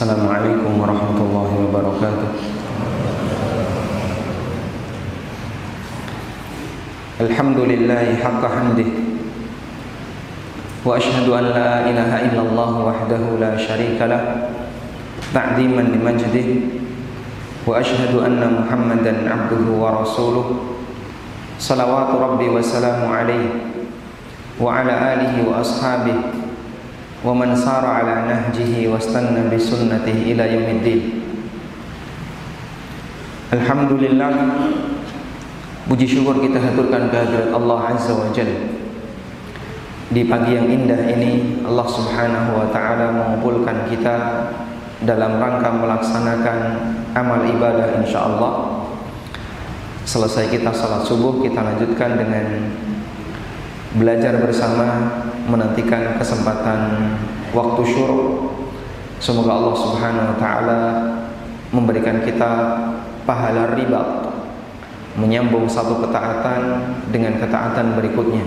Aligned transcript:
Assalamualaikum 0.00 0.80
warahmatullahi 0.80 1.60
wabarakatuh. 1.60 2.28
Alhamdulillahi 7.20 8.16
haqqa 8.16 8.48
hamdih 8.48 8.88
wa 10.88 10.96
ashhadu 10.96 11.36
an 11.36 11.52
la 11.52 11.84
ilaha 11.84 12.16
illallah 12.16 12.70
wahdahu 12.80 13.44
la 13.44 13.60
syarika 13.60 14.08
lah 14.08 14.48
ta'ziman 15.36 15.92
limajdih 15.92 16.80
wa 17.68 17.76
ashhadu 17.76 18.24
anna 18.24 18.64
muhammadan 18.64 19.28
abduhu 19.28 19.84
wa 19.84 20.00
rasuluh 20.00 20.80
salawatu 21.60 22.16
rabbi 22.16 22.48
wa 22.48 22.56
salamu 22.64 23.04
alaihi 23.04 23.84
wa 24.56 24.80
ala 24.80 25.12
alihi 25.12 25.44
wa 25.44 25.60
ashabihi 25.60 26.39
ومن 27.25 27.55
سار 27.57 27.85
على 27.85 28.15
نهجه 28.29 28.85
واستنى 28.85 29.49
بسنته 29.49 30.17
إلى 30.29 30.43
يوم 30.53 30.67
الدين 30.79 31.01
Alhamdulillah 33.55 34.33
Puji 35.85 36.09
syukur 36.09 36.41
kita 36.41 36.57
haturkan 36.57 37.13
kehadirat 37.13 37.53
Allah 37.53 37.93
Azza 37.93 38.11
wa 38.11 38.33
Jal 38.33 38.49
Di 40.09 40.25
pagi 40.25 40.57
yang 40.57 40.65
indah 40.65 40.97
ini 41.13 41.61
Allah 41.61 41.87
subhanahu 41.87 42.57
wa 42.57 42.67
ta'ala 42.73 43.13
mengumpulkan 43.13 43.85
kita 43.87 44.15
Dalam 45.05 45.37
rangka 45.37 45.71
melaksanakan 45.71 46.57
amal 47.13 47.45
ibadah 47.45 48.01
insyaAllah 48.01 48.81
Selesai 50.09 50.49
kita 50.49 50.73
salat 50.73 51.05
subuh 51.05 51.39
Kita 51.45 51.61
lanjutkan 51.61 52.17
dengan 52.17 52.65
Belajar 53.95 54.41
bersama 54.41 55.21
menantikan 55.48 56.18
kesempatan 56.20 57.12
waktu 57.54 57.82
syuruk. 57.86 58.52
Semoga 59.20 59.52
Allah 59.52 59.76
Subhanahu 59.76 60.28
wa 60.32 60.38
taala 60.40 60.80
memberikan 61.70 62.24
kita 62.24 62.50
pahala 63.28 63.76
riba 63.76 64.32
menyambung 65.18 65.68
satu 65.68 66.00
ketaatan 66.00 66.60
dengan 67.12 67.36
ketaatan 67.36 67.98
berikutnya. 67.98 68.44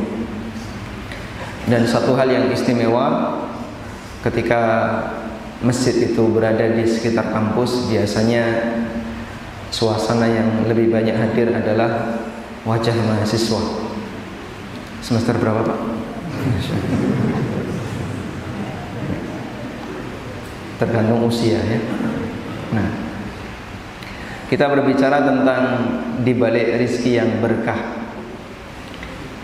Dan 1.69 1.87
satu 1.87 2.17
hal 2.17 2.27
yang 2.27 2.45
istimewa 2.51 3.39
ketika 4.25 4.61
masjid 5.63 6.11
itu 6.11 6.23
berada 6.27 6.75
di 6.75 6.83
sekitar 6.83 7.31
kampus 7.31 7.87
biasanya 7.87 8.75
suasana 9.71 10.27
yang 10.27 10.67
lebih 10.67 10.91
banyak 10.91 11.15
hadir 11.15 11.55
adalah 11.55 12.19
wajah 12.67 12.95
mahasiswa. 12.95 13.61
Semester 15.03 15.35
berapa, 15.35 15.67
Pak? 15.67 15.79
Tergantung 20.77 21.27
usia 21.27 21.59
ya. 21.63 21.79
Nah, 22.75 22.89
kita 24.51 24.67
berbicara 24.67 25.23
tentang 25.23 25.63
dibalik 26.21 26.75
rizki 26.77 27.15
yang 27.15 27.39
berkah. 27.39 27.79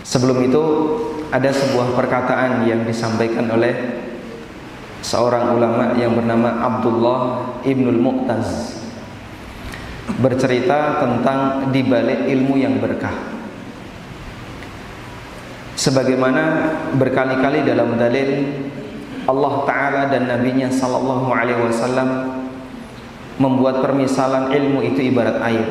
Sebelum 0.04 0.42
itu 0.44 0.62
ada 1.30 1.48
sebuah 1.54 1.94
perkataan 1.94 2.66
yang 2.66 2.82
disampaikan 2.82 3.46
oleh 3.54 4.02
seorang 5.00 5.56
ulama 5.56 5.96
yang 5.96 6.12
bernama 6.12 6.60
Abdullah 6.60 7.20
Ibnul 7.64 8.00
Mu'taz 8.02 8.76
bercerita 10.20 11.00
tentang 11.00 11.70
dibalik 11.70 12.26
ilmu 12.28 12.58
yang 12.58 12.82
berkah. 12.82 13.39
Sebagaimana 15.80 16.76
berkali-kali 17.00 17.64
dalam 17.64 17.96
dalil 17.96 18.52
Allah 19.24 19.54
Ta'ala 19.64 20.02
dan 20.12 20.28
Nabi-Nya 20.28 20.68
Sallallahu 20.68 21.32
Alaihi 21.32 21.56
Wasallam 21.56 22.36
membuat 23.40 23.80
permisalan 23.80 24.52
ilmu 24.52 24.84
itu 24.84 25.08
ibarat 25.08 25.40
air. 25.40 25.64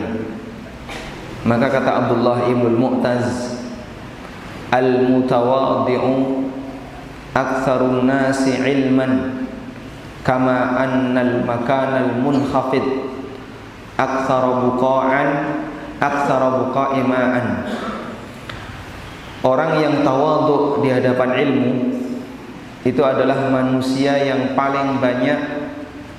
Maka 1.46 1.69
kata 1.69 1.92
Abdullah 1.94 2.50
Ibn 2.50 2.74
Mu'taz, 2.74 3.53
Al-mutawadhi'u 4.74 6.14
aktsarun 7.38 8.09
nasi 8.09 8.58
ilman 8.58 9.46
kama 10.25 10.78
annal 10.78 11.46
makanal 11.46 12.18
munkhafid 12.18 12.86
aktsara 13.98 14.62
buqa'an 14.62 15.30
aktsara 16.02 16.50
buqa'i 16.66 17.02
ma'an 17.02 17.46
Orang 19.39 19.80
yang 19.80 20.03
tawadhu 20.03 20.83
di 20.83 20.91
hadapan 20.91 21.31
ilmu 21.47 21.71
itu 22.83 23.01
adalah 23.03 23.47
manusia 23.47 24.19
yang 24.19 24.56
paling 24.56 25.00
banyak 25.00 25.39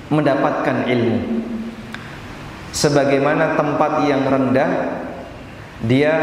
mendapatkan 0.08 0.88
ilmu. 0.88 1.19
Sebagaimana 2.72 3.61
tempat 3.61 4.08
yang 4.08 4.25
rendah 4.25 4.70
dia 5.84 6.14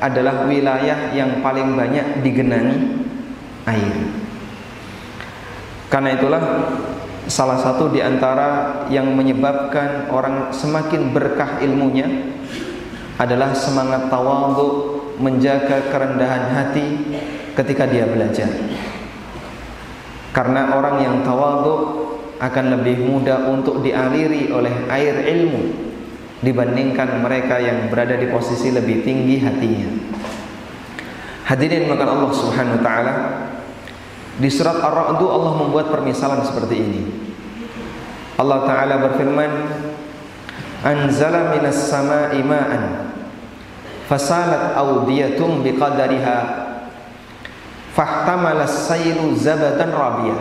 adalah 0.00 0.44
wilayah 0.48 1.12
yang 1.12 1.40
paling 1.40 1.76
banyak 1.76 2.24
digenangi 2.24 2.80
air. 3.68 3.96
Karena 5.92 6.16
itulah 6.16 6.44
salah 7.28 7.60
satu 7.60 7.92
di 7.92 8.00
antara 8.00 8.82
yang 8.88 9.12
menyebabkan 9.12 10.08
orang 10.08 10.50
semakin 10.52 11.12
berkah 11.12 11.60
ilmunya 11.60 12.08
adalah 13.20 13.52
semangat 13.52 14.08
tawadhu 14.08 14.91
menjaga 15.20 15.92
kerendahan 15.92 16.52
hati 16.52 16.86
ketika 17.52 17.84
dia 17.84 18.08
belajar. 18.08 18.48
Karena 20.32 20.72
orang 20.72 20.96
yang 21.04 21.16
tawadhu 21.20 21.76
akan 22.40 22.64
lebih 22.80 23.04
mudah 23.04 23.52
untuk 23.52 23.84
dialiri 23.84 24.48
oleh 24.48 24.88
air 24.88 25.28
ilmu 25.28 25.92
dibandingkan 26.42 27.22
mereka 27.22 27.60
yang 27.60 27.92
berada 27.92 28.18
di 28.18 28.26
posisi 28.32 28.72
lebih 28.72 29.04
tinggi 29.04 29.38
hatinya. 29.38 29.88
Hadirin 31.46 31.86
makan 31.86 32.08
Allah 32.08 32.32
Subhanahu 32.32 32.80
wa 32.80 32.82
taala 32.82 33.14
di 34.40 34.48
surat 34.48 34.80
Ar-Ra'd 34.80 35.20
Allah 35.20 35.52
membuat 35.60 35.92
permisalan 35.92 36.40
seperti 36.42 36.76
ini. 36.80 37.02
Allah 38.40 38.64
taala 38.64 38.94
berfirman, 39.06 39.52
"Anzala 40.80 41.52
minas 41.52 41.92
sama'i 41.92 42.40
ma'an 42.40 43.11
fasalat 44.12 44.76
awdiyatum 44.76 45.64
biqadariha. 45.64 46.68
Fahtamala 47.96 48.68
sailu 48.68 49.32
zabadan 49.36 49.88
rabiyah. 49.88 50.40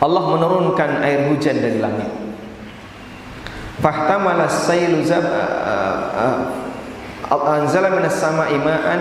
Allah 0.00 0.24
menurunkan 0.32 1.04
air 1.04 1.28
hujan 1.28 1.60
dari 1.60 1.80
langit. 1.80 2.08
Fahtamala 3.80 4.48
sailu 4.48 5.04
zab 5.04 5.24
anzala 7.28 7.92
minas 7.92 8.16
sama'i 8.16 8.56
ma'an. 8.56 9.00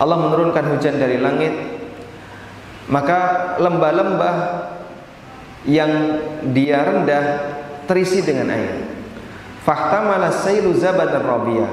Allah 0.00 0.16
menurunkan 0.16 0.72
hujan 0.72 0.96
dari 0.96 1.20
langit. 1.20 1.52
Maka 2.88 3.56
lembah-lembah 3.60 4.36
yang 5.68 5.92
dia 6.52 6.84
rendah 6.84 7.24
terisi 7.86 8.20
dengan 8.20 8.50
air 8.52 8.91
fahtamala 9.62 10.30
sailu 10.30 10.74
zabadan 10.74 11.22
rabiyah 11.22 11.72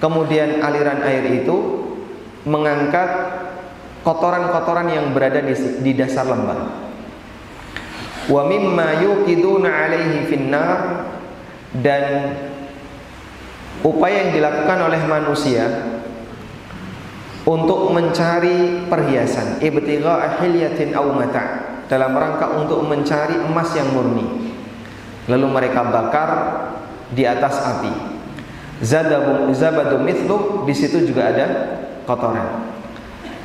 kemudian 0.00 0.64
aliran 0.64 1.04
air 1.04 1.44
itu 1.44 1.56
mengangkat 2.48 3.08
kotoran-kotoran 4.00 4.88
yang 4.88 5.12
berada 5.12 5.44
di, 5.44 5.54
di 5.84 5.92
dasar 5.92 6.24
lembah. 6.24 6.88
Wa 8.32 8.42
mimma 8.48 9.04
yuqiduna 9.04 9.68
alaihi 9.68 10.26
finnar. 10.28 10.78
Dan 11.70 12.34
upaya 13.86 14.26
yang 14.26 14.34
dilakukan 14.34 14.90
oleh 14.90 15.00
manusia 15.06 15.70
untuk 17.46 17.94
mencari 17.94 18.90
perhiasan 18.90 19.62
ibtigha 19.62 20.18
ahliyatin 20.18 20.98
aw 20.98 21.06
mata' 21.14 21.86
dalam 21.86 22.10
rangka 22.10 22.58
untuk 22.58 22.82
mencari 22.90 23.38
emas 23.38 23.70
yang 23.78 23.86
murni. 23.94 24.50
Lalu 25.30 25.46
mereka 25.46 25.86
bakar 25.86 26.30
di 27.14 27.22
atas 27.26 27.58
api. 27.60 27.92
Zabadu 29.52 30.00
mithlu 30.00 30.64
di 30.64 30.74
situ 30.74 31.04
juga 31.04 31.30
ada 31.30 31.46
kotoran. 32.08 32.70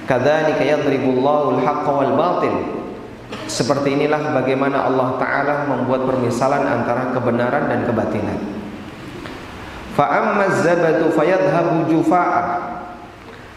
Kadzalika 0.06 0.64
yadribullahu 0.64 1.60
al-haqqa 1.60 1.92
wal 1.92 2.14
batil. 2.16 2.56
Seperti 3.50 3.98
inilah 3.98 4.38
bagaimana 4.38 4.86
Allah 4.86 5.18
Ta'ala 5.18 5.56
membuat 5.66 6.06
permisalan 6.06 6.62
antara 6.62 7.10
kebenaran 7.12 7.68
dan 7.68 7.84
kebatilan. 7.90 8.40
Fa'amma 9.98 10.46
zabadu 10.62 11.10
fayadhabu 11.10 11.90
jufa'ah 11.90 12.76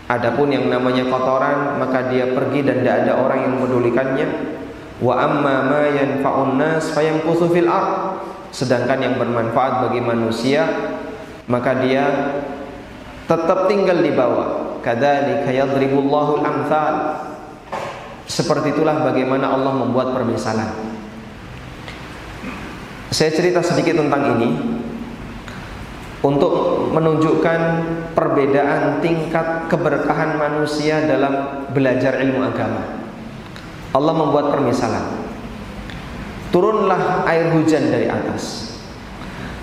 Adapun 0.08 0.48
yang 0.48 0.72
namanya 0.72 1.04
kotoran 1.04 1.76
maka 1.76 2.08
dia 2.08 2.32
pergi 2.32 2.64
dan 2.64 2.80
tidak 2.80 3.04
ada 3.04 3.12
orang 3.20 3.44
yang 3.44 3.52
memedulikannya. 3.60 4.28
Wa 5.04 5.20
amma 5.20 5.68
ma 5.68 5.84
yanfa'un 5.84 6.56
nas 6.56 6.96
fayamkuthu 6.96 7.52
fil 7.52 7.68
ard. 7.68 8.16
Sedangkan 8.50 8.98
yang 9.00 9.14
bermanfaat 9.20 9.88
bagi 9.88 10.00
manusia 10.00 10.66
maka 11.48 11.80
dia 11.80 12.04
tetap 13.24 13.68
tinggal 13.68 13.98
di 14.00 14.12
bawah. 14.12 14.80
Kadzalika 14.84 15.52
yadribullahu 15.52 16.44
al-amthal. 16.44 16.94
Seperti 18.28 18.76
itulah 18.76 19.04
bagaimana 19.04 19.52
Allah 19.52 19.72
membuat 19.72 20.12
permisalan. 20.12 20.68
Saya 23.08 23.32
cerita 23.32 23.64
sedikit 23.64 24.04
tentang 24.04 24.36
ini 24.36 24.48
untuk 26.20 26.52
menunjukkan 26.92 27.60
perbedaan 28.12 29.00
tingkat 29.00 29.72
keberkahan 29.72 30.36
manusia 30.36 31.08
dalam 31.08 31.64
belajar 31.72 32.20
ilmu 32.20 32.44
agama. 32.44 32.84
Allah 33.96 34.12
membuat 34.12 34.52
permisalan. 34.52 35.27
Turunlah 36.48 37.28
air 37.28 37.52
hujan 37.52 37.92
dari 37.92 38.08
atas. 38.08 38.74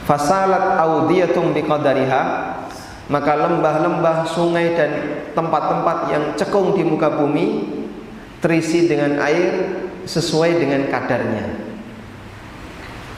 Fasalat 0.05 0.77
audiyatum 0.77 1.49
biqadariha 1.57 2.21
maka 3.05 3.37
lembah-lembah, 3.37 4.25
sungai 4.25 4.73
dan 4.73 4.91
tempat-tempat 5.37 5.97
yang 6.09 6.23
cekung 6.33 6.73
di 6.73 6.81
muka 6.81 7.13
bumi 7.13 7.69
terisi 8.41 8.89
dengan 8.89 9.21
air 9.21 9.77
sesuai 10.09 10.57
dengan 10.57 10.89
kadarnya. 10.89 11.45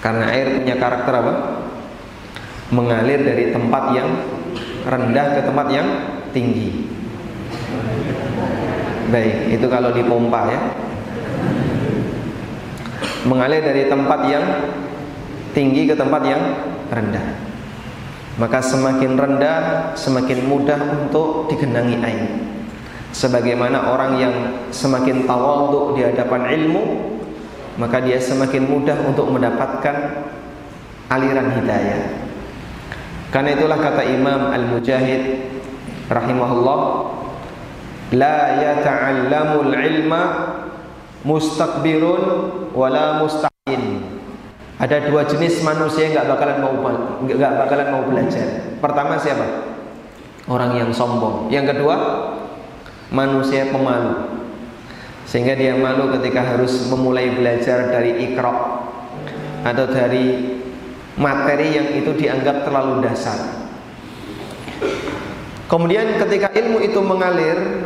Karena 0.04 0.25
air 0.31 0.60
punya 0.60 0.75
karakter 0.75 1.13
apa? 1.16 1.36
mengalir 2.68 3.24
dari 3.24 3.56
tempat 3.56 3.96
yang 3.96 4.10
rendah 4.84 5.40
ke 5.40 5.42
tempat 5.48 5.68
yang 5.72 5.88
tinggi. 6.36 6.84
Baik, 9.08 9.56
itu 9.56 9.68
kalau 9.72 9.96
dipompa 9.96 10.52
ya. 10.52 10.60
Mengalir 13.25 13.66
dari 13.66 13.90
tempat 13.90 14.19
yang 14.30 14.46
tinggi 15.58 15.90
ke 15.90 15.98
tempat 15.98 16.22
yang 16.22 16.42
rendah. 16.94 17.25
Maka 18.38 18.62
semakin 18.62 19.18
rendah, 19.18 19.62
semakin 19.98 20.46
mudah 20.46 20.78
untuk 20.94 21.50
digenangi 21.50 21.98
air. 22.06 22.30
Sebagaimana 23.10 23.90
orang 23.90 24.22
yang 24.22 24.36
semakin 24.69 25.25
tawadhu 25.25 25.98
di 25.98 26.06
hadapan 26.06 26.54
ilmu, 26.54 26.84
maka 27.81 27.98
dia 27.98 28.22
semakin 28.22 28.69
mudah 28.69 28.94
untuk 29.10 29.34
mendapatkan 29.34 30.22
aliran 31.10 31.50
hidayah. 31.58 32.02
Karena 33.34 33.58
itulah 33.58 33.80
kata 33.81 34.06
Imam 34.06 34.54
Al-Mujahid 34.54 35.50
rahimahullah, 36.06 36.80
la 38.13 38.38
yata'allamul 38.62 39.74
ilma 39.74 40.22
mustakbirun 41.25 42.22
wala 42.74 43.24
mustaqin. 43.24 44.04
Ada 44.78 45.10
dua 45.10 45.25
jenis 45.25 45.66
manusia 45.66 46.06
yang 46.06 46.22
nggak 46.22 46.30
bakalan 46.38 46.58
mau 46.62 46.74
nggak 47.25 47.54
bakalan 47.66 47.88
mau 47.90 48.04
belajar. 48.06 48.78
Pertama 48.78 49.18
siapa? 49.18 49.46
Orang 50.46 50.78
yang 50.78 50.94
sombong. 50.94 51.50
Yang 51.50 51.74
kedua, 51.75 51.96
manusia 53.10 53.74
pemalu. 53.74 54.38
Sehingga 55.28 55.58
dia 55.60 55.75
malu 55.75 56.14
ketika 56.19 56.56
harus 56.56 56.88
memulai 56.88 57.36
belajar 57.36 57.92
dari 57.92 58.31
ikra 58.31 58.80
atau 59.66 59.86
dari 59.92 60.56
materi 61.20 61.68
yang 61.75 61.88
itu 62.00 62.16
dianggap 62.16 62.63
terlalu 62.63 63.04
dasar. 63.04 63.68
Kemudian 65.68 66.16
ketika 66.16 66.48
ilmu 66.56 66.80
itu 66.80 67.01
mengalir, 67.03 67.84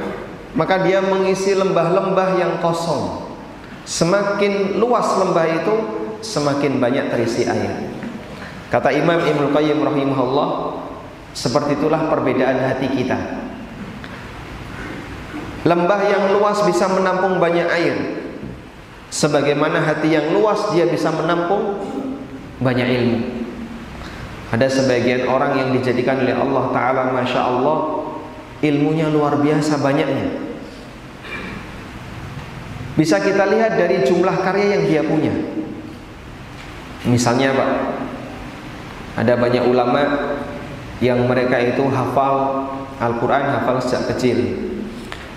maka 0.53 0.85
dia 0.85 1.01
mengisi 1.01 1.57
lembah-lembah 1.57 2.29
yang 2.37 2.53
kosong. 2.61 3.30
Semakin 3.83 4.77
luas 4.77 5.07
lembah 5.17 5.47
itu, 5.49 5.75
semakin 6.21 6.77
banyak 6.77 7.09
terisi 7.09 7.49
air. 7.49 7.91
Kata 8.69 8.93
Imam 8.93 9.19
Ibnu 9.19 9.51
Qayyim 9.51 9.83
rahimahullah, 9.83 10.49
seperti 11.33 11.75
itulah 11.75 12.07
perbedaan 12.07 12.61
hati 12.61 12.87
kita. 12.87 13.17
Lembah 15.61 16.01
yang 16.09 16.33
luas 16.37 16.63
bisa 16.65 16.89
menampung 16.89 17.37
banyak 17.37 17.67
air. 17.69 17.95
Sebagaimana 19.11 19.83
hati 19.83 20.15
yang 20.15 20.31
luas 20.31 20.71
dia 20.71 20.87
bisa 20.87 21.11
menampung 21.11 21.83
banyak 22.63 22.87
ilmu. 22.87 23.19
Ada 24.55 24.67
sebagian 24.71 25.27
orang 25.27 25.59
yang 25.59 25.69
dijadikan 25.75 26.23
oleh 26.23 26.35
Allah 26.35 26.75
Ta'ala 26.75 27.01
Masya 27.15 27.39
Allah 27.39 28.01
Ilmunya 28.61 29.09
luar 29.09 29.41
biasa 29.41 29.81
banyaknya 29.81 30.50
Bisa 33.01 33.17
kita 33.17 33.49
lihat 33.49 33.81
dari 33.81 34.05
jumlah 34.05 34.45
karya 34.45 34.77
yang 34.77 34.83
dia 34.85 35.01
punya 35.01 35.33
Misalnya 37.09 37.57
Pak 37.57 37.71
Ada 39.25 39.41
banyak 39.41 39.65
ulama 39.65 40.01
Yang 41.01 41.25
mereka 41.25 41.57
itu 41.57 41.81
hafal 41.89 42.69
Al-Quran 43.01 43.57
hafal 43.57 43.81
sejak 43.81 44.13
kecil 44.13 44.37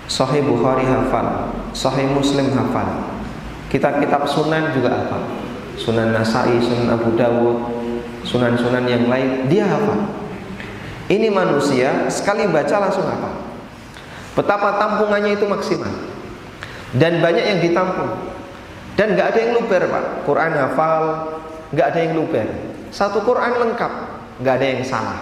Sahih 0.05 0.45
Bukhari 0.45 0.85
hafal 0.85 1.57
Sahih 1.73 2.05
Muslim 2.05 2.53
hafal 2.53 3.17
Kitab-kitab 3.73 4.29
sunan 4.29 4.69
juga 4.77 4.93
hafal 4.93 5.25
Sunan 5.75 6.15
Nasai, 6.15 6.55
Sunan 6.63 6.87
Abu 6.87 7.19
Dawud, 7.19 7.57
sunan-sunan 8.23 8.87
yang 8.87 9.11
lain, 9.11 9.51
dia 9.51 9.67
hafal. 9.67 10.07
Ini 11.11 11.27
manusia 11.29 12.07
sekali 12.07 12.47
baca 12.47 12.79
langsung 12.79 13.03
hafal. 13.03 13.43
Betapa 14.39 14.79
tampungannya 14.79 15.35
itu 15.35 15.43
maksimal. 15.45 16.14
Dan 16.95 17.19
banyak 17.19 17.45
yang 17.45 17.59
ditampung. 17.59 18.11
Dan 18.95 19.19
nggak 19.19 19.27
ada 19.35 19.39
yang 19.43 19.51
luber 19.59 19.81
pak. 19.91 20.05
Quran 20.23 20.51
hafal, 20.55 21.03
nggak 21.75 21.87
ada 21.91 21.99
yang 21.99 22.13
luber. 22.15 22.47
Satu 22.95 23.19
Quran 23.27 23.59
lengkap, 23.59 23.91
nggak 24.39 24.53
ada 24.55 24.65
yang 24.65 24.81
salah. 24.87 25.19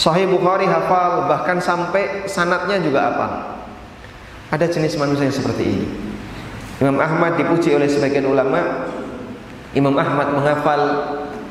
Sahih 0.00 0.24
Bukhari 0.24 0.64
hafal, 0.64 1.28
bahkan 1.28 1.60
sampai 1.60 2.24
sanatnya 2.24 2.80
juga 2.80 3.12
hafal. 3.12 3.32
Ada 4.48 4.66
jenis 4.72 4.96
manusia 4.96 5.28
yang 5.28 5.36
seperti 5.36 5.62
ini. 5.68 5.86
Imam 6.80 6.96
Ahmad 6.96 7.36
dipuji 7.36 7.76
oleh 7.76 7.84
sebagian 7.84 8.24
ulama 8.24 8.88
Imam 9.76 9.94
Ahmad 9.94 10.34
menghafal 10.34 10.82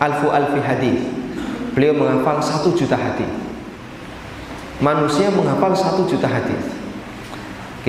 alfu 0.01 0.27
alfi 0.33 0.59
hadis. 0.59 0.99
Beliau 1.71 1.95
menghafal 1.95 2.43
satu 2.43 2.75
juta 2.75 2.97
hadis. 2.97 3.29
Manusia 4.83 5.31
menghafal 5.31 5.71
satu 5.77 6.03
juta 6.09 6.27
hadis. 6.27 6.78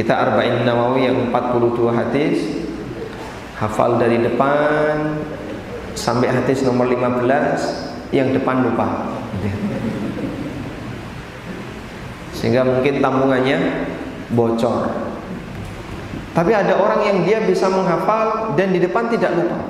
Kita 0.00 0.16
Arba'in 0.16 0.64
Nawawi 0.64 1.12
yang 1.12 1.28
42 1.28 1.92
hadis 1.92 2.64
hafal 3.60 4.00
dari 4.00 4.16
depan 4.16 5.20
sampai 5.92 6.32
hadis 6.32 6.64
nomor 6.64 6.88
15 6.88 7.20
yang 8.08 8.32
depan 8.32 8.64
lupa. 8.64 9.12
sehingga 12.32 12.64
mungkin 12.64 13.04
tambungannya 13.04 13.84
bocor. 14.32 14.88
Tapi 16.32 16.52
ada 16.56 16.80
orang 16.80 17.04
yang 17.04 17.18
dia 17.28 17.44
bisa 17.44 17.68
menghafal 17.68 18.56
dan 18.56 18.72
di 18.72 18.80
depan 18.80 19.12
tidak 19.12 19.36
lupa. 19.36 19.60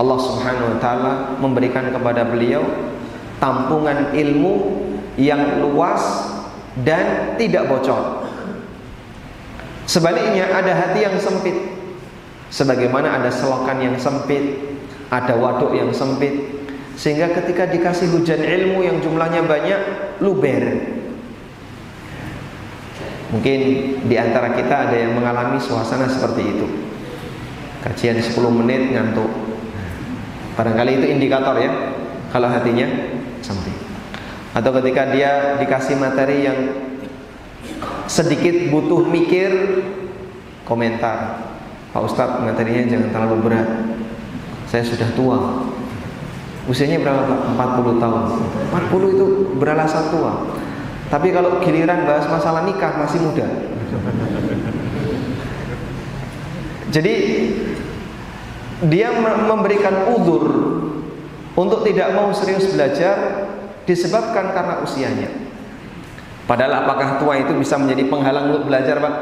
Allah 0.00 0.16
Subhanahu 0.16 0.72
wa 0.72 0.78
taala 0.80 1.12
memberikan 1.36 1.92
kepada 1.92 2.24
beliau 2.24 2.64
tampungan 3.36 4.16
ilmu 4.16 4.80
yang 5.20 5.60
luas 5.60 6.00
dan 6.80 7.36
tidak 7.36 7.68
bocor. 7.68 8.25
Sebaliknya 9.86 10.50
ada 10.50 10.74
hati 10.74 11.06
yang 11.06 11.14
sempit. 11.16 11.54
Sebagaimana 12.50 13.22
ada 13.22 13.30
selokan 13.30 13.78
yang 13.82 13.94
sempit, 13.98 14.58
ada 15.10 15.34
waduk 15.34 15.74
yang 15.74 15.90
sempit, 15.90 16.34
sehingga 16.94 17.30
ketika 17.34 17.66
dikasih 17.70 18.10
hujan 18.14 18.42
ilmu 18.42 18.82
yang 18.86 18.98
jumlahnya 19.02 19.46
banyak, 19.46 19.80
luber. 20.22 20.62
Mungkin 23.34 23.60
di 24.06 24.16
antara 24.16 24.54
kita 24.54 24.90
ada 24.90 24.96
yang 24.96 25.18
mengalami 25.18 25.58
suasana 25.58 26.06
seperti 26.06 26.42
itu. 26.46 26.66
Kajian 27.82 28.18
10 28.22 28.38
menit 28.50 28.94
ngantuk. 28.94 29.30
Barangkali 30.54 31.02
itu 31.02 31.06
indikator 31.10 31.58
ya 31.58 31.70
kalau 32.30 32.46
hatinya 32.46 32.86
sempit. 33.42 33.74
Atau 34.56 34.72
ketika 34.80 35.10
dia 35.12 35.60
dikasih 35.60 36.00
materi 36.00 36.48
yang 36.48 36.58
sedikit 38.06 38.70
butuh 38.70 39.06
mikir 39.06 39.50
komentar. 40.66 41.46
Pak 41.94 42.02
Ustadz 42.02 42.42
materinya 42.42 42.82
jangan 42.90 43.08
terlalu 43.14 43.36
berat. 43.46 43.68
Saya 44.66 44.82
sudah 44.82 45.08
tua. 45.14 45.38
Usianya 46.66 46.98
berapa 46.98 47.22
Pak? 47.30 47.40
40 47.78 48.02
tahun. 48.02 48.22
40 48.74 49.14
itu 49.14 49.26
beralasan 49.56 50.10
tua. 50.10 50.32
Tapi 51.06 51.30
kalau 51.30 51.62
giliran 51.62 52.02
bahas 52.02 52.26
masalah 52.26 52.66
nikah 52.66 52.98
masih 52.98 53.22
muda. 53.22 53.46
Jadi 56.90 57.14
dia 58.90 59.08
memberikan 59.46 60.10
udur 60.18 60.44
untuk 61.56 61.86
tidak 61.86 62.12
mau 62.12 62.34
serius 62.34 62.68
belajar 62.74 63.46
disebabkan 63.86 64.50
karena 64.52 64.82
usianya. 64.82 65.45
Padahal 66.46 66.86
apakah 66.86 67.18
tua 67.18 67.42
itu 67.42 67.52
bisa 67.58 67.74
menjadi 67.74 68.06
penghalang 68.06 68.54
untuk 68.54 68.70
belajar, 68.70 69.02
Pak? 69.02 69.14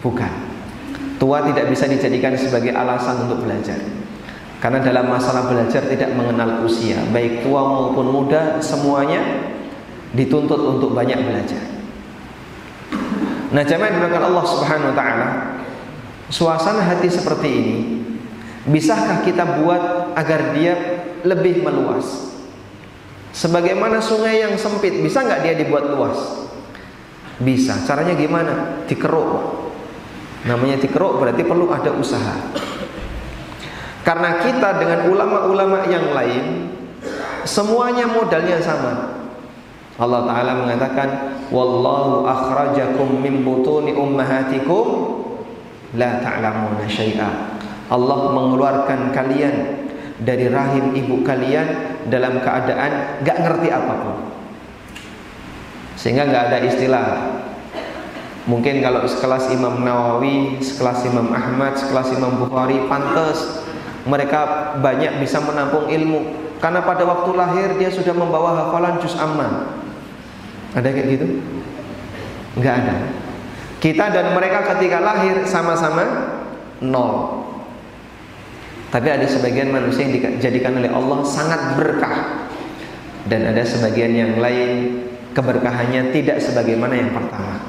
Bukan. 0.00 0.32
Tua 1.20 1.44
tidak 1.44 1.68
bisa 1.68 1.84
dijadikan 1.84 2.32
sebagai 2.34 2.72
alasan 2.72 3.28
untuk 3.28 3.44
belajar. 3.44 3.76
Karena 4.58 4.82
dalam 4.82 5.06
masalah 5.06 5.46
belajar 5.46 5.86
tidak 5.86 6.16
mengenal 6.18 6.66
usia, 6.66 6.98
baik 7.14 7.46
tua 7.46 7.62
maupun 7.62 8.10
muda 8.10 8.58
semuanya 8.58 9.22
dituntut 10.16 10.58
untuk 10.58 10.96
banyak 10.96 11.20
belajar. 11.20 11.62
Nah, 13.54 13.62
jamaah 13.62 13.92
dimakan 13.92 14.22
Allah 14.32 14.44
Subhanahu 14.44 14.90
wa 14.92 14.96
taala, 14.96 15.28
suasana 16.28 16.82
hati 16.84 17.08
seperti 17.08 17.48
ini 17.48 17.76
bisakah 18.68 19.24
kita 19.24 19.64
buat 19.64 20.12
agar 20.12 20.52
dia 20.52 20.74
lebih 21.24 21.64
meluas? 21.64 22.37
Sebagaimana 23.38 24.02
sungai 24.02 24.42
yang 24.42 24.58
sempit, 24.58 24.98
bisa 24.98 25.22
nggak 25.22 25.46
dia 25.46 25.54
dibuat 25.54 25.86
luas? 25.94 26.18
Bisa. 27.38 27.78
Caranya 27.86 28.18
gimana? 28.18 28.82
Dikeruk. 28.90 29.30
Namanya 30.42 30.82
dikeruk 30.82 31.22
berarti 31.22 31.46
perlu 31.46 31.70
ada 31.70 31.94
usaha. 31.94 32.34
Karena 34.02 34.42
kita 34.42 34.82
dengan 34.82 35.06
ulama-ulama 35.06 35.86
yang 35.86 36.10
lain 36.10 36.66
semuanya 37.46 38.10
modalnya 38.10 38.58
sama. 38.58 39.22
Allah 39.98 40.26
taala 40.26 40.52
mengatakan 40.58 41.08
wallahu 41.54 42.26
akhrajakum 42.26 43.22
min 43.22 43.46
butuni 43.46 43.94
ummahatikum 43.94 44.86
la 45.94 46.18
ta'lamuna 46.18 46.90
syai'a. 46.90 47.30
Allah 47.86 48.18
mengeluarkan 48.34 49.14
kalian 49.14 49.77
dari 50.18 50.50
rahim 50.50 50.94
ibu 50.98 51.22
kalian 51.22 51.98
dalam 52.10 52.42
keadaan 52.42 53.22
gak 53.22 53.38
ngerti 53.38 53.68
apa 53.70 53.94
pun. 54.02 54.16
Sehingga 55.98 56.26
gak 56.30 56.44
ada 56.52 56.58
istilah 56.62 57.06
Mungkin 58.48 58.80
kalau 58.80 59.04
sekelas 59.04 59.52
Imam 59.52 59.84
Nawawi, 59.84 60.56
sekelas 60.64 61.04
Imam 61.04 61.28
Ahmad, 61.36 61.76
sekelas 61.76 62.16
Imam 62.16 62.40
Bukhari 62.40 62.80
pantas 62.88 63.60
mereka 64.08 64.72
banyak 64.80 65.20
bisa 65.20 65.36
menampung 65.44 65.84
ilmu 65.84 66.48
karena 66.56 66.80
pada 66.80 67.04
waktu 67.04 67.30
lahir 67.36 67.68
dia 67.76 67.92
sudah 67.92 68.16
membawa 68.16 68.56
hafalan 68.56 68.96
juz 69.04 69.12
amma 69.20 69.68
ada 70.72 70.88
kayak 70.88 71.08
gitu? 71.12 71.26
Enggak 72.56 72.74
ada. 72.84 72.94
Kita 73.78 74.04
dan 74.10 74.32
mereka 74.32 74.64
ketika 74.74 74.98
lahir 74.98 75.44
sama-sama 75.44 76.04
nol. 76.80 77.44
Tapi 78.88 79.08
ada 79.12 79.26
sebagian 79.28 79.68
manusia 79.68 80.08
yang 80.08 80.16
dijadikan 80.16 80.80
oleh 80.80 80.88
Allah 80.88 81.20
sangat 81.28 81.76
berkah. 81.76 82.48
Dan 83.28 83.44
ada 83.52 83.60
sebagian 83.60 84.16
yang 84.16 84.32
lain 84.40 85.04
keberkahannya 85.36 86.16
tidak 86.16 86.40
sebagaimana 86.40 86.96
yang 86.96 87.12
pertama. 87.12 87.60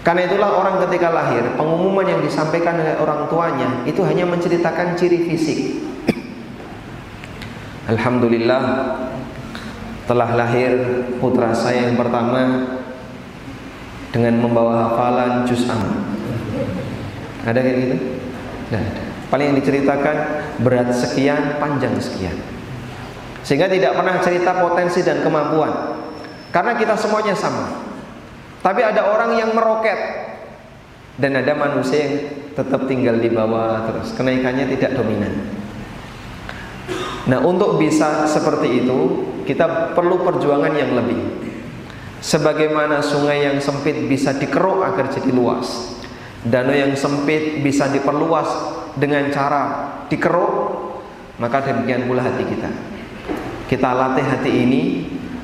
Karena 0.00 0.24
itulah 0.24 0.56
orang 0.56 0.80
ketika 0.88 1.12
lahir, 1.12 1.44
pengumuman 1.60 2.08
yang 2.08 2.24
disampaikan 2.24 2.80
oleh 2.80 2.96
orang 2.96 3.28
tuanya 3.28 3.84
itu 3.84 4.00
hanya 4.00 4.24
menceritakan 4.24 4.96
ciri 4.96 5.28
fisik. 5.28 5.76
Alhamdulillah 7.84 8.62
telah 10.08 10.30
lahir 10.32 11.04
putra 11.20 11.52
saya 11.52 11.92
yang 11.92 12.00
pertama 12.00 12.64
dengan 14.08 14.40
membawa 14.40 14.88
hafalan 14.88 15.44
juz. 15.44 15.68
Ada 17.44 17.60
kayak 17.60 17.76
gitu? 17.76 17.96
Tidak 18.72 18.80
ada. 18.80 19.09
Paling 19.30 19.54
yang 19.54 19.58
diceritakan 19.62 20.16
berat 20.58 20.90
sekian, 20.90 21.62
panjang 21.62 21.94
sekian. 22.02 22.34
Sehingga 23.46 23.70
tidak 23.70 23.94
pernah 23.94 24.18
cerita 24.18 24.58
potensi 24.58 25.00
dan 25.06 25.22
kemampuan. 25.22 25.70
Karena 26.50 26.74
kita 26.74 26.98
semuanya 26.98 27.38
sama. 27.38 27.70
Tapi 28.60 28.82
ada 28.82 29.06
orang 29.06 29.38
yang 29.38 29.54
meroket 29.54 29.96
dan 31.16 31.38
ada 31.38 31.54
manusia 31.54 32.04
yang 32.04 32.14
tetap 32.52 32.90
tinggal 32.90 33.16
di 33.16 33.30
bawah 33.30 33.86
terus. 33.88 34.12
Kenaikannya 34.18 34.66
tidak 34.74 34.98
dominan. 34.98 35.32
Nah, 37.30 37.38
untuk 37.46 37.78
bisa 37.78 38.26
seperti 38.26 38.84
itu, 38.84 38.98
kita 39.46 39.94
perlu 39.94 40.26
perjuangan 40.26 40.74
yang 40.74 40.98
lebih. 40.98 41.20
Sebagaimana 42.20 43.00
sungai 43.00 43.46
yang 43.48 43.62
sempit 43.62 43.96
bisa 44.10 44.36
dikeruk 44.36 44.84
agar 44.84 45.08
jadi 45.08 45.30
luas. 45.32 45.99
Danau 46.40 46.72
yang 46.72 46.96
sempit 46.96 47.60
bisa 47.60 47.92
diperluas 47.92 48.48
dengan 48.96 49.28
cara 49.28 49.62
dikeruk, 50.08 50.52
maka 51.36 51.60
demikian 51.60 52.08
pula 52.08 52.24
hati 52.24 52.48
kita. 52.48 52.70
Kita 53.68 53.92
latih 53.92 54.24
hati 54.24 54.50
ini 54.50 54.82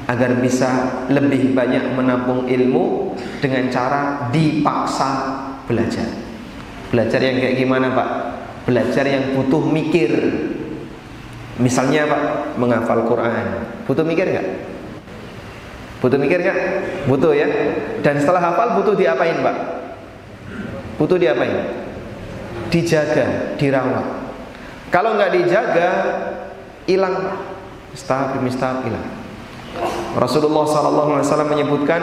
agar 0.08 0.40
bisa 0.40 1.04
lebih 1.12 1.52
banyak 1.52 1.92
menampung 1.92 2.48
ilmu 2.48 3.12
dengan 3.44 3.68
cara 3.68 4.32
dipaksa 4.32 5.10
belajar. 5.68 6.08
Belajar 6.88 7.20
yang 7.20 7.36
kayak 7.44 7.56
gimana, 7.60 7.92
Pak? 7.92 8.08
Belajar 8.64 9.04
yang 9.04 9.36
butuh 9.36 9.62
mikir, 9.68 10.10
Misalnya 11.56 12.04
apa? 12.04 12.18
Menghafal 12.60 13.08
Quran. 13.08 13.64
Butuh 13.88 14.04
mikir 14.04 14.28
nggak? 14.28 14.46
Butuh 16.04 16.18
mikir 16.20 16.44
nggak? 16.44 16.58
Butuh 17.08 17.32
ya. 17.32 17.48
Dan 18.04 18.20
setelah 18.20 18.52
hafal 18.52 18.76
butuh 18.80 18.92
diapain 18.92 19.40
pak? 19.40 19.56
Butuh 20.96 21.20
diapain? 21.20 21.72
Dijaga, 22.72 23.56
dirawat. 23.60 24.06
Kalau 24.90 25.16
nggak 25.16 25.32
dijaga, 25.36 25.90
hilang. 26.88 27.16
Staf 27.96 28.36
demi 28.36 28.52
hilang. 28.52 29.06
Rasulullah 30.16 30.64
SAW 30.64 31.52
menyebutkan 31.52 32.00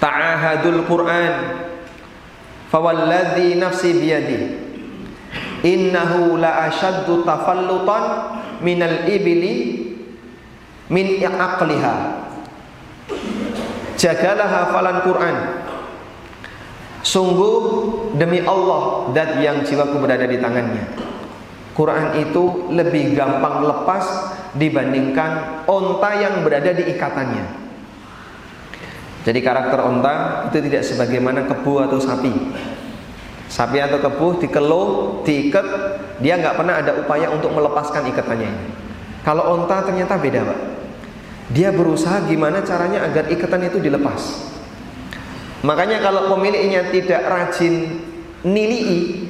Ta'ahadul 0.00 0.84
Quran 0.88 1.32
Fawalladhi 2.72 3.56
nafsi 3.60 3.94
biyadi 3.96 4.66
innahu 5.62 6.36
la 6.36 6.68
ashaddu 6.68 7.22
tafallutan 7.22 8.36
minal 8.60 9.06
ibli 9.06 9.86
min 10.90 11.06
aqliha 11.22 11.94
jagalah 13.96 14.48
hafalan 14.50 14.98
Quran 15.06 15.36
sungguh 17.06 17.54
demi 18.18 18.42
Allah 18.42 19.14
dat 19.14 19.38
yang 19.38 19.62
jiwaku 19.62 20.02
berada 20.02 20.26
di 20.26 20.42
tangannya 20.42 20.90
Quran 21.78 22.18
itu 22.18 22.72
lebih 22.74 23.14
gampang 23.14 23.62
lepas 23.62 24.34
dibandingkan 24.58 25.62
onta 25.70 26.10
yang 26.18 26.42
berada 26.42 26.74
di 26.74 26.90
ikatannya 26.90 27.46
jadi 29.22 29.38
karakter 29.38 29.78
onta 29.86 30.14
itu 30.50 30.58
tidak 30.66 30.82
sebagaimana 30.82 31.46
kebu 31.46 31.86
atau 31.86 32.02
sapi 32.02 32.34
Sapi 33.46 33.78
atau 33.78 34.02
kebu 34.02 34.42
dikeluh, 34.42 35.22
diikat, 35.22 35.66
dia 36.18 36.34
nggak 36.34 36.58
pernah 36.58 36.82
ada 36.82 36.98
upaya 36.98 37.30
untuk 37.30 37.54
melepaskan 37.54 38.10
ikatannya. 38.10 38.50
Kalau 39.22 39.54
onta 39.54 39.86
ternyata 39.86 40.18
beda, 40.18 40.42
Pak. 40.42 40.60
dia 41.54 41.70
berusaha 41.70 42.26
gimana 42.26 42.58
caranya 42.66 43.06
agar 43.06 43.30
ikatan 43.30 43.70
itu 43.70 43.78
dilepas. 43.78 44.50
Makanya 45.64 46.04
kalau 46.04 46.28
pemiliknya 46.36 46.92
tidak 46.92 47.24
rajin 47.24 48.04
nilii, 48.44 49.24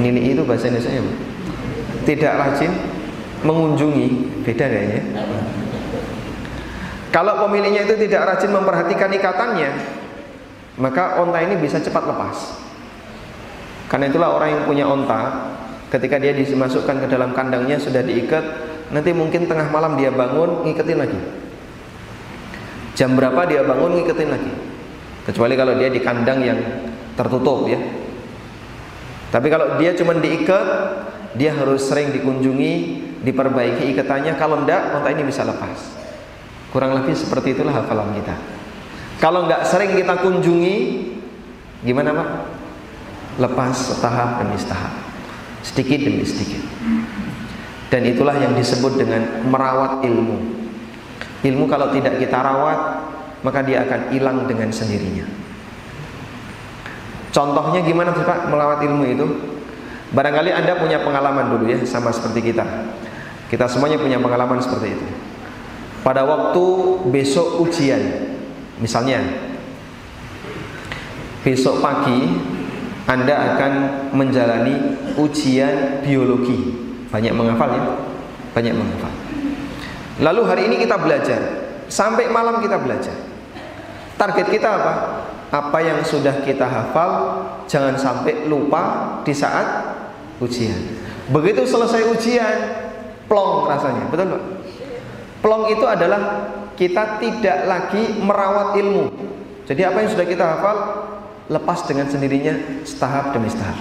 nilii 0.00 0.32
itu 0.32 0.42
bahasa 0.48 0.72
Indonesia 0.72 0.96
apa? 0.96 1.12
Tidak 2.08 2.32
rajin 2.32 2.72
mengunjungi, 3.44 4.06
beda 4.46 4.64
kayaknya. 4.64 5.02
Kalau 7.12 7.44
pemiliknya 7.44 7.84
itu 7.84 7.94
tidak 8.08 8.24
rajin 8.32 8.50
memperhatikan 8.56 9.12
ikatannya, 9.12 9.70
maka 10.80 11.20
onta 11.20 11.44
ini 11.44 11.60
bisa 11.60 11.76
cepat 11.76 12.08
lepas. 12.08 12.36
Karena 13.92 14.08
itulah 14.08 14.32
orang 14.32 14.56
yang 14.56 14.62
punya 14.64 14.84
onta, 14.88 15.52
ketika 15.92 16.16
dia 16.16 16.32
dimasukkan 16.32 17.04
ke 17.04 17.06
dalam 17.12 17.36
kandangnya 17.36 17.76
sudah 17.76 18.00
diikat, 18.00 18.40
nanti 18.88 19.12
mungkin 19.12 19.44
tengah 19.44 19.68
malam 19.68 20.00
dia 20.00 20.08
bangun 20.08 20.64
ngiketin 20.64 20.96
lagi. 20.96 21.41
Jam 22.92 23.16
berapa 23.16 23.48
dia 23.48 23.64
bangun 23.64 24.00
ngiketin 24.00 24.28
lagi. 24.28 24.52
Kecuali 25.24 25.54
kalau 25.54 25.78
dia 25.78 25.88
di 25.88 26.00
kandang 26.02 26.44
yang 26.44 26.58
tertutup 27.14 27.64
ya. 27.70 27.78
Tapi 29.32 29.48
kalau 29.48 29.80
dia 29.80 29.96
cuma 29.96 30.12
diikat, 30.18 30.66
dia 31.40 31.56
harus 31.56 31.88
sering 31.88 32.12
dikunjungi, 32.12 32.74
diperbaiki 33.24 33.88
ikatannya. 33.96 34.36
Kalau 34.36 34.60
enggak, 34.60 34.92
onta 34.92 35.08
ini 35.08 35.24
bisa 35.24 35.46
lepas. 35.46 36.02
Kurang 36.68 36.92
lebih 36.96 37.16
seperti 37.16 37.56
itulah 37.56 37.72
hafalan 37.72 38.12
kita. 38.16 38.36
Kalau 39.20 39.46
nggak 39.46 39.62
sering 39.68 39.94
kita 39.94 40.18
kunjungi, 40.18 40.76
gimana 41.86 42.10
pak? 42.10 42.28
Lepas 43.38 43.94
setahap 43.94 44.44
demi 44.44 44.58
setahap, 44.60 44.92
sedikit 45.64 46.00
demi 46.04 46.26
sedikit. 46.26 46.60
Dan 47.88 48.08
itulah 48.08 48.36
yang 48.36 48.56
disebut 48.56 48.98
dengan 49.00 49.46
merawat 49.46 50.04
ilmu. 50.04 50.61
Ilmu 51.42 51.66
kalau 51.66 51.90
tidak 51.90 52.22
kita 52.22 52.38
rawat, 52.38 52.78
maka 53.42 53.60
dia 53.66 53.82
akan 53.82 54.14
hilang 54.14 54.46
dengan 54.46 54.70
sendirinya. 54.70 55.26
Contohnya 57.32 57.80
gimana 57.82 58.14
sih 58.14 58.22
Pak 58.22 58.46
melawat 58.52 58.84
ilmu 58.86 59.04
itu? 59.08 59.26
Barangkali 60.12 60.52
Anda 60.52 60.76
punya 60.76 61.00
pengalaman 61.00 61.56
dulu 61.56 61.64
ya 61.66 61.80
sama 61.88 62.12
seperti 62.12 62.52
kita. 62.52 62.64
Kita 63.48 63.66
semuanya 63.66 63.96
punya 63.96 64.20
pengalaman 64.20 64.60
seperti 64.60 64.96
itu 64.96 65.06
pada 66.02 66.26
waktu 66.26 66.64
besok 67.14 67.62
ujian 67.62 68.34
misalnya 68.82 69.22
besok 71.46 71.78
pagi 71.78 72.26
Anda 73.06 73.54
akan 73.54 73.72
menjalani 74.14 74.98
ujian 75.14 76.02
biologi 76.02 76.74
banyak 77.10 77.32
menghafal 77.34 77.70
ya 77.70 77.82
banyak 78.50 78.74
menghafal 78.74 79.14
lalu 80.20 80.42
hari 80.44 80.62
ini 80.68 80.76
kita 80.82 80.98
belajar. 80.98 81.40
Sampai 81.92 82.28
malam 82.32 82.60
kita 82.64 82.80
belajar. 82.80 83.12
Target 84.16 84.46
kita 84.48 84.68
apa? 84.68 84.94
Apa 85.52 85.78
yang 85.84 86.00
sudah 86.00 86.40
kita 86.40 86.64
hafal 86.64 87.44
jangan 87.68 87.96
sampai 88.00 88.48
lupa 88.48 88.80
di 89.24 89.36
saat 89.36 89.92
ujian. 90.40 90.76
Begitu 91.28 91.68
selesai 91.68 92.08
ujian 92.08 92.56
plong 93.28 93.68
rasanya. 93.68 94.08
Betul 94.08 94.32
Pak 94.32 94.42
Plong 95.42 95.74
itu 95.74 95.82
adalah 95.82 96.48
kita 96.78 97.18
tidak 97.18 97.66
lagi 97.66 98.22
merawat 98.22 98.78
ilmu. 98.78 99.10
Jadi 99.66 99.82
apa 99.82 100.06
yang 100.06 100.10
sudah 100.14 100.26
kita 100.26 100.44
hafal 100.46 100.76
lepas 101.50 101.82
dengan 101.84 102.06
sendirinya 102.06 102.86
setahap 102.86 103.34
demi 103.34 103.50
setahap. 103.50 103.78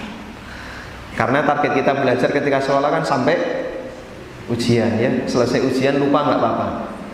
Karena 1.14 1.46
target 1.46 1.72
kita 1.78 1.92
belajar 1.94 2.30
ketika 2.34 2.60
sekolah 2.66 2.90
kan 2.90 3.04
sampai 3.06 3.61
ujian 4.50 4.92
ya. 4.98 5.12
Selesai 5.28 5.62
ujian 5.62 6.00
lupa 6.02 6.26
nggak 6.26 6.40
apa-apa. 6.40 6.68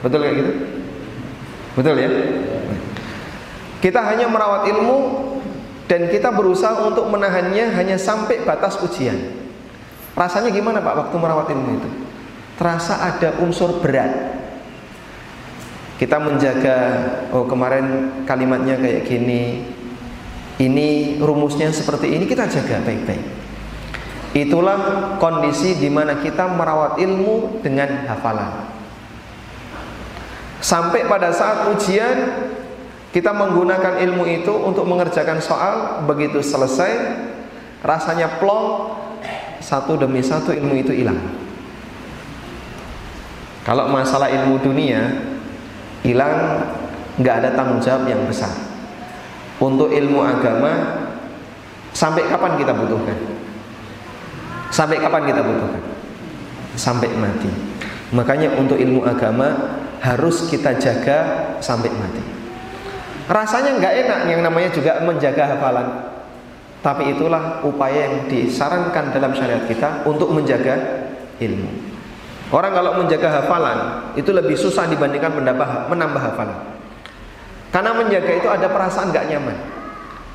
Betul 0.06 0.20
kayak 0.24 0.36
gitu? 0.40 0.52
Betul 1.76 1.96
ya? 2.00 2.10
Kita 3.84 4.00
hanya 4.06 4.32
merawat 4.32 4.70
ilmu 4.70 4.98
dan 5.90 6.08
kita 6.08 6.32
berusaha 6.32 6.84
untuk 6.86 7.08
menahannya 7.10 7.74
hanya 7.76 7.98
sampai 8.00 8.46
batas 8.46 8.80
ujian. 8.80 9.36
Rasanya 10.18 10.50
gimana 10.50 10.82
Pak 10.82 11.08
waktu 11.08 11.16
merawat 11.20 11.48
ilmu 11.52 11.72
itu? 11.82 11.90
Terasa 12.58 12.98
ada 13.06 13.38
unsur 13.44 13.84
berat 13.84 14.38
kita 15.98 16.22
menjaga 16.22 16.78
oh 17.34 17.50
kemarin 17.50 18.22
kalimatnya 18.30 18.78
kayak 18.78 19.10
gini 19.10 19.66
ini 20.62 21.18
rumusnya 21.18 21.74
seperti 21.74 22.14
ini 22.14 22.30
kita 22.30 22.46
jaga 22.46 22.86
baik-baik 22.86 23.26
itulah 24.44 24.78
kondisi 25.18 25.80
di 25.80 25.88
mana 25.88 26.20
kita 26.20 26.46
merawat 26.52 27.00
ilmu 27.00 27.64
dengan 27.64 28.06
hafalan. 28.06 28.70
Sampai 30.62 31.08
pada 31.08 31.32
saat 31.32 31.70
ujian 31.72 32.18
kita 33.16 33.32
menggunakan 33.34 34.04
ilmu 34.04 34.28
itu 34.28 34.52
untuk 34.52 34.84
mengerjakan 34.84 35.40
soal 35.40 36.04
begitu 36.06 36.44
selesai 36.44 37.18
rasanya 37.82 38.38
plong 38.42 38.94
satu 39.64 39.96
demi 39.98 40.22
satu 40.22 40.54
ilmu 40.54 40.76
itu 40.76 40.92
hilang. 40.94 41.18
Kalau 43.64 43.90
masalah 43.90 44.32
ilmu 44.32 44.60
dunia 44.60 45.24
hilang 46.04 46.64
nggak 47.18 47.36
ada 47.44 47.50
tanggung 47.56 47.80
jawab 47.80 48.06
yang 48.06 48.22
besar. 48.28 48.52
Untuk 49.58 49.90
ilmu 49.90 50.22
agama 50.22 51.02
sampai 51.90 52.30
kapan 52.30 52.62
kita 52.62 52.78
butuhkan 52.78 53.18
sampai 54.70 55.00
kapan 55.00 55.24
kita 55.28 55.42
butuhkan 55.44 55.84
sampai 56.78 57.10
mati 57.18 57.50
makanya 58.14 58.54
untuk 58.56 58.78
ilmu 58.78 59.04
agama 59.04 59.80
harus 60.00 60.48
kita 60.48 60.78
jaga 60.78 61.18
sampai 61.60 61.90
mati 61.92 62.24
rasanya 63.28 63.76
nggak 63.82 63.94
enak 64.08 64.20
yang 64.32 64.42
namanya 64.46 64.70
juga 64.72 65.02
menjaga 65.04 65.58
hafalan 65.58 65.88
tapi 66.86 67.12
itulah 67.12 67.66
upaya 67.66 68.08
yang 68.08 68.16
disarankan 68.32 69.12
dalam 69.12 69.34
syariat 69.34 69.66
kita 69.66 70.08
untuk 70.08 70.32
menjaga 70.32 71.08
ilmu 71.42 71.88
Orang 72.48 72.72
kalau 72.72 73.04
menjaga 73.04 73.28
hafalan 73.44 74.08
itu 74.16 74.32
lebih 74.32 74.56
susah 74.56 74.88
dibandingkan 74.88 75.36
menambah, 75.36 75.92
menambah 75.92 76.22
hafalan. 76.32 76.60
Karena 77.76 77.92
menjaga 77.92 78.32
itu 78.32 78.48
ada 78.48 78.72
perasaan 78.72 79.12
gak 79.12 79.28
nyaman. 79.28 79.58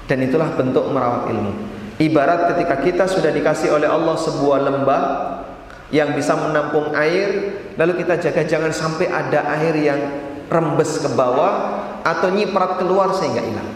Dan 0.04 0.20
itulah 0.20 0.52
bentuk 0.52 0.92
merawat 0.92 1.32
ilmu. 1.32 1.71
Ibarat 2.02 2.50
ketika 2.50 2.82
kita 2.82 3.04
sudah 3.06 3.30
dikasih 3.30 3.70
oleh 3.70 3.86
Allah 3.86 4.18
sebuah 4.18 4.58
lembah 4.66 5.02
yang 5.94 6.18
bisa 6.18 6.34
menampung 6.34 6.90
air, 6.98 7.54
lalu 7.78 8.02
kita 8.02 8.18
jaga 8.18 8.42
jangan 8.42 8.74
sampai 8.74 9.06
ada 9.06 9.46
air 9.54 9.74
yang 9.78 10.00
rembes 10.50 10.98
ke 10.98 11.08
bawah 11.14 11.78
atau 12.02 12.34
nyiprat 12.34 12.82
keluar 12.82 13.14
sehingga 13.14 13.38
hilang. 13.38 13.70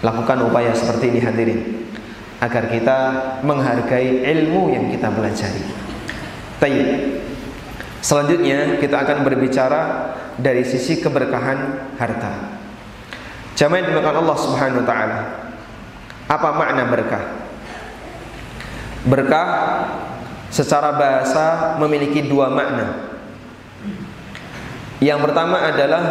Lakukan 0.00 0.48
upaya 0.48 0.72
seperti 0.72 1.12
ini 1.12 1.20
hadirin 1.20 1.60
agar 2.40 2.72
kita 2.72 2.98
menghargai 3.44 4.24
ilmu 4.24 4.72
yang 4.72 4.88
kita 4.88 5.12
pelajari. 5.12 5.60
Tayyib. 6.56 6.88
Selanjutnya 8.00 8.80
kita 8.80 9.02
akan 9.02 9.28
berbicara 9.28 9.82
dari 10.40 10.64
sisi 10.64 11.04
keberkahan 11.04 11.92
harta. 12.00 12.32
Jamaah 13.56 13.88
dimakan 13.88 14.24
Allah 14.24 14.36
Subhanahu 14.40 14.80
wa 14.84 14.86
taala. 14.86 15.45
Apa 16.26 16.48
makna 16.50 16.82
berkah? 16.90 17.24
Berkah 19.06 19.48
secara 20.50 20.94
bahasa 20.98 21.78
memiliki 21.78 22.26
dua 22.26 22.50
makna. 22.50 23.14
Yang 24.98 25.30
pertama 25.30 25.62
adalah 25.70 26.02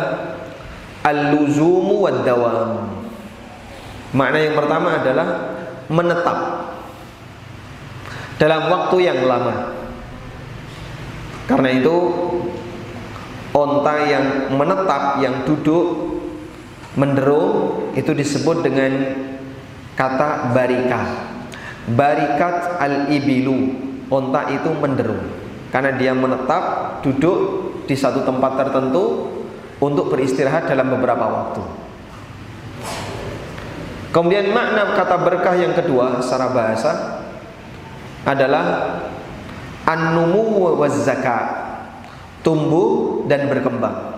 al-luzumu 1.03 2.07
wad 2.07 2.23
dawam. 2.23 3.03
Makna 4.15 4.39
yang 4.39 4.55
pertama 4.55 5.03
adalah 5.03 5.27
menetap 5.91 6.39
dalam 8.39 8.71
waktu 8.71 8.97
yang 9.03 9.19
lama. 9.27 9.75
Karena 11.45 11.69
itu 11.75 11.95
onta 13.51 13.95
yang 14.07 14.55
menetap, 14.55 15.19
yang 15.19 15.43
duduk 15.43 16.15
menderung 16.95 17.91
itu 17.93 18.11
disebut 18.15 18.63
dengan 18.65 18.91
kata 19.95 20.51
barika. 20.51 21.01
Barikat 21.91 22.77
al-ibilu. 22.77 23.83
Onta 24.05 24.53
itu 24.53 24.69
menderung. 24.77 25.25
Karena 25.73 25.97
dia 25.97 26.13
menetap 26.13 26.97
duduk 27.01 27.37
di 27.89 27.97
satu 27.97 28.21
tempat 28.21 28.55
tertentu 28.61 29.33
untuk 29.81 30.13
beristirahat 30.13 30.69
dalam 30.69 30.93
beberapa 30.93 31.25
waktu. 31.25 31.63
Kemudian 34.13 34.55
makna 34.55 34.95
kata 34.95 35.17
berkah 35.19 35.59
yang 35.59 35.75
kedua 35.75 36.23
secara 36.23 36.47
bahasa 36.55 36.91
adalah 38.23 38.95
an-numu 39.83 40.79
wa 40.79 40.87
zakat 40.87 41.45
tumbuh 42.39 43.21
dan 43.27 43.51
berkembang 43.51 44.14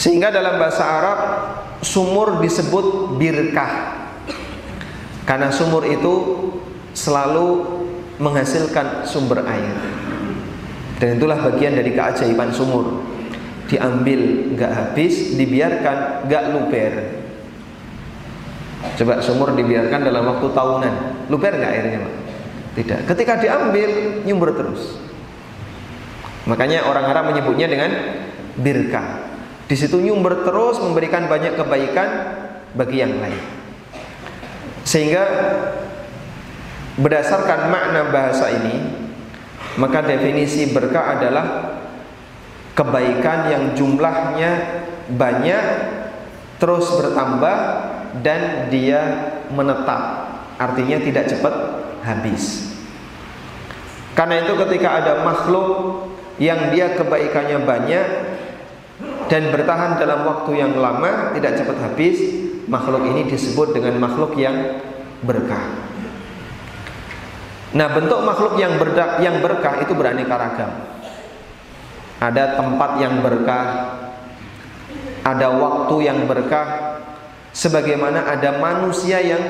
sehingga 0.00 0.32
dalam 0.32 0.56
bahasa 0.56 0.80
Arab 0.80 1.18
sumur 1.84 2.40
disebut 2.40 3.20
birkah 3.20 4.00
karena 5.28 5.52
sumur 5.52 5.84
itu 5.84 6.14
selalu 6.96 7.68
menghasilkan 8.16 9.04
sumber 9.04 9.44
air. 9.44 9.76
Dan 11.00 11.16
itulah 11.16 11.40
bagian 11.40 11.76
dari 11.76 11.92
keajaiban 11.92 12.52
sumur. 12.52 13.04
Diambil 13.68 14.52
nggak 14.56 14.72
habis, 14.72 15.38
dibiarkan 15.38 16.28
nggak 16.28 16.44
luber. 16.50 16.92
Coba 18.98 19.20
sumur 19.20 19.52
dibiarkan 19.52 20.00
dalam 20.00 20.24
waktu 20.26 20.46
tahunan, 20.50 20.94
luber 21.30 21.52
nggak 21.56 21.72
airnya, 21.72 21.98
Pak? 22.02 22.14
Tidak. 22.80 23.00
Ketika 23.06 23.38
diambil, 23.38 23.88
nyumber 24.24 24.56
terus. 24.56 24.96
Makanya 26.48 26.88
orang 26.88 27.06
Arab 27.06 27.24
menyebutnya 27.30 27.70
dengan 27.70 27.90
birka. 28.58 29.29
Di 29.70 29.78
situ 29.78 30.02
nyumber 30.02 30.42
terus 30.42 30.82
memberikan 30.82 31.30
banyak 31.30 31.54
kebaikan 31.54 32.08
bagi 32.74 33.06
yang 33.06 33.22
lain. 33.22 33.38
Sehingga 34.82 35.22
berdasarkan 36.98 37.70
makna 37.70 38.10
bahasa 38.10 38.50
ini, 38.50 38.82
maka 39.78 40.02
definisi 40.02 40.74
berkah 40.74 41.14
adalah 41.14 41.46
kebaikan 42.74 43.46
yang 43.46 43.64
jumlahnya 43.78 44.82
banyak 45.14 45.62
terus 46.58 46.90
bertambah 46.90 47.56
dan 48.26 48.66
dia 48.74 49.00
menetap. 49.54 50.34
Artinya 50.58 50.98
tidak 50.98 51.30
cepat 51.30 51.54
habis. 52.02 52.74
Karena 54.18 54.42
itu 54.42 54.58
ketika 54.66 54.98
ada 54.98 55.22
makhluk 55.22 55.68
yang 56.42 56.74
dia 56.74 56.98
kebaikannya 56.98 57.62
banyak 57.62 58.06
dan 59.30 59.54
bertahan 59.54 59.94
dalam 59.94 60.26
waktu 60.26 60.58
yang 60.58 60.74
lama 60.74 61.30
tidak 61.38 61.62
cepat 61.62 61.78
habis 61.78 62.18
makhluk 62.66 63.06
ini 63.06 63.30
disebut 63.30 63.78
dengan 63.78 64.02
makhluk 64.02 64.34
yang 64.34 64.82
berkah. 65.22 65.86
Nah 67.70 67.86
bentuk 67.94 68.26
makhluk 68.26 68.58
yang 68.58 68.74
berkah, 68.82 69.22
yang 69.22 69.38
berkah 69.38 69.78
itu 69.78 69.94
beraneka 69.94 70.34
ragam. 70.34 70.72
Ada 72.18 72.58
tempat 72.58 72.90
yang 72.98 73.22
berkah 73.22 73.66
ada 75.22 75.46
waktu 75.54 76.10
yang 76.10 76.26
berkah 76.26 76.98
sebagaimana 77.54 78.26
ada 78.26 78.58
manusia 78.58 79.22
yang 79.22 79.42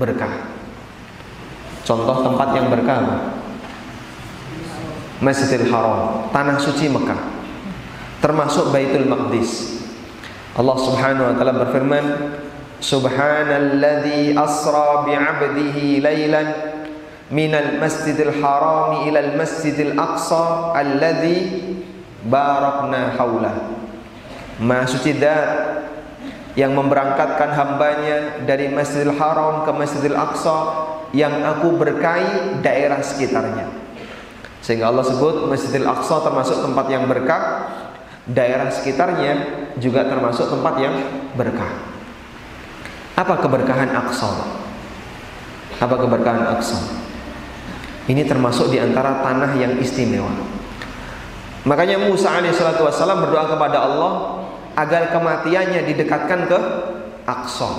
berkah. 0.00 0.48
Contoh 1.84 2.24
tempat 2.24 2.48
yang 2.56 2.72
berkah 2.72 3.28
Masjidil 5.22 5.70
Haram, 5.70 6.32
tanah 6.34 6.58
suci 6.58 6.90
Mekah. 6.90 7.31
Termasuk 8.22 8.70
Baitul 8.70 9.10
Maqdis. 9.10 9.82
Allah 10.54 10.76
Subhanahu 10.78 11.26
wa 11.26 11.34
taala 11.34 11.54
berfirman, 11.66 12.04
Subhanalladzi 12.78 14.38
asra 14.38 15.02
bi'abdihi 15.02 15.98
lailan 15.98 16.48
minal 17.34 17.82
masjidil 17.82 18.38
harami 18.38 19.10
ilal 19.10 19.34
masjidil 19.34 19.98
aqsa 19.98 20.70
alladzi 20.70 21.66
barakna 22.22 23.18
haula. 23.18 23.74
Maha 24.62 24.86
suci 24.86 25.18
dat 25.18 25.82
yang 26.54 26.76
memberangkatkan 26.76 27.50
hambanya 27.56 28.44
dari 28.44 28.68
Masjidil 28.68 29.16
Haram 29.16 29.64
ke 29.64 29.72
Masjidil 29.72 30.12
Aqsa 30.12 30.56
yang 31.16 31.32
aku 31.40 31.80
berkahi 31.80 32.60
daerah 32.60 33.00
sekitarnya. 33.00 33.72
Sehingga 34.60 34.92
Allah 34.92 35.02
sebut 35.02 35.48
Masjidil 35.48 35.88
Aqsa 35.88 36.20
termasuk 36.20 36.60
tempat 36.60 36.86
yang 36.92 37.08
berkah, 37.08 37.72
daerah 38.28 38.70
sekitarnya 38.70 39.32
juga 39.78 40.06
termasuk 40.06 40.46
tempat 40.46 40.74
yang 40.78 40.94
berkah. 41.34 41.72
Apa 43.18 43.38
keberkahan 43.42 43.90
Aqsa? 43.92 44.30
Apa 45.82 45.96
keberkahan 45.98 46.54
Aqsa? 46.58 46.78
Ini 48.06 48.26
termasuk 48.26 48.70
di 48.70 48.78
antara 48.82 49.22
tanah 49.22 49.54
yang 49.58 49.78
istimewa. 49.78 50.30
Makanya 51.62 52.02
Musa 52.02 52.34
alaihissalatu 52.34 52.82
wassalam 52.82 53.22
berdoa 53.22 53.46
kepada 53.54 53.78
Allah 53.86 54.12
agar 54.74 55.14
kematiannya 55.14 55.86
didekatkan 55.86 56.50
ke 56.50 56.58
Aqsa. 57.26 57.70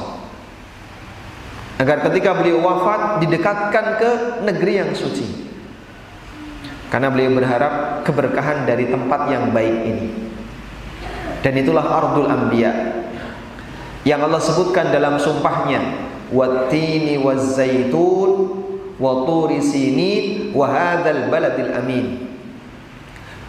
Agar 1.82 2.00
ketika 2.08 2.38
beliau 2.38 2.64
wafat 2.64 3.20
didekatkan 3.26 3.86
ke 4.00 4.12
negeri 4.48 4.74
yang 4.80 4.92
suci. 4.96 5.52
Karena 6.88 7.10
beliau 7.10 7.34
berharap 7.34 8.06
keberkahan 8.06 8.70
dari 8.70 8.88
tempat 8.88 9.28
yang 9.28 9.50
baik 9.50 9.78
ini. 9.84 10.08
Dan 11.44 11.60
itulah 11.60 11.84
ardul 11.84 12.32
anbiya 12.32 13.04
yang 14.08 14.24
Allah 14.24 14.40
sebutkan 14.40 14.96
dalam 14.96 15.20
sumpahnya, 15.20 16.08
"Wattini 16.32 17.20
wazzaitun 17.20 18.32
wa 18.96 19.28
turi 19.28 19.60
sinin 19.60 20.56
wa 20.56 20.72
hadzal 20.72 21.28
baladil 21.28 21.72
amin." 21.76 22.06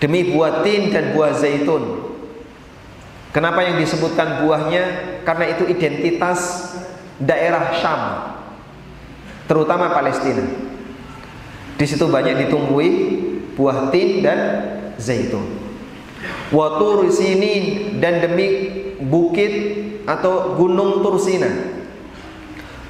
Demi 0.03 0.35
buah 0.35 0.67
tin 0.67 0.91
dan 0.91 1.15
buah 1.15 1.33
zaitun. 1.39 2.13
Kenapa 3.31 3.63
yang 3.67 3.81
disebutkan 3.81 4.43
buahnya? 4.45 4.85
Karena 5.27 5.49
itu 5.55 5.65
identitas 5.67 6.71
daerah 7.19 7.73
Syam, 7.79 8.03
terutama 9.49 9.91
Palestina. 9.91 10.45
Di 11.75 11.87
situ 11.89 12.07
banyak 12.07 12.47
ditumbuhi 12.47 12.91
buah 13.57 13.89
tin 13.89 14.23
dan 14.23 14.39
zaitun. 15.01 15.64
Wa 16.53 16.79
sinin 17.11 17.97
dan 17.99 18.21
demi 18.23 18.71
bukit 19.01 19.53
atau 20.05 20.55
gunung 20.57 21.01
Tursina. 21.01 21.49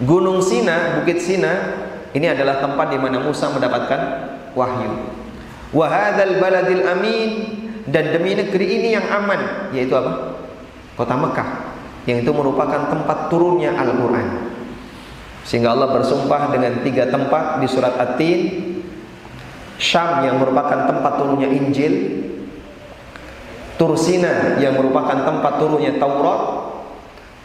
Gunung 0.03 0.43
Sina, 0.43 0.99
Bukit 0.99 1.23
Sina 1.23 1.53
ini 2.11 2.27
adalah 2.27 2.59
tempat 2.59 2.91
di 2.91 2.99
mana 2.99 3.23
Musa 3.23 3.47
mendapatkan 3.55 4.01
wahyu. 4.59 4.91
Wa 5.71 5.87
hadzal 5.87 6.43
baladil 6.43 6.83
amin 6.83 7.31
dan 7.87 8.11
demi 8.11 8.35
negeri 8.35 8.67
ini 8.83 8.89
yang 8.99 9.07
aman 9.07 9.71
yaitu 9.71 9.95
apa? 9.95 10.35
Kota 10.99 11.15
Mekah 11.15 11.51
yang 12.11 12.23
itu 12.23 12.31
merupakan 12.35 12.91
tempat 12.91 13.31
turunnya 13.31 13.75
Al-Qur'an. 13.75 14.51
Sehingga 15.47 15.77
Allah 15.77 15.93
bersumpah 15.93 16.51
dengan 16.51 16.81
tiga 16.83 17.11
tempat 17.11 17.61
di 17.61 17.67
surat 17.69 17.95
At-Tin 18.01 18.41
Syam 19.77 20.23
yang 20.25 20.39
merupakan 20.41 20.87
tempat 20.87 21.13
turunnya 21.19 21.51
Injil 21.51 21.95
Tursina 23.75 24.55
yang 24.63 24.79
merupakan 24.79 25.27
tempat 25.27 25.59
turunnya 25.59 25.99
Taurat 25.99 26.41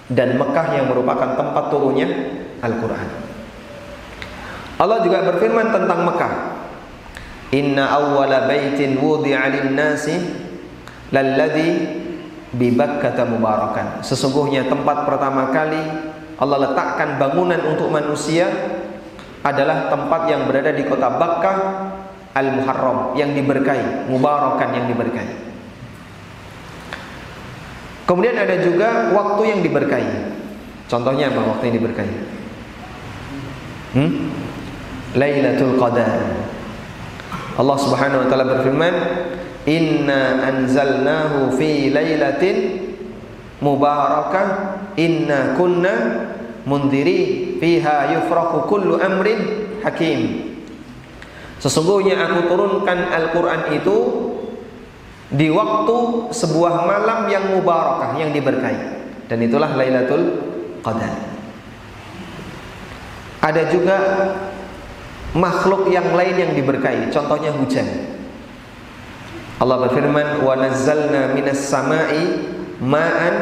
dan 0.10 0.38
Mekah 0.38 0.68
yang 0.78 0.86
merupakan 0.90 1.38
tempat 1.38 1.64
turunnya 1.74 2.08
Al-Quran. 2.62 3.08
Allah 4.80 4.98
juga 5.04 5.26
berfirman 5.26 5.74
tentang 5.74 6.00
Mekah. 6.06 6.34
Inna 7.50 7.90
awwala 7.90 8.46
baitin 8.46 9.02
wudi'a 9.02 9.50
lin-nasi 9.50 10.22
lalladhi 11.10 11.70
bi 12.54 12.74
mubarakan. 12.74 14.06
Sesungguhnya 14.06 14.70
tempat 14.70 15.10
pertama 15.10 15.50
kali 15.50 15.82
Allah 16.40 16.58
letakkan 16.70 17.18
bangunan 17.18 17.60
untuk 17.68 17.90
manusia 17.90 18.48
adalah 19.44 19.92
tempat 19.92 20.30
yang 20.30 20.46
berada 20.46 20.72
di 20.72 20.86
kota 20.86 21.10
Bakkah 21.10 21.58
Al-Muharram 22.38 23.18
yang 23.18 23.34
diberkahi, 23.34 24.08
mubarakan 24.08 24.70
yang 24.78 24.86
diberkahi. 24.88 25.49
Kemudian 28.10 28.42
ada 28.42 28.58
juga 28.58 29.14
waktu 29.14 29.54
yang 29.54 29.60
diberkahi. 29.62 30.34
Contohnya 30.90 31.30
apa 31.30 31.46
waktu 31.46 31.70
yang 31.70 31.76
diberkahi? 31.78 32.16
Hmm? 33.94 34.34
Lailatul 35.14 35.78
Qadar. 35.78 36.18
Allah 37.54 37.78
Subhanahu 37.78 38.26
wa 38.26 38.28
taala 38.32 38.46
berfirman, 38.58 38.96
"Inna 39.70 40.42
anzalnahu 40.42 41.54
fi 41.54 41.94
lailatin 41.94 42.58
mubarakah 43.62 44.48
inna 44.98 45.54
kunna 45.54 45.94
mundiri 46.66 47.54
fiha 47.62 48.18
yufraku 48.18 48.66
kullu 48.66 48.98
amrin 48.98 49.70
hakim." 49.86 50.50
Sesungguhnya 51.62 52.18
aku 52.26 52.50
turunkan 52.50 53.14
Al-Quran 53.14 53.78
itu 53.78 53.98
di 55.30 55.48
waktu 55.54 55.98
sebuah 56.34 56.90
malam 56.90 57.30
yang 57.30 57.54
mubarakah, 57.54 58.18
yang 58.18 58.34
diberkahi. 58.34 58.98
Dan 59.30 59.46
itulah 59.46 59.70
Lailatul 59.78 60.42
Qadar. 60.82 61.14
Ada 63.40 63.70
juga 63.70 63.98
makhluk 65.38 65.88
yang 65.94 66.18
lain 66.18 66.36
yang 66.36 66.52
diberkahi, 66.58 67.14
contohnya 67.14 67.54
hujan. 67.54 67.86
Allah 69.62 69.78
berfirman, 69.86 70.42
"Wa 70.42 70.58
nazzalna 70.58 71.36
minas 71.38 71.62
sama'i 71.62 72.50
ma'an 72.82 73.36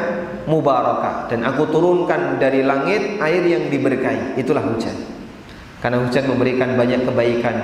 mubarakah." 0.49 1.31
Dan 1.31 1.47
aku 1.47 1.71
turunkan 1.71 2.35
dari 2.35 2.67
langit 2.67 3.21
air 3.23 3.47
yang 3.47 3.71
diberkahi. 3.71 4.35
Itulah 4.35 4.65
hujan. 4.65 4.97
Karena 5.79 6.01
hujan 6.03 6.25
memberikan 6.25 6.73
banyak 6.73 7.05
kebaikan 7.05 7.55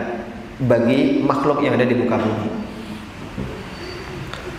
bagi 0.63 1.19
makhluk 1.25 1.65
yang 1.65 1.75
ada 1.75 1.83
di 1.83 1.97
muka 1.97 2.21
bumi. 2.21 2.62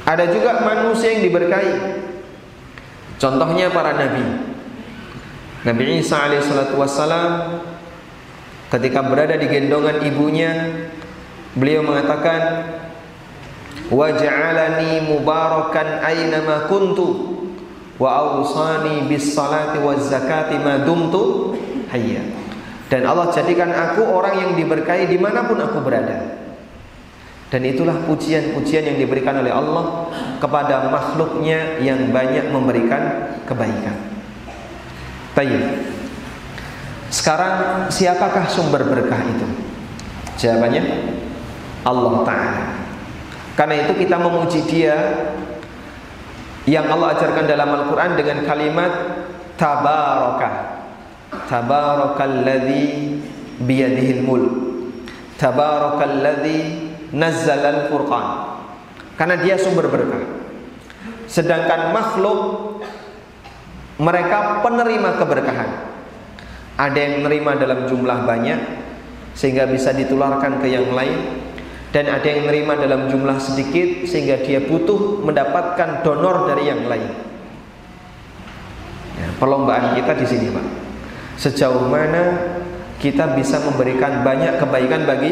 Ada 0.05 0.29
juga 0.29 0.61
manusia 0.61 1.17
yang 1.17 1.25
diberkahi. 1.25 1.75
Contohnya 3.17 3.73
para 3.73 3.97
nabi. 3.97 4.25
Nabi 5.65 6.05
Isa 6.05 6.29
alaihissalatu 6.29 6.77
wassalam 6.77 7.65
ketika 8.69 9.01
berada 9.01 9.41
di 9.41 9.49
gendongan 9.49 10.05
ibunya 10.05 10.53
beliau 11.57 11.81
mengatakan 11.81 12.69
wa 13.89 14.13
ja'alani 14.13 15.09
mubarakan 15.09 16.05
aynama 16.05 16.69
kuntu 16.69 17.41
wa 17.97 18.11
awsani 18.13 19.09
bis 19.09 19.33
salati 19.33 19.81
waz 19.81 20.11
zakati 20.11 20.61
ma 20.61 20.85
dumtu 20.85 21.55
hayya 21.89 22.27
dan 22.93 23.09
Allah 23.09 23.33
jadikan 23.33 23.73
aku 23.73 24.05
orang 24.05 24.37
yang 24.37 24.51
diberkahi 24.59 25.09
di 25.09 25.17
mana 25.17 25.49
pun 25.49 25.63
aku 25.65 25.81
berada 25.81 26.44
dan 27.55 27.63
itulah 27.63 27.95
pujian-pujian 28.11 28.83
yang 28.83 28.99
diberikan 28.99 29.39
oleh 29.39 29.55
Allah 29.55 30.11
kepada 30.43 30.91
makhluknya 30.91 31.79
yang 31.79 32.11
banyak 32.11 32.51
memberikan 32.51 33.31
kebaikan. 33.47 33.95
Baik. 35.39 35.87
Sekarang 37.15 37.87
siapakah 37.95 38.51
sumber 38.51 38.83
berkah 38.83 39.23
itu? 39.23 39.47
Jawabannya 40.35 40.83
Allah 41.87 42.15
Ta'ala. 42.27 42.63
Karena 43.55 43.87
itu 43.87 44.03
kita 44.03 44.19
memuji 44.19 44.67
dia 44.67 44.99
yang 46.67 46.91
Allah 46.91 47.15
ajarkan 47.15 47.47
dalam 47.47 47.71
Al-Quran 47.71 48.19
dengan 48.19 48.43
kalimat 48.43 48.93
Tabaraka 49.55 50.51
Tabarakalladzi 51.47 53.15
biyadihil 53.63 54.27
mulk 54.27 54.51
Tabarakalladzi 55.39 56.84
nazzalal 57.15 57.89
furqan. 57.89 58.27
Karena 59.15 59.39
dia 59.39 59.55
sumber 59.55 59.87
berkah. 59.87 60.27
Sedangkan 61.31 61.95
makhluk 61.95 62.39
mereka 64.03 64.61
penerima 64.67 65.23
keberkahan. 65.23 65.71
Ada 66.75 66.99
yang 66.99 67.15
menerima 67.23 67.53
dalam 67.63 67.81
jumlah 67.87 68.27
banyak 68.27 68.61
sehingga 69.39 69.71
bisa 69.71 69.95
ditularkan 69.95 70.59
ke 70.59 70.67
yang 70.67 70.91
lain. 70.91 71.47
Dan 71.95 72.11
ada 72.11 72.27
yang 72.27 72.51
menerima 72.51 72.91
dalam 72.91 73.01
jumlah 73.07 73.39
sedikit 73.39 74.11
sehingga 74.11 74.43
dia 74.43 74.67
butuh 74.67 75.23
mendapatkan 75.23 76.03
donor 76.03 76.51
dari 76.51 76.67
yang 76.67 76.91
lain. 76.91 77.07
Ya, 79.15 79.31
perlombaan 79.39 79.95
kita 79.95 80.19
di 80.19 80.27
sini 80.27 80.51
pak. 80.51 80.67
Sejauh 81.39 81.87
mana 81.87 82.59
kita 82.99 83.39
bisa 83.39 83.63
memberikan 83.63 84.27
banyak 84.27 84.59
kebaikan 84.59 85.07
bagi 85.07 85.31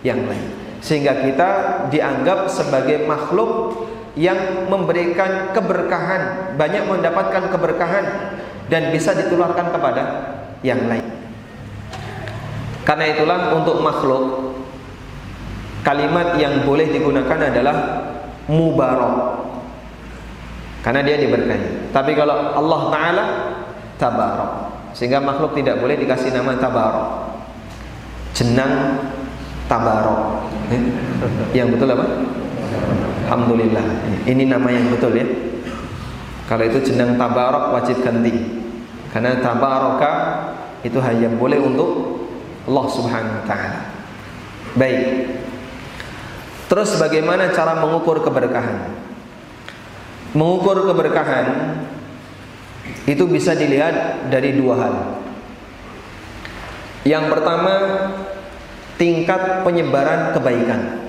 yang 0.00 0.24
lain 0.24 0.61
sehingga 0.82 1.22
kita 1.22 1.50
dianggap 1.94 2.50
sebagai 2.50 3.06
makhluk 3.06 3.86
yang 4.18 4.66
memberikan 4.66 5.54
keberkahan, 5.54 6.52
banyak 6.58 6.84
mendapatkan 6.90 7.48
keberkahan 7.48 8.04
dan 8.66 8.90
bisa 8.90 9.14
ditularkan 9.14 9.70
kepada 9.70 10.02
yang 10.66 10.82
lain. 10.90 11.06
Karena 12.82 13.14
itulah 13.14 13.54
untuk 13.54 13.78
makhluk 13.78 14.58
kalimat 15.86 16.34
yang 16.34 16.66
boleh 16.66 16.90
digunakan 16.90 17.38
adalah 17.38 17.76
mubarak. 18.50 19.38
Karena 20.82 21.06
dia 21.06 21.14
diberkahi. 21.14 21.94
Tapi 21.94 22.10
kalau 22.18 22.58
Allah 22.58 22.80
taala 22.90 23.24
tabarak. 24.02 24.52
Sehingga 24.98 25.22
makhluk 25.22 25.54
tidak 25.54 25.78
boleh 25.78 25.94
dikasih 25.94 26.34
nama 26.34 26.58
tabarak. 26.58 27.38
Jenang 28.34 28.98
tabarok. 29.72 30.20
Eh? 30.68 30.82
Yang 31.56 31.80
betul 31.80 31.96
apa? 31.96 32.06
Alhamdulillah. 33.24 33.86
Ini 34.28 34.44
nama 34.44 34.68
yang 34.68 34.92
betul 34.92 35.16
ya. 35.16 35.24
Kalau 36.44 36.68
itu 36.68 36.92
jenang 36.92 37.16
tabarok 37.16 37.72
wajib 37.72 38.04
ganti. 38.04 38.60
Karena 39.08 39.40
tabaroka 39.40 40.12
itu 40.84 41.00
hanya 41.00 41.32
boleh 41.32 41.56
untuk 41.56 42.20
Allah 42.68 42.86
Subhanahu 42.92 43.36
wa 43.40 43.44
taala. 43.48 43.80
Baik. 44.76 45.32
Terus 46.68 46.96
bagaimana 47.00 47.52
cara 47.52 47.80
mengukur 47.80 48.20
keberkahan? 48.20 48.92
Mengukur 50.32 50.88
keberkahan 50.88 51.76
itu 53.04 53.24
bisa 53.28 53.52
dilihat 53.52 54.28
dari 54.32 54.56
dua 54.56 54.74
hal. 54.80 54.94
Yang 57.04 57.24
pertama 57.34 57.74
tingkat 59.02 59.66
penyebaran 59.66 60.30
kebaikan. 60.30 61.02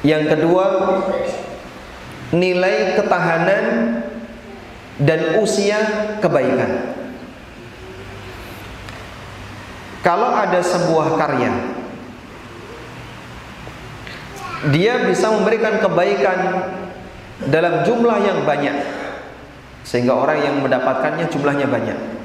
Yang 0.00 0.32
kedua, 0.32 0.64
nilai 2.32 2.96
ketahanan 2.96 3.64
dan 4.96 5.36
usia 5.36 5.76
kebaikan. 6.24 6.96
Kalau 10.00 10.32
ada 10.32 10.64
sebuah 10.64 11.20
karya, 11.20 11.52
dia 14.72 15.04
bisa 15.04 15.28
memberikan 15.28 15.76
kebaikan 15.76 16.38
dalam 17.52 17.84
jumlah 17.84 18.16
yang 18.24 18.48
banyak, 18.48 18.80
sehingga 19.84 20.16
orang 20.16 20.40
yang 20.40 20.56
mendapatkannya 20.64 21.28
jumlahnya 21.28 21.68
banyak 21.68 22.17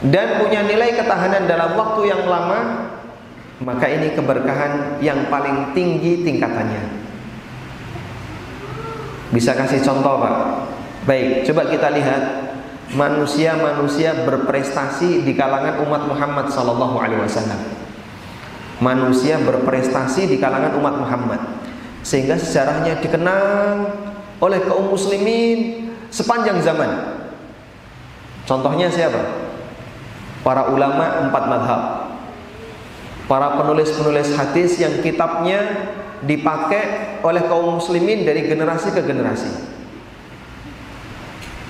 dan 0.00 0.40
punya 0.40 0.64
nilai 0.64 0.96
ketahanan 0.96 1.44
dalam 1.44 1.76
waktu 1.76 2.08
yang 2.08 2.24
lama, 2.24 2.88
maka 3.60 3.84
ini 3.84 4.16
keberkahan 4.16 4.96
yang 5.04 5.28
paling 5.28 5.76
tinggi 5.76 6.24
tingkatannya. 6.24 6.80
Bisa 9.30 9.52
kasih 9.52 9.84
contoh, 9.84 10.16
Pak? 10.24 10.34
Baik, 11.04 11.44
coba 11.44 11.68
kita 11.68 11.92
lihat 11.92 12.22
manusia-manusia 12.96 14.24
berprestasi 14.24 15.22
di 15.22 15.36
kalangan 15.36 15.84
umat 15.84 16.08
Muhammad 16.08 16.48
sallallahu 16.48 16.96
alaihi 16.96 17.20
wasallam. 17.20 17.60
Manusia 18.80 19.36
berprestasi 19.36 20.24
di 20.24 20.40
kalangan 20.40 20.72
umat 20.80 20.96
Muhammad 20.96 21.40
sehingga 22.00 22.40
sejarahnya 22.40 22.96
dikenal 23.04 23.84
oleh 24.40 24.60
kaum 24.64 24.88
muslimin 24.88 25.92
sepanjang 26.08 26.64
zaman. 26.64 27.20
Contohnya 28.48 28.88
siapa? 28.88 29.39
Para 30.40 30.68
ulama 30.72 31.28
empat 31.28 31.44
madhab. 31.48 31.82
Para 33.30 33.54
penulis-penulis 33.62 34.34
hadis 34.34 34.74
yang 34.82 34.98
kitabnya 35.06 35.86
dipakai 36.26 37.16
oleh 37.22 37.46
kaum 37.46 37.78
muslimin 37.78 38.26
dari 38.26 38.50
generasi 38.50 38.90
ke 38.90 39.00
generasi. 39.06 39.50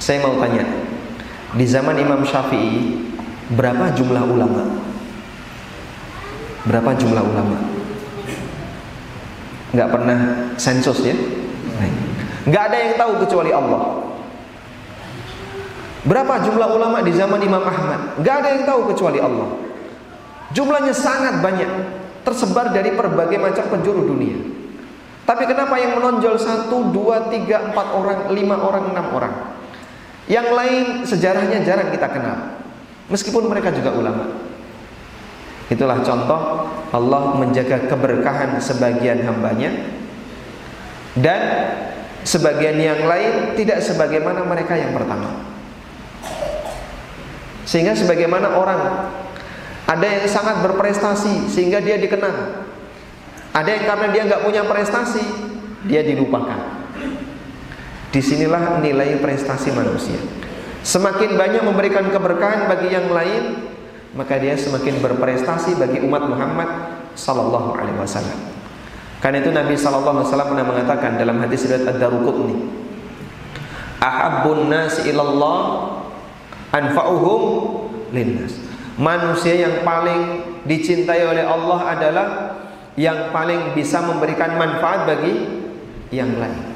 Saya 0.00 0.24
mau 0.24 0.40
tanya 0.40 0.64
di 1.52 1.68
zaman 1.68 2.00
Imam 2.00 2.24
Syafi'i 2.24 2.96
berapa 3.52 3.92
jumlah 3.92 4.24
ulama? 4.24 4.62
Berapa 6.64 6.96
jumlah 6.96 7.20
ulama? 7.20 7.56
Nggak 9.76 9.90
pernah 9.92 10.18
sensus 10.56 11.04
ya? 11.04 11.14
Nggak 12.48 12.62
ada 12.72 12.76
yang 12.80 12.92
tahu 12.96 13.12
kecuali 13.20 13.52
Allah 13.52 14.09
Berapa 16.00 16.40
jumlah 16.40 16.68
ulama 16.72 17.04
di 17.04 17.12
zaman 17.12 17.40
Imam 17.44 17.60
Ahmad? 17.60 18.24
Gak 18.24 18.34
ada 18.40 18.48
yang 18.56 18.64
tahu 18.64 18.88
kecuali 18.94 19.20
Allah. 19.20 19.52
Jumlahnya 20.56 20.96
sangat 20.96 21.44
banyak, 21.44 21.70
tersebar 22.24 22.72
dari 22.72 22.96
berbagai 22.96 23.36
macam 23.36 23.64
penjuru 23.68 24.08
dunia. 24.08 24.40
Tapi 25.28 25.46
kenapa 25.46 25.78
yang 25.78 26.00
menonjol 26.00 26.40
satu, 26.40 26.90
dua, 26.90 27.28
tiga, 27.30 27.70
empat 27.70 27.86
orang, 27.94 28.18
lima 28.32 28.56
orang, 28.58 28.90
enam 28.90 29.06
orang? 29.14 29.34
Yang 30.26 30.48
lain 30.50 30.84
sejarahnya 31.06 31.62
jarang 31.62 31.92
kita 31.92 32.08
kenal. 32.08 32.38
Meskipun 33.12 33.46
mereka 33.46 33.70
juga 33.70 33.94
ulama. 33.94 34.26
Itulah 35.70 36.02
contoh 36.02 36.40
Allah 36.90 37.22
menjaga 37.38 37.86
keberkahan 37.86 38.58
sebagian 38.58 39.22
hambanya 39.22 39.70
dan 41.14 41.70
sebagian 42.26 42.74
yang 42.74 43.06
lain 43.06 43.54
tidak 43.54 43.78
sebagaimana 43.82 44.42
mereka 44.46 44.74
yang 44.74 44.90
pertama. 44.90 45.49
Sehingga 47.68 47.92
sebagaimana 47.94 48.56
orang 48.56 48.80
ada 49.90 50.06
yang 50.06 50.22
sangat 50.30 50.62
berprestasi 50.62 51.50
sehingga 51.50 51.82
dia 51.82 51.98
dikenang. 51.98 52.62
Ada 53.50 53.70
yang 53.74 53.84
karena 53.90 54.06
dia 54.14 54.22
nggak 54.30 54.42
punya 54.46 54.62
prestasi, 54.62 55.24
dia 55.90 56.06
dilupakan. 56.06 56.78
Di 58.14 58.22
sinilah 58.22 58.78
nilai 58.78 59.18
prestasi 59.18 59.74
manusia. 59.74 60.18
Semakin 60.86 61.34
banyak 61.34 61.66
memberikan 61.66 62.06
keberkahan 62.08 62.70
bagi 62.70 62.94
yang 62.94 63.10
lain, 63.10 63.66
maka 64.14 64.38
dia 64.38 64.54
semakin 64.54 65.02
berprestasi 65.02 65.74
bagi 65.74 65.98
umat 66.06 66.24
Muhammad 66.30 66.70
sallallahu 67.18 67.74
alaihi 67.74 67.98
wasallam. 67.98 68.38
Karena 69.18 69.42
itu 69.44 69.50
Nabi 69.52 69.74
sallallahu 69.76 70.22
alaihi 70.22 70.28
wasallam 70.30 70.48
pernah 70.54 70.66
mengatakan 70.66 71.10
dalam 71.20 71.36
hadis 71.42 71.68
riwayat 71.68 71.84
Ad-Daruqutni, 71.84 72.56
"Ahabbun 74.00 74.72
nasi 74.72 75.12
ilallah 75.12 75.58
anfa'uhum 76.70 77.42
linnas. 78.14 78.58
Manusia 79.00 79.56
yang 79.56 79.80
paling 79.86 80.44
dicintai 80.68 81.24
oleh 81.24 81.44
Allah 81.46 81.78
adalah 81.88 82.28
yang 82.98 83.32
paling 83.32 83.72
bisa 83.72 84.04
memberikan 84.04 84.60
manfaat 84.60 85.08
bagi 85.08 85.34
yang 86.12 86.36
lain. 86.36 86.68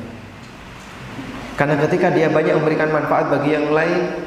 Karena 1.55 1.79
ketika 1.87 2.11
dia 2.11 2.33
banyak 2.33 2.57
memberikan 2.59 2.91
manfaat 2.91 3.29
bagi 3.29 3.55
yang 3.55 3.71
lain, 3.71 4.25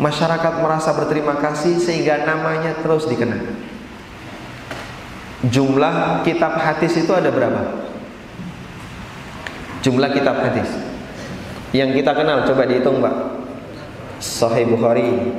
masyarakat 0.00 0.54
merasa 0.64 0.90
berterima 0.96 1.36
kasih 1.38 1.78
sehingga 1.78 2.24
namanya 2.24 2.74
terus 2.80 3.06
dikenal. 3.06 3.44
Jumlah 5.42 6.22
kitab 6.22 6.54
hadis 6.54 6.96
itu 6.96 7.12
ada 7.12 7.28
berapa? 7.28 7.82
Jumlah 9.82 10.10
kitab 10.14 10.38
hadis 10.38 10.70
yang 11.72 11.96
kita 11.96 12.12
kenal 12.12 12.44
coba 12.44 12.68
dihitung, 12.68 13.00
Pak. 13.00 13.31
Sahih 14.22 14.70
Bukhari, 14.70 15.34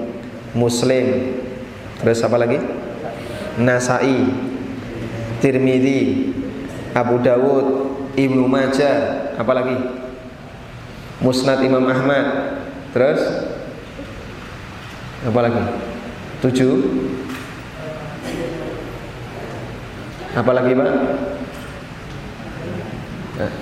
Muslim, 0.52 1.40
terus 2.04 2.20
apa 2.20 2.36
lagi? 2.36 2.60
Nasai, 3.56 4.28
Tirmidzi, 5.40 6.36
Abu 6.92 7.24
Dawud, 7.24 7.66
Ibnu 8.20 8.44
Majah, 8.44 9.32
apa 9.40 9.52
lagi? 9.56 9.78
Musnad 11.24 11.64
Imam 11.64 11.88
Ahmad. 11.88 12.60
Terus 12.92 13.24
apa 15.24 15.40
lagi? 15.40 15.64
Tujuh. 16.44 16.76
Apa 20.36 20.52
lagi 20.52 20.76
Pak? 20.76 20.92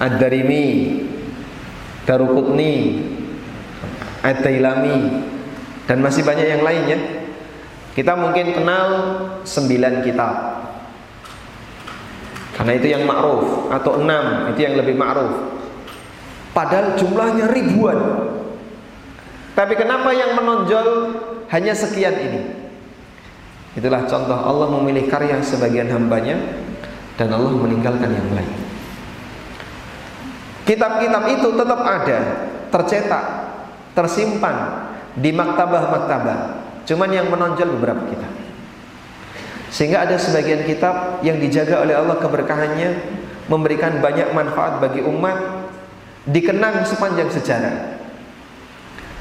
Ad-Darimi, 0.01 0.65
Daruqutni, 2.09 2.73
Ad-Dailami 4.21 4.97
dan 5.89 5.97
masih 5.99 6.21
banyak 6.21 6.47
yang 6.47 6.61
lainnya. 6.61 6.99
Kita 7.91 8.15
mungkin 8.15 8.55
kenal 8.55 8.87
sembilan 9.43 10.05
kitab. 10.05 10.35
Karena 12.55 12.71
itu 12.77 12.87
yang 12.93 13.03
ma'ruf 13.03 13.73
atau 13.73 13.99
enam 13.99 14.53
itu 14.53 14.63
yang 14.63 14.77
lebih 14.79 14.95
ma'ruf. 14.95 15.33
Padahal 16.53 16.95
jumlahnya 16.95 17.49
ribuan. 17.51 17.99
Tapi 19.57 19.73
kenapa 19.75 20.15
yang 20.15 20.37
menonjol 20.39 20.87
hanya 21.51 21.73
sekian 21.75 22.15
ini? 22.15 22.41
Itulah 23.75 24.03
contoh 24.03 24.35
Allah 24.35 24.67
memilih 24.79 25.07
karya 25.07 25.39
sebagian 25.43 25.87
hambanya 25.91 26.39
dan 27.15 27.31
Allah 27.31 27.55
meninggalkan 27.55 28.11
yang 28.11 28.29
lain. 28.35 28.51
Kitab-kitab 30.67 31.23
itu 31.31 31.47
tetap 31.55 31.81
ada, 31.83 32.19
tercetak, 32.71 33.25
tersimpan 33.97 34.87
di 35.15 35.31
maktabah-maktabah. 35.35 36.39
Cuman 36.87 37.09
yang 37.11 37.29
menonjol 37.29 37.77
beberapa 37.77 38.03
kitab. 38.09 38.31
Sehingga 39.71 40.03
ada 40.03 40.19
sebagian 40.19 40.67
kitab 40.67 41.23
yang 41.23 41.39
dijaga 41.39 41.79
oleh 41.79 41.95
Allah 41.95 42.19
keberkahannya, 42.19 42.89
memberikan 43.47 44.03
banyak 44.03 44.35
manfaat 44.35 44.83
bagi 44.83 44.99
umat, 44.99 45.67
dikenang 46.27 46.83
sepanjang 46.83 47.31
sejarah. 47.31 48.03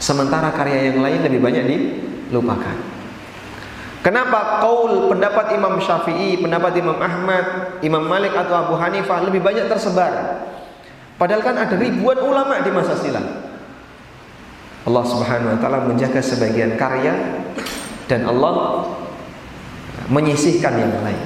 Sementara 0.01 0.51
karya 0.51 0.91
yang 0.91 1.05
lain 1.05 1.21
lebih 1.23 1.39
banyak 1.39 1.65
dilupakan. 1.71 2.77
Kenapa 4.01 4.65
kaul 4.65 5.13
pendapat 5.13 5.53
Imam 5.53 5.77
Syafi'i, 5.77 6.41
pendapat 6.41 6.73
Imam 6.81 6.97
Ahmad, 6.97 7.77
Imam 7.85 8.01
Malik 8.09 8.33
atau 8.33 8.57
Abu 8.57 8.75
Hanifah 8.81 9.29
lebih 9.29 9.45
banyak 9.45 9.69
tersebar? 9.69 10.41
Padahal 11.21 11.45
kan 11.45 11.53
ada 11.61 11.77
ribuan 11.77 12.17
ulama 12.17 12.65
di 12.65 12.73
masa 12.73 12.97
silam. 12.97 13.50
Allah 14.89 15.05
Subhanahu 15.05 15.57
wa 15.57 15.59
taala 15.61 15.85
menjaga 15.85 16.25
sebagian 16.25 16.81
karya 16.81 17.13
dan 18.09 18.25
Allah 18.25 18.87
menyisihkan 20.09 20.75
yang 20.81 20.93
lain. 21.05 21.21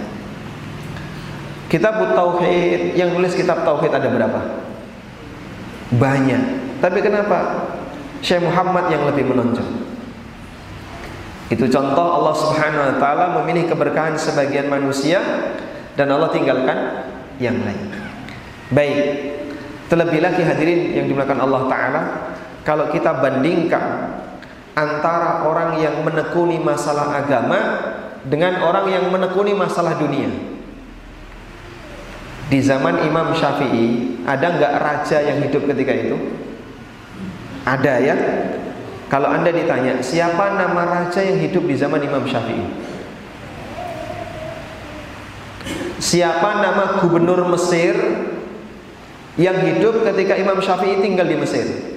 Kitab 1.71 1.99
Tauhid 2.15 2.95
yang 2.95 3.15
nulis 3.17 3.35
kitab 3.35 3.67
Tauhid 3.67 3.91
ada 3.91 4.07
berapa? 4.11 4.41
Banyak. 5.95 6.43
Tapi 6.79 6.99
kenapa 7.01 7.67
Syekh 8.21 8.45
Muhammad 8.45 8.93
yang 8.93 9.09
lebih 9.09 9.27
menonjol? 9.27 9.67
Itu 11.49 11.69
contoh 11.69 12.07
Allah 12.21 12.35
Subhanahu 12.37 12.85
wa 12.85 12.95
taala 12.99 13.25
memilih 13.43 13.69
keberkahan 13.71 14.17
sebagian 14.17 14.69
manusia 14.69 15.21
dan 15.95 16.11
Allah 16.11 16.31
tinggalkan 16.35 16.79
yang 17.39 17.59
lain. 17.63 17.91
Baik. 18.73 18.99
Terlebih 19.89 20.25
lagi 20.25 20.43
hadirin 20.43 20.97
yang 20.97 21.07
dimuliakan 21.07 21.39
Allah 21.45 21.63
taala, 21.69 22.03
kalau 22.65 22.89
kita 22.89 23.21
bandingkan 23.21 24.17
antara 24.75 25.47
orang 25.47 25.79
yang 25.79 26.03
menekuni 26.03 26.59
masalah 26.59 27.23
agama 27.23 27.61
dengan 28.27 28.65
orang 28.65 28.91
yang 28.91 29.05
menekuni 29.13 29.53
masalah 29.55 29.95
dunia. 30.01 30.33
Di 32.49 32.61
zaman 32.61 33.05
Imam 33.05 33.33
Syafi'i 33.33 34.21
ada 34.25 34.57
nggak 34.57 34.75
raja 34.81 35.19
yang 35.21 35.45
hidup 35.45 35.65
ketika 35.69 35.93
itu? 35.93 36.17
Ada 37.65 37.95
ya. 38.01 38.17
Kalau 39.09 39.29
anda 39.29 39.53
ditanya 39.53 40.01
siapa 40.01 40.57
nama 40.57 40.89
raja 40.89 41.21
yang 41.21 41.41
hidup 41.41 41.65
di 41.69 41.77
zaman 41.77 42.01
Imam 42.01 42.25
Syafi'i? 42.25 42.65
Siapa 46.01 46.61
nama 46.61 47.01
gubernur 47.01 47.49
Mesir 47.49 47.97
yang 49.41 49.57
hidup 49.65 50.05
ketika 50.05 50.37
Imam 50.37 50.61
Syafi'i 50.61 51.01
tinggal 51.01 51.29
di 51.29 51.37
Mesir? 51.41 51.94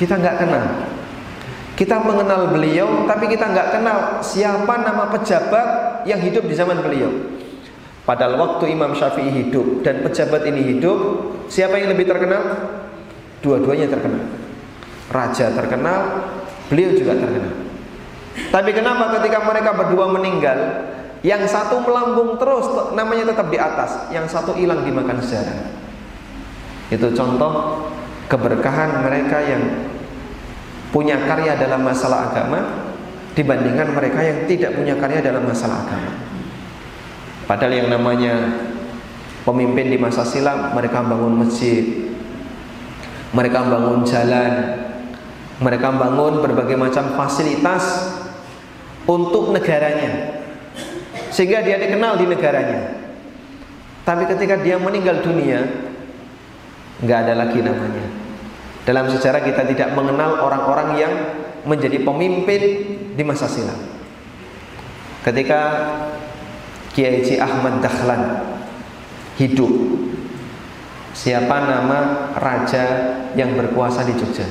Kita 0.00 0.16
nggak 0.16 0.36
kenal. 0.40 0.64
Kita 1.76 2.00
mengenal 2.00 2.56
beliau, 2.56 3.04
tapi 3.04 3.28
kita 3.28 3.52
nggak 3.52 3.68
kenal 3.76 3.98
siapa 4.24 4.80
nama 4.80 5.12
pejabat 5.12 5.68
yang 6.08 6.20
hidup 6.24 6.48
di 6.48 6.56
zaman 6.56 6.80
beliau. 6.80 7.08
Padahal 8.08 8.40
waktu 8.40 8.72
Imam 8.72 8.96
Syafi'i 8.96 9.28
hidup 9.28 9.84
dan 9.84 10.00
pejabat 10.00 10.48
ini 10.48 10.72
hidup, 10.76 10.98
siapa 11.52 11.76
yang 11.76 11.92
lebih 11.92 12.08
terkenal? 12.08 12.40
Dua-duanya 13.44 13.92
terkenal. 13.92 14.24
Raja 15.12 15.52
terkenal, 15.52 16.00
beliau 16.72 16.96
juga 16.96 17.20
terkenal. 17.20 17.52
Tapi 18.48 18.70
kenapa 18.72 19.20
ketika 19.20 19.44
mereka 19.44 19.76
berdua 19.76 20.08
meninggal, 20.16 20.58
yang 21.20 21.44
satu 21.44 21.84
melambung 21.84 22.40
terus, 22.40 22.64
namanya 22.96 23.36
tetap 23.36 23.52
di 23.52 23.60
atas, 23.60 24.08
yang 24.08 24.24
satu 24.24 24.56
hilang 24.56 24.80
dimakan 24.80 25.20
sejarah. 25.20 25.76
Itu 26.88 27.12
contoh 27.12 27.84
keberkahan 28.30 29.02
mereka 29.02 29.42
yang 29.42 29.90
punya 30.94 31.18
karya 31.26 31.58
dalam 31.58 31.82
masalah 31.82 32.30
agama 32.30 32.60
dibandingkan 33.34 33.90
mereka 33.90 34.22
yang 34.22 34.46
tidak 34.46 34.78
punya 34.78 34.94
karya 34.94 35.18
dalam 35.18 35.42
masalah 35.42 35.82
agama. 35.86 36.14
Padahal 37.50 37.74
yang 37.74 37.88
namanya 37.90 38.34
pemimpin 39.42 39.90
di 39.90 39.98
masa 39.98 40.22
silam, 40.22 40.70
mereka 40.70 41.02
bangun 41.02 41.42
masjid, 41.42 42.14
mereka 43.34 43.66
bangun 43.66 44.06
jalan, 44.06 44.52
mereka 45.58 45.90
bangun 45.90 46.38
berbagai 46.38 46.78
macam 46.78 47.18
fasilitas 47.18 48.14
untuk 49.10 49.50
negaranya. 49.50 50.38
Sehingga 51.34 51.66
dia 51.66 51.82
dikenal 51.82 52.18
di 52.22 52.26
negaranya. 52.30 53.02
Tapi 54.06 54.26
ketika 54.30 54.58
dia 54.58 54.78
meninggal 54.78 55.22
dunia, 55.22 55.66
nggak 57.02 57.18
ada 57.26 57.34
lagi 57.34 57.62
namanya. 57.62 58.19
Dalam 58.88 59.12
sejarah 59.12 59.44
kita 59.44 59.68
tidak 59.68 59.92
mengenal 59.92 60.40
orang-orang 60.40 60.88
yang 60.96 61.12
menjadi 61.68 62.00
pemimpin 62.00 62.62
di 63.12 63.22
masa 63.24 63.44
silam. 63.44 63.76
Ketika 65.20 65.60
Kiai 66.96 67.36
Ahmad 67.36 67.84
Dahlan 67.84 68.40
hidup, 69.36 69.68
siapa 71.12 71.68
nama 71.68 72.32
raja 72.40 72.84
yang 73.36 73.52
berkuasa 73.52 74.00
di 74.08 74.16
Jogja? 74.16 74.48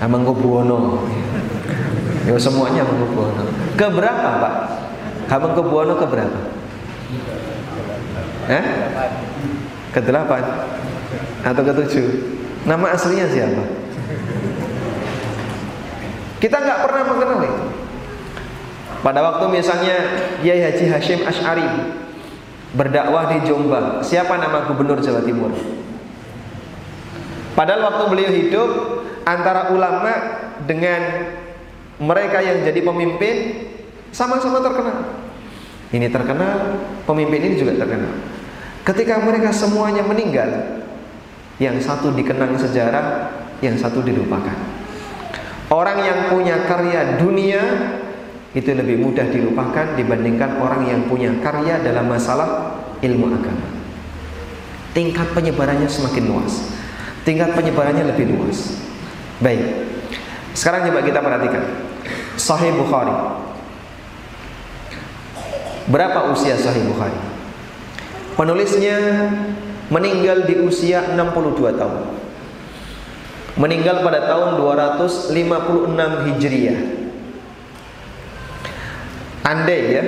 Hamengkubuwono. 0.00 1.04
Ya 2.24 2.32
semuanya 2.40 2.88
Hamengkubuwono. 2.88 3.44
Keberapa, 3.76 4.28
Pak? 4.40 4.54
Hamengkubuwono 5.28 6.00
keberapa? 6.00 6.40
Eh? 8.48 8.64
Kedelapan 9.92 10.42
atau 11.44 11.62
ketujuh? 11.64 12.06
Nama 12.68 12.86
aslinya 12.92 13.26
siapa? 13.30 13.64
Kita 16.40 16.56
nggak 16.56 16.80
pernah 16.88 17.02
mengenal 17.04 17.40
itu. 17.44 17.64
Pada 19.00 19.20
waktu 19.24 19.44
misalnya 19.48 19.96
Kiai 20.44 20.60
Haji 20.60 20.84
Hashim 20.92 21.20
Ash'ari 21.24 21.64
berdakwah 22.76 23.32
di 23.32 23.48
Jombang, 23.48 24.04
siapa 24.04 24.36
nama 24.36 24.68
gubernur 24.68 25.00
Jawa 25.00 25.24
Timur? 25.24 25.52
Padahal 27.56 27.92
waktu 27.92 28.04
beliau 28.12 28.30
hidup 28.32 28.70
antara 29.24 29.72
ulama 29.72 30.12
dengan 30.64 31.00
mereka 32.00 32.40
yang 32.40 32.64
jadi 32.64 32.80
pemimpin 32.80 33.36
sama-sama 34.12 34.64
terkenal. 34.64 35.12
Ini 35.90 36.08
terkenal, 36.08 36.80
pemimpin 37.04 37.40
ini 37.52 37.54
juga 37.58 37.76
terkenal. 37.76 38.14
Ketika 38.86 39.20
mereka 39.20 39.52
semuanya 39.52 40.00
meninggal, 40.06 40.79
yang 41.60 41.76
satu 41.76 42.16
dikenang 42.16 42.56
sejarah, 42.56 43.30
yang 43.60 43.76
satu 43.76 44.00
dilupakan. 44.00 44.56
Orang 45.70 46.02
yang 46.02 46.32
punya 46.32 46.66
karya 46.66 47.20
dunia 47.20 47.62
itu 48.50 48.74
lebih 48.74 48.98
mudah 48.98 49.30
dilupakan 49.30 49.94
dibandingkan 49.94 50.58
orang 50.58 50.82
yang 50.88 51.06
punya 51.06 51.30
karya 51.38 51.78
dalam 51.78 52.10
masalah 52.10 52.80
ilmu 52.98 53.30
agama. 53.30 53.68
Tingkat 54.90 55.30
penyebarannya 55.30 55.86
semakin 55.86 56.24
luas. 56.26 56.74
Tingkat 57.22 57.54
penyebarannya 57.54 58.10
lebih 58.10 58.34
luas. 58.34 58.82
Baik. 59.38 59.86
Sekarang 60.56 60.90
coba 60.90 61.06
kita 61.06 61.22
perhatikan. 61.22 61.62
Sahih 62.34 62.74
Bukhari. 62.74 63.14
Berapa 65.86 66.34
usia 66.34 66.58
Sahih 66.58 66.82
Bukhari? 66.90 67.14
Penulisnya 68.34 69.30
meninggal 69.90 70.46
di 70.46 70.54
usia 70.62 71.02
62 71.18 71.74
tahun. 71.74 72.02
Meninggal 73.58 74.06
pada 74.06 74.30
tahun 74.30 74.62
256 74.62 75.34
Hijriah. 76.30 77.02
Andai 79.40 79.80
ya, 79.90 80.04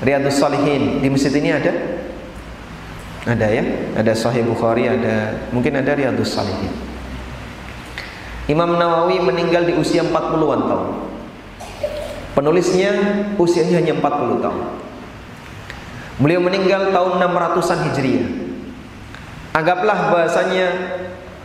Riyadus 0.01 0.37
Salihin 0.41 1.01
di 1.01 1.09
masjid 1.09 1.33
ini 1.37 1.53
ada? 1.53 1.73
Ada 3.25 3.47
ya? 3.49 3.65
Ada 3.97 4.13
Sahih 4.13 4.45
Bukhari, 4.45 4.85
ada 4.85 5.49
mungkin 5.49 5.73
ada 5.81 5.97
Riyadus 5.97 6.37
Salihin. 6.37 6.73
Imam 8.45 8.77
Nawawi 8.77 9.25
meninggal 9.25 9.65
di 9.65 9.73
usia 9.73 10.05
40-an 10.05 10.61
tahun. 10.69 10.89
Penulisnya 12.37 12.93
usianya 13.41 13.81
hanya 13.81 13.97
40 13.97 14.45
tahun. 14.45 14.65
Beliau 16.21 16.45
meninggal 16.45 16.93
tahun 16.93 17.13
600-an 17.25 17.79
Hijriah. 17.89 18.29
Anggaplah 19.57 20.13
bahasanya 20.13 20.67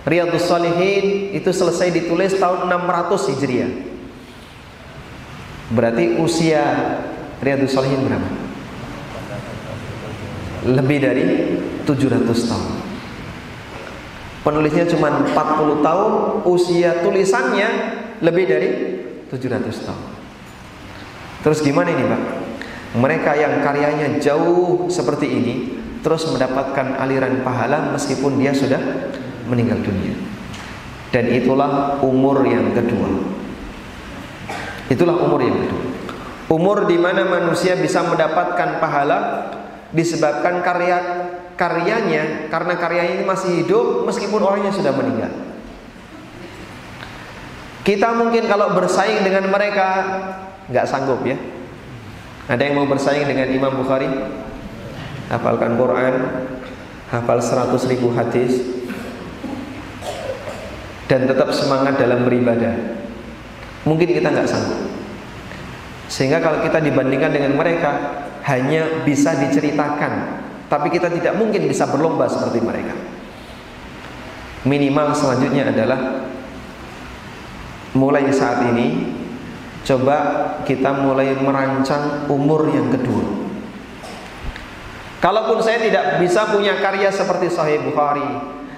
Riyadus 0.03 0.51
Salihin 0.51 1.31
itu 1.31 1.47
selesai 1.53 1.95
ditulis 1.95 2.35
tahun 2.35 2.67
600 2.67 3.31
Hijriah. 3.31 3.71
Berarti 5.71 6.19
usia 6.19 6.63
Riyadus 7.39 7.71
Salihin 7.71 8.03
berapa? 8.03 8.29
Lebih 10.59 10.97
dari 10.99 11.25
700 11.89 12.29
tahun. 12.45 12.73
Penulisnya 14.45 14.85
cuma 14.93 15.09
40 15.25 15.81
tahun, 15.81 16.11
usia 16.45 17.01
tulisannya 17.01 17.69
lebih 18.21 18.45
dari 18.45 18.69
700 19.33 19.87
tahun. 19.89 20.05
Terus 21.41 21.59
gimana 21.65 21.89
ini, 21.89 22.03
Pak? 22.05 22.21
Mereka 22.99 23.31
yang 23.37 23.53
karyanya 23.65 24.21
jauh 24.21 24.89
seperti 24.89 25.27
ini 25.29 25.55
terus 25.99 26.25
mendapatkan 26.31 26.95
aliran 26.97 27.43
pahala 27.43 27.91
meskipun 27.93 28.39
dia 28.39 28.55
sudah 28.55 28.79
meninggal 29.45 29.81
dunia. 29.83 30.15
Dan 31.09 31.25
itulah 31.33 31.97
umur 32.05 32.45
yang 32.45 32.69
kedua. 32.73 33.09
Itulah 34.89 35.21
umur 35.21 35.41
yang 35.41 35.57
kedua. 35.57 35.83
Umur 36.49 36.89
di 36.89 36.97
mana 36.97 37.29
manusia 37.29 37.77
bisa 37.77 38.01
mendapatkan 38.01 38.81
pahala 38.81 39.19
disebabkan 39.93 40.61
karya 40.61 41.18
karyanya 41.59 42.47
karena 42.47 42.73
karyanya 42.79 43.13
ini 43.19 43.25
masih 43.27 43.67
hidup 43.67 44.07
meskipun 44.07 44.39
orangnya 44.39 44.71
sudah 44.71 44.95
meninggal. 44.95 45.27
Kita 47.83 48.15
mungkin 48.15 48.47
kalau 48.47 48.71
bersaing 48.79 49.27
dengan 49.27 49.51
mereka 49.51 49.87
nggak 50.71 50.87
sanggup 50.87 51.19
ya. 51.27 51.35
Ada 52.47 52.63
yang 52.63 52.79
mau 52.79 52.87
bersaing 52.87 53.27
dengan 53.27 53.51
Imam 53.51 53.75
Bukhari? 53.75 54.07
Hafalkan 55.29 55.77
Quran, 55.77 56.15
hafal 57.13 57.37
100 57.37 57.91
ribu 57.93 58.09
hadis, 58.17 58.65
dan 61.05 61.29
tetap 61.29 61.53
semangat 61.53 62.01
dalam 62.01 62.25
beribadah. 62.25 62.73
Mungkin 63.85 64.09
kita 64.09 64.33
nggak 64.33 64.49
sanggup. 64.49 64.81
Sehingga 66.09 66.41
kalau 66.41 66.65
kita 66.65 66.81
dibandingkan 66.81 67.29
dengan 67.29 67.53
mereka 67.53 68.25
hanya 68.49 69.05
bisa 69.05 69.37
diceritakan, 69.37 70.38
tapi 70.69 70.93
kita 70.93 71.09
tidak 71.09 71.33
mungkin 71.35 71.65
bisa 71.65 71.89
berlomba 71.89 72.29
seperti 72.29 72.61
mereka. 72.61 72.93
Minimal 74.63 75.17
selanjutnya 75.17 75.73
adalah 75.73 76.29
mulai 77.97 78.29
saat 78.29 78.69
ini 78.69 79.17
coba 79.81 80.17
kita 80.69 80.93
mulai 81.01 81.33
merancang 81.33 82.29
umur 82.29 82.69
yang 82.69 82.93
kedua. 82.93 83.25
Kalaupun 85.19 85.59
saya 85.59 85.83
tidak 85.83 86.21
bisa 86.23 86.47
punya 86.47 86.79
karya 86.79 87.11
seperti 87.11 87.51
Sahih 87.51 87.83
Bukhari, 87.83 88.23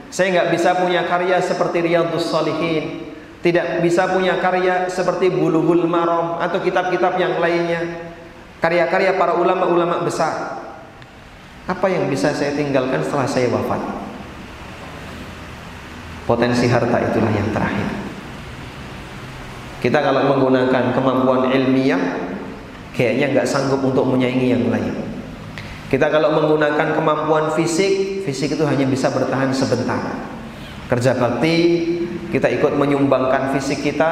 saya 0.10 0.34
nggak 0.34 0.50
bisa 0.58 0.74
punya 0.80 1.06
karya 1.06 1.38
seperti 1.38 1.86
Riyadus 1.86 2.34
Salihin, 2.34 3.14
tidak 3.46 3.82
bisa 3.86 4.10
punya 4.10 4.38
karya 4.42 4.90
seperti 4.90 5.30
Bulughul 5.30 5.86
Maram 5.86 6.42
atau 6.42 6.62
kitab-kitab 6.62 7.18
yang 7.18 7.38
lainnya. 7.38 8.14
Karya-karya 8.62 9.18
para 9.18 9.34
ulama-ulama 9.34 10.06
besar. 10.06 10.61
Apa 11.70 11.86
yang 11.86 12.10
bisa 12.10 12.34
saya 12.34 12.58
tinggalkan 12.58 13.06
setelah 13.06 13.30
saya 13.30 13.52
wafat? 13.54 13.82
Potensi 16.26 16.66
harta 16.66 16.98
itulah 17.12 17.30
yang 17.30 17.50
terakhir. 17.54 17.90
Kita 19.82 19.98
kalau 19.98 20.30
menggunakan 20.30 20.94
kemampuan 20.94 21.50
ilmiah, 21.50 22.02
kayaknya 22.94 23.34
nggak 23.34 23.50
sanggup 23.50 23.82
untuk 23.82 24.06
menyaingi 24.06 24.54
yang 24.54 24.70
lain. 24.70 24.94
Kita 25.90 26.08
kalau 26.08 26.38
menggunakan 26.38 26.96
kemampuan 26.96 27.52
fisik, 27.58 28.24
fisik 28.24 28.56
itu 28.56 28.64
hanya 28.64 28.86
bisa 28.88 29.12
bertahan 29.12 29.52
sebentar. 29.52 30.30
Kerja 30.88 31.18
bakti, 31.18 31.58
kita 32.32 32.48
ikut 32.48 32.78
menyumbangkan 32.78 33.52
fisik 33.58 33.84
kita 33.84 34.10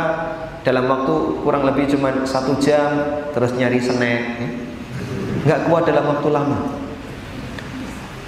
dalam 0.65 0.91
waktu 0.91 1.39
kurang 1.45 1.63
lebih 1.63 1.87
cuma 1.87 2.11
satu 2.27 2.59
jam, 2.59 3.23
terus 3.31 3.55
nyari 3.55 3.79
snack. 3.79 4.23
Ya. 4.41 4.49
Nggak 5.39 5.59
kuat 5.71 5.87
dalam 5.87 6.03
waktu 6.17 6.27
lama. 6.33 6.78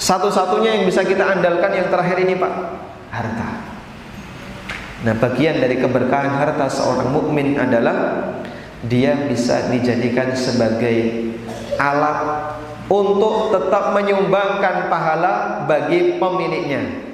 Satu-satunya 0.02 0.82
yang 0.82 0.90
bisa 0.90 1.06
kita 1.06 1.22
andalkan 1.22 1.78
yang 1.78 1.94
terakhir 1.94 2.18
ini 2.26 2.34
Pak, 2.34 2.54
harta. 3.14 3.50
Nah 5.06 5.14
bagian 5.14 5.62
dari 5.62 5.78
keberkahan 5.78 6.42
harta 6.42 6.66
seorang 6.74 7.14
mukmin 7.14 7.54
adalah 7.54 8.26
dia 8.82 9.14
bisa 9.30 9.70
dijadikan 9.70 10.34
sebagai 10.34 11.30
alat 11.78 12.18
untuk 12.90 13.54
tetap 13.54 13.94
menyumbangkan 13.94 14.90
pahala 14.90 15.70
bagi 15.70 16.18
pemiliknya. 16.18 17.14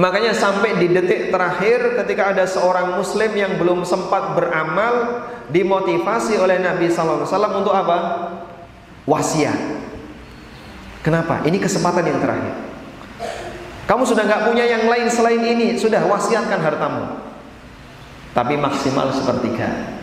Makanya 0.00 0.32
sampai 0.32 0.80
di 0.80 0.88
detik 0.88 1.28
terakhir 1.28 2.00
ketika 2.00 2.32
ada 2.32 2.48
seorang 2.48 2.96
muslim 2.96 3.28
yang 3.36 3.60
belum 3.60 3.84
sempat 3.84 4.32
beramal 4.32 5.28
dimotivasi 5.52 6.40
oleh 6.40 6.64
Nabi 6.64 6.88
wasallam 6.88 7.60
untuk 7.60 7.76
apa? 7.76 7.98
Wasiat. 9.04 9.81
Kenapa? 11.02 11.42
Ini 11.42 11.58
kesempatan 11.58 12.06
yang 12.06 12.22
terakhir. 12.22 12.54
Kamu 13.90 14.06
sudah 14.06 14.22
nggak 14.22 14.42
punya 14.46 14.64
yang 14.64 14.86
lain 14.86 15.10
selain 15.10 15.42
ini, 15.42 15.74
sudah 15.74 16.06
wasiatkan 16.06 16.62
hartamu. 16.62 17.18
Tapi 18.32 18.54
maksimal 18.56 19.10
sepertiga. 19.10 19.98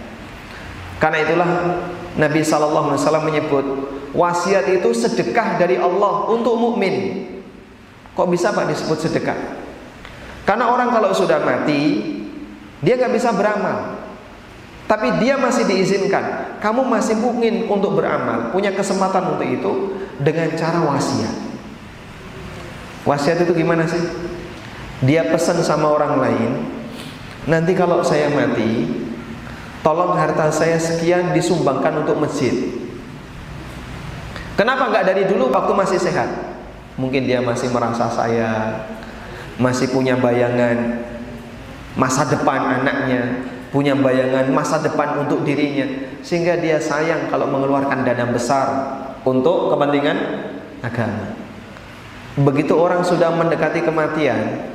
Karena 1.00 1.24
itulah 1.24 1.50
Nabi 2.20 2.44
sallallahu 2.44 2.94
alaihi 2.94 3.02
wasallam 3.02 3.26
menyebut 3.26 3.66
wasiat 4.12 4.68
itu 4.68 4.92
sedekah 4.92 5.56
dari 5.56 5.80
Allah 5.80 6.28
untuk 6.28 6.60
mukmin. 6.60 7.26
Kok 8.14 8.28
bisa 8.28 8.52
Pak 8.52 8.68
disebut 8.68 9.00
sedekah? 9.00 9.40
Karena 10.44 10.68
orang 10.68 10.92
kalau 10.92 11.16
sudah 11.16 11.40
mati, 11.40 12.04
dia 12.84 13.00
nggak 13.00 13.16
bisa 13.16 13.32
beramal. 13.32 13.96
Tapi 14.92 15.24
dia 15.24 15.40
masih 15.40 15.64
diizinkan. 15.64 16.58
Kamu 16.60 16.84
masih 16.84 17.16
mungkin 17.16 17.70
untuk 17.72 17.96
beramal, 17.96 18.52
punya 18.52 18.76
kesempatan 18.76 19.38
untuk 19.38 19.48
itu 19.48 19.74
dengan 20.20 20.52
cara 20.60 20.84
wasiat. 20.84 21.36
Wasiat 23.08 23.42
itu 23.48 23.56
gimana 23.56 23.88
sih? 23.88 24.04
Dia 25.00 25.32
pesan 25.32 25.64
sama 25.64 25.88
orang 25.96 26.20
lain, 26.20 26.52
nanti 27.48 27.72
kalau 27.72 28.04
saya 28.04 28.28
mati, 28.36 28.92
tolong 29.80 30.12
harta 30.20 30.52
saya 30.52 30.76
sekian 30.76 31.32
disumbangkan 31.32 32.04
untuk 32.04 32.20
masjid. 32.20 32.52
Kenapa 34.60 34.92
nggak 34.92 35.08
dari 35.08 35.24
dulu 35.24 35.48
waktu 35.48 35.72
masih 35.72 36.00
sehat? 36.04 36.28
Mungkin 37.00 37.24
dia 37.24 37.40
masih 37.40 37.72
merasa 37.72 38.12
saya 38.12 38.84
masih 39.56 39.88
punya 39.96 40.20
bayangan 40.20 41.00
masa 41.96 42.28
depan 42.28 42.84
anaknya. 42.84 43.56
punya 43.70 43.94
bayangan 43.94 44.50
masa 44.50 44.82
depan 44.82 45.22
untuk 45.22 45.46
dirinya, 45.46 45.86
sehingga 46.26 46.58
dia 46.58 46.82
sayang 46.82 47.30
kalau 47.30 47.46
mengeluarkan 47.54 48.02
dana 48.02 48.26
besar 48.26 48.68
untuk 49.26 49.74
kepentingan 49.74 50.18
agama. 50.84 51.36
Begitu 52.40 52.72
orang 52.78 53.04
sudah 53.04 53.36
mendekati 53.36 53.84
kematian, 53.84 54.70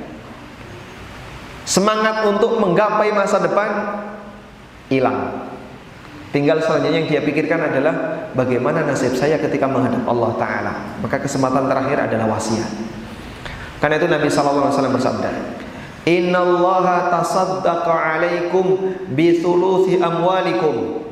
semangat 1.65 2.29
untuk 2.29 2.61
menggapai 2.61 3.09
masa 3.15 3.41
depan 3.41 4.01
hilang. 4.93 5.49
Tinggal 6.35 6.59
selanjutnya 6.61 6.99
yang 6.99 7.09
dia 7.09 7.23
pikirkan 7.23 7.71
adalah 7.71 7.95
bagaimana 8.35 8.83
nasib 8.83 9.15
saya 9.15 9.39
ketika 9.39 9.71
menghadap 9.71 10.03
Allah 10.03 10.35
Taala. 10.35 10.75
Maka 10.99 11.23
kesempatan 11.23 11.71
terakhir 11.71 12.11
adalah 12.11 12.35
wasiat. 12.35 12.69
Karena 13.79 14.03
itu 14.03 14.11
Nabi 14.11 14.27
Wasallam 14.27 14.99
bersabda, 14.99 15.31
Inna 16.11 16.43
Allah 16.43 17.15
tasaddaqa 17.15 17.95
alaikum 17.95 18.93
bi 19.15 19.39
thuluthi 19.39 20.03
amwalikum. 20.03 21.07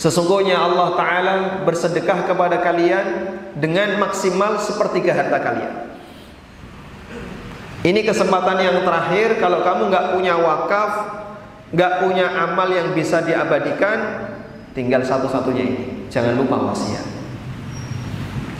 Sesungguhnya 0.00 0.58
Allah 0.58 0.88
Ta'ala 0.98 1.34
bersedekah 1.62 2.26
kepada 2.26 2.58
kalian 2.64 3.36
dengan 3.56 4.00
maksimal 4.00 4.56
sepertiga 4.58 5.12
harta 5.12 5.38
kalian. 5.38 5.74
Ini 7.82 8.00
kesempatan 8.06 8.62
yang 8.62 8.78
terakhir 8.86 9.42
kalau 9.42 9.66
kamu 9.66 9.90
nggak 9.90 10.06
punya 10.14 10.34
wakaf, 10.38 10.92
nggak 11.74 11.92
punya 12.06 12.26
amal 12.30 12.70
yang 12.70 12.94
bisa 12.94 13.22
diabadikan, 13.26 14.30
tinggal 14.70 15.02
satu-satunya 15.02 15.64
ini. 15.66 15.84
Jangan 16.06 16.38
lupa 16.38 16.70
wasiat. 16.70 17.02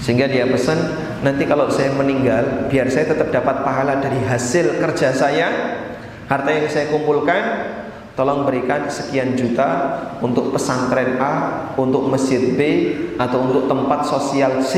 Sehingga 0.03 0.27
dia 0.27 0.51
pesan, 0.51 0.79
nanti 1.23 1.47
kalau 1.47 1.71
saya 1.71 1.95
meninggal, 1.95 2.67
biar 2.67 2.91
saya 2.91 3.15
tetap 3.15 3.31
dapat 3.31 3.63
pahala 3.63 4.03
dari 4.03 4.19
hasil 4.27 4.83
kerja 4.83 5.15
saya, 5.15 5.79
harta 6.27 6.51
yang 6.51 6.67
saya 6.67 6.91
kumpulkan, 6.91 7.43
tolong 8.13 8.45
berikan 8.45 8.89
sekian 8.89 9.35
juta 9.35 9.99
untuk 10.21 10.53
pesantren 10.53 11.17
A, 11.17 11.33
untuk 11.81 12.09
masjid 12.09 12.55
B, 12.55 12.61
atau 13.17 13.49
untuk 13.49 13.65
tempat 13.69 14.05
sosial 14.05 14.61
C. 14.61 14.75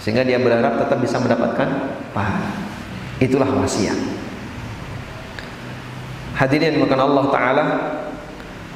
Sehingga 0.00 0.24
dia 0.24 0.40
berharap 0.40 0.80
tetap 0.80 0.96
bisa 1.00 1.20
mendapatkan 1.20 1.68
pahala. 2.16 2.50
Itulah 3.20 3.52
wasiat. 3.52 3.96
Hadirin 6.40 6.80
yang 6.80 6.88
Allah 6.96 7.26
Ta'ala 7.28 7.66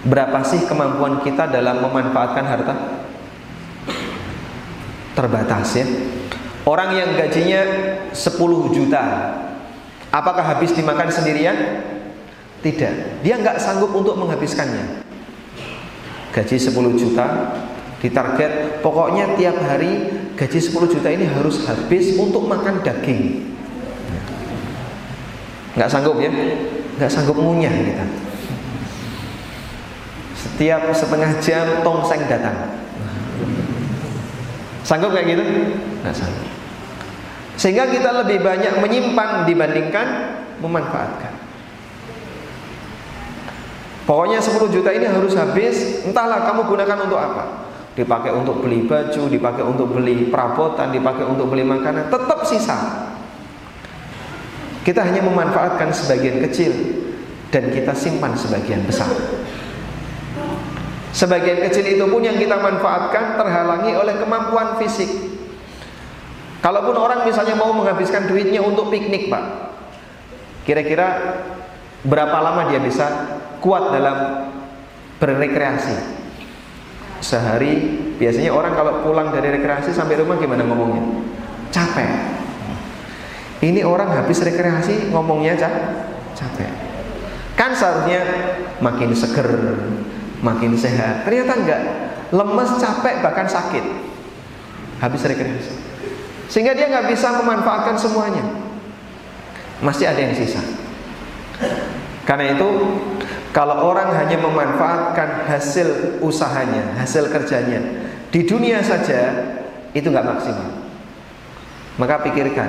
Berapa 0.05 0.45
sih 0.45 0.69
kemampuan 0.69 1.25
kita 1.25 1.49
dalam 1.49 1.81
memanfaatkan 1.81 2.45
harta? 2.45 2.77
terbatas 5.15 5.79
ya. 5.79 5.87
Orang 6.67 6.91
yang 6.99 7.15
gajinya 7.15 7.63
10 8.11 8.75
juta, 8.75 9.03
apakah 10.11 10.43
habis 10.43 10.75
dimakan 10.75 11.07
sendirian? 11.07 11.55
Tidak. 12.65 13.21
Dia 13.21 13.37
nggak 13.37 13.61
sanggup 13.61 13.93
untuk 13.93 14.17
menghabiskannya. 14.17 15.05
Gaji 16.33 16.57
10 16.57 16.97
juta 16.97 17.27
ditarget, 18.01 18.81
pokoknya 18.81 19.37
tiap 19.37 19.61
hari 19.61 20.09
gaji 20.33 20.59
10 20.59 20.89
juta 20.89 21.09
ini 21.13 21.29
harus 21.29 21.61
habis 21.69 22.17
untuk 22.17 22.49
makan 22.49 22.81
daging. 22.81 23.53
Nggak 25.77 25.93
sanggup 25.93 26.17
ya? 26.17 26.33
Nggak 26.97 27.13
sanggup 27.13 27.37
ngunyah 27.37 27.71
kita. 27.71 28.07
Setiap 30.41 30.89
setengah 30.97 31.31
jam 31.45 31.67
tongseng 31.85 32.25
datang. 32.33 32.81
Sanggup 34.89 35.13
kayak 35.13 35.37
gitu? 35.37 35.45
Nggak 36.01 36.17
sanggup. 36.17 36.49
Sehingga 37.61 37.93
kita 37.93 38.25
lebih 38.25 38.41
banyak 38.41 38.81
menyimpan 38.81 39.45
dibandingkan 39.45 40.07
memanfaatkan. 40.65 41.34
Pokoknya 44.05 44.37
10 44.37 44.69
juta 44.69 44.93
ini 44.93 45.09
harus 45.09 45.33
habis, 45.33 46.05
entahlah 46.05 46.45
kamu 46.45 46.69
gunakan 46.69 46.99
untuk 47.09 47.17
apa. 47.17 47.45
Dipakai 47.97 48.37
untuk 48.37 48.61
beli 48.61 48.85
baju, 48.85 49.23
dipakai 49.33 49.65
untuk 49.65 49.97
beli 49.97 50.29
perabotan, 50.29 50.93
dipakai 50.93 51.25
untuk 51.25 51.49
beli 51.49 51.65
makanan, 51.65 52.13
tetap 52.13 52.45
sisa. 52.45 52.77
Kita 54.85 55.01
hanya 55.01 55.25
memanfaatkan 55.25 55.89
sebagian 55.89 56.45
kecil 56.45 56.73
dan 57.49 57.73
kita 57.73 57.97
simpan 57.97 58.37
sebagian 58.37 58.85
besar. 58.85 59.09
Sebagian 61.15 61.65
kecil 61.65 61.97
itu 61.97 62.05
pun 62.05 62.21
yang 62.21 62.37
kita 62.37 62.61
manfaatkan 62.61 63.41
terhalangi 63.41 63.97
oleh 63.97 64.21
kemampuan 64.21 64.77
fisik. 64.77 65.09
Kalaupun 66.61 66.99
orang 66.99 67.25
misalnya 67.25 67.57
mau 67.57 67.73
menghabiskan 67.73 68.29
duitnya 68.29 68.61
untuk 68.61 68.93
piknik, 68.93 69.33
Pak. 69.33 69.45
Kira-kira 70.69 71.09
berapa 72.05 72.37
lama 72.41 72.69
dia 72.69 72.81
bisa 72.81 73.07
kuat 73.65 73.91
dalam 73.91 74.49
berrekreasi? 75.19 75.97
Sehari 77.25 77.73
biasanya 78.21 78.53
orang 78.53 78.77
kalau 78.77 79.01
pulang 79.01 79.33
dari 79.33 79.49
rekreasi 79.49 79.97
sampai 79.97 80.21
rumah 80.21 80.37
gimana 80.37 80.61
ngomongnya? 80.69 81.25
Capek. 81.73 82.11
Ini 83.65 83.81
orang 83.81 84.13
habis 84.13 84.45
rekreasi 84.45 85.09
ngomongnya 85.09 85.57
capek. 86.37 86.69
Kan 87.57 87.73
seharusnya 87.73 88.21
makin 88.85 89.17
seger, 89.17 89.49
makin 90.45 90.77
sehat. 90.77 91.25
Ternyata 91.25 91.53
enggak. 91.57 91.83
Lemes, 92.35 92.71
capek, 92.83 93.25
bahkan 93.25 93.49
sakit. 93.49 93.85
Habis 95.01 95.23
rekreasi. 95.25 95.73
Sehingga 96.51 96.77
dia 96.77 96.93
nggak 96.93 97.09
bisa 97.09 97.33
memanfaatkan 97.41 97.97
semuanya. 97.97 98.45
Masih 99.81 100.13
ada 100.13 100.21
yang 100.21 100.37
sisa. 100.37 100.61
Karena 102.25 102.57
itu 102.57 102.69
kalau 103.55 103.87
orang 103.87 104.11
hanya 104.17 104.41
memanfaatkan 104.41 105.47
hasil 105.47 106.19
usahanya, 106.25 106.99
hasil 106.99 107.31
kerjanya 107.31 107.79
di 108.35 108.43
dunia 108.43 108.83
saja 108.83 109.31
itu 109.95 110.11
nggak 110.11 110.27
maksimal. 110.27 110.71
Maka 111.95 112.27
pikirkan, 112.27 112.67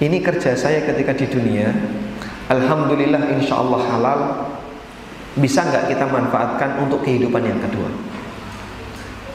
ini 0.00 0.24
kerja 0.24 0.56
saya 0.56 0.80
ketika 0.88 1.12
di 1.12 1.28
dunia, 1.28 1.68
alhamdulillah 2.48 3.28
insya 3.36 3.60
Allah 3.60 3.80
halal, 3.92 4.20
bisa 5.36 5.68
nggak 5.68 5.92
kita 5.92 6.08
manfaatkan 6.08 6.80
untuk 6.80 7.04
kehidupan 7.04 7.44
yang 7.44 7.60
kedua? 7.60 7.92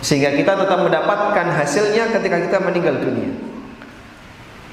Sehingga 0.01 0.33
kita 0.33 0.57
tetap 0.65 0.81
mendapatkan 0.81 1.47
hasilnya 1.53 2.09
ketika 2.09 2.41
kita 2.41 2.57
meninggal 2.57 2.97
dunia. 2.97 3.29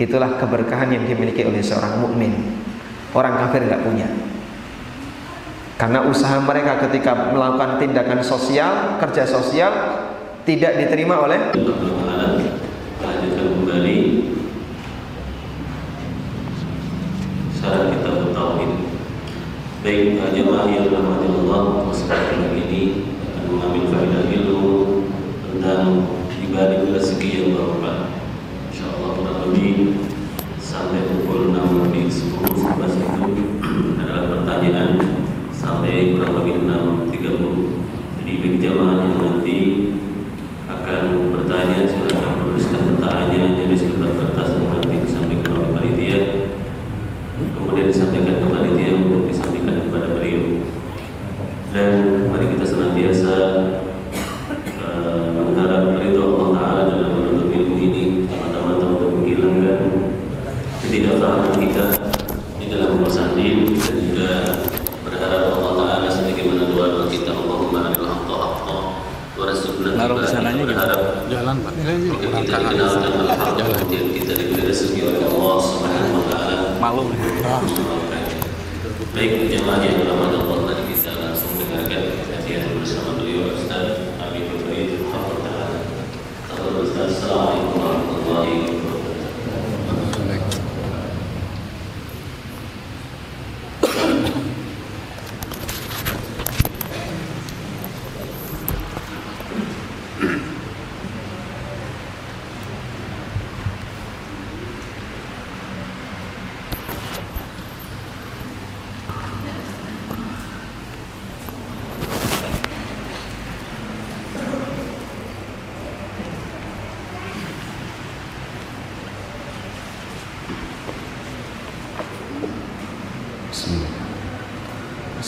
Itulah 0.01 0.41
keberkahan 0.41 0.89
yang 0.89 1.05
dimiliki 1.05 1.45
oleh 1.45 1.61
seorang 1.61 2.01
mukmin 2.01 2.64
orang 3.15 3.35
kafir 3.47 3.63
nggak 3.65 3.83
punya. 3.87 4.09
Karena 5.75 6.07
usaha 6.07 6.39
mereka 6.39 6.79
ketika 6.87 7.35
melakukan 7.35 7.83
tindakan 7.83 8.23
sosial 8.23 8.99
kerja 9.03 9.27
sosial 9.27 9.73
tidak 10.47 10.79
diterima 10.79 11.19
oleh 11.25 11.41
Baik 19.85 20.17
jemaah 20.33 20.65
yang 20.73 20.89
Allah 20.89 21.85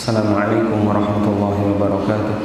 السلام 0.07 0.39
عليكم 0.39 0.79
ورحمة 0.87 1.25
الله 1.27 1.57
وبركاته. 1.67 2.37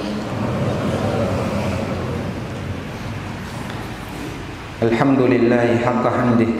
الحمد 4.81 5.21
لله 5.21 5.67
حق 5.85 6.01
حمده 6.01 6.51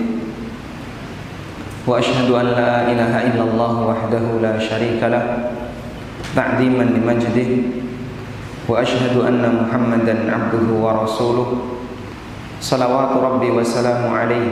وأشهد 1.89 2.29
أن 2.29 2.47
لا 2.53 2.85
إله 2.85 3.13
إلا 3.33 3.43
الله 3.49 3.73
وحده 3.81 4.25
لا 4.45 4.61
شريك 4.61 5.01
له 5.01 5.25
تعظيما 6.37 6.85
لمجده 6.93 7.49
وأشهد 8.69 9.15
أن 9.25 9.41
محمدا 9.41 10.15
عبده 10.29 10.67
ورسوله 10.69 11.49
صلوات 12.61 13.11
ربي 13.17 13.49
وسلامه 13.57 14.05
عليه 14.05 14.49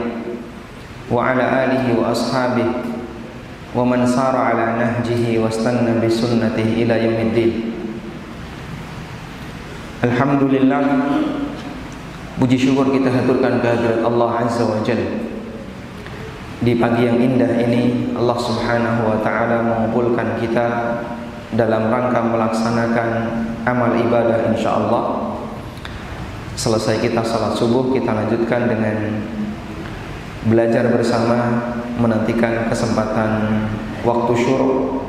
وعلى 1.14 1.44
آله 1.62 1.84
وأصحابه 1.94 2.89
ومن 3.75 4.07
سار 4.07 4.35
على 4.35 4.65
نهجه 4.79 5.39
واستنى 5.43 5.99
بسنته 5.99 6.67
إلى 6.79 6.95
يوم 7.05 7.19
الدين 7.31 7.53
Alhamdulillah 10.05 10.85
Puji 12.37 12.61
syukur 12.61 12.93
kita 12.93 13.09
haturkan 13.09 13.57
kehadirat 13.57 14.05
Allah 14.05 14.45
Azza 14.45 14.61
wa 14.61 14.77
Jalla 14.85 15.07
Di 16.61 16.77
pagi 16.77 17.09
yang 17.09 17.17
indah 17.17 17.57
ini 17.57 18.13
Allah 18.13 18.37
subhanahu 18.37 19.01
wa 19.07 19.17
ta'ala 19.25 19.65
mengumpulkan 19.65 20.37
kita 20.37 20.65
Dalam 21.57 21.89
rangka 21.89 22.21
melaksanakan 22.21 23.09
amal 23.65 23.97
ibadah 23.97 24.51
insya 24.53 24.77
Allah 24.77 25.33
Selesai 26.53 27.01
kita 27.01 27.25
salat 27.25 27.57
subuh 27.57 27.89
Kita 27.89 28.13
lanjutkan 28.13 28.69
dengan 28.69 29.15
Belajar 30.45 30.91
bersama 30.93 31.65
Menantikan 32.00 32.66
kesempatan 32.72 33.30
Waktu 34.00 34.32
syuruk. 34.40 35.04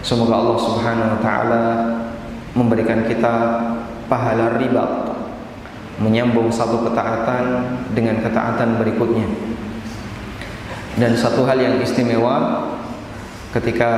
Semoga 0.00 0.40
Allah 0.40 0.58
subhanahu 0.58 1.10
wa 1.14 1.20
ta'ala 1.20 1.64
Memberikan 2.52 3.04
kita 3.04 3.34
pahala 4.08 4.60
riba 4.60 5.12
menyambung 6.00 6.52
satu 6.52 6.84
ketaatan 6.84 7.44
dengan 7.96 8.20
ketaatan 8.20 8.76
berikutnya. 8.76 9.24
Dan 11.00 11.16
satu 11.16 11.48
hal 11.48 11.56
yang 11.56 11.76
istimewa 11.80 12.68
ketika 13.56 13.90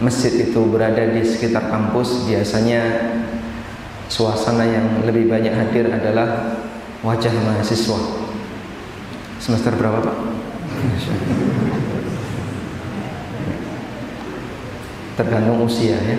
masjid 0.00 0.48
itu 0.48 0.60
berada 0.72 1.12
di 1.12 1.20
sekitar 1.20 1.68
kampus 1.68 2.24
biasanya 2.24 3.12
suasana 4.08 4.64
yang 4.64 5.04
lebih 5.04 5.28
banyak 5.28 5.52
hadir 5.52 5.92
adalah 5.92 6.56
wajah 7.04 7.32
mahasiswa. 7.44 8.00
Semester 9.36 9.76
berapa 9.76 10.00
Pak? 10.00 10.16
Tergantung 15.16 15.64
usia 15.64 15.96
ya 16.00 16.18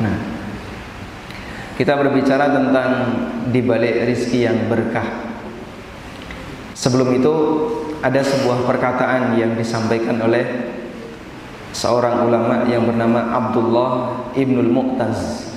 nah 0.00 0.40
kita 1.80 1.96
berbicara 1.96 2.52
tentang 2.52 2.92
dibalik 3.48 4.04
rizki 4.04 4.44
yang 4.44 4.68
berkah. 4.68 5.32
Sebelum 6.76 7.08
itu 7.16 7.34
ada 8.04 8.20
sebuah 8.20 8.68
perkataan 8.68 9.40
yang 9.40 9.56
disampaikan 9.56 10.20
oleh 10.20 10.44
seorang 11.72 12.28
ulama 12.28 12.68
yang 12.68 12.84
bernama 12.84 13.32
Abdullah 13.32 13.92
Ibnul 14.36 14.68
Muqtaz 14.68 15.48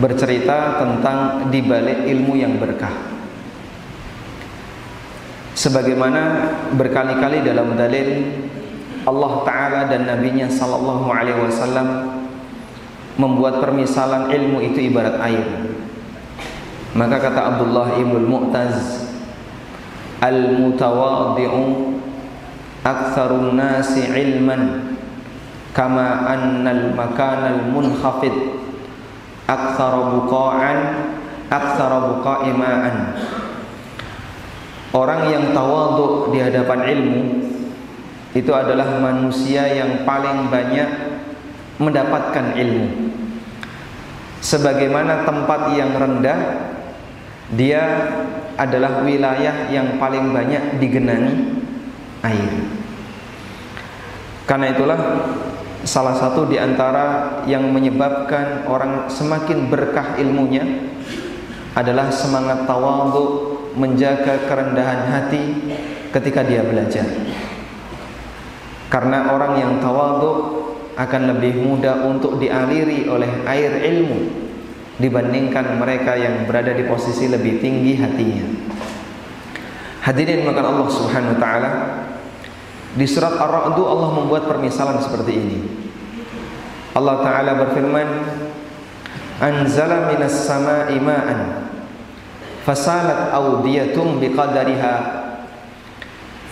bercerita 0.00 0.80
tentang 0.80 1.52
dibalik 1.52 2.08
ilmu 2.08 2.40
yang 2.40 2.56
berkah. 2.56 3.17
Sebagaimana 5.58 6.54
berkali-kali 6.78 7.42
dalam 7.42 7.74
dalil 7.74 8.30
Allah 9.02 9.32
Taala 9.42 9.80
dan 9.90 10.06
Nabi-Nya 10.06 10.46
Sallallahu 10.46 11.10
Alaihi 11.10 11.42
Wasallam 11.50 12.14
membuat 13.18 13.58
permisalan 13.58 14.30
ilmu 14.30 14.62
itu 14.62 14.86
ibarat 14.86 15.18
air. 15.18 15.42
Maka 16.94 17.18
kata 17.18 17.40
Abdullah 17.58 17.98
ibn 17.98 18.22
Mu'taz, 18.22 19.02
Al-mutawadhi'u 20.22 21.62
aktsarun 22.86 23.58
nasi 23.58 24.06
ilman 24.06 24.94
kama 25.74 26.26
annal 26.26 26.94
makanal 26.94 27.66
munkhafid 27.70 28.34
aktsara 29.50 30.22
buqa'an 30.22 30.78
aktsara 31.50 31.98
buqa'i 32.14 32.50
ma'an. 32.54 32.96
Orang 34.88 35.28
yang 35.28 35.52
tawadhu 35.52 36.32
di 36.32 36.40
hadapan 36.40 36.80
ilmu 36.96 37.22
itu 38.32 38.52
adalah 38.52 39.00
manusia 39.00 39.68
yang 39.68 40.08
paling 40.08 40.48
banyak 40.48 40.88
mendapatkan 41.76 42.56
ilmu 42.56 42.88
sebagaimana 44.40 45.26
tempat 45.26 45.74
yang 45.74 45.92
rendah 45.94 46.38
dia 47.52 47.82
adalah 48.60 49.00
wilayah 49.06 49.70
yang 49.72 49.96
paling 49.96 50.34
banyak 50.34 50.76
digenangi 50.82 51.64
air. 52.20 52.52
Karena 54.44 54.72
itulah 54.72 55.00
salah 55.84 56.16
satu 56.16 56.48
di 56.48 56.60
antara 56.60 57.40
yang 57.48 57.68
menyebabkan 57.72 58.68
orang 58.68 59.08
semakin 59.08 59.68
berkah 59.72 60.16
ilmunya 60.20 60.64
adalah 61.72 62.10
semangat 62.10 62.66
tawadhu, 62.66 63.47
menjaga 63.76 64.48
kerendahan 64.48 65.10
hati 65.10 65.44
ketika 66.14 66.40
dia 66.46 66.64
belajar. 66.64 67.04
Karena 68.88 69.34
orang 69.36 69.60
yang 69.60 69.72
tawadhu 69.84 70.32
akan 70.96 71.22
lebih 71.36 71.60
mudah 71.60 72.08
untuk 72.08 72.40
dialiri 72.40 73.06
oleh 73.06 73.44
air 73.44 73.84
ilmu 73.84 74.48
dibandingkan 74.98 75.78
mereka 75.78 76.18
yang 76.18 76.48
berada 76.48 76.74
di 76.74 76.82
posisi 76.88 77.30
lebih 77.30 77.62
tinggi 77.62 77.94
hatinya. 78.00 78.46
Hadirin 80.02 80.42
makan 80.42 80.64
Allah 80.64 80.88
Subhanahu 80.88 81.36
wa 81.36 81.40
taala 81.40 81.70
di 82.96 83.04
surat 83.04 83.36
Ar-Ra'd 83.36 83.76
Allah 83.76 84.10
membuat 84.16 84.48
permisalan 84.48 84.98
seperti 84.98 85.32
ini. 85.36 85.58
Allah 86.96 87.20
taala 87.20 87.52
berfirman, 87.62 88.08
"Anzala 89.38 90.08
minas 90.10 90.48
sama'i 90.48 90.96
ma'an 90.98 91.67
fasalat 92.68 93.32
awdiyatum 93.32 94.20
biqadariha 94.20 94.94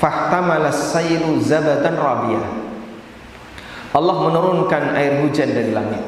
fahtamala 0.01 0.73
as-saylu 0.73 1.37
zabadan 1.45 2.01
rabiyah." 2.01 2.49
Allah 3.93 4.17
menurunkan 4.25 4.97
air 4.97 5.21
hujan 5.25 5.53
dari 5.53 5.77
langit. 5.77 6.05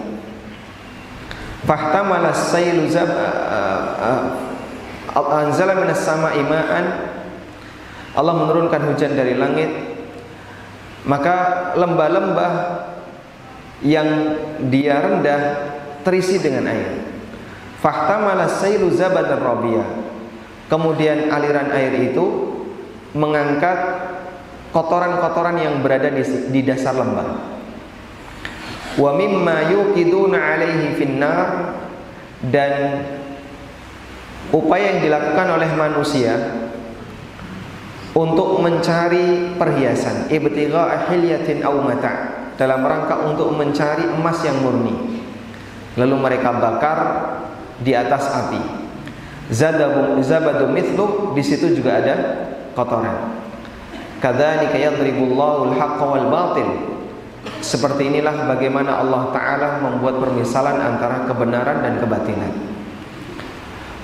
Fahtamala 1.69 2.33
sailu 2.33 2.89
zab 2.89 3.11
anzala 5.13 5.75
minas 5.77 6.01
sama'i 6.01 6.41
ma'an 6.41 6.87
Allah 8.15 8.35
menurunkan 8.39 8.89
hujan 8.93 9.19
dari 9.19 9.35
langit 9.35 9.69
maka 11.09 11.71
lembah-lembah 11.75 12.53
yang 13.83 14.09
dia 14.69 15.01
rendah 15.01 15.41
terisi 16.05 16.39
dengan 16.39 16.69
air. 16.69 17.08
Fahtamala 17.79 18.51
sailu 18.51 18.91
zabadan 18.91 19.39
rabiyah. 19.39 19.89
Kemudian 20.69 21.31
aliran 21.31 21.71
air 21.73 22.13
itu 22.13 22.27
mengangkat 23.17 23.79
kotoran-kotoran 24.75 25.57
yang 25.57 25.81
berada 25.81 26.13
di, 26.13 26.23
di 26.53 26.61
dasar 26.67 26.93
lembah. 26.93 27.57
Wa 28.99 29.15
mimma 29.15 29.73
yuqiduna 29.73 30.39
alaihi 30.39 30.99
finnar. 30.99 31.49
Dan 32.39 33.03
upaya 34.55 34.95
yang 34.95 35.01
dilakukan 35.03 35.59
oleh 35.59 35.71
manusia 35.75 36.35
untuk 38.15 38.63
mencari 38.63 39.59
perhiasan 39.59 40.31
ibtigha 40.31 40.83
ahliyatin 40.87 41.63
mata 41.63 42.15
dalam 42.59 42.83
rangka 42.83 43.27
untuk 43.27 43.55
mencari 43.55 44.07
emas 44.07 44.39
yang 44.43 44.59
murni. 44.63 45.19
Lalu 45.99 46.15
mereka 46.15 46.55
bakar 46.55 46.99
di 47.83 47.93
atas 47.95 48.27
api 48.29 48.61
zadabu 49.49 50.21
zabadu 50.21 50.69
mithlu 50.71 51.33
di 51.33 51.43
situ 51.43 51.75
juga 51.79 51.99
ada 52.03 52.15
kotoran 52.75 53.39
kadzalika 54.19 54.77
yadribullahu 54.77 55.73
al-haqqa 55.73 56.05
wal 56.05 56.27
batil 56.29 56.99
seperti 57.59 58.13
inilah 58.13 58.47
bagaimana 58.47 59.03
Allah 59.03 59.35
Ta'ala 59.35 59.69
membuat 59.83 60.23
permisalan 60.23 60.79
antara 60.79 61.27
kebenaran 61.27 61.83
dan 61.83 61.99
kebatilan. 61.99 62.53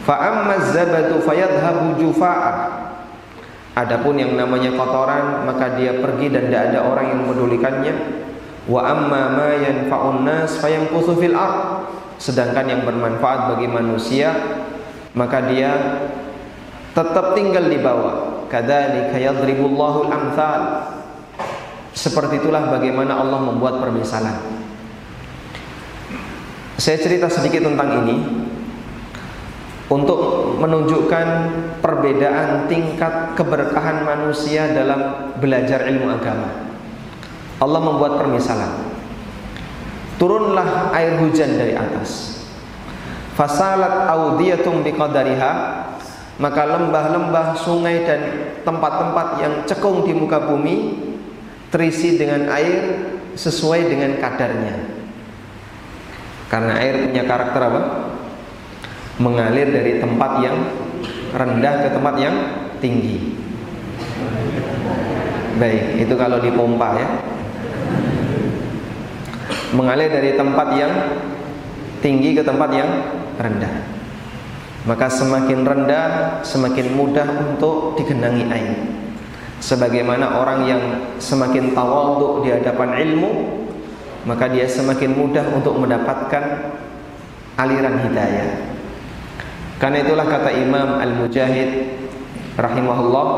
Fa'amma 0.04 0.60
zabatu 0.74 1.22
fayadhabu 1.22 1.96
jufa'ah. 2.02 2.82
Adapun 3.74 4.22
yang 4.22 4.38
namanya 4.38 4.70
kotoran 4.78 5.46
maka 5.50 5.74
dia 5.74 5.98
pergi 5.98 6.30
dan 6.30 6.46
tidak 6.46 6.62
ada 6.70 6.80
orang 6.86 7.06
yang 7.10 7.18
memedulikannya. 7.26 7.94
Wa 8.70 8.80
amma 8.90 9.34
ma 9.34 9.50
yanfa'un 9.58 10.22
nas 10.22 10.58
fayamkuthu 10.62 11.18
fil 11.18 11.34
ard. 11.34 11.88
Sedangkan 12.16 12.66
yang 12.70 12.82
bermanfaat 12.86 13.56
bagi 13.56 13.68
manusia 13.68 14.32
maka 15.14 15.46
dia 15.46 15.70
tetap 16.94 17.34
tinggal 17.38 17.66
di 17.70 17.78
bawah. 17.82 18.46
Kadzalika 18.50 19.18
yadribullahu 19.18 20.10
al-amthal 20.10 20.62
seperti 21.94 22.42
itulah 22.42 22.70
bagaimana 22.70 23.18
Allah 23.18 23.38
membuat 23.38 23.78
permisalan. 23.78 24.34
Saya 26.74 26.98
cerita 26.98 27.30
sedikit 27.30 27.70
tentang 27.70 28.02
ini 28.02 28.16
untuk 29.86 30.20
menunjukkan 30.58 31.26
perbedaan 31.78 32.66
tingkat 32.66 33.38
keberkahan 33.38 34.02
manusia 34.02 34.74
dalam 34.74 35.32
belajar 35.38 35.86
ilmu 35.86 36.10
agama. 36.10 36.50
Allah 37.62 37.80
membuat 37.80 38.18
permisalan. 38.18 38.93
Turunlah 40.16 40.94
air 40.94 41.18
hujan 41.18 41.58
dari 41.58 41.74
atas. 41.74 42.42
Fasalat 43.34 44.06
audiyatum 44.06 44.86
biqadariha 44.86 45.52
maka 46.34 46.66
lembah-lembah, 46.66 47.54
sungai 47.54 48.02
dan 48.02 48.20
tempat-tempat 48.66 49.26
yang 49.38 49.54
cekung 49.70 50.02
di 50.02 50.10
muka 50.10 50.42
bumi 50.42 50.98
terisi 51.70 52.18
dengan 52.18 52.50
air 52.50 53.06
sesuai 53.38 53.86
dengan 53.86 54.18
kadarnya. 54.18 54.74
Karena 56.50 56.74
air 56.82 57.06
punya 57.06 57.22
karakter 57.26 57.62
apa? 57.62 57.82
Mengalir 59.22 59.70
dari 59.70 60.02
tempat 60.02 60.42
yang 60.42 60.58
rendah 61.34 61.74
ke 61.86 61.88
tempat 61.94 62.14
yang 62.18 62.36
tinggi. 62.82 63.38
Baik, 65.54 66.02
itu 66.02 66.14
kalau 66.18 66.42
dipompa 66.42 66.98
ya. 66.98 67.08
Mengalir 69.74 70.06
dari 70.06 70.38
tempat 70.38 70.68
yang 70.78 70.92
tinggi 71.98 72.38
ke 72.38 72.46
tempat 72.46 72.70
yang 72.70 72.90
rendah. 73.34 73.74
Maka 74.84 75.08
semakin 75.08 75.64
rendah, 75.64 76.40
semakin 76.46 76.94
mudah 76.94 77.26
untuk 77.50 77.98
digenangi 77.98 78.44
air. 78.52 78.76
Sebagaimana 79.58 80.38
orang 80.38 80.60
yang 80.68 80.82
semakin 81.16 81.72
tawadhu 81.72 82.44
di 82.44 82.52
hadapan 82.52 83.00
ilmu, 83.00 83.64
maka 84.28 84.46
dia 84.52 84.68
semakin 84.68 85.16
mudah 85.16 85.44
untuk 85.56 85.80
mendapatkan 85.80 86.70
aliran 87.56 87.96
hidayah. 88.04 88.48
Karena 89.80 90.04
itulah 90.04 90.28
kata 90.28 90.52
Imam 90.52 91.00
Al-Mujahid 91.00 91.70
rahimahullah, 92.54 93.28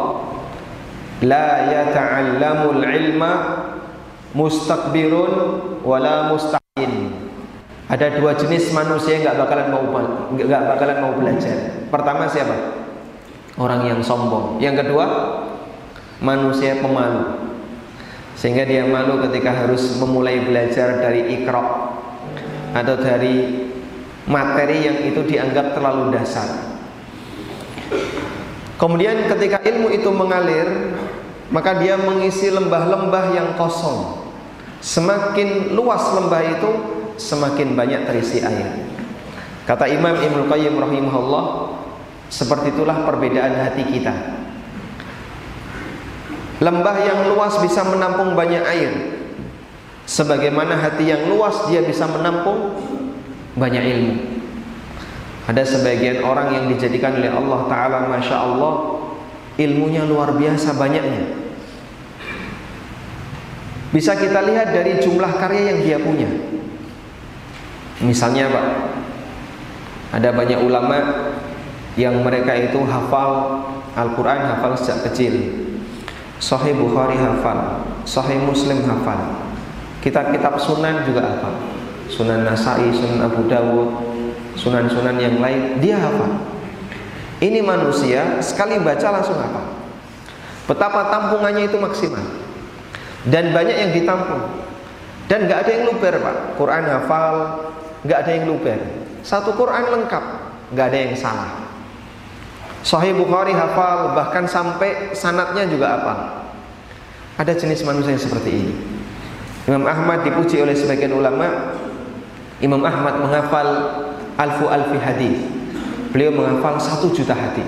la 1.24 1.48
yata'allamul 1.70 2.82
ilma 2.82 3.32
mustakbirun 4.36 5.32
wala 5.80 6.28
mustaqin. 6.28 7.08
Ada 7.88 8.20
dua 8.20 8.36
jenis 8.36 8.68
manusia 8.76 9.16
yang 9.16 9.32
nggak 9.32 9.38
bakalan 9.48 9.68
mau 9.72 9.84
nggak 10.36 10.62
bakalan 10.76 10.98
mau 11.00 11.12
belajar. 11.16 11.88
Pertama 11.88 12.28
siapa? 12.28 12.84
Orang 13.56 13.88
yang 13.88 14.04
sombong. 14.04 14.60
Yang 14.60 14.84
kedua, 14.84 15.06
manusia 16.20 16.76
pemalu. 16.84 17.48
Sehingga 18.36 18.68
dia 18.68 18.84
malu 18.84 19.24
ketika 19.24 19.64
harus 19.64 19.96
memulai 19.96 20.44
belajar 20.44 21.00
dari 21.00 21.40
ikra 21.40 21.96
atau 22.76 22.94
dari 23.00 23.64
materi 24.28 24.76
yang 24.84 24.98
itu 25.08 25.24
dianggap 25.24 25.72
terlalu 25.72 26.12
dasar. 26.12 26.76
Kemudian 28.76 29.24
ketika 29.24 29.64
ilmu 29.64 29.88
itu 29.88 30.12
mengalir, 30.12 30.68
maka 31.48 31.80
dia 31.80 31.96
mengisi 31.96 32.52
lembah-lembah 32.52 33.24
yang 33.32 33.48
kosong. 33.56 34.25
Semakin 34.80 35.72
luas 35.72 36.02
lembah 36.12 36.42
itu, 36.44 36.70
semakin 37.16 37.74
banyak 37.74 38.06
terisi 38.06 38.44
air. 38.44 38.86
Kata 39.66 39.90
Imam 39.90 40.14
Ibnu 40.14 40.46
Qayyim 40.46 40.78
rahimahullah, 40.78 41.74
seperti 42.30 42.76
itulah 42.76 43.02
perbedaan 43.02 43.56
hati 43.56 43.82
kita. 43.88 44.14
Lembah 46.62 46.96
yang 47.04 47.20
luas 47.32 47.58
bisa 47.60 47.84
menampung 47.84 48.32
banyak 48.32 48.62
air. 48.64 48.92
Sebagaimana 50.06 50.78
hati 50.78 51.10
yang 51.10 51.26
luas 51.28 51.66
dia 51.66 51.82
bisa 51.82 52.06
menampung 52.06 52.78
banyak 53.58 53.84
ilmu. 53.84 54.14
Ada 55.50 55.66
sebagian 55.66 56.22
orang 56.22 56.54
yang 56.54 56.64
dijadikan 56.70 57.18
oleh 57.18 57.30
Allah 57.30 57.60
Ta'ala 57.70 57.98
Masya 58.10 58.34
Allah 58.34 58.96
Ilmunya 59.56 60.04
luar 60.04 60.36
biasa 60.36 60.76
banyaknya 60.76 61.45
Bisa 63.94 64.18
kita 64.18 64.42
lihat 64.42 64.74
dari 64.74 64.98
jumlah 64.98 65.38
karya 65.38 65.74
yang 65.74 65.78
dia 65.82 65.98
punya. 66.02 66.26
Misalnya 68.02 68.50
Pak 68.52 68.66
Ada 70.20 70.36
banyak 70.36 70.60
ulama 70.60 70.98
Yang 71.96 72.14
mereka 72.20 72.52
itu 72.52 72.76
hafal 72.84 73.64
Al-Quran 73.96 74.40
hafal 74.44 74.76
sejak 74.76 75.08
kecil. 75.08 75.34
Sahih 76.36 76.76
Bukhari 76.76 77.16
hafal 77.16 77.88
Sahih 78.04 78.42
Muslim 78.42 78.84
hafal. 78.84 79.48
Kitab-kitab 80.04 80.60
sunan 80.60 81.06
juga 81.08 81.24
hafal. 81.24 81.54
Sunan 82.06 82.44
Nasai, 82.46 82.92
Sunan 82.92 83.24
Abu 83.24 83.48
Dawud 83.48 83.90
Sunan-sunan 84.54 85.16
yang 85.16 85.40
lain 85.40 85.80
Dia 85.80 85.96
hafal. 85.96 86.42
Ini 87.40 87.64
manusia 87.64 88.40
sekali 88.44 88.76
baca 88.80 89.08
langsung 89.14 89.40
hafal. 89.40 89.64
Betapa 90.68 91.08
tampungannya 91.08 91.70
itu 91.70 91.78
maksimal 91.80 92.45
Dan 93.26 93.50
banyak 93.50 93.74
yang 93.74 93.90
ditampung 93.90 94.62
Dan 95.26 95.50
gak 95.50 95.66
ada 95.66 95.70
yang 95.74 95.84
luber 95.90 96.14
Pak 96.14 96.36
Quran 96.54 96.86
hafal 96.86 97.66
nggak 98.06 98.18
ada 98.22 98.30
yang 98.30 98.44
luber. 98.46 98.78
Satu 99.26 99.50
Quran 99.58 99.90
lengkap, 99.90 100.24
nggak 100.72 100.86
ada 100.86 100.98
yang 100.98 101.14
salah. 101.18 101.50
Sahih 102.86 103.18
Bukhari 103.18 103.50
hafal, 103.50 104.14
bahkan 104.14 104.46
sampai 104.46 105.10
sanatnya 105.10 105.66
juga 105.66 105.98
hafal. 105.98 106.18
Ada 107.36 107.52
jenis 107.58 107.82
manusia 107.82 108.14
yang 108.14 108.22
seperti 108.22 108.50
ini. 108.54 108.74
Imam 109.66 109.82
Ahmad 109.82 110.22
dipuji 110.22 110.62
oleh 110.62 110.78
sebagian 110.78 111.10
ulama. 111.10 111.74
Imam 112.62 112.80
Ahmad 112.86 113.18
menghafal 113.18 113.68
alfu 114.38 114.70
alfi 114.70 114.96
hadis. 115.02 115.42
Beliau 116.14 116.30
menghafal 116.32 116.78
satu 116.78 117.10
juta 117.10 117.34
hadis. 117.34 117.66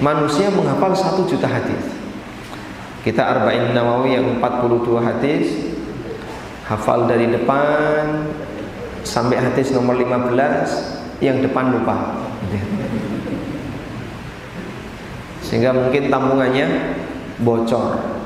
Manusia 0.00 0.48
menghafal 0.48 0.96
satu 0.96 1.28
juta 1.28 1.46
hadis. 1.46 1.97
Kita 3.06 3.22
Arba'in 3.22 3.74
Nawawi 3.74 4.18
yang 4.18 4.42
42 4.42 4.98
hadis. 4.98 5.46
Hafal 6.66 7.08
dari 7.08 7.30
depan 7.32 8.28
sampai 9.06 9.40
hadis 9.40 9.72
nomor 9.72 9.96
15 9.96 11.24
yang 11.24 11.40
depan 11.40 11.72
lupa. 11.72 12.18
Sehingga 15.40 15.72
mungkin 15.72 16.12
tambungannya 16.12 16.98
bocor. 17.40 18.20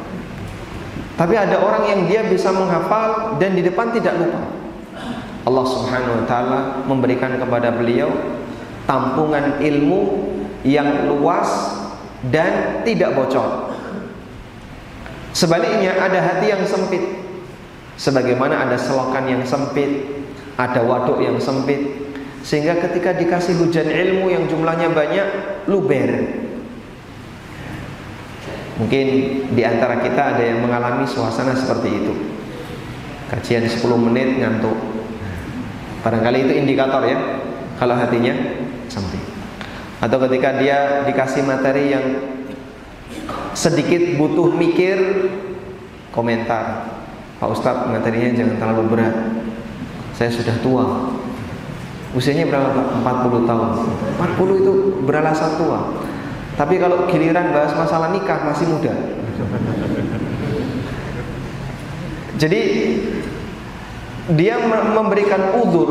Tapi 1.14 1.35
ada 1.39 1.61
orang 1.62 1.87
yang 1.87 2.01
dia 2.11 2.27
bisa 2.27 2.51
menghafal 2.51 3.39
dan 3.39 3.55
di 3.55 3.62
depan 3.62 3.95
tidak 3.95 4.18
lupa. 4.18 4.43
Allah 5.47 5.66
subhanahu 5.66 6.23
wa 6.23 6.25
ta'ala 6.27 6.61
memberikan 6.87 7.39
kepada 7.39 7.70
beliau 7.70 8.11
tampungan 8.91 9.62
ilmu 9.62 10.35
yang 10.66 11.07
luas 11.07 11.79
dan 12.27 12.83
tidak 12.87 13.14
bocor 13.14 13.72
sebaliknya 15.33 15.97
ada 15.99 16.20
hati 16.20 16.53
yang 16.53 16.64
sempit. 16.64 17.03
Sebagaimana 17.93 18.66
ada 18.66 18.80
selokan 18.80 19.28
yang 19.28 19.45
sempit 19.45 20.22
ada 20.57 20.80
waduk 20.85 21.20
yang 21.22 21.41
sempit 21.41 21.80
sehingga 22.43 22.76
ketika 22.83 23.14
dikasih 23.14 23.55
hujan 23.62 23.87
ilmu 23.87 24.28
yang 24.28 24.45
jumlahnya 24.51 24.91
banyak 24.91 25.26
luber. 25.70 26.11
Mungkin 28.83 29.07
di 29.55 29.62
antara 29.62 30.03
kita 30.03 30.37
ada 30.37 30.43
yang 30.43 30.59
mengalami 30.59 31.07
suasana 31.07 31.55
seperti 31.55 31.89
itu. 32.03 32.14
Kajian 33.30 33.64
10 33.64 33.78
menit 34.11 34.43
ngantuk. 34.43 34.74
Barangkali 36.03 36.51
itu 36.51 36.53
indikator 36.59 37.07
ya 37.07 37.18
kalau 37.78 37.95
hatinya 37.95 38.35
sempit. 38.91 39.22
Atau 40.03 40.18
ketika 40.26 40.59
dia 40.59 41.07
dikasih 41.07 41.47
materi 41.47 41.95
yang 41.95 42.05
sedikit 43.53 44.16
butuh 44.16 44.53
mikir 44.57 44.98
komentar. 46.12 46.92
Pak 47.40 47.48
Ustadz 47.50 47.88
materinya 47.90 48.30
jangan 48.38 48.57
terlalu 48.61 48.82
berat. 48.92 49.16
Saya 50.14 50.30
sudah 50.30 50.57
tua. 50.62 50.86
Usianya 52.12 52.44
berapa 52.46 52.76
Pak? 52.76 52.86
40 53.03 53.48
tahun. 53.48 53.68
40 54.20 54.62
itu 54.62 54.72
beralasan 55.09 55.57
tua. 55.57 55.96
Tapi 56.55 56.76
kalau 56.76 57.09
giliran 57.09 57.50
bahas 57.50 57.72
masalah 57.72 58.12
nikah 58.12 58.44
masih 58.44 58.68
muda. 58.68 58.92
Jadi 62.36 62.62
dia 64.36 64.57
memberikan 64.68 65.59
udur 65.66 65.90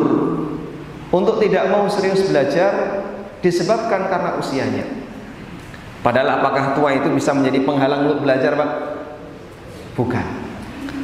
untuk 1.11 1.43
tidak 1.43 1.67
mau 1.67 1.89
serius 1.91 2.23
belajar 2.31 3.03
disebabkan 3.43 4.07
karena 4.07 4.39
usianya 4.39 5.00
padahal 6.01 6.41
apakah 6.41 6.77
tua 6.77 6.97
itu 6.97 7.07
bisa 7.13 7.31
menjadi 7.33 7.61
penghalang 7.65 8.09
untuk 8.09 8.25
belajar 8.25 8.57
Pak? 8.57 8.71
bukan 9.95 10.25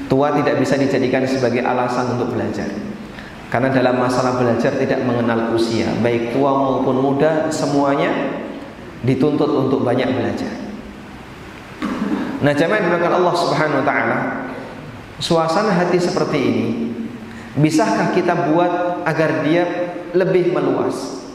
tua 0.09 0.33
tidak 0.35 0.57
bisa 0.57 0.75
dijadikan 0.77 1.23
sebagai 1.29 1.61
alasan 1.61 2.17
untuk 2.17 2.33
belajar 2.33 2.69
karena 3.47 3.71
dalam 3.71 3.95
masalah 3.95 4.35
belajar 4.35 4.75
tidak 4.75 5.07
mengenal 5.07 5.55
usia, 5.55 5.87
baik 6.03 6.35
tua 6.35 6.51
maupun 6.51 6.99
muda 6.99 7.47
semuanya 7.47 8.11
dituntut 9.07 9.47
untuk 9.47 9.87
banyak 9.87 10.11
belajar. 10.11 10.51
Nah, 12.43 12.51
jemaah 12.51 12.83
diberkahi 12.83 13.17
Allah 13.17 13.35
Subhanahu 13.39 13.79
wa 13.81 13.85
taala, 13.87 14.17
suasana 15.23 15.71
hati 15.71 15.95
seperti 15.95 16.37
ini 16.37 16.65
bisakah 17.55 18.11
kita 18.11 18.51
buat 18.51 19.03
agar 19.07 19.47
dia 19.47 19.63
lebih 20.11 20.51
meluas. 20.51 21.26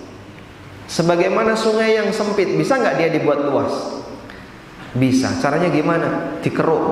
Sebagaimana 0.91 1.57
sungai 1.57 1.97
yang 1.97 2.11
sempit, 2.13 2.53
bisa 2.59 2.77
nggak 2.77 2.99
dia 2.99 3.09
dibuat 3.09 3.43
luas? 3.43 4.03
Bisa. 4.93 5.33
Caranya 5.41 5.73
gimana? 5.73 6.39
Dikeruk. 6.45 6.85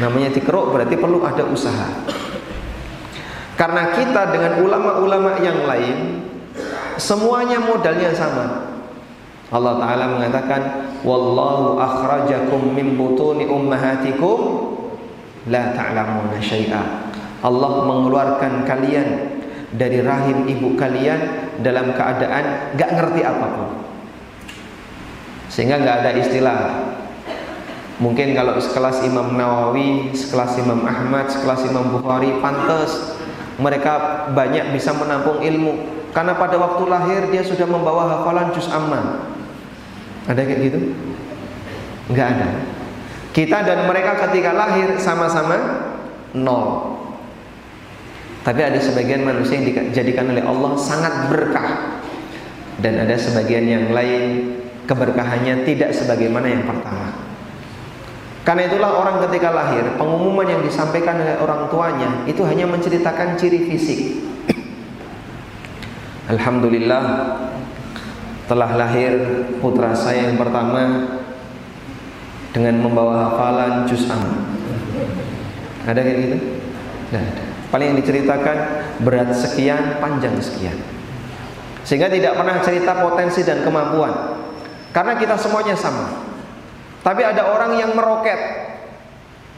Namanya 0.00 0.32
dikeruk 0.32 0.74
berarti 0.74 0.96
perlu 0.98 1.22
ada 1.22 1.44
usaha. 1.46 1.86
Karena 3.54 3.92
kita 3.92 4.32
dengan 4.32 4.64
ulama-ulama 4.64 5.36
yang 5.44 5.68
lain 5.68 6.24
semuanya 6.96 7.60
modalnya 7.60 8.08
sama. 8.16 8.72
Allah 9.50 9.76
taala 9.82 10.04
mengatakan 10.16 10.62
wallahu 11.04 11.76
akhrajakum 11.76 12.72
min 12.72 12.96
butuni 12.96 13.44
ummahatikum 13.44 14.38
la 15.52 15.76
ta'lamuna 15.76 16.38
syai'a. 16.40 17.10
Allah 17.44 17.72
mengeluarkan 17.84 18.64
kalian 18.64 19.29
dari 19.74 20.02
rahim 20.02 20.50
ibu 20.50 20.74
kalian 20.74 21.52
dalam 21.62 21.94
keadaan 21.94 22.74
gak 22.74 22.90
ngerti 22.94 23.20
apa 23.22 23.46
pun. 23.54 23.70
Sehingga 25.50 25.82
gak 25.82 25.96
ada 26.06 26.10
istilah 26.18 26.58
Mungkin 28.00 28.32
kalau 28.32 28.56
sekelas 28.56 29.04
Imam 29.04 29.36
Nawawi, 29.36 30.16
sekelas 30.16 30.56
Imam 30.56 30.88
Ahmad, 30.88 31.28
sekelas 31.28 31.68
Imam 31.68 31.92
Bukhari 31.92 32.32
pantas 32.40 33.12
mereka 33.60 34.24
banyak 34.32 34.72
bisa 34.72 34.96
menampung 34.96 35.44
ilmu 35.44 36.00
karena 36.16 36.32
pada 36.32 36.56
waktu 36.56 36.82
lahir 36.88 37.20
dia 37.28 37.44
sudah 37.44 37.68
membawa 37.68 38.08
hafalan 38.08 38.56
juz 38.56 38.72
amma. 38.72 39.28
Ada 40.24 40.48
kayak 40.48 40.60
gitu? 40.64 40.80
Enggak 42.08 42.40
ada. 42.40 42.48
Kita 43.36 43.58
dan 43.68 43.84
mereka 43.84 44.16
ketika 44.16 44.56
lahir 44.56 44.96
sama-sama 44.96 45.84
nol. 46.32 46.98
Tapi 48.40 48.60
ada 48.64 48.80
sebagian 48.80 49.20
manusia 49.20 49.60
yang 49.60 49.68
dijadikan 49.68 50.32
oleh 50.32 50.40
Allah 50.40 50.72
sangat 50.80 51.28
berkah. 51.28 52.00
Dan 52.80 52.96
ada 53.04 53.12
sebagian 53.20 53.68
yang 53.68 53.84
lain 53.92 54.56
keberkahannya 54.88 55.68
tidak 55.68 55.92
sebagaimana 55.92 56.48
yang 56.48 56.64
pertama. 56.64 57.12
Karena 58.40 58.72
itulah 58.72 58.96
orang 58.96 59.20
ketika 59.28 59.52
lahir, 59.52 59.84
pengumuman 60.00 60.48
yang 60.48 60.64
disampaikan 60.64 61.20
oleh 61.20 61.36
orang 61.36 61.68
tuanya 61.68 62.24
itu 62.24 62.40
hanya 62.48 62.64
menceritakan 62.64 63.36
ciri 63.36 63.68
fisik. 63.68 64.00
Alhamdulillah 66.32 67.04
telah 68.48 68.70
lahir 68.80 69.44
putra 69.60 69.92
saya 69.92 70.32
yang 70.32 70.40
pertama 70.40 71.04
dengan 72.56 72.80
membawa 72.80 73.28
hafalan 73.28 73.84
juz. 73.84 74.08
Ada 75.84 76.00
kayak 76.00 76.18
gitu? 76.24 76.36
Tidak 77.12 77.20
ada. 77.20 77.49
Paling 77.70 77.94
yang 77.94 77.98
diceritakan 78.02 78.56
berat 79.06 79.30
sekian, 79.30 80.02
panjang 80.02 80.34
sekian. 80.42 80.74
Sehingga 81.86 82.10
tidak 82.10 82.34
pernah 82.34 82.58
cerita 82.62 82.98
potensi 82.98 83.46
dan 83.46 83.62
kemampuan. 83.62 84.36
Karena 84.90 85.14
kita 85.14 85.38
semuanya 85.38 85.78
sama. 85.78 86.26
Tapi 87.00 87.22
ada 87.22 87.46
orang 87.54 87.78
yang 87.78 87.94
meroket 87.94 88.38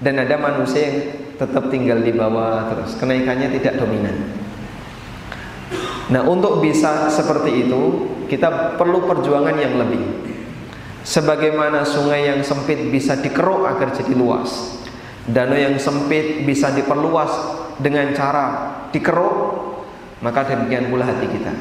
dan 0.05 0.21
ada 0.21 0.37
manusia 0.37 0.93
yang 0.93 0.97
tetap 1.41 1.73
tinggal 1.73 1.99
di 2.05 2.13
bawah 2.13 2.69
terus. 2.71 2.95
Kenaikannya 3.01 3.49
tidak 3.57 3.81
dominan. 3.81 4.15
Nah, 6.13 6.23
untuk 6.29 6.61
bisa 6.61 7.09
seperti 7.09 7.67
itu, 7.67 7.83
kita 8.29 8.77
perlu 8.77 9.09
perjuangan 9.09 9.57
yang 9.57 9.81
lebih. 9.81 10.03
Sebagaimana 11.03 11.83
sungai 11.83 12.29
yang 12.29 12.45
sempit 12.45 12.93
bisa 12.93 13.19
dikeruk 13.19 13.67
agar 13.67 13.91
jadi 13.97 14.13
luas. 14.15 14.79
Danau 15.27 15.57
yang 15.57 15.81
sempit 15.81 16.45
bisa 16.47 16.71
diperluas 16.71 17.62
dengan 17.81 18.13
cara 18.13 18.45
dikeruk, 18.93 19.35
maka 20.21 20.45
demikian 20.45 20.93
pula 20.93 21.09
hati 21.09 21.27
kita. 21.31 21.53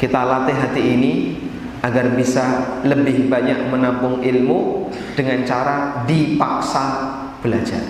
Kita 0.00 0.20
latih 0.24 0.56
hati 0.56 0.82
ini 0.82 1.12
agar 1.80 2.12
bisa 2.12 2.44
lebih 2.84 3.28
banyak 3.28 3.68
menampung 3.68 4.20
ilmu 4.20 4.88
dengan 5.16 5.44
cara 5.44 6.04
dipaksa 6.04 6.84
belajar. 7.40 7.80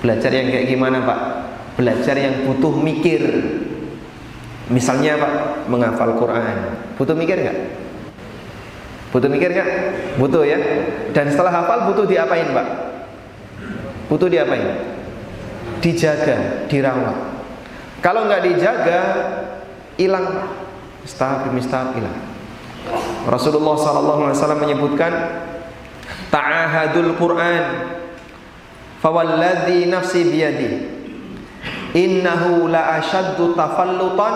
Belajar 0.00 0.30
yang 0.32 0.52
kayak 0.52 0.66
gimana, 0.68 1.04
Pak? 1.04 1.20
Belajar 1.80 2.16
yang 2.16 2.44
butuh 2.48 2.72
mikir. 2.76 3.22
Misalnya, 4.68 5.16
Pak, 5.16 5.34
menghafal 5.68 6.16
Quran. 6.16 6.76
Butuh 6.96 7.16
mikir 7.16 7.36
nggak? 7.40 7.58
Butuh 9.12 9.28
mikir 9.32 9.48
nggak? 9.52 9.70
Butuh 10.20 10.44
ya. 10.44 10.58
Dan 11.16 11.32
setelah 11.32 11.52
hafal 11.52 11.88
butuh 11.92 12.04
diapain, 12.04 12.52
Pak? 12.52 12.66
Butuh 14.12 14.28
diapain? 14.28 14.95
Dijaga, 15.86 16.66
dirawat. 16.66 17.14
Kalau 18.02 18.26
nggak 18.26 18.42
dijaga, 18.42 19.00
hilang. 19.94 20.50
Staf 21.06 21.46
demi 21.46 21.62
hilang. 21.62 22.18
Rasulullah 23.30 23.78
SAW 23.78 24.34
menyebutkan 24.58 25.12
ta'ahadul 26.30 27.14
Quran 27.14 27.64
fawalladhi 29.02 29.86
nafsi 29.86 30.26
biyadi 30.26 30.70
innahu 31.94 32.70
la 32.70 32.98
ashaddu 32.98 33.54
tafallutan 33.54 34.34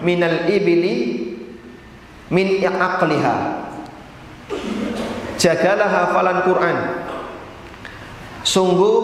minal 0.00 0.48
ibili 0.48 1.36
min 2.32 2.60
aqliha 2.64 3.36
jagalah 5.36 5.88
hafalan 5.88 6.38
Quran 6.44 6.76
sungguh 8.46 8.94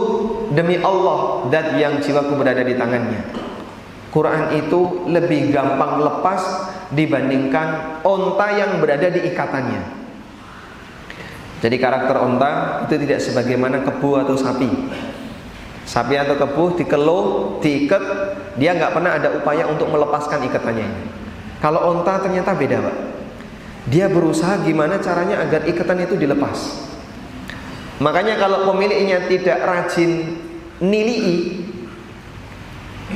demi 0.54 0.78
Allah 0.78 1.50
dat 1.50 1.74
yang 1.74 1.98
jiwaku 1.98 2.38
berada 2.38 2.62
di 2.62 2.78
tangannya 2.78 3.26
Quran 4.14 4.54
itu 4.54 5.10
lebih 5.10 5.50
gampang 5.50 5.98
lepas 5.98 6.70
dibandingkan 6.94 8.00
onta 8.06 8.46
yang 8.54 8.78
berada 8.78 9.10
di 9.10 9.26
ikatannya 9.26 10.02
jadi 11.62 11.78
karakter 11.78 12.18
onta 12.18 12.82
itu 12.90 12.98
tidak 13.06 13.22
sebagaimana 13.22 13.86
kebu 13.86 14.18
atau 14.18 14.34
sapi. 14.34 14.66
Sapi 15.86 16.18
atau 16.18 16.34
kebu 16.34 16.74
dikeluh, 16.82 17.24
diikat, 17.62 18.02
dia 18.58 18.74
nggak 18.74 18.90
pernah 18.90 19.14
ada 19.14 19.30
upaya 19.38 19.70
untuk 19.70 19.86
melepaskan 19.86 20.42
ikatannya. 20.50 20.90
Kalau 21.62 21.94
onta 21.94 22.18
ternyata 22.18 22.58
beda, 22.58 22.82
pak. 22.82 22.96
Dia 23.86 24.10
berusaha 24.10 24.58
gimana 24.66 24.98
caranya 24.98 25.38
agar 25.38 25.62
ikatan 25.70 26.02
itu 26.02 26.18
dilepas. 26.18 26.90
Makanya 28.02 28.34
kalau 28.34 28.66
pemiliknya 28.74 29.30
tidak 29.30 29.62
rajin 29.62 30.34
nilii, 30.82 31.62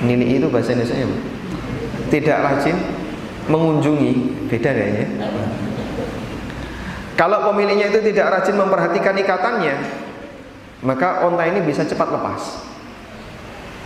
nilii 0.06 0.38
itu 0.38 0.46
bahasa 0.46 0.78
Indonesia 0.78 1.02
ya, 1.02 1.08
Tidak 2.06 2.38
rajin 2.38 2.76
mengunjungi, 3.50 4.46
beda 4.46 4.70
kayaknya. 4.70 5.06
Kalau 7.18 7.50
pemiliknya 7.50 7.90
itu 7.90 7.98
tidak 8.14 8.30
rajin 8.38 8.54
memperhatikan 8.54 9.18
ikatannya, 9.18 9.74
maka 10.86 11.26
onta 11.26 11.42
ini 11.50 11.66
bisa 11.66 11.82
cepat 11.82 12.06
lepas. 12.06 12.62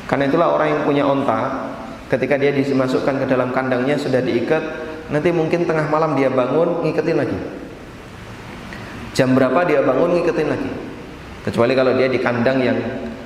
Karena 0.05 0.28
itulah 0.28 0.53
orang 0.53 0.68
yang 0.68 0.82
punya 0.84 1.05
onta, 1.09 1.70
ketika 2.12 2.36
dia 2.36 2.53
dimasukkan 2.53 3.24
ke 3.24 3.26
dalam 3.30 3.57
kandangnya 3.57 3.96
sudah 3.96 4.20
diikat, 4.20 4.61
nanti 5.09 5.32
mungkin 5.32 5.64
tengah 5.64 5.88
malam 5.88 6.12
dia 6.12 6.28
bangun 6.28 6.84
ngiketin 6.84 7.16
lagi. 7.16 7.38
Jam 9.16 9.32
berapa 9.32 9.64
dia 9.64 9.80
bangun 9.80 10.20
ngiketin 10.20 10.48
lagi. 10.51 10.89
Kecuali 11.41 11.72
kalau 11.72 11.97
dia 11.97 12.09
di 12.12 12.20
kandang 12.20 12.59
yang 12.61 12.78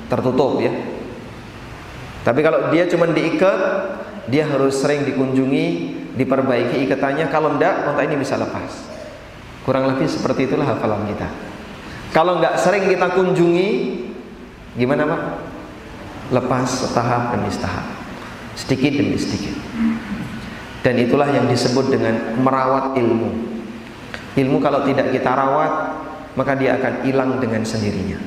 tertutup 0.07 0.63
ya. 0.63 0.71
Tapi 2.25 2.41
kalau 2.41 2.71
dia 2.71 2.89
cuma 2.89 3.11
diikat, 3.11 3.59
dia 4.31 4.49
harus 4.49 4.81
sering 4.81 5.05
dikunjungi, 5.05 5.67
diperbaiki 6.17 6.87
ikatannya. 6.89 7.29
Kalau 7.29 7.59
enggak, 7.59 7.91
onta 7.91 8.01
ini 8.07 8.17
bisa 8.17 8.39
lepas. 8.41 8.95
Kurang 9.65 9.89
lebih 9.89 10.09
seperti 10.09 10.49
itulah 10.49 10.65
hafalan 10.69 11.09
kita. 11.09 11.29
Kalau 12.15 12.39
nggak 12.39 12.61
sering 12.63 12.87
kita 12.87 13.11
kunjungi, 13.11 13.71
gimana 14.79 15.03
pak? 15.09 15.23
Lepas 16.31 16.87
setahap 16.87 17.35
demi 17.35 17.51
setahap, 17.51 17.85
sedikit 18.55 18.93
demi 18.95 19.19
sedikit. 19.19 19.57
Dan 20.85 21.01
itulah 21.01 21.27
yang 21.33 21.51
disebut 21.51 21.91
dengan 21.91 22.39
merawat 22.39 22.95
ilmu. 22.95 23.31
Ilmu 24.37 24.57
kalau 24.61 24.87
tidak 24.87 25.11
kita 25.11 25.33
rawat, 25.33 26.04
maka 26.35 26.59
dia 26.59 26.79
akan 26.79 27.07
hilang 27.07 27.39
dengan 27.39 27.63
sendirinya. 27.63 28.19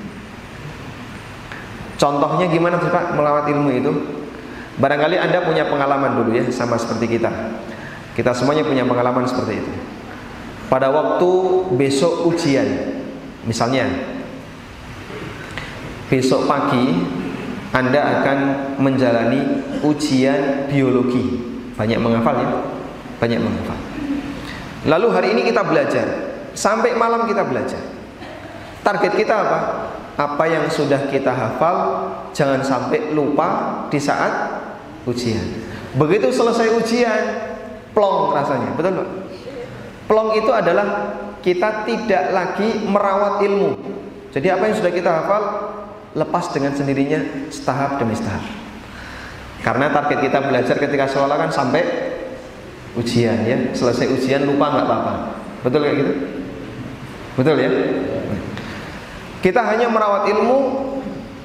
Contohnya 1.97 2.45
gimana 2.51 2.77
sih 2.79 2.91
Pak 2.91 3.17
melawat 3.17 3.49
ilmu 3.51 3.69
itu? 3.73 3.91
Barangkali 4.77 5.17
Anda 5.17 5.41
punya 5.41 5.65
pengalaman 5.65 6.21
dulu 6.21 6.29
ya 6.37 6.45
sama 6.53 6.77
seperti 6.77 7.17
kita. 7.17 7.31
Kita 8.13 8.33
semuanya 8.33 8.65
punya 8.65 8.85
pengalaman 8.85 9.25
seperti 9.25 9.61
itu 9.61 9.71
pada 10.67 10.91
waktu 10.91 11.31
besok 11.79 12.27
ujian 12.27 12.67
misalnya 13.47 13.87
besok 16.11 16.47
pagi 16.47 17.07
Anda 17.71 17.99
akan 18.19 18.37
menjalani 18.79 19.63
ujian 19.83 20.67
biologi 20.67 21.39
banyak 21.75 21.99
menghafal 21.99 22.35
ya 22.35 22.49
banyak 23.19 23.39
menghafal 23.39 23.79
lalu 24.87 25.07
hari 25.15 25.27
ini 25.35 25.41
kita 25.47 25.63
belajar 25.63 26.07
sampai 26.51 26.95
malam 26.99 27.27
kita 27.27 27.47
belajar 27.47 27.79
target 28.87 29.11
kita 29.19 29.35
apa 29.35 29.59
apa 30.15 30.43
yang 30.47 30.63
sudah 30.71 31.11
kita 31.11 31.35
hafal 31.35 32.07
jangan 32.31 32.63
sampai 32.63 33.11
lupa 33.11 33.83
di 33.91 33.99
saat 33.99 34.63
ujian 35.03 35.67
Begitu 35.97 36.29
selesai 36.29 36.77
ujian, 36.77 37.23
plong 37.95 38.37
rasanya, 38.37 38.69
betul 38.77 39.01
Pak? 39.01 39.09
Plong 40.05 40.29
itu 40.37 40.51
adalah 40.53 41.17
kita 41.41 41.89
tidak 41.89 42.23
lagi 42.35 42.85
merawat 42.85 43.41
ilmu. 43.41 43.73
Jadi 44.29 44.47
apa 44.53 44.69
yang 44.69 44.75
sudah 44.77 44.91
kita 44.93 45.09
hafal 45.09 45.43
lepas 46.13 46.53
dengan 46.53 46.77
sendirinya 46.77 47.49
setahap 47.49 47.97
demi 47.97 48.13
setahap. 48.13 48.45
Karena 49.65 49.89
target 49.89 50.19
kita 50.29 50.39
belajar 50.43 50.75
ketika 50.77 51.09
sekolah 51.09 51.35
kan 51.47 51.49
sampai 51.49 51.83
ujian 52.93 53.41
ya. 53.47 53.57
Selesai 53.73 54.11
ujian 54.13 54.45
lupa 54.45 54.69
nggak 54.69 54.85
apa-apa. 54.85 55.13
Betul 55.65 55.81
kayak 55.81 55.95
gitu? 55.97 56.13
Betul 57.41 57.55
ya? 57.57 57.69
Kita 59.47 59.63
hanya 59.63 59.87
merawat 59.87 60.27
ilmu 60.27 60.59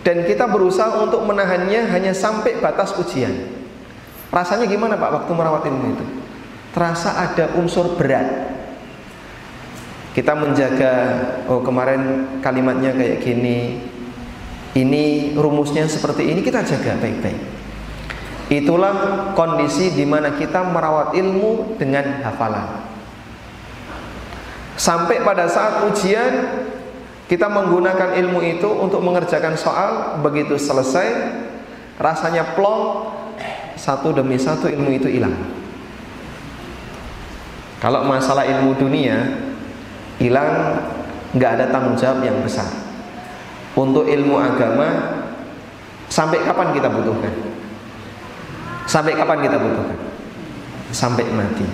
dan 0.02 0.26
kita 0.26 0.50
berusaha 0.50 0.98
untuk 0.98 1.22
menahannya 1.22 1.86
hanya 1.86 2.10
sampai 2.10 2.58
batas 2.58 2.98
ujian. 2.98 3.30
Rasanya 4.34 4.66
gimana 4.66 4.98
Pak 4.98 5.22
waktu 5.22 5.30
merawat 5.30 5.62
ilmu 5.70 5.86
itu? 5.94 6.06
Terasa 6.74 7.14
ada 7.14 7.54
unsur 7.54 7.94
berat. 7.94 8.26
Kita 10.18 10.34
menjaga 10.34 10.92
oh 11.46 11.62
kemarin 11.62 12.26
kalimatnya 12.42 12.90
kayak 12.90 13.22
gini. 13.22 13.86
Ini 14.74 15.38
rumusnya 15.38 15.86
seperti 15.86 16.26
ini 16.26 16.42
kita 16.42 16.66
jaga 16.66 16.98
baik-baik. 16.98 17.38
Itulah 18.50 19.30
kondisi 19.38 19.94
di 19.94 20.02
mana 20.02 20.34
kita 20.34 20.66
merawat 20.66 21.14
ilmu 21.14 21.78
dengan 21.78 22.18
hafalan. 22.26 22.82
Sampai 24.74 25.22
pada 25.22 25.46
saat 25.46 25.86
ujian 25.86 26.66
kita 27.32 27.48
menggunakan 27.48 28.12
ilmu 28.12 28.44
itu 28.44 28.68
untuk 28.68 29.00
mengerjakan 29.00 29.56
soal, 29.56 30.20
begitu 30.20 30.60
selesai 30.60 31.32
rasanya 31.96 32.52
plong 32.52 33.08
satu 33.72 34.12
demi 34.12 34.36
satu 34.36 34.68
ilmu 34.68 34.92
itu 34.92 35.08
hilang. 35.08 35.32
Kalau 37.80 38.04
masalah 38.04 38.44
ilmu 38.44 38.76
dunia 38.76 39.32
hilang 40.20 40.76
nggak 41.32 41.50
ada 41.56 41.66
tanggung 41.72 41.96
jawab 41.96 42.20
yang 42.20 42.36
besar. 42.44 42.68
Untuk 43.80 44.12
ilmu 44.12 44.36
agama 44.36 45.16
sampai 46.12 46.44
kapan 46.44 46.76
kita 46.76 46.92
butuhkan? 46.92 47.32
Sampai 48.84 49.16
kapan 49.16 49.40
kita 49.40 49.56
butuhkan? 49.56 49.98
Sampai 50.92 51.24
mati. 51.32 51.64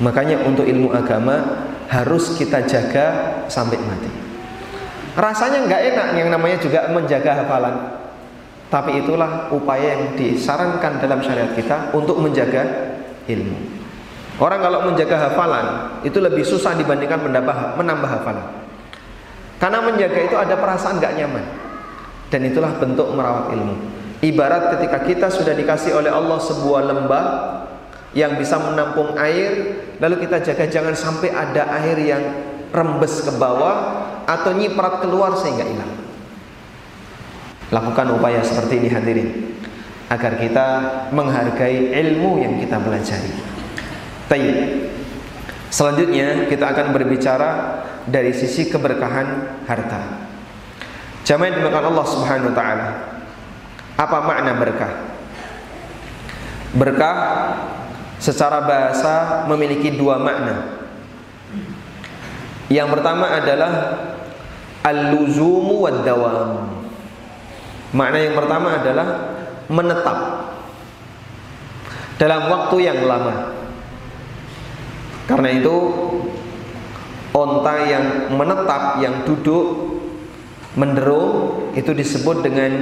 Makanya 0.00 0.40
untuk 0.48 0.64
ilmu 0.64 0.96
agama 0.96 1.44
harus 1.92 2.40
kita 2.40 2.64
jaga 2.64 3.36
sampai 3.52 3.76
mati. 3.84 4.23
Rasanya 5.14 5.70
nggak 5.70 5.82
enak 5.94 6.06
yang 6.18 6.28
namanya 6.34 6.58
juga 6.58 6.90
menjaga 6.90 7.38
hafalan. 7.38 7.74
Tapi 8.66 9.06
itulah 9.06 9.54
upaya 9.54 9.94
yang 9.94 10.18
disarankan 10.18 10.98
dalam 10.98 11.22
syariat 11.22 11.54
kita 11.54 11.94
untuk 11.94 12.18
menjaga 12.18 12.66
ilmu. 13.30 13.58
Orang 14.42 14.58
kalau 14.66 14.90
menjaga 14.90 15.30
hafalan 15.30 15.66
itu 16.02 16.18
lebih 16.18 16.42
susah 16.42 16.74
dibandingkan 16.74 17.22
menambah, 17.22 17.78
menambah 17.78 18.10
hafalan. 18.10 18.46
Karena 19.62 19.78
menjaga 19.86 20.18
itu 20.18 20.34
ada 20.34 20.58
perasaan 20.58 20.98
gak 20.98 21.14
nyaman. 21.14 21.46
Dan 22.34 22.50
itulah 22.50 22.74
bentuk 22.74 23.14
merawat 23.14 23.54
ilmu. 23.54 23.78
Ibarat 24.18 24.74
ketika 24.74 24.98
kita 25.06 25.26
sudah 25.30 25.54
dikasih 25.54 25.94
oleh 25.94 26.10
Allah 26.10 26.42
sebuah 26.42 26.82
lembah 26.82 27.24
yang 28.18 28.34
bisa 28.34 28.58
menampung 28.58 29.14
air, 29.14 29.78
lalu 30.02 30.26
kita 30.26 30.42
jaga 30.42 30.66
jangan 30.66 30.98
sampai 30.98 31.30
ada 31.30 31.70
air 31.78 31.94
yang 32.02 32.22
rembes 32.74 33.22
ke 33.22 33.30
bawah 33.38 34.02
atau 34.24 34.50
nyiprat 34.56 35.04
keluar 35.04 35.36
sehingga 35.38 35.64
hilang. 35.64 35.92
Lakukan 37.72 38.06
upaya 38.20 38.44
seperti 38.44 38.80
ini 38.80 38.88
hadirin 38.92 39.30
agar 40.12 40.36
kita 40.36 40.66
menghargai 41.10 41.90
ilmu 41.90 42.38
yang 42.44 42.54
kita 42.60 42.76
pelajari. 42.76 43.32
Tayyib. 44.28 44.58
Selanjutnya 45.72 46.46
kita 46.46 46.70
akan 46.70 46.94
berbicara 46.94 47.50
dari 48.06 48.30
sisi 48.30 48.70
keberkahan 48.70 49.58
harta. 49.66 50.22
Yang 51.24 51.56
dimakan 51.56 51.84
Allah 51.90 52.06
Subhanahu 52.06 52.52
wa 52.52 52.56
taala. 52.56 52.88
Apa 53.96 54.18
makna 54.22 54.52
berkah? 54.54 54.92
Berkah 56.74 57.16
secara 58.20 58.62
bahasa 58.62 59.46
memiliki 59.50 59.94
dua 59.94 60.20
makna. 60.20 60.84
Yang 62.68 62.88
pertama 62.98 63.34
adalah 63.34 63.72
al-luzumu 64.84 65.88
wad-dawam. 65.88 66.68
Makna 67.96 68.18
yang 68.20 68.36
pertama 68.36 68.68
adalah 68.76 69.08
menetap 69.72 70.18
dalam 72.20 72.42
waktu 72.52 72.76
yang 72.84 73.00
lama. 73.08 73.56
Karena 75.24 75.48
itu 75.56 75.76
onta 77.32 77.74
yang 77.88 78.28
menetap, 78.36 79.00
yang 79.00 79.24
duduk 79.24 79.96
menderung 80.76 81.32
itu 81.72 81.96
disebut 81.96 82.44
dengan 82.44 82.72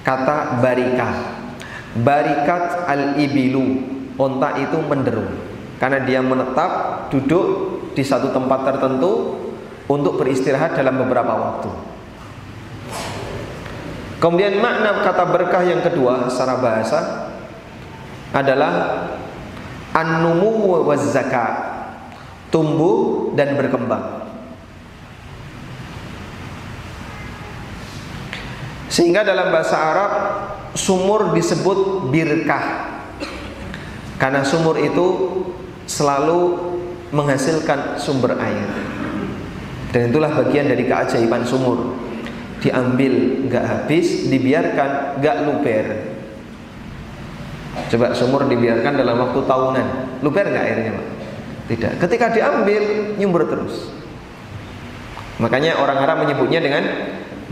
kata 0.00 0.64
barika. 0.64 1.08
Barikat 1.92 2.88
al-ibilu. 2.88 3.92
Onta 4.16 4.60
itu 4.60 4.76
menderung 4.86 5.52
karena 5.82 5.98
dia 6.06 6.22
menetap 6.22 6.70
duduk 7.10 7.44
di 7.96 8.06
satu 8.06 8.30
tempat 8.30 8.70
tertentu 8.70 9.34
untuk 9.92 10.16
beristirahat 10.16 10.72
dalam 10.72 10.96
beberapa 10.96 11.32
waktu. 11.36 11.70
Kemudian 14.16 14.62
makna 14.62 15.02
kata 15.04 15.24
berkah 15.28 15.66
yang 15.66 15.82
kedua 15.82 16.30
secara 16.30 16.56
bahasa 16.62 16.98
adalah 18.32 19.04
an-numu 19.92 20.86
wa 20.86 20.96
zakat, 20.96 21.52
tumbuh 22.48 23.28
dan 23.36 23.58
berkembang. 23.58 24.22
Sehingga 28.92 29.24
dalam 29.24 29.48
bahasa 29.50 29.76
Arab 29.76 30.12
sumur 30.76 31.32
disebut 31.32 32.12
birkah. 32.12 32.92
Karena 34.20 34.44
sumur 34.44 34.78
itu 34.78 35.06
selalu 35.88 36.60
menghasilkan 37.10 37.96
sumber 37.98 38.36
air. 38.36 38.91
Dan 39.92 40.08
itulah 40.08 40.32
bagian 40.32 40.72
dari 40.72 40.88
keajaiban 40.88 41.44
sumur 41.44 41.92
diambil 42.64 43.44
nggak 43.50 43.64
habis, 43.68 44.32
dibiarkan 44.32 45.20
nggak 45.20 45.36
luber. 45.44 45.86
Coba 47.92 48.16
sumur 48.16 48.48
dibiarkan 48.48 48.96
dalam 48.96 49.20
waktu 49.20 49.40
tahunan, 49.44 49.86
luber 50.24 50.48
nggak 50.48 50.64
airnya, 50.64 50.92
Pak? 50.96 51.06
Tidak. 51.72 51.92
Ketika 52.00 52.26
diambil, 52.32 52.82
nyumber 53.20 53.48
terus. 53.48 53.92
Makanya 55.40 55.80
orang 55.80 55.98
Arab 56.00 56.24
menyebutnya 56.24 56.60
dengan 56.60 56.84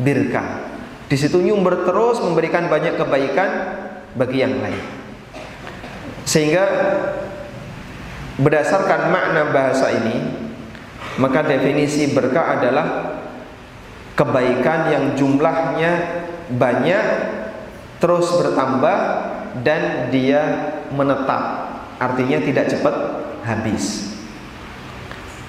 birka. 0.00 0.68
Di 1.10 1.18
situ 1.18 1.42
nyumber 1.42 1.82
terus 1.84 2.22
memberikan 2.22 2.70
banyak 2.70 2.94
kebaikan 2.96 3.50
bagi 4.14 4.46
yang 4.46 4.62
lain. 4.62 4.84
Sehingga 6.22 6.64
berdasarkan 8.38 9.10
makna 9.10 9.50
bahasa 9.50 9.90
ini, 9.90 10.48
maka 11.18 11.42
definisi 11.42 12.14
berkah 12.14 12.60
adalah 12.60 12.86
kebaikan 14.14 14.80
yang 14.92 15.04
jumlahnya 15.16 16.22
banyak 16.52 17.04
terus 17.98 18.28
bertambah 18.36 18.98
dan 19.64 20.12
dia 20.12 20.42
menetap. 20.94 21.72
Artinya 22.00 22.38
tidak 22.40 22.70
cepat 22.72 22.94
habis. 23.44 24.14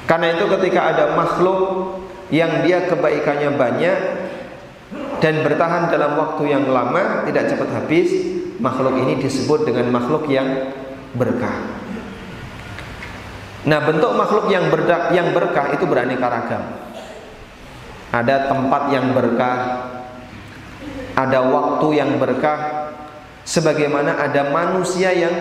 Karena 0.10 0.36
itu 0.36 0.50
ketika 0.60 0.92
ada 0.92 1.16
makhluk 1.16 1.60
yang 2.34 2.64
dia 2.66 2.88
kebaikannya 2.88 3.56
banyak 3.56 3.98
dan 5.24 5.46
bertahan 5.46 5.88
dalam 5.88 6.20
waktu 6.20 6.52
yang 6.52 6.68
lama 6.68 7.24
tidak 7.30 7.54
cepat 7.54 7.70
habis 7.72 8.10
makhluk 8.60 8.98
ini 9.00 9.20
disebut 9.24 9.64
dengan 9.64 9.88
makhluk 9.94 10.28
yang 10.28 10.74
berkah 11.16 11.81
nah 13.62 13.80
bentuk 13.86 14.12
makhluk 14.18 14.50
yang 14.50 14.70
berkah, 14.74 15.14
yang 15.14 15.34
berkah 15.34 15.70
itu 15.74 15.86
beraneka 15.86 16.26
ragam 16.26 16.64
ada 18.12 18.52
tempat 18.52 18.92
yang 18.92 19.16
berkah, 19.16 19.88
ada 21.16 21.40
waktu 21.48 21.88
yang 21.96 22.20
berkah, 22.20 22.92
sebagaimana 23.48 24.20
ada 24.20 24.52
manusia 24.52 25.16
yang 25.16 25.32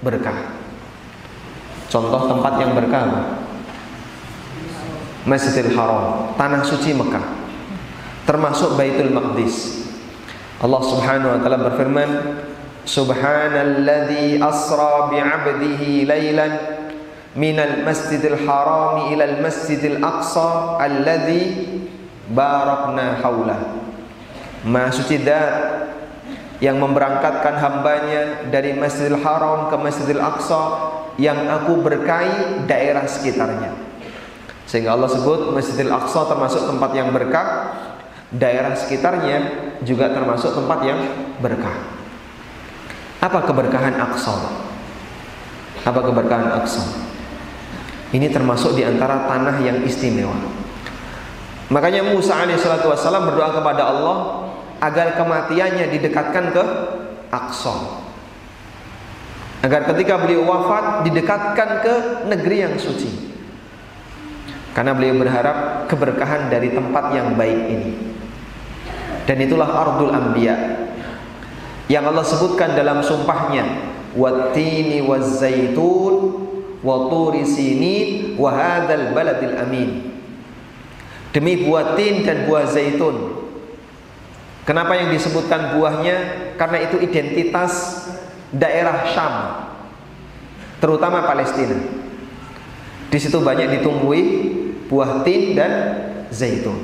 berkah. 0.00 0.54
Contoh 1.90 2.30
tempat 2.30 2.62
yang 2.62 2.78
berkah 2.78 3.04
Masjidil 5.26 5.74
Haram, 5.74 6.30
tanah 6.38 6.62
suci 6.62 6.94
Mekah, 6.94 7.26
termasuk 8.22 8.78
Baitul 8.78 9.10
Maqdis. 9.10 9.90
Allah 10.62 10.82
Subhanahu 10.86 11.34
wa 11.34 11.38
taala 11.42 11.58
berfirman, 11.58 12.10
Subhanalladzi 12.86 14.38
asra 14.38 15.10
bi'abdihi 15.10 16.06
lailan 16.06 16.75
minal 17.36 17.84
masjidil 17.84 18.48
harami 18.48 19.12
ilal 19.12 19.38
masjidil 19.44 20.00
aqsa 20.00 20.80
alladzi 20.80 21.52
barakna 22.32 23.20
haula 23.22 23.76
Maha 24.66 24.90
suci 24.90 25.22
dat 25.22 25.86
yang 26.58 26.82
memberangkatkan 26.82 27.54
hambanya 27.62 28.50
dari 28.50 28.74
Masjidil 28.74 29.22
Haram 29.22 29.70
ke 29.70 29.76
Masjidil 29.78 30.18
Aqsa 30.18 30.62
yang 31.22 31.46
aku 31.46 31.78
berkahi 31.86 32.66
daerah 32.66 33.06
sekitarnya. 33.06 33.70
Sehingga 34.66 34.98
Allah 34.98 35.06
sebut 35.06 35.54
Masjidil 35.54 35.94
Aqsa 35.94 36.26
termasuk 36.26 36.66
tempat 36.66 36.90
yang 36.98 37.14
berkah, 37.14 37.78
daerah 38.34 38.74
sekitarnya 38.74 39.38
juga 39.86 40.10
termasuk 40.10 40.50
tempat 40.50 40.82
yang 40.82 41.00
berkah. 41.38 41.76
Apa 43.22 43.46
keberkahan 43.46 43.94
Aqsa? 44.02 44.34
Apa 45.86 46.00
keberkahan 46.02 46.58
Aqsa? 46.58 46.82
Ini 48.14 48.30
termasuk 48.30 48.78
di 48.78 48.86
antara 48.86 49.26
tanah 49.26 49.58
yang 49.62 49.82
istimewa. 49.82 50.38
Makanya 51.66 52.06
Musa 52.06 52.38
alaihissalatu 52.38 52.86
wassalam 52.86 53.26
berdoa 53.26 53.50
kepada 53.50 53.90
Allah 53.90 54.16
agar 54.78 55.18
kematiannya 55.18 55.90
didekatkan 55.90 56.54
ke 56.54 56.64
Aqsa. 57.34 58.06
Agar 59.66 59.90
ketika 59.90 60.22
beliau 60.22 60.46
wafat 60.46 61.02
didekatkan 61.10 61.70
ke 61.82 61.94
negeri 62.30 62.56
yang 62.62 62.74
suci. 62.78 63.34
Karena 64.70 64.94
beliau 64.94 65.18
berharap 65.18 65.90
keberkahan 65.90 66.52
dari 66.52 66.70
tempat 66.70 67.10
yang 67.10 67.34
baik 67.34 67.60
ini. 67.66 67.92
Dan 69.26 69.42
itulah 69.42 69.66
ardul 69.66 70.14
anbiya 70.14 70.86
yang 71.90 72.06
Allah 72.06 72.22
sebutkan 72.22 72.78
dalam 72.78 73.02
sumpahnya, 73.02 73.66
"Wattini 74.14 75.02
waz-zaitun 75.02 76.45
wa 76.86 77.10
turi 77.10 77.42
sinin 77.42 78.38
wa 78.38 78.54
hadzal 78.54 79.10
baladil 79.10 79.58
amin." 79.58 79.90
Demi 81.34 81.66
buah 81.66 81.98
tin 81.98 82.22
dan 82.22 82.46
buah 82.46 82.64
zaitun 82.70 83.46
Kenapa 84.66 84.98
yang 84.98 85.14
disebutkan 85.14 85.78
buahnya? 85.78 86.16
Karena 86.58 86.82
itu 86.82 86.98
identitas 86.98 88.02
daerah 88.50 89.06
Syam, 89.14 89.34
terutama 90.82 91.22
Palestina. 91.22 91.78
Di 93.06 93.18
situ 93.22 93.38
banyak 93.38 93.78
ditumbuhi 93.78 94.22
buah 94.90 95.22
tin 95.22 95.54
dan 95.54 95.72
zaitun. 96.34 96.82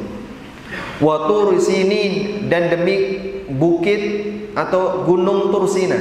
Watur 1.02 1.58
sinin 1.58 2.46
dan 2.46 2.70
demi 2.70 3.18
bukit 3.50 4.30
atau 4.54 5.02
gunung 5.02 5.50
Tursina. 5.50 5.98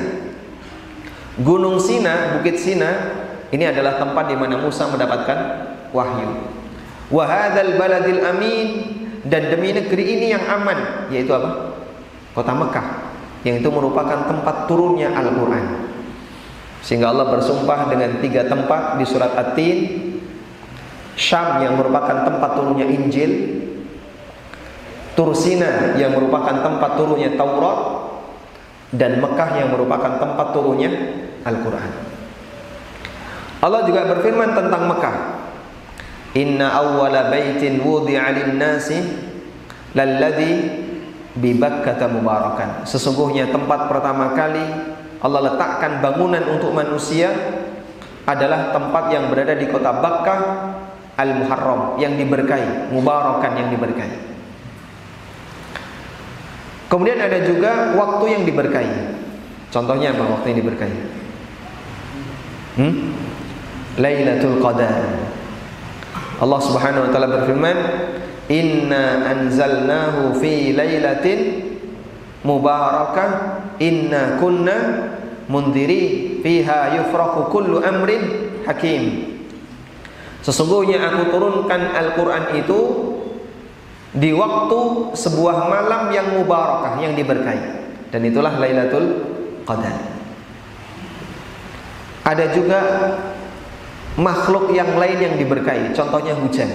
Gunung 1.41 1.81
Sina, 1.81 2.37
Bukit 2.37 2.61
Sina 2.61 2.91
ini 3.51 3.67
adalah 3.67 3.99
tempat 3.99 4.31
di 4.31 4.35
mana 4.39 4.55
Musa 4.55 4.87
mendapatkan 4.87 5.39
wahyu. 5.91 6.47
Wahadal 7.11 7.75
baladil 7.75 8.23
amin. 8.23 8.67
Dan 9.21 9.53
demi 9.53 9.69
negeri 9.69 10.17
ini 10.17 10.33
yang 10.33 10.41
aman 10.49 11.05
yaitu 11.13 11.29
apa? 11.29 11.77
kota 12.33 12.57
Mekah 12.57 12.87
yang 13.45 13.61
itu 13.61 13.69
merupakan 13.69 14.25
tempat 14.25 14.65
turunnya 14.65 15.13
Al-Quran. 15.13 15.93
Sehingga 16.81 17.13
Allah 17.13 17.29
bersumpah 17.29 17.85
dengan 17.93 18.17
tiga 18.17 18.49
tempat 18.49 18.97
di 18.97 19.05
surat 19.05 19.37
At-Tin. 19.37 20.09
Syam 21.13 21.61
yang 21.61 21.77
merupakan 21.77 22.25
tempat 22.25 22.49
turunnya 22.57 22.87
Injil. 22.89 23.61
Tursina 25.13 25.93
yang 25.99 26.17
merupakan 26.17 26.65
tempat 26.65 26.97
turunnya 26.97 27.37
Taurat. 27.37 27.79
Dan 28.89 29.21
Mekah 29.21 29.49
yang 29.59 29.69
merupakan 29.69 30.17
tempat 30.17 30.47
turunnya 30.49 30.89
Al-Quran 31.45 32.10
Allah 33.61 33.85
juga 33.85 34.09
berfirman 34.09 34.57
tentang 34.57 34.89
Mekah 34.89 35.17
Inna 36.31 36.71
awwala 36.71 37.27
baitin 37.27 37.83
wudi'a 37.83 38.31
lin-nasi 38.31 39.03
lalladhi 39.91 40.79
kata 41.59 42.07
mubarakan. 42.11 42.83
Sesungguhnya 42.87 43.51
tempat 43.51 43.91
pertama 43.91 44.35
kali 44.35 44.63
Allah 45.19 45.41
letakkan 45.51 45.99
bangunan 45.99 46.43
untuk 46.55 46.71
manusia 46.71 47.31
adalah 48.23 48.71
tempat 48.71 49.11
yang 49.11 49.27
berada 49.27 49.55
di 49.59 49.67
kota 49.67 49.91
Bakkah 49.91 50.39
Al-Muharram 51.19 51.99
yang 51.99 52.15
diberkahi, 52.15 52.95
mubarakan 52.95 53.51
yang 53.59 53.69
diberkahi. 53.69 54.17
Kemudian 56.87 57.19
ada 57.19 57.39
juga 57.43 57.95
waktu 57.95 58.25
yang 58.39 58.43
diberkahi. 58.47 58.95
Contohnya 59.71 60.11
apa 60.11 60.23
waktu 60.27 60.51
yang 60.51 60.59
diberkahi? 60.63 60.97
Hmm? 62.75 62.93
Lailatul 63.99 64.63
Qadar. 64.63 65.03
Allah 66.41 66.59
Subhanahu 66.63 67.07
wa 67.07 67.09
taala 67.11 67.27
berfirman, 67.41 67.77
Inna 68.51 69.31
anzalnahu 69.31 70.35
fi 70.39 70.75
lailatin 70.75 71.71
mubarakah 72.43 73.29
inna 73.79 74.41
kunna 74.41 74.77
mundiri 75.47 76.35
fiha 76.43 76.99
yufraku 76.99 77.47
kullu 77.47 77.79
amrin 77.79 78.51
hakim 78.67 79.31
Sesungguhnya 80.41 80.97
aku 81.05 81.29
turunkan 81.29 81.93
Al-Quran 81.93 82.57
itu 82.57 82.79
di 84.11 84.33
waktu 84.33 85.13
sebuah 85.13 85.69
malam 85.69 86.09
yang 86.09 86.33
mubarakah, 86.33 86.97
yang 86.97 87.13
diberkahi. 87.13 87.61
Dan 88.09 88.25
itulah 88.25 88.57
Lailatul 88.57 89.21
Qadar. 89.69 90.01
Ada 92.25 92.45
juga 92.57 92.81
makhluk 94.19 94.75
yang 94.75 94.95
lain 94.99 95.17
yang 95.19 95.35
diberkahi, 95.39 95.95
contohnya 95.95 96.35
hujan. 96.35 96.67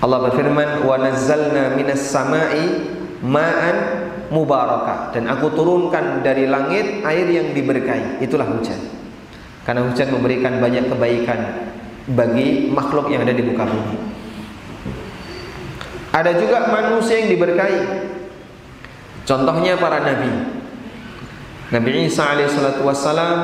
Allah 0.00 0.18
berfirman 0.30 0.88
wa 0.88 0.96
nazzalna 0.96 1.76
minas 1.76 2.08
sama'i 2.08 2.88
ma'an 3.20 3.76
mubarakah 4.32 5.12
dan 5.12 5.28
aku 5.28 5.52
turunkan 5.52 6.24
dari 6.24 6.48
langit 6.48 7.04
air 7.04 7.28
yang 7.28 7.52
diberkahi. 7.52 8.24
Itulah 8.24 8.48
hujan. 8.48 8.80
Karena 9.68 9.84
hujan 9.84 10.08
memberikan 10.08 10.56
banyak 10.56 10.88
kebaikan 10.88 11.40
bagi 12.16 12.72
makhluk 12.72 13.12
yang 13.12 13.28
ada 13.28 13.36
di 13.36 13.44
muka 13.44 13.68
bumi. 13.68 13.96
Ada 16.10 16.32
juga 16.40 16.66
manusia 16.72 17.22
yang 17.22 17.30
diberkahi. 17.36 17.80
Contohnya 19.28 19.78
para 19.78 20.00
nabi. 20.02 20.32
Nabi 21.70 21.90
Isa 22.10 22.34
alaihissalatu 22.34 22.82
wassalam 22.82 23.38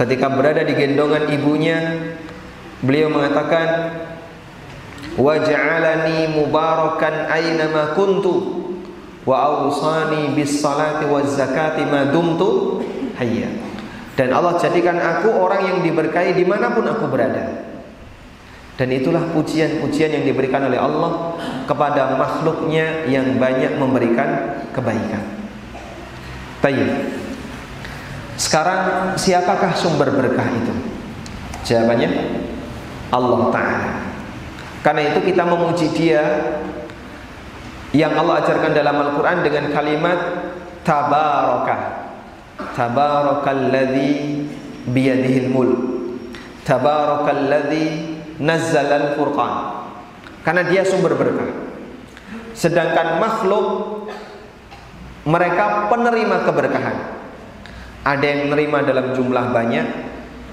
ketika 0.00 0.32
berada 0.32 0.64
di 0.64 0.72
gendongan 0.72 1.28
ibunya 1.28 2.00
beliau 2.80 3.12
mengatakan 3.12 4.00
waj'alani 5.20 6.32
mubarakan 6.32 7.28
aynama 7.28 7.92
kuntu 7.92 8.64
wa 9.28 9.36
awsani 9.36 10.32
bis 10.32 10.64
salati 10.64 11.04
waz 11.04 11.36
zakati 11.36 11.84
ma 11.84 12.08
dumtu 12.08 12.80
hayya 13.20 13.52
dan 14.16 14.32
Allah 14.32 14.56
jadikan 14.56 14.96
aku 14.96 15.28
orang 15.28 15.68
yang 15.68 15.78
diberkahi 15.84 16.32
di 16.32 16.48
mana 16.48 16.72
pun 16.72 16.88
aku 16.88 17.04
berada 17.04 17.68
dan 18.80 18.88
itulah 18.96 19.20
pujian-pujian 19.36 20.08
yang 20.16 20.24
diberikan 20.24 20.64
oleh 20.64 20.80
Allah 20.80 21.36
kepada 21.68 22.16
makhluknya 22.16 23.04
yang 23.12 23.36
banyak 23.36 23.76
memberikan 23.76 24.56
kebaikan. 24.72 25.20
Tayyib. 26.64 27.19
Sekarang 28.40 29.12
siapakah 29.20 29.76
sumber 29.76 30.08
berkah 30.16 30.48
itu? 30.48 30.72
Jawabannya 31.68 32.08
Allah 33.12 33.40
Ta'ala. 33.52 33.90
Karena 34.80 35.12
itu 35.12 35.28
kita 35.28 35.44
memuji 35.44 35.92
dia 35.92 36.24
yang 37.92 38.16
Allah 38.16 38.40
ajarkan 38.40 38.72
dalam 38.72 38.96
Al-Quran 38.96 39.44
dengan 39.44 39.68
kalimat 39.76 40.18
tabaraka. 40.88 42.08
Tabarakalladzi 42.72 44.48
biyadihil 44.88 45.52
mulk. 45.52 45.80
Nazzala 48.40 48.96
al-furqan 48.96 49.52
karena 50.40 50.64
dia 50.64 50.80
sumber 50.80 51.12
berkah. 51.12 51.50
Sedangkan 52.56 53.20
makhluk 53.20 53.66
mereka 55.28 55.92
penerima 55.92 56.48
keberkahan 56.48 57.19
ada 58.04 58.24
yang 58.24 58.48
menerima 58.48 58.78
dalam 58.86 59.06
jumlah 59.12 59.52
banyak 59.52 59.86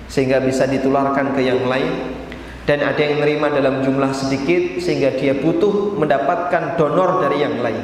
sehingga 0.07 0.39
bisa 0.43 0.67
ditularkan 0.67 1.35
ke 1.35 1.41
yang 1.43 1.63
lain 1.67 2.15
dan 2.67 2.83
ada 2.83 2.99
yang 2.99 3.23
menerima 3.23 3.47
dalam 3.63 3.75
jumlah 3.83 4.11
sedikit 4.11 4.83
sehingga 4.83 5.15
dia 5.15 5.39
butuh 5.39 5.95
mendapatkan 5.95 6.75
donor 6.75 7.23
dari 7.23 7.39
yang 7.43 7.63
lain. 7.63 7.83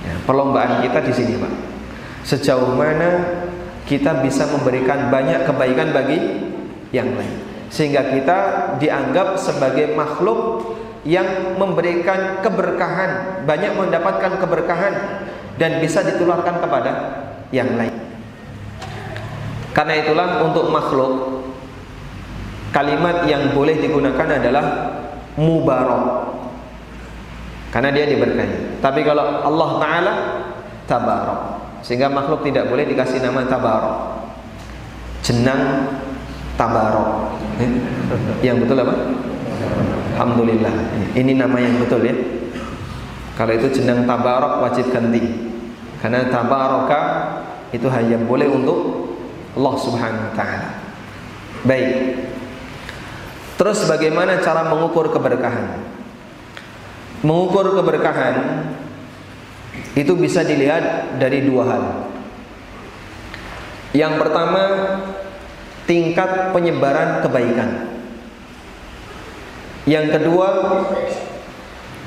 Ya, 0.00 0.16
perlombaan 0.24 0.80
kita 0.80 1.04
di 1.04 1.12
sini, 1.12 1.36
Pak. 1.36 1.52
Sejauh 2.24 2.72
mana 2.72 3.44
kita 3.84 4.24
bisa 4.24 4.48
memberikan 4.48 5.12
banyak 5.12 5.44
kebaikan 5.44 5.92
bagi 5.92 6.20
yang 6.92 7.12
lain 7.16 7.50
sehingga 7.70 8.10
kita 8.10 8.38
dianggap 8.82 9.38
sebagai 9.38 9.94
makhluk 9.94 10.74
yang 11.06 11.56
memberikan 11.56 12.42
keberkahan, 12.44 13.42
banyak 13.46 13.72
mendapatkan 13.72 14.36
keberkahan 14.36 14.94
dan 15.56 15.80
bisa 15.80 16.04
ditularkan 16.04 16.60
kepada 16.60 16.92
yang 17.50 17.74
lain. 17.74 17.94
Karena 19.70 19.94
itulah 20.02 20.42
untuk 20.42 20.66
makhluk 20.70 21.40
Kalimat 22.70 23.26
yang 23.26 23.50
boleh 23.50 23.82
digunakan 23.82 24.38
adalah 24.38 24.64
mubarak. 25.34 26.38
Karena 27.74 27.90
dia 27.90 28.06
diberkahi. 28.06 28.78
Tapi 28.78 29.00
kalau 29.02 29.42
Allah 29.42 29.70
Ta'ala 29.82 30.14
tabarok. 30.86 31.40
Sehingga 31.82 32.06
makhluk 32.06 32.46
tidak 32.46 32.70
boleh 32.70 32.86
dikasih 32.86 33.18
nama 33.18 33.42
tabarok. 33.42 34.22
Jenang 35.26 35.90
tabarok. 36.54 37.34
Yang 38.46 38.66
betul 38.66 38.86
apa? 38.86 38.94
Alhamdulillah. 40.14 40.74
Ini 41.16 41.32
nama 41.32 41.56
yang 41.56 41.80
betul 41.80 42.04
ya. 42.04 42.12
Kalau 43.40 43.56
itu 43.56 43.72
jenang 43.72 44.04
tabarok 44.04 44.60
wajib 44.68 44.92
ganti. 44.92 45.49
Karena 46.00 46.24
tabaroka 46.32 47.00
itu 47.70 47.86
hanya 47.92 48.16
boleh 48.24 48.48
untuk 48.48 49.12
Allah 49.54 49.74
Subhanahu 49.76 50.26
wa 50.32 50.34
taala. 50.34 50.68
Baik. 51.62 52.16
Terus 53.60 53.84
bagaimana 53.84 54.40
cara 54.40 54.64
mengukur 54.64 55.12
keberkahan? 55.12 55.76
Mengukur 57.20 57.76
keberkahan 57.76 58.64
itu 59.92 60.16
bisa 60.16 60.40
dilihat 60.40 61.16
dari 61.20 61.44
dua 61.44 61.68
hal. 61.68 61.84
Yang 63.92 64.14
pertama, 64.22 64.62
tingkat 65.84 66.54
penyebaran 66.56 67.20
kebaikan. 67.20 67.90
Yang 69.84 70.06
kedua, 70.16 70.48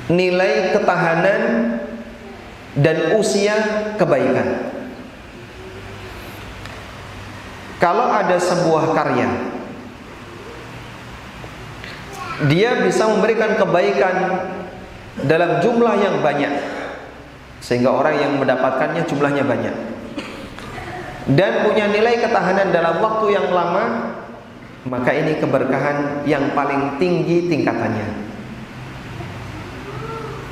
nilai 0.08 0.74
ketahanan 0.74 1.40
dan 2.78 3.14
usia 3.18 3.54
kebaikan. 3.98 4.74
Kalau 7.78 8.08
ada 8.08 8.38
sebuah 8.40 8.96
karya 8.96 9.54
dia 12.42 12.82
bisa 12.82 13.06
memberikan 13.06 13.54
kebaikan 13.54 14.16
dalam 15.22 15.62
jumlah 15.62 15.94
yang 16.02 16.18
banyak 16.18 16.50
sehingga 17.62 17.94
orang 17.94 18.18
yang 18.18 18.32
mendapatkannya 18.42 19.06
jumlahnya 19.06 19.46
banyak 19.46 19.76
dan 21.30 21.64
punya 21.64 21.86
nilai 21.88 22.18
ketahanan 22.20 22.74
dalam 22.74 22.98
waktu 22.98 23.38
yang 23.38 23.48
lama 23.54 24.12
maka 24.84 25.14
ini 25.14 25.40
keberkahan 25.40 26.26
yang 26.28 26.52
paling 26.52 26.98
tinggi 27.00 27.48
tingkatannya 27.48 28.04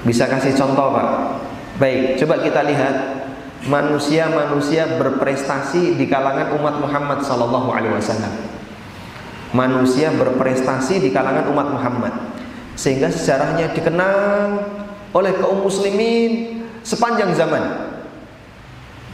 bisa 0.06 0.30
kasih 0.30 0.54
contoh 0.56 0.94
Pak 0.94 1.08
baik 1.82 2.22
coba 2.22 2.38
kita 2.38 2.62
lihat 2.62 3.26
manusia-manusia 3.66 4.86
berprestasi 5.02 5.98
di 5.98 6.06
kalangan 6.06 6.54
umat 6.62 6.78
Muhammad 6.78 7.26
sallallahu 7.26 7.74
alaihi 7.74 7.98
wasallam 7.98 8.30
manusia 9.50 10.14
berprestasi 10.14 11.02
di 11.02 11.10
kalangan 11.10 11.50
umat 11.50 11.74
Muhammad 11.74 12.14
sehingga 12.78 13.10
sejarahnya 13.10 13.74
dikenal 13.74 14.62
oleh 15.12 15.32
kaum 15.36 15.60
muslimin 15.60 16.64
sepanjang 16.80 17.36
zaman. 17.36 17.92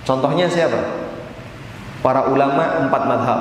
Contohnya 0.06 0.48
siapa? 0.48 0.78
Para 2.00 2.30
ulama 2.30 2.86
empat 2.86 3.02
madhab 3.10 3.40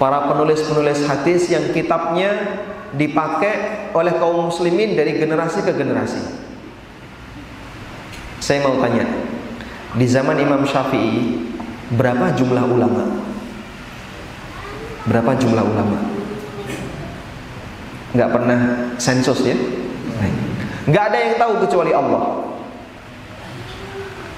Para 0.00 0.32
penulis-penulis 0.32 1.04
hadis 1.04 1.52
yang 1.52 1.76
kitabnya 1.76 2.62
dipakai 2.96 3.92
oleh 3.92 4.16
kaum 4.16 4.48
muslimin 4.48 4.96
dari 4.96 5.20
generasi 5.20 5.60
ke 5.60 5.76
generasi 5.76 6.49
Saya 8.40 8.64
mau 8.64 8.80
tanya 8.80 9.06
Di 9.94 10.06
zaman 10.08 10.40
Imam 10.40 10.64
Syafi'i 10.64 11.38
Berapa 11.94 12.34
jumlah 12.34 12.64
ulama? 12.66 13.04
Berapa 15.06 15.32
jumlah 15.38 15.64
ulama? 15.64 15.98
Nggak 18.14 18.30
pernah 18.30 18.60
sensus 18.98 19.42
ya? 19.46 19.54
Nggak 20.90 21.04
ada 21.12 21.18
yang 21.18 21.34
tahu 21.38 21.52
kecuali 21.66 21.92
Allah. 21.94 22.22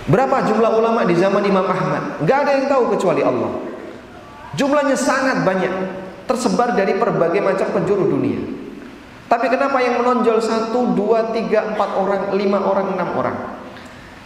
Berapa 0.09 0.45
jumlah 0.45 0.71
ulama 0.77 1.07
di 1.09 1.15
zaman 1.17 1.45
Imam 1.47 1.65
Ahmad? 1.65 2.21
Nggak 2.25 2.39
ada 2.45 2.51
yang 2.59 2.67
tahu 2.69 2.85
kecuali 2.97 3.23
Allah. 3.25 3.53
Jumlahnya 4.53 4.97
sangat 4.99 5.49
banyak, 5.49 5.73
tersebar 6.29 6.77
dari 6.77 6.99
berbagai 7.01 7.41
macam 7.41 7.69
penjuru 7.73 8.13
dunia. 8.13 8.41
Tapi 9.33 9.49
kenapa 9.49 9.81
yang 9.81 9.97
menonjol 10.05 10.45
satu, 10.45 10.93
dua, 10.93 11.33
tiga, 11.33 11.73
empat 11.73 11.91
orang, 11.97 12.23
lima 12.37 12.61
orang, 12.61 12.93
enam 12.93 13.09
orang? 13.17 13.37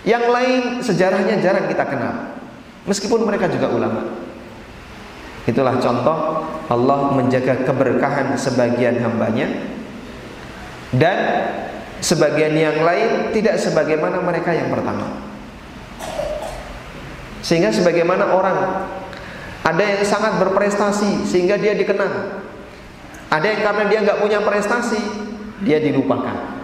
Yang 0.06 0.24
lain 0.30 0.62
sejarahnya 0.86 1.42
jarang 1.42 1.66
kita 1.66 1.82
kenal. 1.82 2.38
Meskipun 2.86 3.26
mereka 3.26 3.50
juga 3.50 3.66
ulama. 3.74 4.06
Itulah 5.46 5.82
contoh 5.82 6.46
Allah 6.70 6.98
menjaga 7.14 7.66
keberkahan 7.66 8.34
sebagian 8.38 8.98
hambanya 9.02 9.50
dan 10.94 11.18
sebagian 11.98 12.54
yang 12.54 12.82
lain 12.82 13.34
tidak 13.34 13.58
sebagaimana 13.58 14.22
mereka 14.22 14.54
yang 14.54 14.70
pertama. 14.70 15.06
Sehingga 17.42 17.70
sebagaimana 17.70 18.30
orang 18.30 18.58
ada 19.66 19.82
yang 19.82 20.02
sangat 20.06 20.38
berprestasi 20.38 21.26
sehingga 21.26 21.58
dia 21.58 21.74
dikenal. 21.74 22.42
Ada 23.30 23.46
yang 23.46 23.62
karena 23.66 23.84
dia 23.90 23.98
nggak 24.06 24.18
punya 24.22 24.38
prestasi 24.42 24.98
dia 25.62 25.82
dilupakan. 25.82 26.55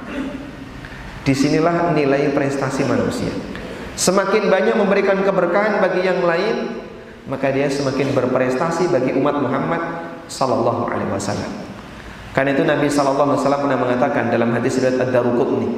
Di 1.23 1.35
sinilah 1.35 1.95
nilai 1.95 2.35
prestasi 2.35 2.83
manusia. 2.83 3.31
Semakin 3.95 4.51
banyak 4.51 4.75
memberikan 4.75 5.21
keberkahan 5.23 5.79
bagi 5.79 6.03
yang 6.03 6.25
lain, 6.27 6.83
maka 7.31 7.55
dia 7.55 7.71
semakin 7.71 8.11
berprestasi 8.11 8.91
bagi 8.91 9.15
umat 9.15 9.39
Muhammad 9.39 9.83
sallallahu 10.27 10.91
alaihi 10.91 11.13
wasallam. 11.13 11.53
Karena 12.33 12.57
itu 12.57 12.65
Nabi 12.65 12.89
sallallahu 12.89 13.37
alaihi 13.37 13.41
wasallam 13.45 13.63
pernah 13.69 13.79
mengatakan 13.79 14.25
dalam 14.33 14.51
hadis 14.57 14.81
riwayat 14.81 15.05
Ad-Daruqutni, 15.05 15.69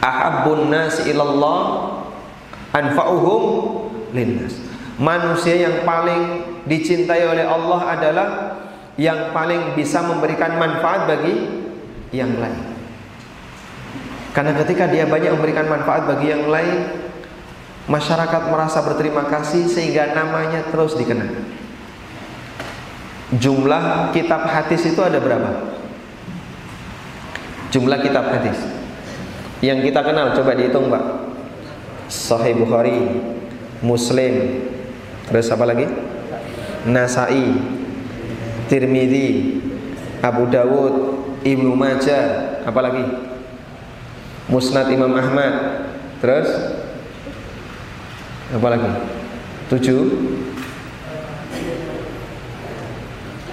"Ahabbun 0.00 0.72
nas 0.72 1.04
ilallah 1.04 1.60
anfa'uhum 2.72 3.42
linnas." 4.16 4.56
Manusia 4.96 5.56
yang 5.56 5.84
paling 5.84 6.44
dicintai 6.64 7.24
oleh 7.24 7.44
Allah 7.44 7.80
adalah 7.88 8.28
yang 9.00 9.32
paling 9.32 9.76
bisa 9.76 10.04
memberikan 10.04 10.56
manfaat 10.60 11.08
bagi 11.08 11.36
yang 12.12 12.36
lain. 12.36 12.69
Karena 14.30 14.54
ketika 14.62 14.86
dia 14.86 15.06
banyak 15.10 15.34
memberikan 15.34 15.66
manfaat 15.66 16.06
bagi 16.06 16.30
yang 16.30 16.46
lain, 16.46 17.00
Masyarakat 17.90 18.54
merasa 18.54 18.86
berterima 18.86 19.26
kasih 19.26 19.66
sehingga 19.66 20.14
namanya 20.14 20.62
terus 20.70 20.94
dikenal. 20.94 21.26
Jumlah 23.34 24.14
kitab 24.14 24.46
hadis 24.46 24.86
itu 24.86 25.00
ada 25.02 25.18
berapa? 25.18 25.74
Jumlah 27.74 27.98
kitab 27.98 28.30
hadis 28.30 28.58
yang 29.58 29.82
kita 29.82 30.06
kenal 30.06 30.30
coba 30.38 30.54
dihitung, 30.54 30.86
Pak. 30.86 31.04
Sahih 32.06 32.54
Bukhari, 32.58 33.22
Muslim, 33.82 34.66
terus 35.26 35.50
apa 35.50 35.66
lagi? 35.66 35.86
Nasai, 36.86 37.58
Tirmidzi, 38.70 39.62
Abu 40.22 40.46
Dawud, 40.46 40.94
Ibnu 41.42 41.74
Majah, 41.74 42.62
apa 42.66 42.80
lagi? 42.82 43.29
Musnad 44.50 44.90
Imam 44.90 45.14
Ahmad. 45.14 45.86
Terus 46.18 46.50
apa 48.50 48.66
lagi? 48.66 48.90
Tujuh. 49.70 50.02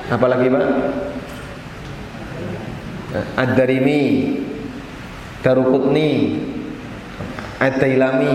Apa 0.07 0.26
lagi 0.26 0.48
Pak? 0.48 0.68
Ad-Darimi 3.36 4.03
Darukutni 5.44 6.40
Ad-Dailami 7.60 8.34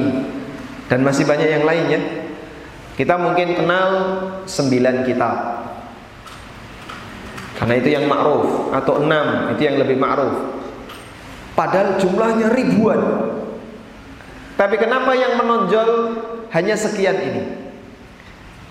Dan 0.89 1.01
masih 1.01 1.25
banyak 1.25 1.49
yang 1.49 1.65
lainnya 1.65 2.01
Kita 2.93 3.17
mungkin 3.17 3.57
kenal 3.57 3.89
sembilan 4.45 4.97
kitab 5.09 5.37
Karena 7.57 7.75
itu 7.81 7.89
yang 7.89 8.05
ma'ruf 8.05 8.73
Atau 8.77 9.01
enam, 9.01 9.57
itu 9.57 9.65
yang 9.65 9.81
lebih 9.81 9.97
ma'ruf 9.97 10.62
Padahal 11.53 12.01
jumlahnya 12.01 12.49
ribuan 12.57 13.01
Tapi 14.57 14.81
kenapa 14.81 15.12
yang 15.12 15.37
menonjol 15.37 15.89
hanya 16.53 16.77
sekian 16.77 17.16
ini. 17.19 17.43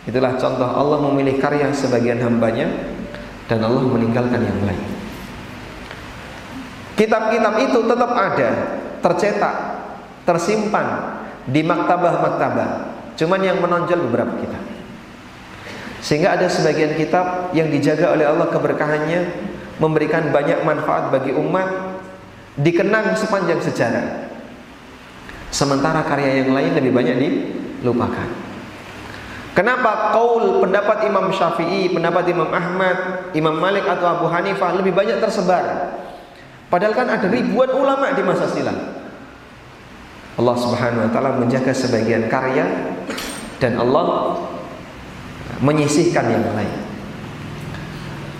Itulah 0.08 0.38
contoh 0.38 0.66
Allah 0.66 0.98
memilih 1.10 1.38
karya 1.42 1.70
sebagian 1.74 2.22
hambanya 2.22 2.70
dan 3.50 3.62
Allah 3.66 3.84
meninggalkan 3.86 4.40
yang 4.42 4.62
lain. 4.66 4.82
Kitab-kitab 6.96 7.54
itu 7.66 7.80
tetap 7.86 8.12
ada, 8.14 8.50
tercetak, 9.02 9.56
tersimpan 10.24 10.88
di 11.50 11.66
maktabah-maktabah. 11.66 12.94
Cuman 13.18 13.42
yang 13.42 13.58
menonjol 13.58 14.06
beberapa 14.10 14.38
kitab. 14.38 14.62
Sehingga 16.02 16.34
ada 16.34 16.50
sebagian 16.50 16.98
kitab 16.98 17.54
yang 17.54 17.70
dijaga 17.70 18.14
oleh 18.14 18.26
Allah 18.26 18.50
keberkahannya, 18.50 19.22
memberikan 19.78 20.34
banyak 20.34 20.66
manfaat 20.66 21.14
bagi 21.14 21.34
umat, 21.34 21.91
dikenang 22.60 23.16
sepanjang 23.16 23.64
sejarah. 23.64 24.28
Sementara 25.52 26.04
karya 26.08 26.44
yang 26.44 26.56
lain 26.56 26.72
lebih 26.76 26.92
banyak 26.96 27.16
di 27.20 27.30
lupakan. 27.84 28.28
Kenapa 29.52 30.16
kaul 30.16 30.64
pendapat 30.64 31.12
Imam 31.12 31.28
Syafi'i, 31.28 31.92
pendapat 31.92 32.24
Imam 32.32 32.48
Ahmad, 32.48 33.28
Imam 33.36 33.60
Malik 33.60 33.84
atau 33.84 34.08
Abu 34.08 34.32
Hanifah 34.32 34.80
lebih 34.80 34.96
banyak 34.96 35.20
tersebar? 35.20 35.92
Padahal 36.72 36.96
kan 36.96 37.12
ada 37.12 37.28
ribuan 37.28 37.68
ulama 37.76 38.16
di 38.16 38.24
masa 38.24 38.48
silam. 38.48 38.96
Allah 40.40 40.56
Subhanahu 40.56 41.04
wa 41.04 41.12
taala 41.12 41.36
menjaga 41.36 41.76
sebagian 41.76 42.32
karya 42.32 42.96
dan 43.60 43.76
Allah 43.76 44.40
menyisihkan 45.60 46.32
yang 46.32 46.48
lain. 46.56 46.72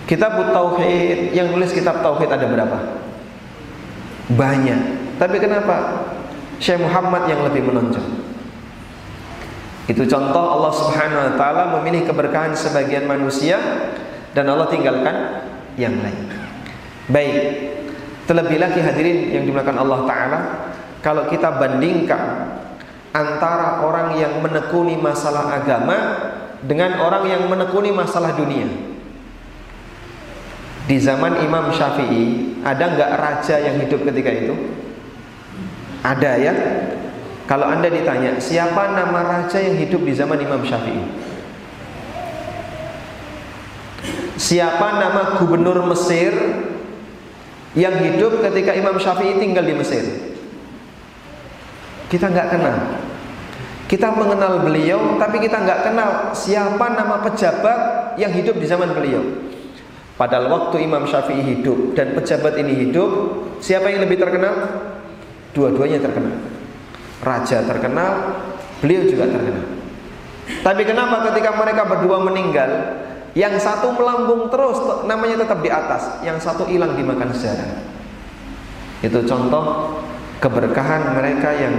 Kitab 0.08 0.40
Tauhid 0.40 1.36
yang 1.36 1.52
nulis 1.52 1.76
kitab 1.76 2.00
Tauhid 2.00 2.32
ada 2.32 2.48
berapa? 2.48 3.01
Banyak. 4.30 4.82
Tapi 5.18 5.38
kenapa 5.42 6.06
Syekh 6.62 6.82
Muhammad 6.86 7.26
yang 7.26 7.42
lebih 7.46 7.66
menonjol? 7.66 8.06
Itu 9.90 10.06
contoh 10.06 10.46
Allah 10.62 10.74
Subhanahu 10.74 11.22
wa 11.26 11.34
taala 11.36 11.64
memilih 11.82 12.06
keberkahan 12.06 12.54
sebagian 12.54 13.10
manusia 13.10 13.58
dan 14.38 14.46
Allah 14.48 14.70
tinggalkan 14.70 15.46
yang 15.76 15.98
lain. 16.00 16.30
Baik, 17.12 17.72
Terlebih 18.32 18.64
lagi 18.64 18.80
hadirin 18.80 19.34
yang 19.34 19.44
dimuliakan 19.44 19.76
Allah 19.76 20.00
Ta'ala 20.08 20.40
Kalau 21.04 21.28
kita 21.28 21.58
bandingkan 21.60 22.48
Antara 23.12 23.84
orang 23.84 24.16
yang 24.16 24.40
menekuni 24.40 24.96
masalah 24.96 25.52
agama 25.52 25.98
Dengan 26.64 27.02
orang 27.04 27.28
yang 27.28 27.44
menekuni 27.52 27.92
masalah 27.92 28.32
dunia 28.38 28.72
Di 30.90 30.98
zaman 30.98 31.46
Imam 31.46 31.70
Syafi'i 31.70 32.58
Ada 32.66 32.86
nggak 32.98 33.12
raja 33.18 33.56
yang 33.62 33.82
hidup 33.86 34.02
ketika 34.08 34.32
itu? 34.34 34.54
Ada 36.02 36.32
ya 36.42 36.54
Kalau 37.46 37.70
anda 37.70 37.90
ditanya 37.90 38.42
Siapa 38.42 38.98
nama 38.98 39.22
raja 39.22 39.62
yang 39.62 39.78
hidup 39.78 40.02
di 40.02 40.14
zaman 40.18 40.42
Imam 40.42 40.66
Syafi'i? 40.66 41.32
Siapa 44.42 44.98
nama 44.98 45.38
gubernur 45.38 45.86
Mesir 45.86 46.34
yang 47.78 47.96
hidup 48.04 48.44
ketika 48.44 48.76
Imam 48.76 49.00
Syafi'i 49.00 49.40
tinggal 49.40 49.64
di 49.64 49.76
Mesir. 49.76 50.04
Kita 52.12 52.28
nggak 52.28 52.48
kenal. 52.52 52.78
Kita 53.88 54.12
mengenal 54.12 54.64
beliau, 54.64 55.20
tapi 55.20 55.40
kita 55.40 55.64
nggak 55.64 55.80
kenal 55.88 56.10
siapa 56.36 56.96
nama 56.96 57.24
pejabat 57.24 57.80
yang 58.20 58.32
hidup 58.32 58.60
di 58.60 58.68
zaman 58.68 58.92
beliau. 58.92 59.51
Padahal 60.20 60.52
waktu 60.52 60.86
Imam 60.86 61.08
Syafi'i 61.08 61.42
hidup 61.42 61.98
dan 61.98 62.14
pejabat 62.14 62.60
ini 62.60 62.88
hidup, 62.88 63.10
siapa 63.64 63.90
yang 63.90 64.06
lebih 64.06 64.22
terkenal? 64.22 64.54
Dua-duanya 65.56 66.00
terkenal. 66.00 66.38
Raja 67.22 67.58
terkenal, 67.66 68.12
beliau 68.82 69.04
juga 69.08 69.30
terkenal. 69.30 69.66
Tapi 70.62 70.82
kenapa 70.84 71.32
ketika 71.32 71.54
mereka 71.56 71.82
berdua 71.88 72.18
meninggal, 72.22 72.70
yang 73.32 73.56
satu 73.56 73.96
melambung 73.96 74.52
terus 74.52 74.78
namanya 75.08 75.48
tetap 75.48 75.64
di 75.64 75.72
atas, 75.72 76.20
yang 76.22 76.36
satu 76.36 76.68
hilang 76.68 77.00
dimakan 77.00 77.32
sejarah. 77.32 77.72
Itu 79.02 79.24
contoh 79.24 79.98
keberkahan 80.44 81.16
mereka 81.16 81.50
yang 81.56 81.76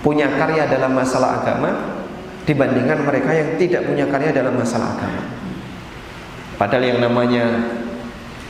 punya 0.00 0.30
karya 0.38 0.64
dalam 0.70 0.96
masalah 0.96 1.42
agama 1.42 2.00
dibandingkan 2.48 3.04
mereka 3.04 3.30
yang 3.36 3.48
tidak 3.60 3.84
punya 3.84 4.08
karya 4.08 4.30
dalam 4.32 4.56
masalah 4.56 4.96
agama. 4.96 5.39
Padahal 6.60 6.92
yang 6.92 7.00
namanya 7.00 7.72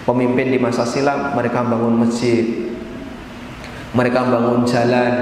pemimpin 0.03 0.51
di 0.51 0.59
masa 0.59 0.83
silam 0.83 1.31
mereka 1.39 1.63
bangun 1.63 2.03
masjid, 2.03 2.43
mereka 3.95 4.27
bangun 4.27 4.67
jalan, 4.67 5.15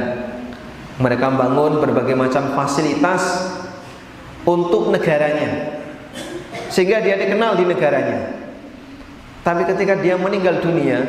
mereka 0.96 1.28
bangun 1.28 1.84
berbagai 1.84 2.16
macam 2.16 2.56
fasilitas 2.56 3.52
untuk 4.48 4.88
negaranya 4.88 5.76
sehingga 6.72 7.04
dia 7.04 7.20
dikenal 7.20 7.60
di 7.60 7.64
negaranya. 7.68 8.40
Tapi 9.44 9.68
ketika 9.68 10.00
dia 10.00 10.16
meninggal 10.16 10.64
dunia, 10.64 11.04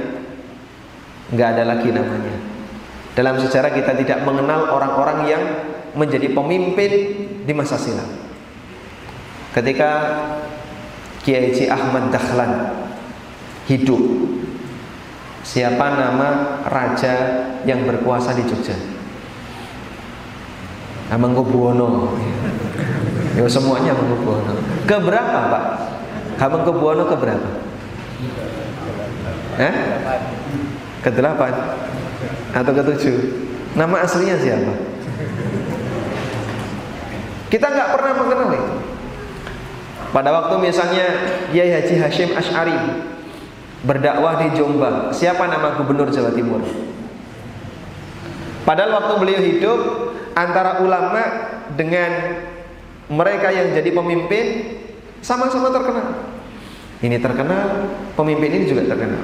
nggak 1.32 1.48
ada 1.56 1.64
lagi 1.64 1.96
namanya. 1.96 2.36
Dalam 3.16 3.40
sejarah 3.40 3.72
kita 3.72 3.96
tidak 4.00 4.24
mengenal 4.28 4.68
orang-orang 4.72 5.20
yang 5.28 5.44
menjadi 5.96 6.32
pemimpin 6.32 6.92
di 7.44 7.54
masa 7.56 7.76
silam. 7.76 8.08
Ketika 9.52 9.90
Kiai 11.30 11.54
Haji 11.54 11.70
Ahmad 11.70 12.10
Dahlan 12.10 12.74
hidup, 13.70 14.02
siapa 15.46 15.94
nama 15.94 16.58
raja 16.66 17.14
yang 17.70 17.86
berkuasa 17.86 18.34
di 18.34 18.50
Jogja? 18.50 18.74
Amangkubuwono. 21.14 22.18
Ya 23.38 23.46
semuanya 23.46 23.94
Hamengkubuwono. 23.94 24.58
Keberapa 24.90 25.40
Pak? 25.54 25.66
Hamengkubuwono 26.42 27.06
keberapa? 27.06 27.50
Eh? 29.62 29.74
Ke 31.06 31.14
delapan 31.14 31.54
atau 32.58 32.74
ke 32.74 32.82
tujuh? 32.90 33.18
Nama 33.78 34.02
aslinya 34.02 34.34
siapa? 34.34 34.74
Kita 37.54 37.70
nggak 37.70 37.90
pernah 37.94 38.14
mengenal 38.18 38.50
itu. 38.58 38.89
Pada 40.10 40.34
waktu 40.34 40.56
misalnya 40.58 41.06
Yai 41.54 41.70
Haji 41.70 41.96
Hashim 42.02 42.30
Ash'ari 42.34 42.78
berdakwah 43.86 44.42
di 44.42 44.58
Jombang, 44.58 45.14
siapa 45.14 45.46
nama 45.46 45.78
gubernur 45.78 46.10
Jawa 46.10 46.34
Timur? 46.34 46.66
Padahal 48.66 48.92
waktu 49.02 49.14
beliau 49.22 49.42
hidup 49.42 49.80
antara 50.34 50.82
ulama 50.82 51.22
dengan 51.78 52.42
mereka 53.10 53.50
yang 53.50 53.74
jadi 53.74 53.90
pemimpin 53.94 54.46
sama-sama 55.22 55.74
terkenal. 55.74 56.26
Ini 57.00 57.18
terkenal, 57.24 57.90
pemimpin 58.14 58.50
ini 58.60 58.66
juga 58.68 58.86
terkenal. 58.86 59.24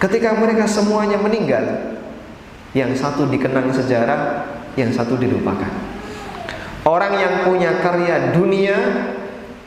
Ketika 0.00 0.34
mereka 0.34 0.64
semuanya 0.66 1.20
meninggal, 1.20 1.94
yang 2.74 2.90
satu 2.98 3.30
dikenang 3.30 3.70
sejarah, 3.70 4.50
yang 4.74 4.90
satu 4.90 5.14
dilupakan. 5.14 5.70
Orang 6.84 7.16
yang 7.16 7.46
punya 7.46 7.80
karya 7.80 8.34
dunia 8.34 8.76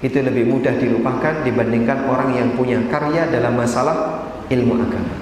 itu 0.05 0.17
lebih 0.21 0.45
mudah 0.45 0.77
dilupakan 0.77 1.41
dibandingkan 1.41 2.05
orang 2.05 2.37
yang 2.37 2.53
punya 2.53 2.77
karya 2.85 3.25
dalam 3.33 3.57
masalah 3.57 4.29
ilmu 4.45 4.77
agama. 4.77 5.15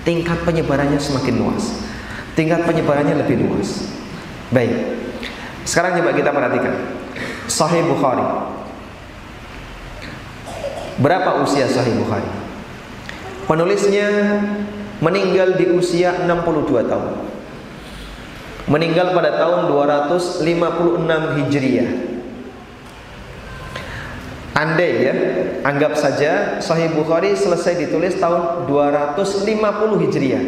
Tingkat 0.00 0.48
penyebarannya 0.48 0.96
semakin 0.96 1.34
luas. 1.36 1.84
Tingkat 2.32 2.64
penyebarannya 2.64 3.20
lebih 3.20 3.44
luas. 3.44 3.92
Baik. 4.48 4.96
Sekarang 5.68 6.00
coba 6.00 6.16
kita 6.16 6.32
perhatikan. 6.32 6.74
Sahih 7.44 7.84
Bukhari. 7.84 8.24
Berapa 10.96 11.44
usia 11.44 11.68
Sahih 11.68 12.00
Bukhari? 12.00 12.32
Penulisnya 13.44 14.40
meninggal 15.04 15.60
di 15.60 15.68
usia 15.76 16.16
62 16.24 16.88
tahun. 16.88 17.12
Meninggal 18.70 19.12
pada 19.12 19.36
tahun 19.36 19.68
256 19.68 20.48
Hijriah. 21.36 22.09
Andai 24.50 25.06
ya, 25.06 25.14
anggap 25.62 25.94
saja 25.94 26.58
Sahih 26.58 26.90
Bukhari 26.90 27.38
selesai 27.38 27.78
ditulis 27.78 28.18
tahun 28.18 28.66
250 28.66 29.46
Hijriah. 30.02 30.42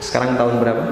Sekarang 0.00 0.40
tahun 0.40 0.64
berapa? 0.64 0.88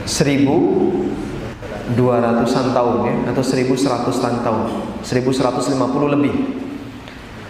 1200-an 0.08 2.72
tahun 2.72 2.96
ya 3.04 3.12
atau 3.34 3.42
1100-an 3.44 4.40
tahun. 4.40 4.88
1150 5.04 6.14
lebih. 6.14 6.32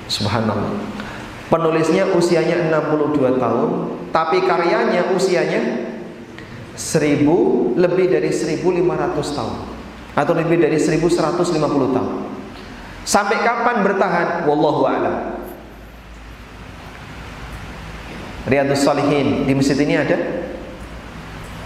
Subhanallah. 0.09 0.98
Penulisnya 1.49 2.13
usianya 2.13 2.69
62 2.69 3.41
tahun, 3.41 3.71
tapi 4.13 4.45
karyanya 4.45 5.09
usianya 5.17 5.89
1000 6.77 7.25
lebih 7.81 8.07
dari 8.13 8.29
1500 8.29 9.33
tahun 9.33 9.57
atau 10.13 10.33
lebih 10.37 10.61
dari 10.61 10.77
1150 10.77 11.97
tahun. 11.97 12.15
Sampai 13.09 13.41
kapan 13.41 13.81
bertahan? 13.81 14.29
Wallahu 14.45 14.85
a'lam. 14.85 15.17
Riyadus 18.45 18.85
Salihin 18.85 19.49
di 19.49 19.53
masjid 19.57 19.77
ini 19.81 19.97
ada? 19.97 20.17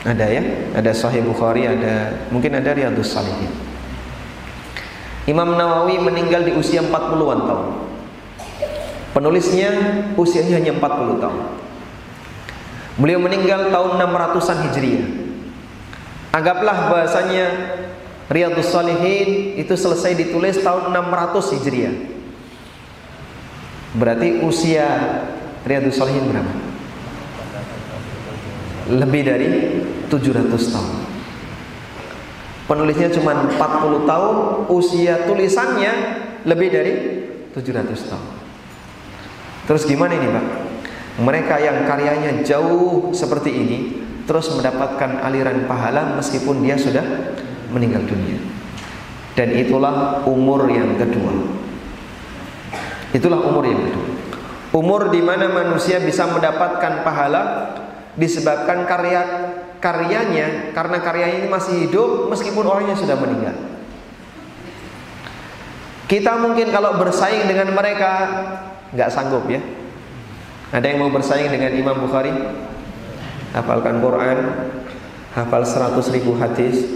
Ada 0.02 0.26
ya? 0.30 0.42
Ada 0.78 0.94
Sahih 0.94 1.26
Bukhari, 1.26 1.66
ada 1.66 2.22
mungkin 2.30 2.54
ada 2.54 2.70
Riyadus 2.70 3.10
Salihin. 3.10 3.50
Imam 5.26 5.54
Nawawi 5.54 6.02
meninggal 6.02 6.42
di 6.42 6.54
usia 6.54 6.82
40-an 6.82 7.40
tahun. 7.46 7.91
Penulisnya 9.12 9.70
usianya 10.16 10.56
hanya 10.56 10.72
40 10.76 11.20
tahun. 11.20 11.40
Beliau 12.96 13.20
meninggal 13.20 13.68
tahun 13.68 13.90
600-an 14.00 14.58
Hijriah. 14.68 15.06
Anggaplah 16.32 16.88
bahasanya 16.88 17.46
Riyadus 18.32 18.72
Salihin 18.72 19.60
itu 19.60 19.76
selesai 19.76 20.16
ditulis 20.16 20.56
tahun 20.64 20.96
600 20.96 21.54
Hijriah. 21.60 21.94
Berarti 23.92 24.40
usia 24.40 24.88
Riyadus 25.68 26.00
Salihin 26.00 26.32
berapa? 26.32 26.72
lebih 28.90 29.22
dari 29.22 29.48
700 30.10 30.74
tahun. 30.74 30.96
Penulisnya 32.66 33.08
cuma 33.14 33.46
40 33.46 34.08
tahun, 34.08 34.36
usia 34.72 35.28
tulisannya 35.28 35.92
lebih 36.48 36.68
dari 36.72 36.92
700 37.52 38.10
tahun. 38.10 38.41
Terus 39.72 39.88
gimana 39.88 40.12
ini 40.12 40.28
Pak? 40.28 40.46
Mereka 41.24 41.56
yang 41.64 41.88
karyanya 41.88 42.44
jauh 42.44 43.08
seperti 43.16 43.48
ini 43.48 43.78
terus 44.28 44.52
mendapatkan 44.52 45.24
aliran 45.24 45.64
pahala 45.64 46.12
meskipun 46.12 46.60
dia 46.60 46.76
sudah 46.76 47.00
meninggal 47.72 48.04
dunia. 48.04 48.36
Dan 49.32 49.56
itulah 49.56 50.20
umur 50.28 50.68
yang 50.68 50.92
kedua. 51.00 51.56
Itulah 53.16 53.40
umur 53.48 53.64
yang 53.64 53.80
kedua. 53.80 54.08
Umur 54.76 55.08
di 55.08 55.24
mana 55.24 55.48
manusia 55.48 56.04
bisa 56.04 56.28
mendapatkan 56.28 57.00
pahala 57.00 57.72
disebabkan 58.12 58.84
karya 58.84 59.24
karyanya 59.80 60.76
karena 60.76 61.00
karyanya 61.00 61.36
ini 61.40 61.48
masih 61.48 61.88
hidup 61.88 62.28
meskipun 62.28 62.68
orangnya 62.68 62.92
sudah 62.92 63.16
meninggal. 63.16 63.56
Kita 66.12 66.36
mungkin 66.36 66.68
kalau 66.68 67.00
bersaing 67.00 67.48
dengan 67.48 67.72
mereka 67.72 68.12
nggak 68.92 69.10
sanggup 69.12 69.44
ya. 69.48 69.60
Ada 70.72 70.88
yang 70.88 71.04
mau 71.04 71.12
bersaing 71.12 71.52
dengan 71.52 71.72
Imam 71.76 72.00
Bukhari? 72.00 72.32
Hafalkan 73.52 74.00
Quran, 74.00 74.38
hafal 75.36 75.62
100 75.64 76.14
ribu 76.16 76.32
hadis, 76.40 76.88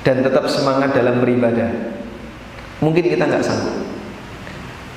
dan 0.00 0.24
tetap 0.24 0.48
semangat 0.48 0.96
dalam 0.96 1.20
beribadah. 1.20 1.92
Mungkin 2.80 3.04
kita 3.04 3.28
nggak 3.28 3.44
sanggup. 3.44 3.76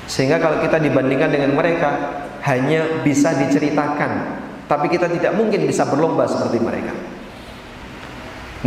Sehingga 0.07 0.39
kalau 0.39 0.64
kita 0.64 0.80
dibandingkan 0.80 1.27
dengan 1.27 1.52
mereka, 1.52 2.23
hanya 2.48 3.03
bisa 3.03 3.35
diceritakan 3.35 4.38
tapi 4.68 4.91
kita 4.91 5.07
tidak 5.07 5.31
mungkin 5.34 5.64
bisa 5.64 5.88
berlomba 5.88 6.27
seperti 6.27 6.60
mereka. 6.60 6.91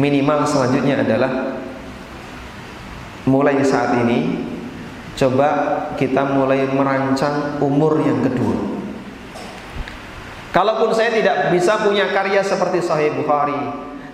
Minimal 0.01 0.49
selanjutnya 0.49 1.05
adalah 1.05 1.61
mulai 3.29 3.61
saat 3.61 4.01
ini 4.01 4.49
coba 5.21 5.49
kita 6.01 6.25
mulai 6.33 6.65
merancang 6.65 7.61
umur 7.61 8.01
yang 8.01 8.25
kedua. 8.25 8.57
Kalaupun 10.51 10.97
saya 10.97 11.13
tidak 11.13 11.53
bisa 11.53 11.79
punya 11.85 12.09
karya 12.11 12.41
seperti 12.41 12.81
Sahih 12.81 13.13
Bukhari, 13.15 13.55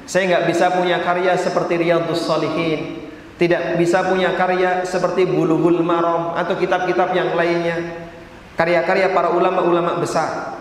saya 0.05 0.27
nggak 0.35 0.45
bisa 0.51 0.75
punya 0.75 1.01
karya 1.01 1.33
seperti 1.39 1.81
Riyadhus 1.81 2.27
Salihin, 2.27 3.09
tidak 3.39 3.79
bisa 3.79 4.05
punya 4.05 4.35
karya 4.35 4.85
seperti 4.85 5.25
Bulughul 5.25 5.81
Maram 5.81 6.37
atau 6.37 6.59
kitab-kitab 6.59 7.15
yang 7.17 7.33
lainnya, 7.39 8.11
karya-karya 8.59 9.15
para 9.17 9.33
ulama-ulama 9.33 9.97
besar. 10.03 10.59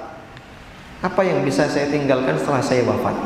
Apa 1.04 1.28
yang 1.28 1.44
bisa 1.44 1.68
saya 1.68 1.92
tinggalkan 1.92 2.40
setelah 2.40 2.64
saya 2.64 2.88
wafat? 2.88 3.18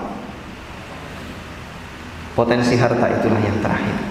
Potensi 2.33 2.73
harta 2.79 3.07
itulah 3.13 3.41
yang 3.43 3.61
terakhir. 3.61 4.08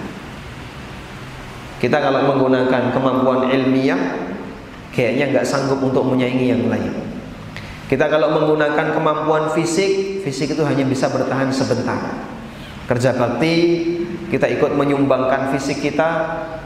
Kita 1.79 1.97
kalau 2.03 2.27
menggunakan 2.27 2.91
kemampuan 2.91 3.47
ilmiah, 3.47 4.19
kayaknya 4.91 5.31
nggak 5.31 5.47
sanggup 5.47 5.79
untuk 5.79 6.03
menyaingi 6.11 6.51
yang 6.51 6.67
lain. 6.67 6.91
Kita 7.87 8.05
kalau 8.11 8.35
menggunakan 8.35 8.93
kemampuan 8.93 9.49
fisik, 9.55 10.21
fisik 10.21 10.53
itu 10.53 10.61
hanya 10.67 10.85
bisa 10.85 11.09
bertahan 11.09 11.49
sebentar. 11.49 12.27
Kerja 12.85 13.15
bakti, 13.15 13.55
kita 14.27 14.45
ikut 14.45 14.75
menyumbangkan 14.75 15.55
fisik 15.55 15.79
kita 15.81 16.09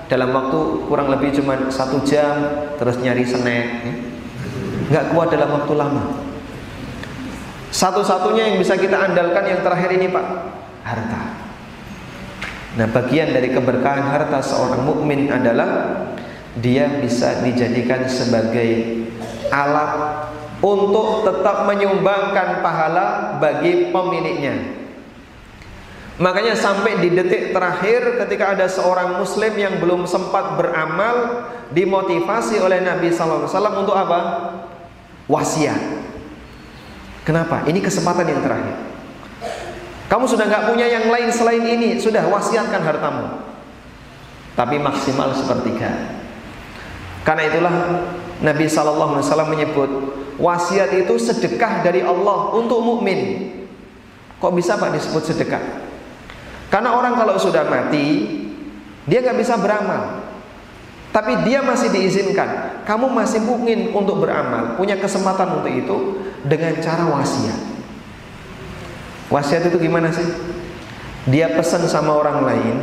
dalam 0.10 0.34
waktu 0.34 0.60
kurang 0.90 1.14
lebih 1.14 1.32
cuma 1.40 1.70
satu 1.70 2.02
jam, 2.04 2.68
terus 2.82 3.00
nyari 3.00 3.24
snack, 3.24 3.68
ya. 3.86 3.94
nggak 4.92 5.06
kuat 5.16 5.32
dalam 5.32 5.62
waktu 5.62 5.74
lama. 5.78 6.04
Satu-satunya 7.72 8.54
yang 8.54 8.58
bisa 8.60 8.78
kita 8.78 8.98
andalkan 8.98 9.46
yang 9.46 9.62
terakhir 9.62 9.94
ini 9.94 10.10
Pak, 10.12 10.26
harta. 10.86 11.43
Nah, 12.74 12.90
bagian 12.90 13.30
dari 13.30 13.54
keberkahan 13.54 14.10
harta 14.10 14.42
seorang 14.42 14.82
mukmin 14.82 15.30
adalah 15.30 16.02
dia 16.58 16.90
bisa 17.02 17.42
dijadikan 17.46 18.10
sebagai 18.10 19.06
alat 19.54 20.26
untuk 20.64 21.22
tetap 21.28 21.70
menyumbangkan 21.70 22.66
pahala 22.66 23.38
bagi 23.38 23.94
pemiliknya. 23.94 24.82
Makanya 26.22 26.54
sampai 26.54 27.02
di 27.02 27.10
detik 27.10 27.58
terakhir 27.58 28.22
ketika 28.26 28.54
ada 28.54 28.70
seorang 28.70 29.18
muslim 29.18 29.54
yang 29.58 29.82
belum 29.82 30.06
sempat 30.06 30.62
beramal 30.62 31.50
dimotivasi 31.74 32.62
oleh 32.62 32.86
Nabi 32.86 33.10
sallallahu 33.10 33.50
alaihi 33.50 33.54
wasallam 33.54 33.76
untuk 33.82 33.96
apa? 33.98 34.20
Wasiat. 35.26 35.82
Kenapa? 37.26 37.66
Ini 37.66 37.82
kesempatan 37.82 38.30
yang 38.30 38.42
terakhir. 38.46 38.93
Kamu 40.12 40.26
sudah 40.28 40.46
nggak 40.46 40.66
punya 40.72 40.88
yang 40.88 41.08
lain 41.10 41.30
selain 41.34 41.64
ini, 41.64 41.98
sudah 41.98 42.28
wasiatkan 42.28 42.82
hartamu. 42.84 43.44
Tapi 44.54 44.78
maksimal 44.78 45.34
sepertiga. 45.34 46.22
Karena 47.24 47.44
itulah 47.50 47.76
Nabi 48.44 48.68
Shallallahu 48.68 49.18
Alaihi 49.18 49.26
Wasallam 49.26 49.50
menyebut 49.50 49.90
wasiat 50.38 50.92
itu 50.94 51.16
sedekah 51.16 51.82
dari 51.82 52.04
Allah 52.04 52.52
untuk 52.54 52.84
mukmin. 52.84 53.50
Kok 54.38 54.54
bisa 54.54 54.76
pak 54.76 54.92
disebut 54.92 55.24
sedekah? 55.24 55.64
Karena 56.68 57.00
orang 57.00 57.16
kalau 57.16 57.40
sudah 57.40 57.64
mati, 57.64 58.28
dia 59.08 59.24
nggak 59.24 59.40
bisa 59.40 59.56
beramal. 59.56 60.26
Tapi 61.14 61.46
dia 61.48 61.62
masih 61.62 61.94
diizinkan. 61.94 62.82
Kamu 62.84 63.08
masih 63.14 63.40
mungkin 63.40 63.94
untuk 63.94 64.20
beramal, 64.20 64.76
punya 64.76 64.98
kesempatan 64.98 65.62
untuk 65.62 65.72
itu 65.72 65.98
dengan 66.44 66.76
cara 66.82 67.06
wasiat. 67.08 67.73
Wasiat 69.34 69.66
itu 69.66 69.82
gimana 69.82 70.14
sih? 70.14 70.30
Dia 71.26 71.58
pesan 71.58 71.90
sama 71.90 72.14
orang 72.14 72.46
lain, 72.46 72.76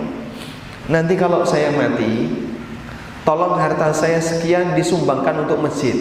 nanti 0.91 1.15
kalau 1.15 1.47
saya 1.47 1.71
mati, 1.71 2.27
tolong 3.23 3.55
harta 3.55 3.95
saya 3.95 4.19
sekian 4.19 4.75
disumbangkan 4.75 5.47
untuk 5.47 5.63
masjid. 5.63 5.95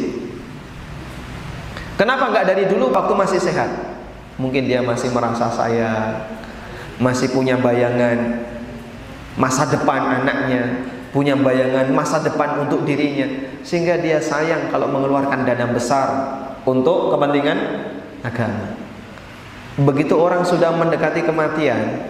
Kenapa 2.00 2.34
nggak 2.34 2.48
dari 2.50 2.64
dulu 2.66 2.90
waktu 2.90 3.14
masih 3.14 3.38
sehat? 3.38 3.70
Mungkin 4.42 4.66
dia 4.66 4.82
masih 4.82 5.14
merasa 5.14 5.52
saya 5.54 6.26
masih 6.98 7.30
punya 7.30 7.60
bayangan 7.60 8.42
masa 9.38 9.70
depan 9.70 10.24
anaknya, 10.24 10.90
punya 11.14 11.38
bayangan 11.38 11.94
masa 11.94 12.26
depan 12.26 12.66
untuk 12.66 12.90
dirinya 12.90 13.28
sehingga 13.62 14.02
dia 14.02 14.18
sayang 14.18 14.74
kalau 14.74 14.90
mengeluarkan 14.90 15.46
dana 15.46 15.70
besar 15.70 16.08
untuk 16.66 17.14
kepentingan 17.14 17.60
agama. 18.26 18.89
Begitu 19.80 20.12
orang 20.20 20.44
sudah 20.44 20.76
mendekati 20.76 21.24
kematian, 21.24 22.04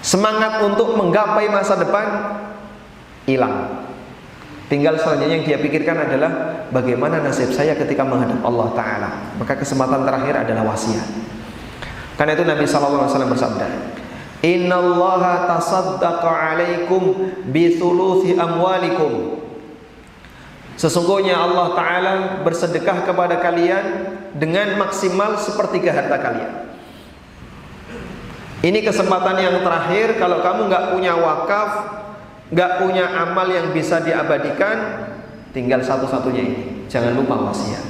semangat 0.00 0.64
untuk 0.64 0.96
menggapai 0.96 1.52
masa 1.52 1.76
depan 1.76 2.40
hilang. 3.28 3.84
Tinggal 4.70 4.96
selanjutnya 5.02 5.34
yang 5.42 5.44
dia 5.44 5.58
pikirkan 5.58 5.98
adalah 5.98 6.62
bagaimana 6.70 7.20
nasib 7.20 7.50
saya 7.50 7.74
ketika 7.74 8.06
menghadap 8.06 8.38
Allah 8.46 8.68
Taala. 8.72 9.10
Maka 9.36 9.58
kesempatan 9.58 10.06
terakhir 10.06 10.46
adalah 10.46 10.72
wasiat. 10.72 11.04
Karena 12.14 12.36
itu 12.38 12.44
Nabi 12.46 12.64
Wasallam 12.64 13.32
bersabda, 13.34 13.66
Innallaha 14.40 15.52
tasaddaqa 15.52 16.30
alaikum 16.32 17.32
bi 17.50 17.76
thuluthi 17.76 18.40
amwalikum. 18.40 19.42
Sesungguhnya 20.80 21.36
Allah 21.36 21.76
Ta'ala 21.76 22.12
bersedekah 22.40 23.04
kepada 23.04 23.36
kalian 23.36 24.16
dengan 24.36 24.78
maksimal 24.78 25.38
sepertiga 25.40 25.90
harta 25.94 26.16
kalian. 26.20 26.52
Ini 28.60 28.78
kesempatan 28.84 29.40
yang 29.40 29.56
terakhir 29.64 30.20
kalau 30.20 30.44
kamu 30.44 30.68
nggak 30.68 30.84
punya 30.92 31.16
wakaf, 31.16 31.70
nggak 32.52 32.72
punya 32.84 33.08
amal 33.24 33.48
yang 33.48 33.72
bisa 33.72 34.04
diabadikan, 34.04 35.08
tinggal 35.56 35.80
satu-satunya 35.80 36.42
ini. 36.44 36.62
Jangan 36.92 37.16
lupa 37.16 37.40
wasiat. 37.48 37.84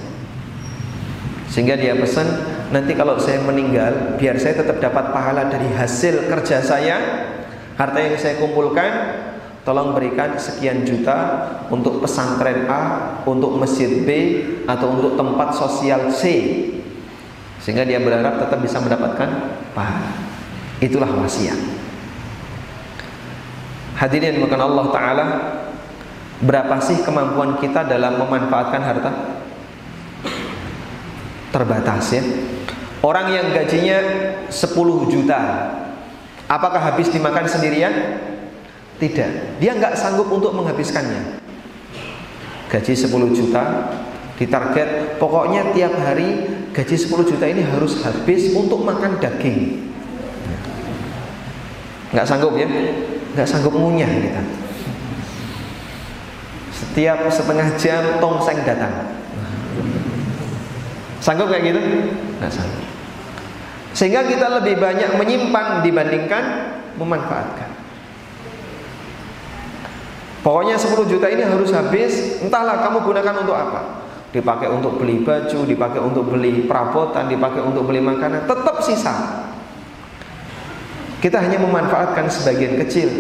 Sehingga 1.51 1.75
dia 1.75 1.99
pesan, 1.99 2.31
nanti 2.71 2.95
kalau 2.95 3.19
saya 3.19 3.43
meninggal 3.43 4.15
biar 4.15 4.39
saya 4.39 4.63
tetap 4.63 4.79
dapat 4.79 5.11
pahala 5.11 5.51
dari 5.51 5.67
hasil 5.75 6.31
kerja 6.31 6.63
saya 6.63 6.97
harta 7.75 7.99
yang 7.99 8.15
saya 8.15 8.39
kumpulkan 8.39 8.91
tolong 9.63 9.93
berikan 9.93 10.37
sekian 10.41 10.83
juta 10.83 11.47
untuk 11.69 12.01
pesantren 12.01 12.65
A 12.69 12.81
untuk 13.29 13.57
masjid 13.61 14.03
B 14.03 14.11
atau 14.65 14.97
untuk 14.97 15.15
tempat 15.17 15.53
sosial 15.57 16.09
C. 16.09 16.23
Sehingga 17.61 17.85
dia 17.85 18.01
berharap 18.01 18.41
tetap 18.41 18.59
bisa 18.65 18.81
mendapatkan 18.81 19.29
pahala. 19.77 20.13
Itulah 20.81 21.13
wasiat. 21.13 21.61
Hadirin 24.01 24.41
makan 24.41 24.61
Allah 24.65 24.87
Ta'ala 24.89 25.27
berapa 26.41 26.81
sih 26.81 27.05
kemampuan 27.05 27.61
kita 27.61 27.85
dalam 27.85 28.17
memanfaatkan 28.17 28.81
harta? 28.81 29.13
Terbatas 31.53 32.17
ya. 32.17 32.25
Orang 33.05 33.29
yang 33.29 33.53
gajinya 33.53 33.99
10 34.49 35.13
juta 35.13 35.41
Apakah 36.51 36.83
habis 36.83 37.07
dimakan 37.15 37.47
sendirian? 37.47 37.95
Tidak. 39.01 39.57
Dia 39.57 39.73
nggak 39.73 39.97
sanggup 39.97 40.29
untuk 40.29 40.53
menghabiskannya. 40.53 41.41
Gaji 42.69 42.93
10 42.93 43.33
juta 43.33 43.65
Ditarget. 44.37 45.17
Pokoknya 45.17 45.73
tiap 45.73 45.97
hari 46.01 46.49
gaji 46.73 46.97
10 46.97 47.29
juta 47.29 47.45
ini 47.49 47.65
harus 47.65 48.05
habis 48.05 48.53
untuk 48.53 48.85
makan 48.85 49.17
daging. 49.21 49.89
Nggak 52.13 52.29
sanggup 52.29 52.57
ya? 52.61 52.69
Nggak 53.37 53.49
sanggup 53.49 53.73
ngunyah 53.73 54.09
kita. 54.09 54.43
Setiap 56.73 57.25
setengah 57.29 57.69
jam 57.77 58.05
tongseng 58.21 58.65
datang. 58.65 59.13
Sanggup 61.21 61.53
kayak 61.53 61.73
gitu? 61.73 61.81
Nggak 62.41 62.53
sanggup. 62.53 62.85
Sehingga 63.93 64.25
kita 64.25 64.61
lebih 64.61 64.81
banyak 64.81 65.21
menyimpan 65.21 65.85
dibandingkan 65.85 66.45
memanfaatkan 66.97 67.80
pokoknya 70.41 70.77
10 70.77 71.11
juta 71.11 71.27
ini 71.29 71.43
harus 71.45 71.71
habis 71.73 72.41
entahlah 72.41 72.81
kamu 72.85 73.05
gunakan 73.05 73.35
untuk 73.45 73.57
apa 73.57 73.81
dipakai 74.31 74.71
untuk 74.71 74.97
beli 74.97 75.27
baju 75.27 75.67
dipakai 75.67 76.01
untuk 76.01 76.25
beli 76.31 76.65
perabotan 76.65 77.27
dipakai 77.27 77.61
untuk 77.61 77.85
beli 77.89 77.99
makanan 77.99 78.47
tetap 78.47 78.79
sisa 78.81 79.15
kita 81.21 81.37
hanya 81.37 81.61
memanfaatkan 81.61 82.33
sebagian 82.33 82.81
kecil 82.81 83.13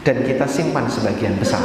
dan 0.00 0.24
kita 0.24 0.48
simpan 0.48 0.88
sebagian 0.88 1.36
besar. 1.36 1.60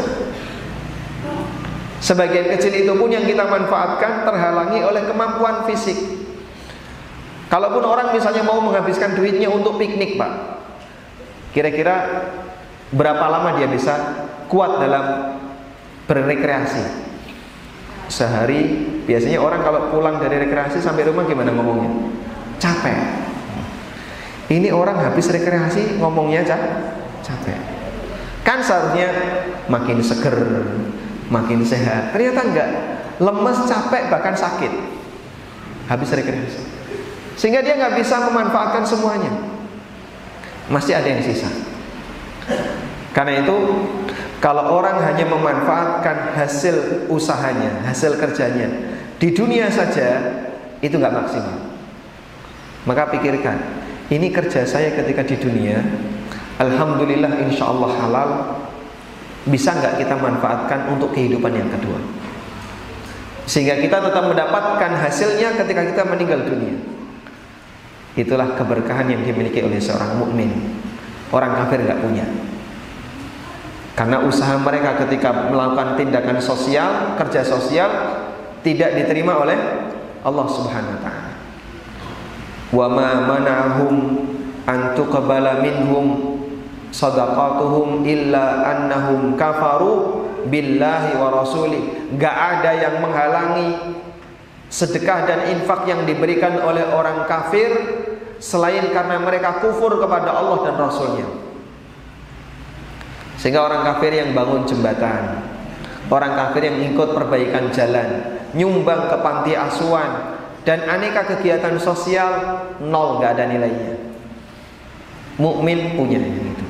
Sebagian 2.03 2.51
kecil 2.51 2.75
itu 2.75 2.91
pun 2.91 3.07
yang 3.07 3.23
kita 3.23 3.47
manfaatkan 3.47 4.27
terhalangi 4.27 4.83
oleh 4.83 5.07
kemampuan 5.07 5.63
fisik. 5.69 5.95
Kalaupun 7.47 7.87
orang 7.87 8.11
misalnya 8.11 8.43
mau 8.43 8.59
menghabiskan 8.59 9.15
duitnya 9.15 9.47
untuk 9.47 9.79
piknik, 9.79 10.19
Pak. 10.19 10.31
Kira-kira 11.55 12.25
berapa 12.91 13.21
lama 13.31 13.55
dia 13.55 13.71
bisa 13.71 14.27
kuat 14.51 14.83
dalam 14.83 15.39
berrekreasi? 16.11 17.07
Sehari 18.11 18.91
biasanya 19.07 19.39
orang 19.39 19.63
kalau 19.63 19.87
pulang 19.87 20.19
dari 20.19 20.35
rekreasi 20.43 20.83
sampai 20.83 21.07
rumah 21.07 21.23
gimana 21.23 21.55
ngomongnya? 21.55 22.11
Capek. 22.59 22.99
Ini 24.51 24.67
orang 24.75 24.99
habis 24.99 25.31
rekreasi 25.31 25.95
ngomongnya 26.03 26.43
cak, 26.43 26.61
capek. 27.23 27.55
Kan 28.43 28.59
seharusnya 28.59 29.07
makin 29.71 30.03
seger, 30.03 30.35
makin 31.31 31.63
sehat. 31.63 32.11
Ternyata 32.11 32.41
enggak. 32.43 32.69
Lemes, 33.23 33.63
capek, 33.63 34.11
bahkan 34.11 34.35
sakit. 34.35 34.73
Habis 35.87 36.11
rekreasi. 36.11 36.61
Sehingga 37.39 37.63
dia 37.63 37.79
nggak 37.79 37.95
bisa 37.95 38.27
memanfaatkan 38.27 38.83
semuanya. 38.83 39.31
Masih 40.67 40.99
ada 40.99 41.07
yang 41.07 41.23
sisa. 41.23 41.47
Karena 43.15 43.39
itu 43.39 43.55
kalau 44.41 44.73
orang 44.73 44.97
hanya 45.05 45.29
memanfaatkan 45.29 46.33
hasil 46.33 47.05
usahanya, 47.13 47.85
hasil 47.85 48.17
kerjanya 48.17 48.73
di 49.21 49.29
dunia 49.29 49.69
saja 49.69 50.17
itu 50.81 50.97
nggak 50.97 51.13
maksimal. 51.13 51.71
Maka 52.89 53.13
pikirkan 53.13 53.61
ini 54.09 54.33
kerja 54.33 54.65
saya 54.65 54.91
ketika 54.97 55.21
di 55.21 55.37
dunia 55.37 55.77
Alhamdulillah 56.57 57.45
insya 57.45 57.69
Allah 57.69 57.91
halal 57.95 58.29
Bisa 59.45 59.73
nggak 59.73 60.01
kita 60.01 60.17
manfaatkan 60.17 60.89
untuk 60.89 61.13
kehidupan 61.13 61.53
yang 61.53 61.69
kedua 61.69 61.97
Sehingga 63.45 63.77
kita 63.77 64.01
tetap 64.01 64.25
mendapatkan 64.25 64.91
hasilnya 64.97 65.57
ketika 65.61 65.81
kita 65.93 66.03
meninggal 66.05 66.41
dunia 66.45 66.77
Itulah 68.17 68.57
keberkahan 68.57 69.07
yang 69.07 69.23
dimiliki 69.23 69.63
oleh 69.63 69.79
seorang 69.79 70.19
mukmin. 70.19 70.51
Orang 71.31 71.55
kafir 71.55 71.79
nggak 71.79 72.03
punya 72.03 72.27
Karena 73.91 74.23
usaha 74.23 74.55
mereka 74.55 74.95
ketika 75.05 75.51
melakukan 75.51 75.99
tindakan 75.99 76.39
sosial 76.39 77.19
Kerja 77.19 77.43
sosial 77.43 77.89
Tidak 78.63 78.95
diterima 78.95 79.35
oleh 79.41 79.57
Allah 80.21 80.47
subhanahu 80.47 80.95
wa 80.95 81.01
ta'ala 81.01 81.31
wa 82.71 82.87
ma 82.87 83.09
mana'hum 83.27 83.95
an 84.63 84.95
tuqbala 84.95 85.59
minhum 85.59 86.39
sadaqatuhum 86.91 88.07
illa 88.07 88.63
annahum 88.63 89.35
kafaru 89.35 90.23
billahi 90.47 91.19
wa 91.19 91.27
rasuli 91.35 92.15
Gak 92.15 92.31
ada 92.31 92.71
yang 92.75 93.03
menghalangi 93.03 93.99
sedekah 94.71 95.27
dan 95.27 95.39
infak 95.51 95.83
yang 95.83 96.07
diberikan 96.07 96.63
oleh 96.63 96.87
orang 96.95 97.27
kafir 97.27 97.71
selain 98.39 98.87
karena 98.95 99.19
mereka 99.19 99.59
kufur 99.59 99.99
kepada 99.99 100.31
Allah 100.31 100.63
dan 100.63 100.75
Rasulnya. 100.79 101.27
Sehingga 103.41 103.65
orang 103.65 103.81
kafir 103.81 104.13
yang 104.13 104.37
bangun 104.37 104.69
jembatan, 104.69 105.41
orang 106.13 106.37
kafir 106.37 106.69
yang 106.69 106.77
ikut 106.93 107.09
perbaikan 107.17 107.73
jalan, 107.73 108.37
nyumbang 108.53 109.09
ke 109.09 109.17
panti 109.17 109.57
asuhan, 109.57 110.37
dan 110.61 110.85
aneka 110.85 111.25
kegiatan 111.25 111.73
sosial 111.81 112.61
nol 112.85 113.17
nggak 113.17 113.33
ada 113.33 113.49
nilainya. 113.49 113.97
Mukmin 115.41 115.97
punya 115.97 116.21
itu. 116.21 116.65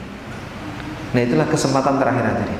Nah 1.11 1.21
itulah 1.27 1.47
kesempatan 1.51 1.99
terakhir 1.99 2.39
tadi. 2.39 2.55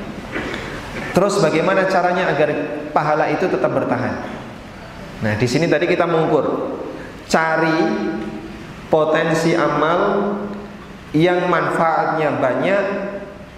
Terus 1.16 1.40
bagaimana 1.40 1.88
caranya 1.88 2.28
agar 2.28 2.52
pahala 2.92 3.32
itu 3.32 3.48
tetap 3.48 3.72
bertahan? 3.72 4.28
Nah 5.24 5.32
di 5.40 5.48
sini 5.48 5.72
tadi 5.72 5.88
kita 5.88 6.04
mengukur 6.04 6.76
cari 7.32 7.80
potensi 8.92 9.56
amal 9.56 10.36
yang 11.16 11.48
manfaatnya 11.48 12.28
banyak 12.36 12.84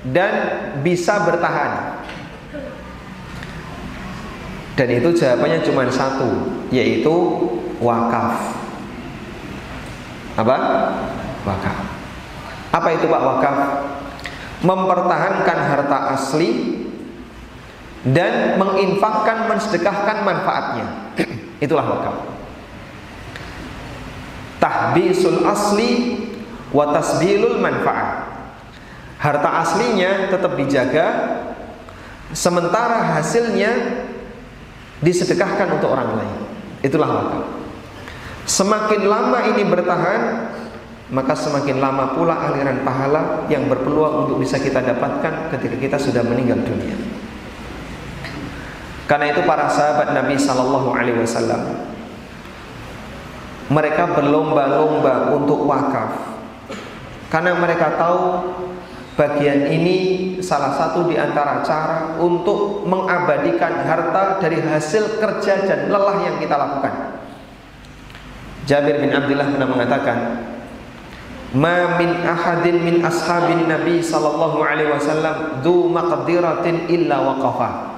dan 0.05 0.33
bisa 0.85 1.25
bertahan. 1.25 2.05
Dan 4.75 4.89
itu 4.91 5.15
jawabannya 5.15 5.63
cuma 5.65 5.87
satu, 5.89 6.51
yaitu 6.75 7.15
wakaf. 7.79 8.59
Apa? 10.35 10.57
Wakaf. 11.47 11.79
Apa 12.75 12.89
itu 12.99 13.07
Pak 13.07 13.23
wakaf? 13.23 13.59
Mempertahankan 14.67 15.59
harta 15.71 15.99
asli 16.19 16.83
dan 18.03 18.59
menginfakkan, 18.59 19.47
mensedekahkan 19.47 20.27
manfaatnya. 20.27 20.87
Itulah 21.65 21.87
wakaf. 21.87 22.17
Tahbisul 24.59 25.47
asli 25.47 26.19
wa 26.75 26.91
tasbilul 26.91 27.63
manfaat. 27.63 28.24
Harta 29.25 29.65
aslinya 29.65 30.29
tetap 30.29 30.53
dijaga 30.53 31.41
sementara 32.37 33.17
hasilnya 33.17 34.05
disedekahkan 35.01 35.81
untuk 35.81 35.97
orang 35.97 36.21
lain. 36.21 36.39
Itulah 36.85 37.09
wakaf. 37.09 37.45
Semakin 38.45 39.09
lama 39.09 39.39
ini 39.49 39.65
bertahan, 39.65 40.21
maka 41.09 41.33
semakin 41.33 41.81
lama 41.81 42.13
pula 42.13 42.37
aliran 42.37 42.85
pahala 42.85 43.49
yang 43.49 43.65
berpeluang 43.65 44.29
untuk 44.29 44.45
bisa 44.45 44.61
kita 44.61 44.85
dapatkan 44.85 45.57
ketika 45.57 45.77
kita 45.81 45.97
sudah 45.97 46.21
meninggal 46.21 46.61
dunia. 46.61 46.93
Karena 49.09 49.33
itu 49.33 49.41
para 49.49 49.73
sahabat 49.73 50.13
Nabi 50.13 50.37
Sallallahu 50.37 50.93
Alaihi 50.93 51.25
Wasallam 51.25 51.93
mereka 53.69 54.05
berlomba-lomba 54.13 55.33
untuk 55.33 55.65
wakaf 55.65 56.21
karena 57.33 57.57
mereka 57.57 57.97
tahu 57.97 58.21
bagian 59.15 59.71
ini 59.71 59.97
salah 60.43 60.75
satu 60.75 61.07
di 61.07 61.15
antara 61.15 61.63
cara 61.63 62.19
untuk 62.19 62.83
mengabadikan 62.87 63.87
harta 63.87 64.43
dari 64.43 64.59
hasil 64.59 65.23
kerja 65.23 65.63
dan 65.67 65.81
lelah 65.91 66.19
yang 66.27 66.37
kita 66.43 66.55
lakukan. 66.59 67.23
Jabir 68.67 68.99
bin 68.99 69.15
Abdullah 69.15 69.49
pernah 69.55 69.69
mengatakan, 69.71 70.19
"Ma 71.55 71.95
min 72.01 72.27
ahadin 72.27 72.83
min 72.83 72.97
ashabin 73.07 73.71
Nabi 73.71 74.03
sallallahu 74.03 74.59
alaihi 74.65 74.91
wasallam 74.91 75.63
du 75.63 75.87
maqdiratin 75.93 76.91
illa 76.91 77.23
waqafa." 77.23 77.95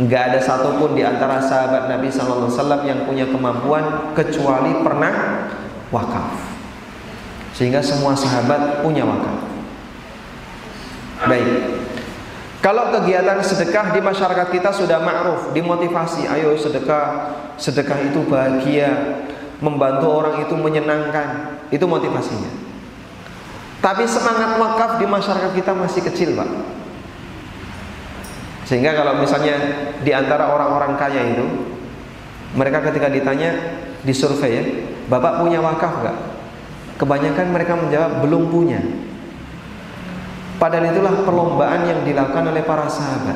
Enggak 0.00 0.32
ada 0.32 0.40
satupun 0.40 0.96
di 0.96 1.04
antara 1.04 1.36
sahabat 1.36 1.84
Nabi 1.88 2.08
sallallahu 2.08 2.48
alaihi 2.48 2.56
wasallam 2.56 2.82
yang 2.88 3.00
punya 3.04 3.26
kemampuan 3.28 3.84
kecuali 4.16 4.72
pernah 4.80 5.46
wakaf. 5.92 6.32
Sehingga 7.52 7.84
semua 7.84 8.16
sahabat 8.16 8.80
punya 8.80 9.04
wakaf. 9.04 9.51
Baik. 11.26 11.50
Kalau 12.62 12.94
kegiatan 12.94 13.42
sedekah 13.42 13.90
di 13.90 13.98
masyarakat 13.98 14.48
kita 14.54 14.70
sudah 14.70 15.02
ma'ruf, 15.02 15.50
dimotivasi, 15.50 16.30
ayo 16.30 16.54
sedekah, 16.54 17.34
sedekah 17.58 17.98
itu 18.06 18.22
bahagia, 18.22 19.18
membantu 19.58 20.06
orang 20.22 20.46
itu 20.46 20.54
menyenangkan, 20.54 21.58
itu 21.74 21.82
motivasinya. 21.82 22.50
Tapi 23.82 24.06
semangat 24.06 24.62
wakaf 24.62 25.02
di 25.02 25.06
masyarakat 25.10 25.50
kita 25.58 25.74
masih 25.74 26.06
kecil, 26.06 26.38
Pak. 26.38 26.50
Sehingga 28.62 28.94
kalau 28.94 29.18
misalnya 29.18 29.58
di 30.06 30.14
antara 30.14 30.54
orang-orang 30.54 30.94
kaya 30.94 31.34
itu, 31.34 31.46
mereka 32.54 32.78
ketika 32.86 33.10
ditanya 33.10 33.58
di 34.06 34.14
survei 34.14 34.54
ya, 34.54 34.62
Bapak 35.10 35.42
punya 35.42 35.58
wakaf 35.58 35.98
nggak? 35.98 36.18
Kebanyakan 36.94 37.46
mereka 37.50 37.74
menjawab 37.74 38.22
belum 38.22 38.54
punya. 38.54 38.78
Padahal 40.62 40.94
itulah 40.94 41.26
perlombaan 41.26 41.90
yang 41.90 42.06
dilakukan 42.06 42.54
oleh 42.54 42.62
para 42.62 42.86
sahabat. 42.86 43.34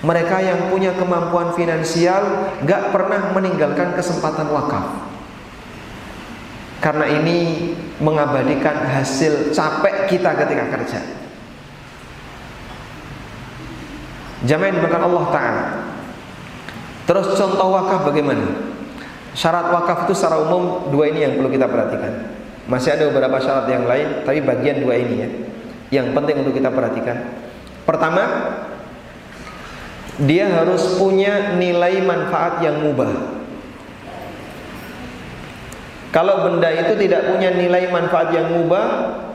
Mereka 0.00 0.36
yang 0.40 0.72
punya 0.72 0.96
kemampuan 0.96 1.52
finansial 1.52 2.48
gak 2.64 2.96
pernah 2.96 3.36
meninggalkan 3.36 3.92
kesempatan 3.92 4.48
wakaf. 4.48 5.04
karena 6.76 7.08
ini 7.08 7.72
mengabadikan 7.98 8.84
hasil 8.86 9.50
capek 9.50 10.06
kita 10.06 10.38
ketika 10.38 10.64
kerja. 10.70 11.00
Jamaah 14.46 14.68
yang 14.70 15.02
Allah 15.02 15.24
Ta'ala 15.32 15.64
Terus 17.08 17.34
contoh 17.34 17.72
wakaf 17.74 18.06
bagaimana? 18.06 18.46
Syarat 19.34 19.72
wakaf 19.72 20.06
itu 20.06 20.14
secara 20.14 20.38
umum 20.38 20.92
dua 20.92 21.10
ini 21.10 21.26
yang 21.26 21.34
perlu 21.40 21.50
kita 21.50 21.66
perhatikan 21.66 22.36
Masih 22.68 22.94
ada 22.94 23.08
beberapa 23.10 23.40
syarat 23.42 23.66
yang 23.72 23.88
lain 23.88 24.22
Tapi 24.22 24.38
bagian 24.44 24.84
dua 24.84 24.94
ini 25.00 25.14
ya 25.18 25.28
Yang 25.90 26.06
penting 26.14 26.36
untuk 26.42 26.54
kita 26.54 26.70
perhatikan. 26.70 27.16
Pertama 27.86 28.22
Dia 30.16 30.48
harus 30.48 30.96
punya 30.96 31.60
nilai 31.60 32.00
manfaat 32.00 32.64
yang 32.64 32.80
mubah. 32.80 33.36
Kalau 36.08 36.48
benda 36.48 36.72
itu 36.72 36.96
tidak 36.96 37.28
punya 37.28 37.52
nilai 37.52 37.92
manfaat 37.92 38.32
yang 38.32 38.48
mubah 38.48 38.84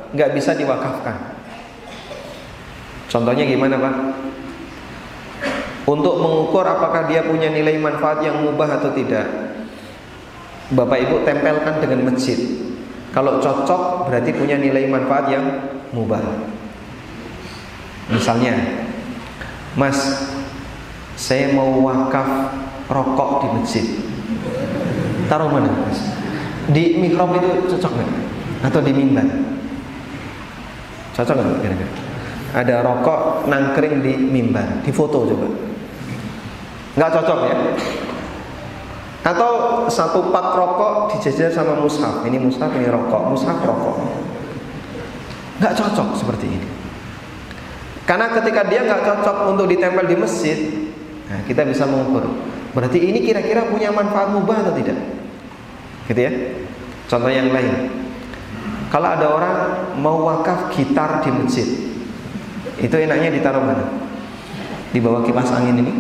nggak 0.10 0.34
bisa 0.34 0.58
diwakafkan. 0.58 1.38
Contohnya 3.14 3.46
gimana 3.46 3.78
Pak? 3.78 3.96
Untuk 5.86 6.18
mengukur 6.18 6.66
apakah 6.66 7.06
dia 7.06 7.30
punya 7.30 7.54
nilai 7.54 7.78
manfaat 7.78 8.26
yang 8.26 8.42
mubah 8.42 8.82
atau 8.82 8.90
tidak 8.98 9.30
Bapak 10.72 11.04
Ibu 11.04 11.28
tempelkan 11.28 11.84
dengan 11.84 12.08
masjid. 12.08 12.40
Kalau 13.12 13.44
cocok 13.44 14.08
berarti 14.08 14.32
punya 14.32 14.56
nilai 14.56 14.88
manfaat 14.88 15.28
yang 15.28 15.46
mubah 15.92 16.24
Misalnya 18.12 18.84
Mas 19.76 20.28
Saya 21.16 21.54
mau 21.56 21.80
wakaf 21.86 22.56
rokok 22.90 23.32
di 23.44 23.48
masjid 23.60 23.86
Taruh 25.32 25.48
mana 25.48 25.72
mas? 25.88 26.00
Di 26.72 27.00
mikrob 27.00 27.36
itu 27.40 27.72
cocok 27.76 27.92
nggak? 27.96 28.12
Atau 28.68 28.84
di 28.84 28.92
mimbar? 28.92 29.28
Cocok 31.16 31.36
nggak 31.40 31.60
kira-kira? 31.64 31.94
Ada 32.52 32.84
rokok 32.84 33.48
nangkring 33.48 34.04
di 34.04 34.14
mimbar 34.20 34.84
Di 34.84 34.92
foto 34.92 35.24
coba 35.24 35.72
nggak 36.92 37.12
cocok 37.16 37.40
ya 37.48 37.56
atau 39.22 39.52
satu 39.88 40.34
pak 40.34 40.48
rokok 40.58 41.14
dijajar 41.16 41.54
sama 41.54 41.78
mushaf 41.78 42.26
ini 42.28 42.42
mushaf 42.42 42.74
ini 42.76 42.90
rokok 42.90 43.32
mushaf 43.32 43.64
rokok 43.64 43.96
nggak 45.62 45.78
cocok 45.78 46.18
seperti 46.18 46.50
ini. 46.50 46.68
Karena 48.10 48.34
ketika 48.34 48.66
dia 48.66 48.82
nggak 48.82 49.06
cocok 49.06 49.38
untuk 49.54 49.70
ditempel 49.70 50.10
di 50.10 50.18
masjid 50.18 50.58
nah 51.30 51.40
kita 51.46 51.64
bisa 51.64 51.86
mengukur. 51.86 52.28
Berarti 52.74 52.98
ini 52.98 53.22
kira-kira 53.22 53.70
punya 53.70 53.94
manfaat 53.94 54.34
mubah 54.34 54.66
atau 54.66 54.74
tidak? 54.74 54.98
Gitu 56.10 56.20
ya. 56.20 56.32
Contoh 57.06 57.30
yang 57.30 57.54
lain. 57.54 57.94
Kalau 58.92 59.08
ada 59.08 59.28
orang 59.32 59.56
mau 60.02 60.28
wakaf 60.28 60.74
gitar 60.76 61.24
di 61.24 61.32
masjid 61.32 61.68
itu 62.82 62.96
enaknya 62.98 63.32
ditaruh 63.32 63.64
mana? 63.64 63.86
Di 64.92 65.00
bawah 65.00 65.24
kipas 65.24 65.54
angin 65.56 65.80
ini? 65.80 65.94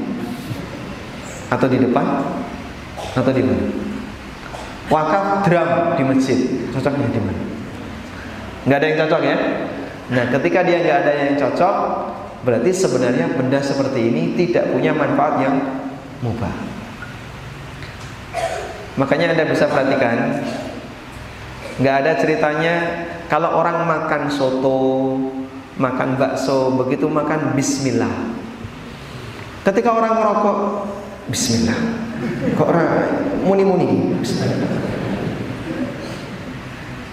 Atau 1.47 1.71
di 1.71 1.79
depan? 1.79 2.27
Atau 3.15 3.31
di 3.31 3.43
mana? 3.45 3.63
Wakaf 4.91 5.47
drum 5.47 5.71
di 5.95 6.03
masjid 6.03 6.39
cocoknya 6.75 7.07
di 7.07 7.21
mana? 7.23 7.50
Nggak 8.65 8.77
ada 8.77 8.87
yang 8.87 8.99
cocok 9.05 9.21
ya? 9.25 9.37
Nah, 10.11 10.25
ketika 10.27 10.59
dia 10.61 10.77
nggak 10.83 10.97
ada 11.07 11.13
yang 11.23 11.33
cocok, 11.39 11.75
berarti 12.43 12.71
sebenarnya 12.75 13.25
benda 13.33 13.59
seperti 13.63 14.11
ini 14.11 14.35
tidak 14.37 14.69
punya 14.75 14.91
manfaat 14.91 15.39
yang 15.41 15.55
mubah. 16.19 16.53
Makanya 18.99 19.33
anda 19.33 19.47
bisa 19.47 19.71
perhatikan, 19.71 20.43
nggak 21.79 21.95
ada 22.05 22.11
ceritanya 22.19 22.75
kalau 23.31 23.55
orang 23.55 23.87
makan 23.87 24.27
soto, 24.27 25.15
makan 25.79 26.19
bakso, 26.19 26.75
begitu 26.75 27.07
makan 27.07 27.55
Bismillah. 27.55 28.35
Ketika 29.63 29.95
orang 29.95 30.19
merokok, 30.19 30.57
Bismillah. 31.31 31.79
Kok 32.59 32.67
orang 32.67 32.89
muni-muni? 33.47 34.19
Bismillah. 34.19 35.00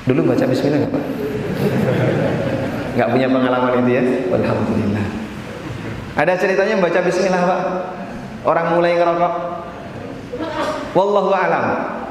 Dulu 0.08 0.32
baca 0.32 0.44
Bismillah 0.48 0.78
nggak 0.80 0.92
pak? 0.96 1.04
Nggak 2.96 3.08
punya 3.12 3.28
pengalaman 3.28 3.72
itu 3.84 3.90
ya? 3.92 4.02
Alhamdulillah. 4.32 5.06
Ada 6.16 6.32
ceritanya 6.40 6.80
baca 6.80 7.00
Bismillah 7.04 7.42
pak? 7.44 7.60
Orang 8.48 8.80
mulai 8.80 8.96
ngerokok. 8.96 9.34
Wallahu 10.96 11.30
alam. 11.36 11.66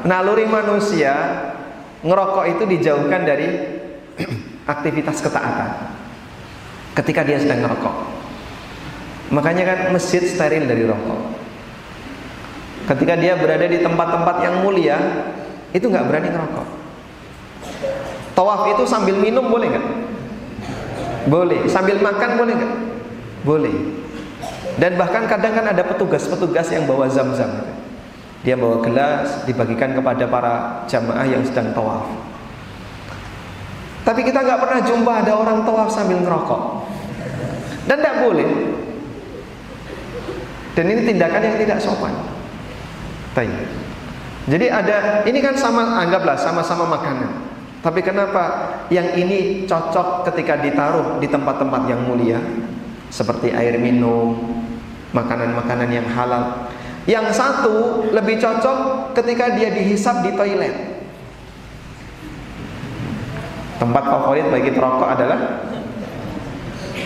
Naluri 0.05 0.45
manusia 0.45 1.17
ngerokok 2.05 2.45
itu 2.53 2.63
dijauhkan 2.69 3.25
dari 3.25 3.47
aktivitas 4.77 5.17
ketaatan. 5.25 5.97
Ketika 6.93 7.25
dia 7.25 7.41
sedang 7.41 7.65
ngerokok. 7.65 7.95
Makanya 9.33 9.63
kan 9.65 9.79
masjid 9.89 10.21
steril 10.21 10.69
dari 10.69 10.85
rokok. 10.85 11.33
Ketika 12.93 13.19
dia 13.19 13.35
berada 13.35 13.65
di 13.67 13.81
tempat-tempat 13.83 14.35
yang 14.45 14.63
mulia, 14.63 14.95
itu 15.75 15.83
nggak 15.83 16.05
berani 16.07 16.29
ngerokok. 16.31 16.76
Tawaf 18.37 18.69
itu 18.69 18.85
sambil 18.85 19.17
minum 19.17 19.49
boleh 19.49 19.73
nggak? 19.73 19.85
Boleh. 21.25 21.65
Sambil 21.65 21.97
makan 21.97 22.37
boleh 22.37 22.53
nggak? 22.53 22.73
Boleh. 23.41 23.75
Dan 24.77 24.93
bahkan 24.93 25.25
kadang 25.25 25.57
kan 25.57 25.65
ada 25.73 25.81
petugas-petugas 25.81 26.69
yang 26.69 26.85
bawa 26.85 27.09
zam-zam. 27.09 27.49
Dia 28.45 28.53
bawa 28.53 28.85
gelas 28.85 29.41
dibagikan 29.49 29.97
kepada 29.97 30.29
para 30.29 30.53
jamaah 30.85 31.25
yang 31.25 31.41
sedang 31.41 31.73
tawaf. 31.73 32.05
Tapi 34.05 34.21
kita 34.21 34.45
nggak 34.45 34.61
pernah 34.61 34.79
jumpa 34.85 35.11
ada 35.25 35.33
orang 35.33 35.65
tawaf 35.65 35.89
sambil 35.89 36.21
ngerokok. 36.21 36.61
Dan 37.89 37.97
tidak 38.05 38.21
boleh. 38.21 38.49
Dan 40.77 40.85
ini 40.93 41.01
tindakan 41.09 41.41
yang 41.41 41.57
tidak 41.57 41.81
sopan. 41.81 42.13
Taib. 43.33 43.49
Jadi 44.45 44.69
ada 44.69 45.25
ini 45.25 45.41
kan 45.41 45.57
sama 45.57 46.05
anggaplah 46.05 46.37
sama-sama 46.37 46.85
makanan. 46.85 47.46
Tapi 47.87 48.03
kenapa 48.03 48.43
yang 48.91 49.15
ini 49.15 49.63
cocok 49.63 50.27
ketika 50.27 50.59
ditaruh 50.59 51.23
di 51.23 51.27
tempat-tempat 51.31 51.87
yang 51.87 52.03
mulia 52.03 52.35
seperti 53.07 53.55
air 53.55 53.79
minum, 53.79 54.35
makanan-makanan 55.15 55.87
yang 55.95 56.03
halal. 56.11 56.67
Yang 57.07 57.39
satu 57.39 57.75
lebih 58.11 58.43
cocok 58.43 59.15
ketika 59.15 59.55
dia 59.55 59.71
dihisap 59.71 60.19
di 60.19 60.35
toilet. 60.35 60.75
Tempat 63.79 64.03
favorit 64.03 64.51
bagi 64.51 64.75
perokok 64.75 65.07
adalah 65.07 65.39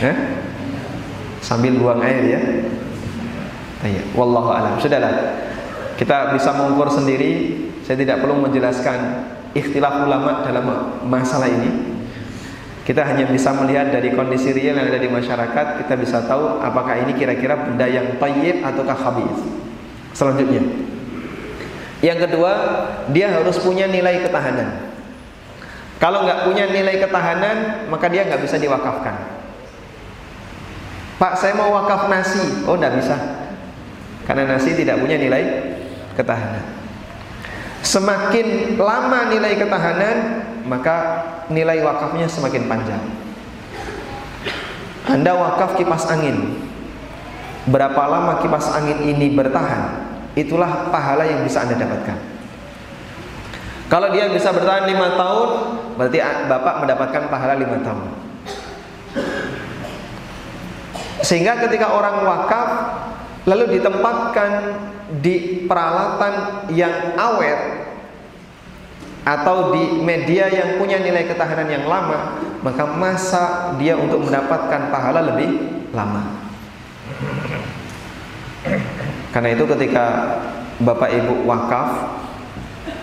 eh? 0.02 0.18
sambil 1.46 1.78
buang 1.78 2.02
air 2.02 2.22
ya. 2.26 2.42
Iya, 3.86 4.02
wallahu 4.18 4.50
alam. 4.50 4.82
Sudahlah. 4.82 5.46
Kita 5.94 6.34
bisa 6.34 6.58
mengukur 6.58 6.90
sendiri. 6.90 7.54
Saya 7.86 8.02
tidak 8.02 8.26
perlu 8.26 8.42
menjelaskan 8.42 9.30
ikhtilaf 9.56 10.08
ulama 10.08 10.44
dalam 10.44 10.66
masalah 11.08 11.48
ini. 11.48 11.92
Kita 12.82 13.06
hanya 13.06 13.30
bisa 13.30 13.54
melihat 13.54 13.94
dari 13.94 14.10
kondisi 14.12 14.52
real 14.52 14.74
yang 14.74 14.90
ada 14.90 14.98
di 14.98 15.06
masyarakat, 15.06 15.86
kita 15.86 15.94
bisa 16.02 16.26
tahu 16.26 16.60
apakah 16.60 16.98
ini 16.98 17.14
kira-kira 17.14 17.54
benda 17.54 17.86
yang 17.86 18.18
tayyib 18.18 18.66
ataukah 18.66 18.98
khabith. 18.98 19.38
Selanjutnya. 20.18 20.66
Yang 22.02 22.28
kedua, 22.28 22.52
dia 23.14 23.30
harus 23.30 23.62
punya 23.62 23.86
nilai 23.86 24.26
ketahanan. 24.26 24.92
Kalau 26.02 26.26
nggak 26.26 26.50
punya 26.50 26.66
nilai 26.74 26.98
ketahanan, 26.98 27.86
maka 27.94 28.10
dia 28.10 28.26
nggak 28.26 28.42
bisa 28.42 28.58
diwakafkan. 28.58 29.14
Pak, 31.22 31.38
saya 31.38 31.54
mau 31.54 31.70
wakaf 31.70 32.10
nasi. 32.10 32.66
Oh, 32.66 32.74
nggak 32.74 32.98
bisa. 32.98 33.14
Karena 34.26 34.58
nasi 34.58 34.74
tidak 34.74 34.98
punya 34.98 35.22
nilai 35.22 35.78
ketahanan. 36.18 36.81
Semakin 37.82 38.78
lama 38.78 39.26
nilai 39.34 39.58
ketahanan, 39.58 40.18
maka 40.70 41.26
nilai 41.50 41.82
wakafnya 41.82 42.30
semakin 42.30 42.70
panjang. 42.70 43.02
Anda 45.10 45.34
wakaf 45.34 45.82
kipas 45.82 46.06
angin. 46.14 46.62
Berapa 47.66 48.06
lama 48.10 48.42
kipas 48.42 48.74
angin 48.74 49.02
ini 49.06 49.34
bertahan, 49.34 50.02
itulah 50.38 50.90
pahala 50.94 51.26
yang 51.26 51.42
bisa 51.46 51.66
Anda 51.66 51.78
dapatkan. 51.78 52.18
Kalau 53.92 54.08
dia 54.16 54.32
bisa 54.32 54.56
bertahan 54.56 54.88
lima 54.88 55.20
tahun, 55.20 55.50
berarti 56.00 56.18
Bapak 56.48 56.76
mendapatkan 56.86 57.24
pahala 57.28 57.60
lima 57.60 57.82
tahun. 57.84 58.08
Sehingga 61.22 61.60
ketika 61.62 61.92
orang 61.92 62.24
wakaf 62.26 62.70
lalu 63.46 63.78
ditempatkan 63.78 64.52
di 65.20 65.68
peralatan 65.68 66.68
yang 66.72 67.20
awet 67.20 67.92
atau 69.22 69.76
di 69.76 70.02
media 70.02 70.50
yang 70.50 70.82
punya 70.82 70.98
nilai 70.98 71.28
ketahanan 71.30 71.70
yang 71.70 71.86
lama, 71.86 72.42
maka 72.66 72.84
masa 72.96 73.76
dia 73.78 73.94
untuk 74.00 74.24
mendapatkan 74.26 74.90
pahala 74.90 75.22
lebih 75.22 75.50
lama. 75.94 76.42
Karena 79.30 79.50
itu 79.54 79.64
ketika 79.78 80.06
Bapak 80.82 81.10
Ibu 81.14 81.46
wakaf 81.46 81.90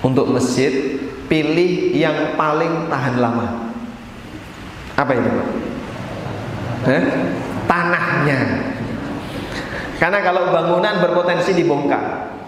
untuk 0.03 0.31
masjid, 0.35 0.99
pilih 1.29 1.95
yang 1.95 2.35
paling 2.35 2.89
tahan 2.91 3.17
lama. 3.21 3.71
Apa 4.99 5.13
itu, 5.15 5.29
Pak? 5.31 5.49
Eh? 6.89 7.03
Tanahnya. 7.69 8.41
Karena 9.99 10.23
kalau 10.23 10.55
bangunan 10.55 11.03
berpotensi 11.03 11.59
dibongkar. 11.59 12.39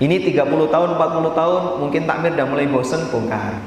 Ini 0.00 0.16
30 0.26 0.72
tahun, 0.72 0.96
40 0.96 1.38
tahun, 1.38 1.62
mungkin 1.86 2.02
takmir 2.08 2.32
udah 2.34 2.48
mulai 2.48 2.66
bosen 2.66 3.04
bongkar. 3.12 3.60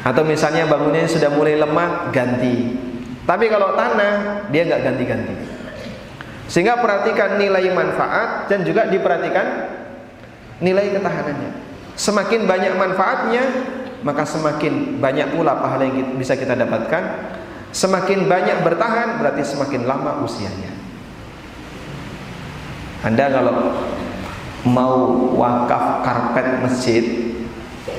Atau 0.00 0.24
misalnya 0.24 0.64
bangunannya 0.64 1.04
sudah 1.04 1.28
mulai 1.28 1.60
lemah, 1.60 2.08
ganti. 2.08 2.80
Tapi 3.28 3.46
kalau 3.52 3.76
tanah, 3.76 4.48
dia 4.48 4.64
nggak 4.64 4.82
ganti-ganti. 4.82 5.36
Sehingga 6.48 6.80
perhatikan 6.80 7.36
nilai 7.36 7.68
manfaat 7.76 8.48
dan 8.48 8.64
juga 8.64 8.88
diperhatikan 8.88 9.46
nilai 10.64 10.96
ketahanannya. 10.96 11.52
Semakin 11.94 12.48
banyak 12.48 12.74
manfaatnya, 12.80 13.44
maka 14.00 14.24
semakin 14.24 14.96
banyak 14.96 15.36
pula 15.36 15.60
pahala 15.60 15.84
yang 15.84 16.16
bisa 16.16 16.32
kita 16.40 16.56
dapatkan. 16.56 17.36
Semakin 17.70 18.24
banyak 18.26 18.64
bertahan, 18.64 19.20
berarti 19.20 19.44
semakin 19.44 19.84
lama 19.84 20.24
usianya. 20.24 20.79
Anda 23.00 23.32
kalau 23.32 23.56
mau 24.68 24.96
wakaf 25.40 26.04
karpet 26.04 26.60
masjid, 26.60 27.04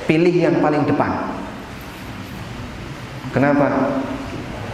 pilih 0.06 0.34
yang 0.34 0.62
paling 0.62 0.86
depan. 0.86 1.34
Kenapa? 3.34 3.98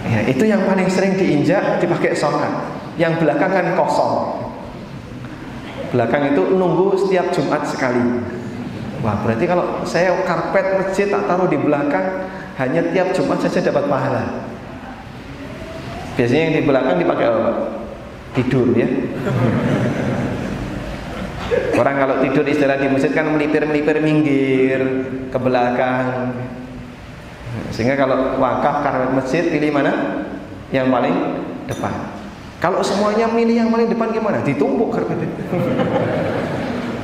Ya, 0.04 0.20
itu 0.28 0.44
yang 0.44 0.66
paling 0.68 0.88
sering 0.90 1.16
diinjak 1.16 1.80
dipakai 1.80 2.12
sholat. 2.12 2.76
Yang 2.98 3.24
belakang 3.24 3.52
kan 3.54 3.66
kosong. 3.78 4.14
Belakang 5.94 6.34
itu 6.34 6.42
nunggu 6.52 6.98
setiap 6.98 7.32
Jumat 7.32 7.64
sekali. 7.64 8.02
Wah, 9.00 9.14
berarti 9.22 9.46
kalau 9.46 9.86
saya 9.86 10.12
karpet 10.26 10.66
masjid 10.74 11.06
tak 11.06 11.24
taruh 11.30 11.46
di 11.46 11.56
belakang, 11.56 12.28
hanya 12.58 12.82
tiap 12.90 13.14
Jumat 13.14 13.38
saja 13.38 13.62
dapat 13.70 13.86
pahala. 13.86 14.42
Biasanya 16.18 16.42
yang 16.50 16.54
di 16.58 16.62
belakang 16.66 16.96
dipakai 16.98 17.26
apa? 17.30 17.50
Tidur 18.38 18.70
ya. 18.78 18.86
Orang 21.74 21.94
kalau 21.98 22.14
tidur 22.22 22.46
istilah 22.46 22.78
di 22.78 22.86
masjid 22.86 23.10
kan 23.10 23.26
melipir-melipir 23.34 23.98
minggir 23.98 24.80
ke 25.26 25.38
belakang. 25.38 26.30
Sehingga 27.74 27.98
kalau 27.98 28.38
wakaf 28.38 28.86
karpet 28.86 29.10
masjid 29.10 29.42
pilih 29.50 29.74
mana? 29.74 30.22
Yang 30.70 30.86
paling 30.92 31.14
depan. 31.66 31.94
Kalau 32.62 32.82
semuanya 32.82 33.26
milih 33.30 33.66
yang 33.66 33.70
paling 33.74 33.90
depan 33.90 34.14
gimana? 34.14 34.38
Ditumpuk 34.46 34.94
karpet. 34.94 35.18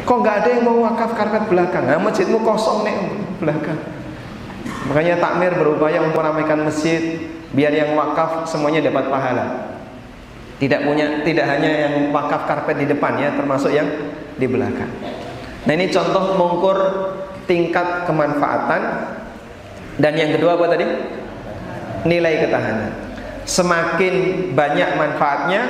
Kok 0.06 0.18
nggak 0.20 0.36
ada 0.44 0.48
yang 0.54 0.62
mau 0.62 0.86
wakaf 0.86 1.18
karpet 1.18 1.50
belakang? 1.50 1.88
Nah, 1.88 1.98
masjidmu 1.98 2.44
kosong 2.46 2.86
nih 2.86 2.96
belakang. 3.42 3.78
Makanya 4.86 5.18
takmir 5.18 5.56
berupaya 5.56 5.98
untuk 6.04 6.20
meramaikan 6.20 6.62
masjid 6.62 7.18
biar 7.56 7.72
yang 7.72 7.96
wakaf 7.96 8.46
semuanya 8.46 8.84
dapat 8.84 9.08
pahala. 9.08 9.73
Tidak 10.54 10.80
punya 10.86 11.26
tidak 11.26 11.46
hanya 11.50 11.70
yang 11.88 11.94
wakaf 12.14 12.46
karpet 12.46 12.78
di 12.82 12.86
depan 12.86 13.18
ya, 13.18 13.34
termasuk 13.34 13.74
yang 13.74 13.86
di 14.38 14.46
belakang. 14.46 14.90
Nah, 15.64 15.72
ini 15.72 15.90
contoh 15.90 16.36
mengukur 16.36 16.76
tingkat 17.48 18.04
kemanfaatan 18.06 18.82
dan 19.98 20.12
yang 20.18 20.34
kedua 20.34 20.58
apa 20.58 20.66
tadi? 20.74 20.86
Nilai 22.04 22.44
ketahanan. 22.44 22.92
Semakin 23.44 24.14
banyak 24.56 24.90
manfaatnya, 24.96 25.62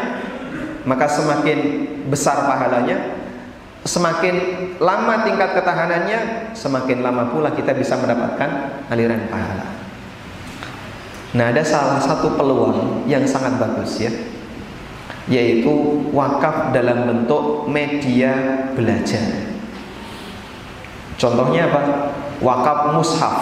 maka 0.86 1.06
semakin 1.10 1.58
besar 2.08 2.46
pahalanya. 2.46 3.22
Semakin 3.84 4.34
lama 4.80 5.28
tingkat 5.28 5.60
ketahanannya, 5.60 6.50
semakin 6.56 7.04
lama 7.04 7.28
pula 7.28 7.52
kita 7.52 7.76
bisa 7.76 8.00
mendapatkan 8.00 8.80
aliran 8.88 9.28
pahala. 9.28 9.66
Nah, 11.36 11.52
ada 11.52 11.60
salah 11.60 12.00
satu 12.00 12.32
peluang 12.32 13.04
yang 13.04 13.28
sangat 13.28 13.60
bagus 13.60 14.00
ya, 14.00 14.08
yaitu 15.24 16.04
wakaf 16.12 16.76
dalam 16.76 17.08
bentuk 17.08 17.64
media 17.68 18.32
belajar. 18.76 19.56
Contohnya 21.16 21.70
apa? 21.70 21.80
Wakaf 22.44 22.78
mushaf. 22.92 23.36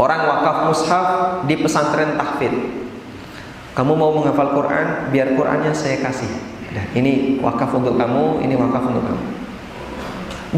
Orang 0.00 0.22
wakaf 0.24 0.56
mushaf 0.70 1.08
di 1.44 1.60
pesantren 1.60 2.16
tahfidz. 2.16 2.80
Kamu 3.76 3.92
mau 3.94 4.10
menghafal 4.16 4.56
Quran, 4.56 5.12
biar 5.14 5.36
Qurannya 5.36 5.70
saya 5.76 6.00
kasih. 6.02 6.30
Nah, 6.70 6.86
ini 6.94 7.38
wakaf 7.42 7.70
untuk 7.74 7.98
kamu, 7.98 8.42
ini 8.42 8.54
wakaf 8.54 8.82
untuk 8.88 9.04
kamu. 9.04 9.24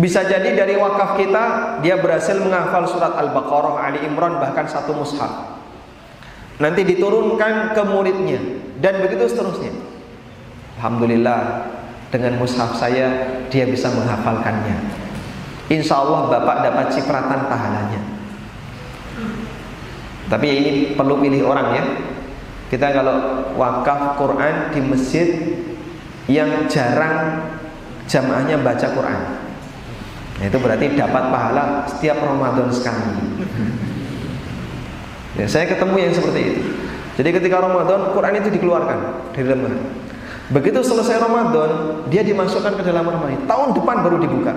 Bisa 0.00 0.24
jadi 0.24 0.56
dari 0.56 0.80
wakaf 0.80 1.20
kita 1.20 1.44
dia 1.84 2.00
berhasil 2.00 2.40
menghafal 2.40 2.88
surat 2.88 3.12
Al-Baqarah, 3.12 3.76
Ali 3.84 4.00
Imran 4.08 4.40
bahkan 4.40 4.64
satu 4.64 4.96
mushaf. 4.96 5.61
Nanti 6.60 6.84
diturunkan 6.84 7.72
ke 7.72 7.82
muridnya 7.86 8.40
dan 8.82 9.00
begitu 9.00 9.30
seterusnya. 9.30 9.72
Alhamdulillah 10.76 11.70
dengan 12.12 12.36
mushaf 12.36 12.76
saya 12.76 13.40
dia 13.48 13.64
bisa 13.64 13.88
menghafalkannya. 13.88 14.76
Insya 15.72 16.04
Allah 16.04 16.28
bapak 16.28 16.56
dapat 16.66 16.86
cipratan 16.92 17.48
pahalanya. 17.48 18.00
Tapi 20.28 20.46
ini 20.48 20.72
perlu 20.92 21.20
pilih 21.20 21.48
orang 21.48 21.68
ya. 21.76 21.84
Kita 22.68 22.88
kalau 22.88 23.16
wakaf 23.56 24.16
Quran 24.16 24.72
di 24.72 24.80
masjid 24.80 25.28
yang 26.24 26.68
jarang 26.72 27.48
jamaahnya 28.08 28.60
baca 28.64 28.86
Quran. 28.96 29.20
Nah, 30.40 30.44
itu 30.48 30.56
berarti 30.56 30.86
dapat 30.96 31.24
pahala 31.28 31.84
setiap 31.86 32.18
Ramadan 32.24 32.72
sekali. 32.72 33.12
Ya, 35.36 35.46
saya 35.48 35.64
ketemu 35.64 35.96
yang 35.96 36.12
seperti 36.12 36.40
itu. 36.44 36.62
Jadi 37.16 37.28
ketika 37.40 37.60
Ramadan 37.60 38.12
Quran 38.12 38.34
itu 38.40 38.48
dikeluarkan 38.52 38.98
dari 39.36 39.46
lemari. 39.48 39.80
Begitu 40.52 40.84
selesai 40.84 41.20
Ramadan, 41.20 42.04
dia 42.12 42.20
dimasukkan 42.20 42.76
ke 42.76 42.82
dalam 42.84 43.08
lemari. 43.08 43.36
Tahun 43.48 43.68
depan 43.72 44.04
baru 44.04 44.20
dibuka. 44.20 44.52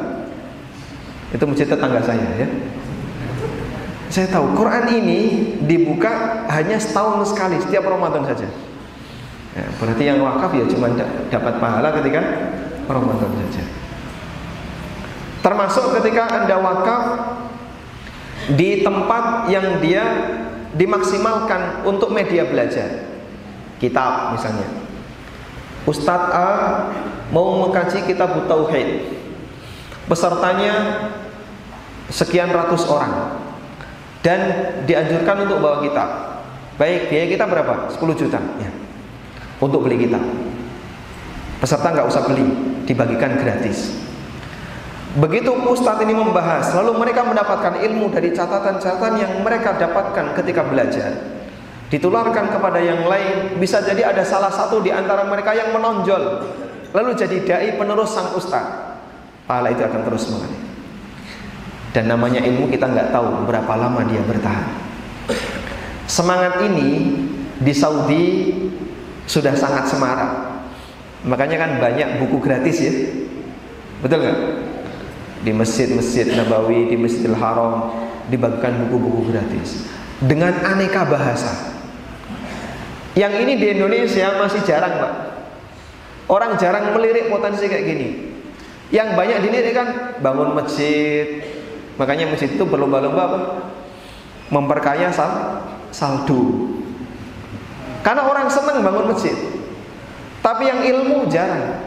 Itu 1.32 1.44
masjid 1.48 1.68
tetangga 1.68 2.04
saya 2.04 2.28
ya. 2.36 2.48
Saya 4.12 4.28
tahu 4.32 4.56
Quran 4.56 4.86
ini 4.96 5.20
dibuka 5.68 6.46
hanya 6.48 6.80
setahun 6.80 7.36
sekali 7.36 7.60
setiap 7.60 7.88
Ramadan 7.88 8.24
saja. 8.24 8.48
Ya, 9.56 9.66
berarti 9.80 10.04
yang 10.04 10.20
wakaf 10.20 10.52
ya 10.52 10.68
cuma 10.68 10.92
dapat 11.32 11.54
pahala 11.64 11.96
ketika 12.00 12.22
Ramadan 12.88 13.32
saja. 13.32 13.64
Termasuk 15.40 15.96
ketika 16.00 16.24
Anda 16.32 16.56
wakaf 16.60 17.04
di 18.56 18.84
tempat 18.84 19.48
yang 19.52 19.80
dia 19.80 20.04
dimaksimalkan 20.76 21.88
untuk 21.88 22.12
media 22.12 22.44
belajar. 22.46 23.08
Kitab 23.80 24.36
misalnya. 24.36 24.68
Ustadz 25.88 26.32
A 26.32 26.50
mau 27.32 27.66
mengkaji 27.66 28.04
kitab 28.08 28.36
Tauhid. 28.48 29.18
Pesertanya 30.06 30.74
sekian 32.14 32.54
ratus 32.54 32.86
orang 32.86 33.42
dan 34.22 34.40
dianjurkan 34.86 35.50
untuk 35.50 35.58
bawa 35.62 35.82
kitab. 35.82 36.10
Baik, 36.76 37.10
biaya 37.10 37.26
kita 37.32 37.46
berapa? 37.48 37.90
10 37.90 38.20
juta 38.20 38.40
ya. 38.62 38.70
Untuk 39.64 39.88
beli 39.88 40.06
kitab. 40.06 40.22
Peserta 41.58 41.88
nggak 41.96 42.10
usah 42.12 42.24
beli, 42.28 42.46
dibagikan 42.84 43.40
gratis. 43.40 44.05
Begitu 45.16 45.48
ustadz 45.48 46.04
ini 46.04 46.12
membahas, 46.12 46.76
lalu 46.76 47.00
mereka 47.00 47.24
mendapatkan 47.24 47.80
ilmu 47.80 48.12
dari 48.12 48.36
catatan-catatan 48.36 49.16
yang 49.16 49.32
mereka 49.40 49.80
dapatkan 49.80 50.36
ketika 50.36 50.68
belajar. 50.68 51.16
Ditularkan 51.88 52.52
kepada 52.52 52.84
yang 52.84 53.08
lain, 53.08 53.56
bisa 53.56 53.80
jadi 53.80 54.12
ada 54.12 54.28
salah 54.28 54.52
satu 54.52 54.84
di 54.84 54.92
antara 54.92 55.24
mereka 55.24 55.56
yang 55.56 55.72
menonjol, 55.72 56.44
lalu 56.92 57.16
jadi 57.16 57.38
dai 57.48 57.70
penerus 57.80 58.12
sang 58.12 58.36
ustadz. 58.36 59.00
Pahala 59.48 59.72
itu 59.72 59.88
akan 59.88 60.02
terus 60.04 60.28
mengalir. 60.28 60.64
Dan 61.96 62.12
namanya 62.12 62.44
ilmu 62.44 62.68
kita 62.68 62.92
nggak 62.92 63.16
tahu 63.16 63.48
berapa 63.48 63.72
lama 63.72 64.04
dia 64.04 64.20
bertahan. 64.20 64.68
Semangat 66.12 66.60
ini 66.60 67.16
di 67.64 67.72
Saudi 67.72 68.52
sudah 69.32 69.56
sangat 69.56 69.88
semarak. 69.88 70.60
Makanya 71.24 71.56
kan 71.56 71.72
banyak 71.80 72.20
buku 72.20 72.44
gratis 72.44 72.78
ya. 72.84 72.94
Betul 74.04 74.28
nggak? 74.28 74.65
Di 75.46 75.54
masjid-masjid 75.54 76.34
Nabawi, 76.34 76.90
di 76.90 76.98
Masjidil 76.98 77.38
Haram 77.38 77.94
dibagikan 78.34 78.90
buku-buku 78.90 79.30
gratis 79.30 79.86
dengan 80.18 80.58
aneka 80.66 81.06
bahasa. 81.06 81.78
Yang 83.14 83.34
ini 83.46 83.54
di 83.62 83.68
Indonesia 83.78 84.42
masih 84.42 84.66
jarang, 84.66 84.98
Pak. 84.98 85.14
Orang 86.26 86.58
jarang 86.58 86.98
melirik 86.98 87.30
potensi 87.30 87.70
kayak 87.70 87.86
gini. 87.86 88.08
Yang 88.90 89.14
banyak 89.14 89.38
dilirik 89.46 89.74
kan 89.78 89.88
bangun 90.20 90.58
masjid, 90.58 91.46
Makanya 91.96 92.28
masjid 92.28 92.52
itu 92.52 92.64
berlomba-lomba 92.68 93.24
apa? 93.24 93.40
Memperkaya 94.52 95.10
sal 95.16 95.64
saldo. 95.96 96.76
Karena 98.04 98.28
orang 98.28 98.52
senang 98.52 98.84
bangun 98.84 99.16
masjid. 99.16 99.34
Tapi 100.44 100.64
yang 100.70 100.84
ilmu 100.84 101.26
jarang. 101.32 101.85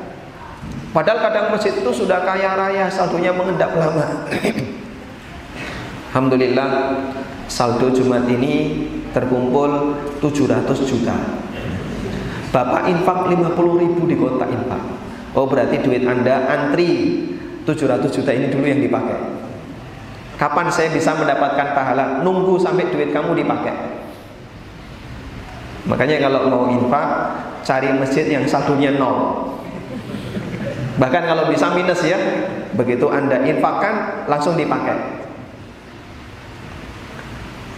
Padahal 0.89 1.21
kadang 1.21 1.47
masjid 1.53 1.77
itu 1.77 1.91
sudah 1.93 2.25
kaya 2.25 2.57
raya, 2.57 2.89
saldonya 2.89 3.33
mengendap 3.37 3.77
lama. 3.77 4.25
Alhamdulillah 6.09 6.97
saldo 7.45 7.93
Jumat 7.93 8.25
ini 8.29 8.89
terkumpul 9.13 10.01
700 10.25 10.65
juta. 10.89 11.17
Bapak 12.49 12.89
infak 12.89 13.29
50 13.29 13.83
ribu 13.85 14.09
di 14.09 14.17
kota 14.17 14.49
infak. 14.49 14.83
Oh 15.37 15.45
berarti 15.45 15.85
duit 15.85 16.09
Anda 16.09 16.49
antri 16.49 17.21
700 17.69 18.09
juta 18.09 18.33
ini 18.33 18.49
dulu 18.49 18.65
yang 18.65 18.81
dipakai. 18.81 19.21
Kapan 20.41 20.73
saya 20.73 20.89
bisa 20.89 21.13
mendapatkan 21.13 21.77
pahala? 21.77 22.25
Nunggu 22.25 22.57
sampai 22.57 22.89
duit 22.89 23.13
kamu 23.13 23.37
dipakai. 23.37 23.75
Makanya 25.85 26.25
kalau 26.25 26.49
mau 26.49 26.65
infak, 26.73 27.07
cari 27.67 27.93
masjid 27.97 28.29
yang 28.29 28.49
saldonya 28.49 28.97
nol. 28.97 29.45
Bahkan 30.99 31.23
kalau 31.31 31.47
bisa 31.47 31.71
minus 31.79 32.03
ya, 32.03 32.19
begitu 32.75 33.07
Anda 33.07 33.47
infakkan 33.47 34.27
langsung 34.27 34.59
dipakai. 34.59 35.19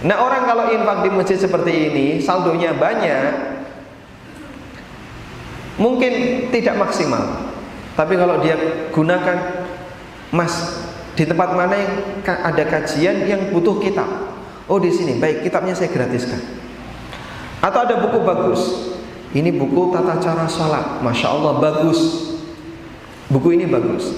Nah 0.00 0.16
orang 0.16 0.48
kalau 0.48 0.72
infak 0.72 1.04
di 1.04 1.10
masjid 1.12 1.36
seperti 1.36 1.92
ini 1.92 2.06
saldonya 2.24 2.72
banyak 2.72 3.60
Mungkin 5.80 6.12
tidak 6.52 6.76
maksimal. 6.76 7.48
Tapi 7.96 8.12
kalau 8.20 8.44
dia 8.44 8.56
gunakan 8.92 9.64
Mas 10.28 10.76
di 11.16 11.24
tempat 11.24 11.56
mana 11.56 11.72
yang 11.72 11.94
ada 12.20 12.64
kajian 12.68 13.24
yang 13.24 13.48
butuh 13.48 13.80
kitab? 13.80 14.06
Oh 14.68 14.76
di 14.76 14.92
sini. 14.92 15.16
Baik 15.16 15.40
kitabnya 15.40 15.72
saya 15.72 15.88
gratiskan. 15.88 16.36
Atau 17.64 17.80
ada 17.88 17.96
buku 17.96 18.20
bagus. 18.20 18.92
Ini 19.32 19.56
buku 19.56 19.88
tata 19.88 20.20
cara 20.20 20.44
sholat. 20.44 21.00
Masya 21.00 21.28
Allah 21.32 21.56
bagus 21.64 22.29
Buku 23.30 23.54
ini 23.54 23.70
bagus. 23.70 24.10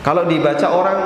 Kalau 0.00 0.24
dibaca 0.24 0.66
orang 0.70 1.00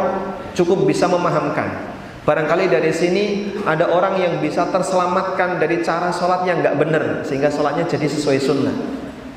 cukup 0.54 0.86
bisa 0.86 1.10
memahamkan. 1.10 1.90
Barangkali 2.20 2.68
dari 2.68 2.92
sini 2.92 3.24
ada 3.64 3.88
orang 3.90 4.20
yang 4.20 4.34
bisa 4.44 4.68
terselamatkan 4.68 5.56
dari 5.56 5.80
cara 5.80 6.12
sholat 6.12 6.44
yang 6.44 6.60
nggak 6.60 6.76
benar 6.78 7.04
sehingga 7.24 7.48
sholatnya 7.48 7.88
jadi 7.88 8.06
sesuai 8.06 8.38
sunnah. 8.38 8.76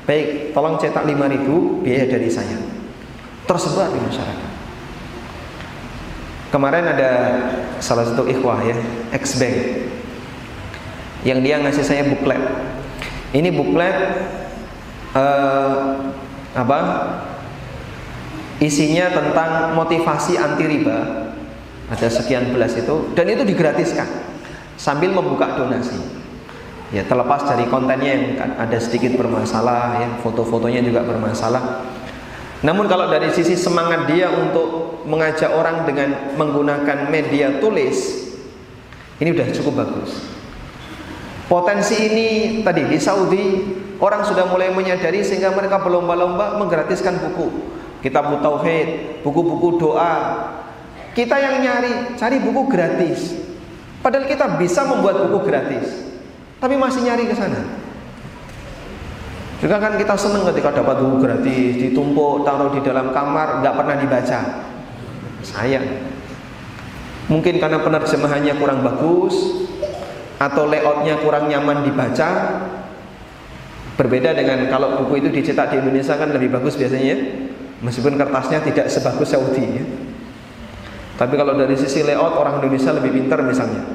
Baik, 0.04 0.52
tolong 0.52 0.76
cetak 0.76 1.08
5000 1.08 1.80
biaya 1.80 2.04
dari 2.06 2.28
saya. 2.28 2.60
Tersebar 3.48 3.88
di 3.88 3.98
masyarakat. 4.04 4.50
Kemarin 6.52 6.84
ada 6.86 7.10
salah 7.80 8.04
satu 8.04 8.28
ikhwah 8.30 8.62
ya, 8.62 8.78
ex 9.10 9.40
bank 9.40 9.90
yang 11.24 11.40
dia 11.40 11.56
ngasih 11.58 11.82
saya 11.82 12.04
buklet. 12.04 12.38
Ini 13.32 13.48
buklet 13.50 13.96
uh, 15.16 16.14
apa? 16.54 16.78
Isinya 18.62 19.10
tentang 19.10 19.74
motivasi 19.74 20.38
anti 20.38 20.64
riba. 20.64 20.98
Ada 21.84 22.08
sekian 22.08 22.54
belas 22.56 22.72
itu 22.80 23.12
dan 23.12 23.28
itu 23.28 23.44
digratiskan 23.44 24.08
sambil 24.80 25.12
membuka 25.12 25.52
donasi. 25.58 26.00
Ya 26.94 27.04
terlepas 27.04 27.44
dari 27.44 27.68
kontennya 27.68 28.12
yang 28.14 28.24
ada 28.56 28.78
sedikit 28.80 29.18
bermasalah 29.18 30.00
ya 30.00 30.08
foto-fotonya 30.24 30.80
juga 30.80 31.04
bermasalah. 31.04 31.84
Namun 32.64 32.88
kalau 32.88 33.12
dari 33.12 33.28
sisi 33.34 33.58
semangat 33.58 34.08
dia 34.08 34.32
untuk 34.32 35.02
mengajak 35.04 35.52
orang 35.52 35.84
dengan 35.84 36.32
menggunakan 36.40 37.12
media 37.12 37.60
tulis 37.60 38.24
ini 39.20 39.30
udah 39.30 39.48
cukup 39.52 39.84
bagus. 39.84 40.10
Potensi 41.44 41.96
ini 42.08 42.28
tadi 42.64 42.88
di 42.88 42.98
Saudi 42.98 43.46
Orang 44.02 44.26
sudah 44.26 44.46
mulai 44.50 44.74
menyadari 44.74 45.22
sehingga 45.22 45.54
mereka 45.54 45.78
berlomba-lomba 45.82 46.58
menggratiskan 46.58 47.18
buku. 47.22 47.50
Kitab 48.02 48.28
tauhid, 48.42 49.20
buku-buku 49.24 49.80
doa. 49.80 50.14
Kita 51.14 51.38
yang 51.38 51.62
nyari, 51.62 52.18
cari 52.18 52.42
buku 52.42 52.66
gratis. 52.66 53.38
Padahal 54.02 54.26
kita 54.28 54.58
bisa 54.60 54.84
membuat 54.84 55.24
buku 55.24 55.46
gratis. 55.46 56.12
Tapi 56.58 56.74
masih 56.74 57.06
nyari 57.06 57.24
ke 57.30 57.34
sana. 57.38 57.60
Juga 59.62 59.80
kan 59.80 59.96
kita 59.96 60.12
senang 60.18 60.44
ketika 60.52 60.74
dapat 60.74 61.00
buku 61.00 61.16
gratis, 61.24 61.72
ditumpuk, 61.80 62.44
taruh 62.44 62.74
di 62.74 62.84
dalam 62.84 63.14
kamar, 63.14 63.64
nggak 63.64 63.74
pernah 63.78 63.96
dibaca. 63.96 64.40
Sayang. 65.40 65.86
Mungkin 67.32 67.56
karena 67.56 67.80
penerjemahannya 67.80 68.60
kurang 68.60 68.84
bagus, 68.84 69.32
atau 70.36 70.68
layoutnya 70.68 71.22
kurang 71.24 71.48
nyaman 71.48 71.86
dibaca, 71.86 72.28
Berbeda 73.94 74.34
dengan 74.34 74.66
kalau 74.66 74.98
buku 75.02 75.22
itu 75.22 75.28
dicetak 75.30 75.70
di 75.70 75.78
Indonesia 75.78 76.18
kan 76.18 76.34
lebih 76.34 76.50
bagus 76.50 76.74
biasanya 76.74 77.06
ya. 77.14 77.18
Meskipun 77.84 78.18
kertasnya 78.18 78.64
tidak 78.64 78.86
sebagus 78.90 79.30
Saudi 79.30 79.64
ya. 79.80 79.84
Tapi 81.14 81.34
kalau 81.38 81.54
dari 81.54 81.78
sisi 81.78 82.02
layout 82.02 82.34
orang 82.34 82.58
Indonesia 82.58 82.90
lebih 82.90 83.14
pintar 83.14 83.38
misalnya. 83.46 83.86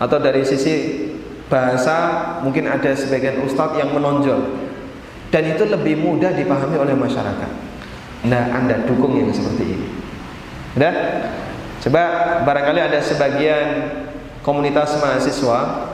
Atau 0.00 0.16
dari 0.24 0.40
sisi 0.40 1.04
bahasa 1.52 1.96
mungkin 2.40 2.64
ada 2.64 2.96
sebagian 2.96 3.44
ustadz 3.44 3.76
yang 3.76 3.92
menonjol. 3.92 4.56
Dan 5.28 5.52
itu 5.52 5.68
lebih 5.68 6.00
mudah 6.00 6.32
dipahami 6.32 6.80
oleh 6.80 6.96
masyarakat. 6.96 7.50
Nah, 8.26 8.44
Anda 8.56 8.82
dukung 8.88 9.20
yang 9.20 9.30
seperti 9.30 9.64
ini. 9.68 9.88
Udah? 10.80 10.94
Coba 11.80 12.02
barangkali 12.44 12.80
ada 12.80 13.00
sebagian 13.00 13.66
komunitas 14.44 14.96
mahasiswa 15.00 15.88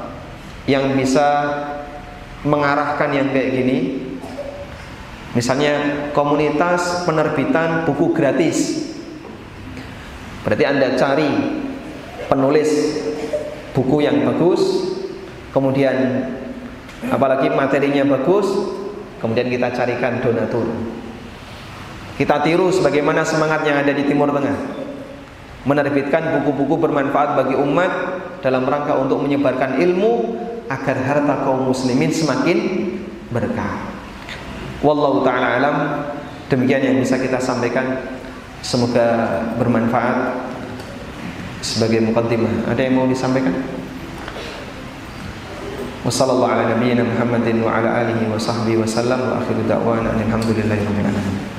yang 0.66 0.98
bisa 0.98 1.26
mengarahkan 2.46 3.10
yang 3.10 3.28
kayak 3.34 3.50
gini. 3.50 3.78
Misalnya 5.34 6.06
komunitas 6.16 7.04
penerbitan 7.04 7.84
buku 7.84 8.14
gratis. 8.14 8.88
Berarti 10.46 10.64
anda 10.64 10.94
cari 10.94 11.28
penulis 12.30 12.70
buku 13.74 14.00
yang 14.00 14.24
bagus 14.24 14.62
kemudian 15.52 16.24
apalagi 17.12 17.52
materinya 17.52 18.16
bagus 18.16 18.48
kemudian 19.20 19.50
kita 19.52 19.68
carikan 19.74 20.22
donatur. 20.22 20.70
Kita 22.16 22.40
tiru 22.40 22.72
sebagaimana 22.72 23.28
semangat 23.28 23.68
yang 23.68 23.84
ada 23.84 23.92
di 23.92 24.08
Timur 24.08 24.32
Tengah. 24.32 24.56
Menerbitkan 25.68 26.40
buku-buku 26.40 26.80
bermanfaat 26.80 27.36
bagi 27.36 27.58
umat 27.58 27.92
dalam 28.40 28.64
rangka 28.64 28.96
untuk 28.96 29.20
menyebarkan 29.20 29.82
ilmu 29.82 30.12
agar 30.66 30.96
harta 31.02 31.34
kaum 31.46 31.70
muslimin 31.70 32.10
semakin 32.10 32.58
berkah. 33.30 33.86
Wallahu 34.82 35.22
taala 35.26 35.58
alam. 35.58 35.76
Demikian 36.46 36.82
yang 36.82 36.96
bisa 37.02 37.18
kita 37.18 37.42
sampaikan. 37.42 37.98
Semoga 38.62 39.42
bermanfaat 39.58 40.42
sebagai 41.62 42.02
mukaddimah. 42.02 42.70
Ada 42.70 42.86
yang 42.86 42.94
mau 42.98 43.06
disampaikan? 43.06 43.54
Wassallallahu 46.06 46.50
ala 46.50 46.70
nabiyyina 46.78 47.02
Muhammadin 47.02 47.66
wa 47.66 47.82
ala 47.82 48.06
alihi 48.06 48.30
wa 48.30 48.38
sahbihi 48.38 48.78
wa 48.78 48.86
sallam 48.86 49.18
wa 49.18 49.42
akhiru 49.42 49.66
da'wana 49.66 50.14
alhamdulillahi 50.14 50.82
rabbil 50.86 51.10
alamin. 51.10 51.56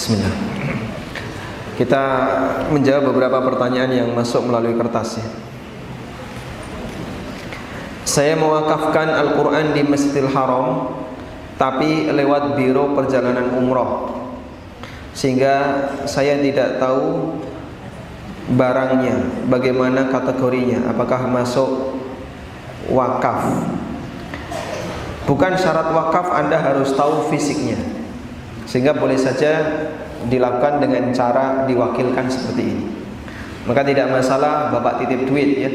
Bismillah. 0.00 0.34
Kita 1.90 2.06
menjawab 2.70 3.10
beberapa 3.10 3.42
pertanyaan 3.42 3.90
yang 3.90 4.14
masuk 4.14 4.46
melalui 4.46 4.78
kertasnya. 4.78 5.26
Saya 8.06 8.38
mewakafkan 8.38 9.10
Al-Quran 9.10 9.74
di 9.74 9.82
Masjidil 9.82 10.30
Haram 10.30 10.94
Tapi 11.58 12.06
lewat 12.14 12.54
biro 12.54 12.94
perjalanan 12.94 13.58
umroh. 13.58 14.06
Sehingga 15.18 15.90
saya 16.06 16.38
tidak 16.38 16.78
tahu 16.78 17.42
barangnya 18.54 19.50
Bagaimana 19.50 20.14
kategorinya 20.14 20.94
Apakah 20.94 21.26
masuk 21.26 21.98
wakaf. 22.86 23.66
Bukan 25.26 25.58
syarat 25.58 25.90
wakaf 25.90 26.38
Anda 26.38 26.54
harus 26.54 26.94
tahu 26.94 27.34
fisiknya. 27.34 27.82
Sehingga 28.70 28.94
boleh 28.94 29.18
saja 29.18 29.89
dilakukan 30.28 30.84
dengan 30.84 31.08
cara 31.14 31.64
diwakilkan 31.64 32.26
seperti 32.28 32.62
ini. 32.66 32.84
Maka 33.64 33.86
tidak 33.86 34.10
masalah 34.10 34.72
Bapak 34.74 35.04
titip 35.04 35.24
duit 35.28 35.50
ya. 35.56 35.70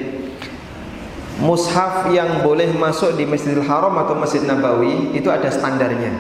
mushaf 1.36 2.08
yang 2.16 2.40
boleh 2.48 2.72
masuk 2.72 3.20
di 3.20 3.28
Masjidil 3.28 3.68
Haram 3.68 3.92
atau 4.00 4.16
Masjid 4.16 4.40
Nabawi 4.48 5.12
itu 5.12 5.28
ada 5.28 5.52
standarnya. 5.52 6.16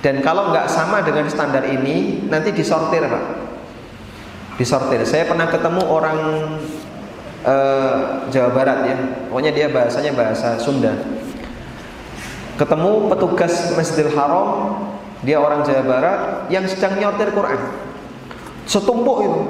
Dan 0.00 0.24
kalau 0.24 0.54
nggak 0.54 0.70
sama 0.70 1.04
dengan 1.04 1.28
standar 1.28 1.66
ini, 1.68 2.24
nanti 2.30 2.54
disortir 2.54 3.04
pak. 3.04 3.24
Disortir. 4.56 5.02
Saya 5.04 5.28
pernah 5.28 5.50
ketemu 5.50 5.82
orang 5.84 6.18
uh, 7.44 8.24
Jawa 8.32 8.50
Barat 8.54 8.78
ya, 8.88 8.96
pokoknya 9.28 9.52
dia 9.52 9.66
bahasanya 9.68 10.14
bahasa 10.16 10.56
Sunda. 10.56 10.94
Ketemu 12.56 13.12
petugas 13.12 13.74
Masjidil 13.76 14.14
Haram, 14.16 14.78
dia 15.20 15.36
orang 15.36 15.60
Jawa 15.60 15.82
Barat 15.84 16.20
yang 16.48 16.64
sedang 16.64 16.96
nyortir 16.96 17.32
Quran. 17.36 17.60
Setumpuk 18.64 19.18
itu. 19.24 19.40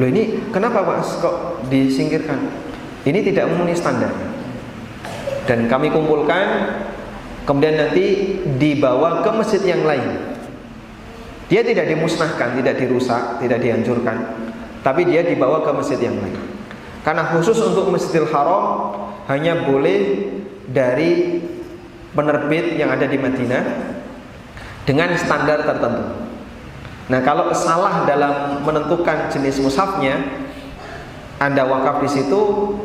Loh 0.00 0.08
ini 0.08 0.40
kenapa 0.52 0.84
pak 0.84 1.04
kok 1.20 1.36
disingkirkan? 1.68 2.48
Ini 3.04 3.18
tidak 3.24 3.48
memenuhi 3.52 3.76
standar. 3.76 4.12
Dan 5.48 5.66
kami 5.66 5.90
kumpulkan 5.90 6.76
kemudian 7.48 7.76
nanti 7.76 8.38
dibawa 8.56 9.24
ke 9.24 9.30
masjid 9.32 9.62
yang 9.64 9.82
lain. 9.82 10.32
Dia 11.50 11.60
tidak 11.60 11.84
dimusnahkan, 11.92 12.56
tidak 12.56 12.80
dirusak, 12.80 13.36
tidak 13.44 13.60
dihancurkan, 13.60 14.16
tapi 14.80 15.04
dia 15.04 15.20
dibawa 15.20 15.60
ke 15.60 15.70
masjid 15.76 16.08
yang 16.08 16.16
lain. 16.16 16.32
Karena 17.02 17.28
khusus 17.28 17.58
untuk 17.60 17.90
Masjidil 17.92 18.30
Haram 18.30 18.94
hanya 19.28 19.66
boleh 19.66 20.30
dari 20.70 21.42
penerbit 22.14 22.78
yang 22.78 22.94
ada 22.94 23.04
di 23.04 23.18
Madinah 23.18 23.91
dengan 24.88 25.14
standar 25.14 25.62
tertentu. 25.62 26.04
Nah, 27.10 27.20
kalau 27.22 27.50
salah 27.52 28.06
dalam 28.06 28.62
menentukan 28.62 29.28
jenis 29.28 29.58
mushafnya, 29.60 30.22
anda 31.42 31.66
wakaf 31.66 31.98
di 32.06 32.10
situ, 32.10 32.40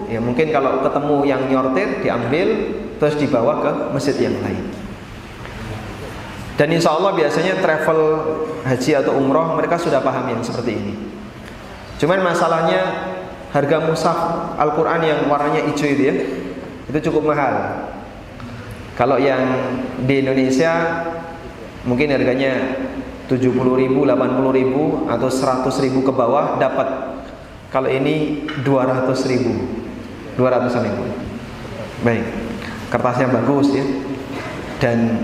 ya 0.10 0.18
mungkin 0.18 0.50
kalau 0.50 0.82
ketemu 0.82 1.16
yang 1.30 1.42
nyortir 1.46 2.02
diambil 2.02 2.48
terus 2.98 3.16
dibawa 3.22 3.62
ke 3.62 3.72
masjid 3.94 4.18
yang 4.30 4.38
lain. 4.42 4.66
Dan 6.58 6.74
insya 6.74 6.98
Allah 6.98 7.14
biasanya 7.14 7.62
travel 7.62 8.02
haji 8.66 8.92
atau 8.98 9.14
umroh 9.14 9.54
mereka 9.54 9.78
sudah 9.78 10.02
paham 10.02 10.26
yang 10.34 10.42
seperti 10.42 10.74
ini. 10.74 10.94
Cuman 12.02 12.26
masalahnya 12.26 13.14
harga 13.54 13.78
mushaf 13.86 14.18
Al-Quran 14.58 15.02
yang 15.06 15.20
warnanya 15.30 15.62
hijau 15.70 15.86
itu 15.86 16.04
ya, 16.10 16.16
itu 16.90 17.00
cukup 17.14 17.30
mahal. 17.30 17.54
Kalau 18.98 19.22
yang 19.22 19.46
di 20.10 20.26
Indonesia 20.26 20.74
mungkin 21.88 22.12
harganya 22.12 22.78
70 23.32 23.56
ribu, 23.56 24.04
80 24.04 24.60
ribu 24.60 24.84
atau 25.08 25.28
100 25.32 25.84
ribu 25.84 26.04
ke 26.04 26.12
bawah 26.12 26.60
dapat. 26.60 27.18
Kalau 27.72 27.88
ini 27.88 28.48
200 28.62 29.08
ribu. 29.32 29.52
200 30.36 30.86
ribu. 30.86 31.04
Baik. 32.04 32.26
Kertasnya 32.94 33.28
bagus 33.32 33.74
ya. 33.74 33.84
Dan 34.78 35.18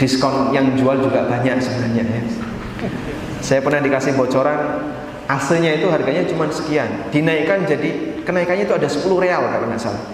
diskon 0.00 0.54
yang 0.56 0.72
jual 0.78 1.02
juga 1.02 1.28
banyak 1.28 1.60
sebenarnya 1.60 2.04
ya. 2.06 2.22
Saya 3.44 3.60
pernah 3.62 3.82
dikasih 3.82 4.16
bocoran 4.16 4.88
Aslinya 5.28 5.76
itu 5.76 5.92
harganya 5.92 6.24
cuma 6.24 6.48
sekian. 6.48 7.12
Dinaikkan 7.12 7.68
jadi 7.68 8.08
Kenaikannya 8.28 8.68
itu 8.68 8.76
ada 8.76 8.84
10 8.84 9.08
real 9.24 9.40
kalau 9.40 9.66
nggak 9.72 9.80
salah. 9.80 10.04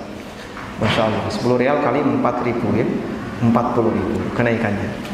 Masya 0.79 1.03
Allah 1.03 1.27
10 1.35 1.59
real 1.59 1.83
kali 1.83 1.99
4 1.99 2.47
ribu 2.47 2.67
ya. 2.79 2.87
40 3.43 3.51
ribu 3.91 4.17
kenaikannya 4.39 5.14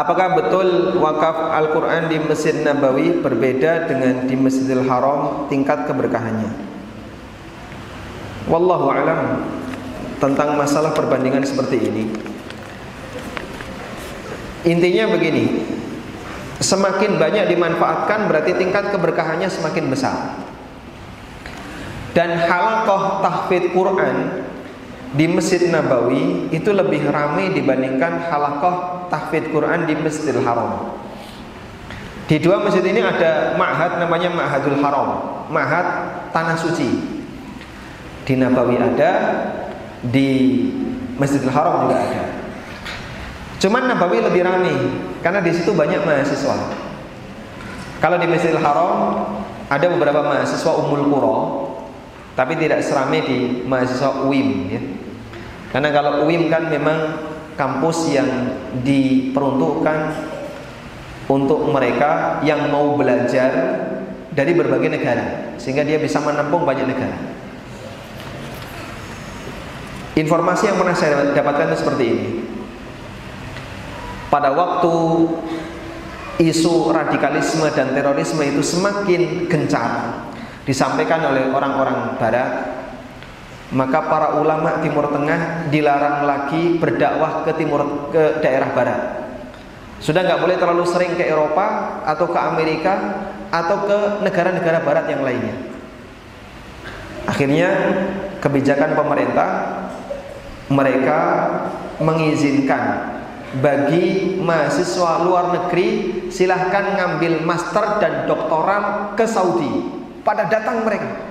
Apakah 0.00 0.32
betul 0.32 0.96
wakaf 0.96 1.52
Al-Quran 1.60 2.08
di 2.08 2.16
Masjid 2.24 2.56
Nabawi 2.64 3.20
berbeda 3.20 3.84
dengan 3.84 4.24
di 4.24 4.32
Masjidil 4.32 4.88
Haram 4.88 5.44
tingkat 5.52 5.84
keberkahannya? 5.84 6.48
Wallahu 8.48 8.88
alam 8.88 9.44
tentang 10.16 10.56
masalah 10.56 10.96
perbandingan 10.96 11.44
seperti 11.44 11.76
ini. 11.84 12.04
Intinya 14.64 15.12
begini, 15.12 15.68
semakin 16.64 17.20
banyak 17.20 17.52
dimanfaatkan 17.52 18.24
berarti 18.24 18.56
tingkat 18.56 18.88
keberkahannya 18.96 19.52
semakin 19.52 19.84
besar. 19.92 20.16
Dan 22.16 22.40
halaqah 22.40 23.20
tahfidz 23.20 23.76
Quran 23.76 24.48
di 25.10 25.26
Masjid 25.26 25.66
Nabawi 25.66 26.54
itu 26.54 26.70
lebih 26.70 27.10
ramai 27.10 27.50
dibandingkan 27.50 28.30
halaqah 28.30 29.06
tahfidz 29.10 29.50
Quran 29.50 29.90
di 29.90 29.94
Masjidil 29.98 30.42
Haram. 30.46 30.94
Di 32.30 32.38
dua 32.38 32.62
masjid 32.62 32.86
ini 32.86 33.02
ada 33.02 33.58
ma'had 33.58 33.98
namanya 33.98 34.30
Ma'hadul 34.30 34.78
Haram, 34.78 35.10
ma'had 35.50 35.86
tanah 36.30 36.54
suci. 36.54 37.18
Di 38.22 38.38
Nabawi 38.38 38.78
ada, 38.78 39.10
di 40.06 40.30
Masjidil 41.18 41.50
Haram 41.50 41.90
juga 41.90 41.98
ada. 41.98 42.22
Cuman 43.58 43.90
Nabawi 43.90 44.22
lebih 44.22 44.46
ramai 44.46 44.78
karena 45.26 45.42
di 45.42 45.50
situ 45.50 45.74
banyak 45.74 46.06
mahasiswa. 46.06 46.70
Kalau 47.98 48.14
di 48.22 48.30
Masjidil 48.30 48.62
Haram 48.62 49.26
ada 49.66 49.86
beberapa 49.90 50.22
mahasiswa 50.22 50.70
Umul 50.86 51.10
Qura, 51.10 51.38
tapi 52.38 52.54
tidak 52.62 52.86
seramai 52.86 53.26
di 53.26 53.66
mahasiswa 53.66 54.22
UIM 54.22 54.70
ya. 54.70 54.99
Karena 55.70 55.94
kalau 55.94 56.26
UIM 56.26 56.50
kan 56.50 56.66
memang 56.66 57.30
kampus 57.54 58.10
yang 58.10 58.26
diperuntukkan 58.82 59.98
untuk 61.30 61.70
mereka 61.70 62.42
yang 62.42 62.66
mau 62.74 62.98
belajar 62.98 63.50
dari 64.34 64.52
berbagai 64.54 64.90
negara 64.90 65.54
sehingga 65.62 65.86
dia 65.86 66.02
bisa 66.02 66.18
menampung 66.18 66.66
banyak 66.66 66.90
negara. 66.90 67.18
Informasi 70.18 70.74
yang 70.74 70.78
pernah 70.80 70.96
saya 70.98 71.30
dapatkan 71.30 71.70
itu 71.70 71.76
seperti 71.78 72.04
ini. 72.04 72.26
Pada 74.26 74.50
waktu 74.54 74.94
isu 76.42 76.90
radikalisme 76.90 77.66
dan 77.74 77.94
terorisme 77.94 78.42
itu 78.42 78.62
semakin 78.62 79.46
gencar 79.46 80.22
disampaikan 80.66 81.30
oleh 81.30 81.50
orang-orang 81.50 82.18
barat 82.18 82.79
maka 83.70 84.02
para 84.10 84.28
ulama 84.42 84.82
Timur 84.82 85.06
Tengah 85.14 85.70
dilarang 85.70 86.26
lagi 86.26 86.74
berdakwah 86.78 87.46
ke 87.46 87.54
timur 87.54 88.10
ke 88.10 88.42
daerah 88.42 88.74
barat. 88.74 89.00
Sudah 90.02 90.26
nggak 90.26 90.42
boleh 90.42 90.56
terlalu 90.58 90.84
sering 90.88 91.14
ke 91.14 91.22
Eropa 91.22 92.00
atau 92.02 92.26
ke 92.26 92.38
Amerika 92.40 92.94
atau 93.54 93.86
ke 93.86 93.98
negara-negara 94.26 94.82
barat 94.82 95.06
yang 95.06 95.22
lainnya. 95.22 95.54
Akhirnya 97.30 97.70
kebijakan 98.42 98.98
pemerintah 98.98 99.50
mereka 100.72 101.20
mengizinkan 102.02 103.12
bagi 103.60 104.38
mahasiswa 104.40 105.22
luar 105.26 105.52
negeri 105.54 105.88
silahkan 106.30 106.96
ngambil 106.96 107.44
master 107.46 108.02
dan 108.02 108.26
doktoral 108.26 109.14
ke 109.14 109.26
Saudi. 109.30 110.02
Pada 110.26 110.48
datang 110.48 110.82
mereka 110.82 111.29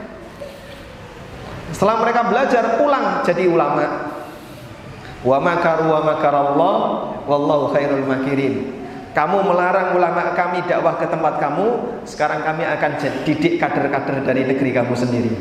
setelah 1.74 2.02
mereka 2.02 2.26
belajar 2.28 2.80
pulang 2.82 3.22
jadi 3.26 3.46
ulama. 3.50 3.86
Wa 5.20 5.38
makaru 5.44 5.92
wa 5.92 6.02
makarallah 6.16 6.76
wallahu 7.28 7.76
khairul 7.76 8.08
makirin. 8.08 8.80
Kamu 9.12 9.42
melarang 9.42 9.98
ulama 9.98 10.32
kami 10.38 10.64
dakwah 10.70 10.96
ke 10.96 11.10
tempat 11.10 11.42
kamu, 11.42 12.00
sekarang 12.06 12.46
kami 12.46 12.64
akan 12.64 12.92
didik 13.26 13.58
kader-kader 13.58 14.22
dari 14.24 14.48
negeri 14.48 14.70
kamu 14.72 14.94
sendiri. 14.96 15.34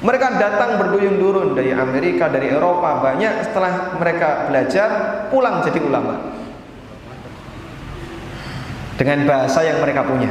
Mereka 0.00 0.38
datang 0.38 0.78
berduyun-durun 0.78 1.56
dari 1.56 1.74
Amerika, 1.74 2.30
dari 2.30 2.52
Eropa, 2.52 3.02
banyak 3.02 3.48
setelah 3.48 3.96
mereka 3.98 4.48
belajar 4.48 4.88
pulang 5.28 5.60
jadi 5.66 5.80
ulama. 5.82 6.14
Dengan 8.96 9.28
bahasa 9.28 9.60
yang 9.66 9.82
mereka 9.82 10.06
punya. 10.06 10.30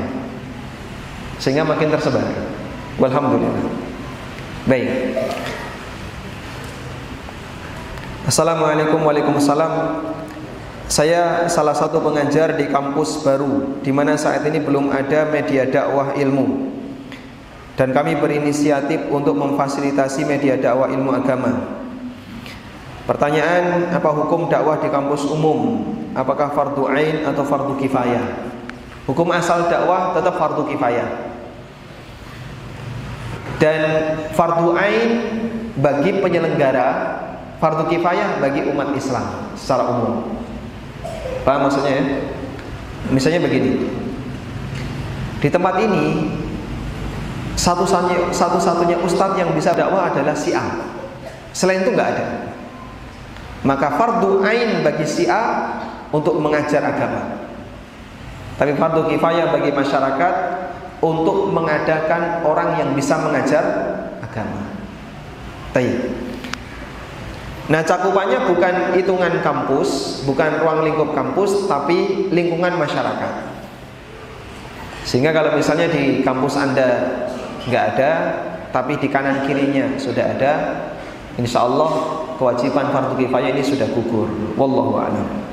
Sehingga 1.37 1.67
makin 1.67 1.91
tersebar. 1.91 2.23
Alhamdulillah. 2.97 3.84
Baik. 4.65 5.13
Assalamualaikum 8.25 8.97
Waalaikumsalam. 9.05 10.01
Saya 10.89 11.45
salah 11.45 11.77
satu 11.77 12.01
pengajar 12.01 12.57
di 12.57 12.65
kampus 12.73 13.21
baru 13.21 13.77
di 13.85 13.93
mana 13.93 14.17
saat 14.17 14.41
ini 14.49 14.57
belum 14.57 14.89
ada 14.89 15.29
media 15.29 15.69
dakwah 15.69 16.17
ilmu. 16.17 16.73
Dan 17.77 17.93
kami 17.93 18.17
berinisiatif 18.17 19.05
untuk 19.13 19.37
memfasilitasi 19.37 20.25
media 20.25 20.57
dakwah 20.57 20.89
ilmu 20.89 21.13
agama. 21.13 21.85
Pertanyaan 23.05 23.93
apa 23.93 24.09
hukum 24.17 24.49
dakwah 24.49 24.81
di 24.81 24.89
kampus 24.89 25.29
umum? 25.29 25.93
Apakah 26.17 26.57
fardu 26.57 26.89
ain 26.89 27.21
atau 27.21 27.45
fardu 27.45 27.77
kifayah? 27.77 28.49
Hukum 29.05 29.29
asal 29.29 29.69
dakwah 29.69 30.17
tetap 30.17 30.41
fardu 30.41 30.65
kifayah 30.73 31.24
dan 33.59 33.81
fardu 34.35 34.75
ain 34.75 35.09
bagi 35.79 36.19
penyelenggara, 36.19 36.87
fardu 37.59 37.87
kifayah 37.91 38.39
bagi 38.43 38.67
umat 38.71 38.91
Islam 38.95 39.55
secara 39.55 39.83
umum. 39.91 40.27
Paham 41.47 41.69
maksudnya 41.69 41.93
ya? 41.99 42.05
Misalnya 43.13 43.45
begini. 43.45 43.85
Di 45.39 45.47
tempat 45.53 45.77
ini 45.77 46.33
satu-satunya 47.55 48.33
satu-satunya 48.33 48.97
ustadz 49.05 49.37
yang 49.39 49.53
bisa 49.53 49.71
dakwah 49.77 50.09
adalah 50.09 50.33
si 50.33 50.51
A. 50.51 50.91
Selain 51.55 51.85
itu 51.85 51.93
nggak 51.93 52.09
ada. 52.17 52.27
Maka 53.61 53.95
fardu 53.95 54.43
ain 54.43 54.81
bagi 54.81 55.05
si 55.05 55.29
A 55.29 55.73
untuk 56.11 56.37
mengajar 56.41 56.81
agama. 56.81 57.45
Tapi 58.55 58.73
fardu 58.75 59.11
kifayah 59.11 59.51
bagi 59.51 59.71
masyarakat 59.71 60.35
untuk 61.03 61.51
mengadakan 61.51 62.43
orang 62.43 62.79
yang 62.79 62.89
bisa 62.95 63.19
mengajar 63.19 63.63
agama. 64.23 64.71
Baik. 65.75 66.11
Nah 67.65 67.81
cakupannya 67.81 68.45
bukan 68.45 68.93
hitungan 68.93 69.41
kampus, 69.41 70.21
bukan 70.23 70.61
ruang 70.61 70.85
lingkup 70.85 71.17
kampus, 71.17 71.65
tapi 71.65 72.29
lingkungan 72.29 72.77
masyarakat. 72.77 73.33
Sehingga 75.05 75.33
kalau 75.33 75.57
misalnya 75.57 75.89
di 75.89 76.21
kampus 76.21 76.57
Anda 76.57 76.89
nggak 77.65 77.83
ada, 77.97 78.11
tapi 78.69 79.01
di 79.01 79.09
kanan 79.09 79.45
kirinya 79.49 79.97
sudah 79.97 80.37
ada, 80.37 80.53
insya 81.41 81.65
Allah 81.65 81.89
kewajiban 82.37 82.93
fardu 82.93 83.17
kifayah 83.17 83.49
ini 83.53 83.63
sudah 83.65 83.89
gugur. 83.93 84.29
Wallahu 84.57 85.01
a'lam. 85.01 85.44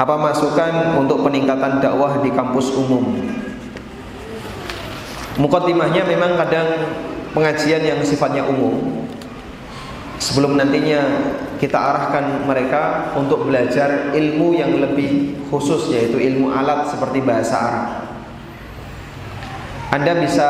Apa 0.00 0.16
masukan 0.16 0.96
untuk 0.96 1.20
peningkatan 1.28 1.84
dakwah 1.84 2.24
di 2.24 2.32
kampus 2.32 2.72
umum? 2.72 3.20
Mukaddimahnya 5.36 6.08
memang 6.08 6.40
kadang 6.40 6.68
pengajian 7.36 7.84
yang 7.84 8.00
sifatnya 8.00 8.48
umum 8.48 9.04
sebelum 10.16 10.56
nantinya 10.56 11.00
kita 11.60 11.76
arahkan 11.76 12.48
mereka 12.48 13.12
untuk 13.12 13.44
belajar 13.44 14.12
ilmu 14.16 14.56
yang 14.56 14.72
lebih 14.80 15.36
khusus 15.52 15.92
yaitu 15.92 16.16
ilmu 16.16 16.48
alat 16.48 16.88
seperti 16.88 17.20
bahasa 17.20 17.56
Arab. 17.60 17.86
Anda 19.92 20.12
bisa 20.16 20.48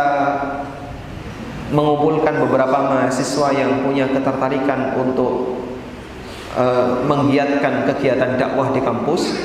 mengumpulkan 1.75 2.39
beberapa 2.39 2.87
mahasiswa 2.87 3.51
yang 3.51 3.83
punya 3.83 4.11
ketertarikan 4.15 4.95
untuk 4.95 5.59
uh, 6.57 7.05
menggiatkan 7.07 7.87
kegiatan 7.91 8.39
dakwah 8.41 8.71
di 8.75 8.81
kampus. 8.83 9.39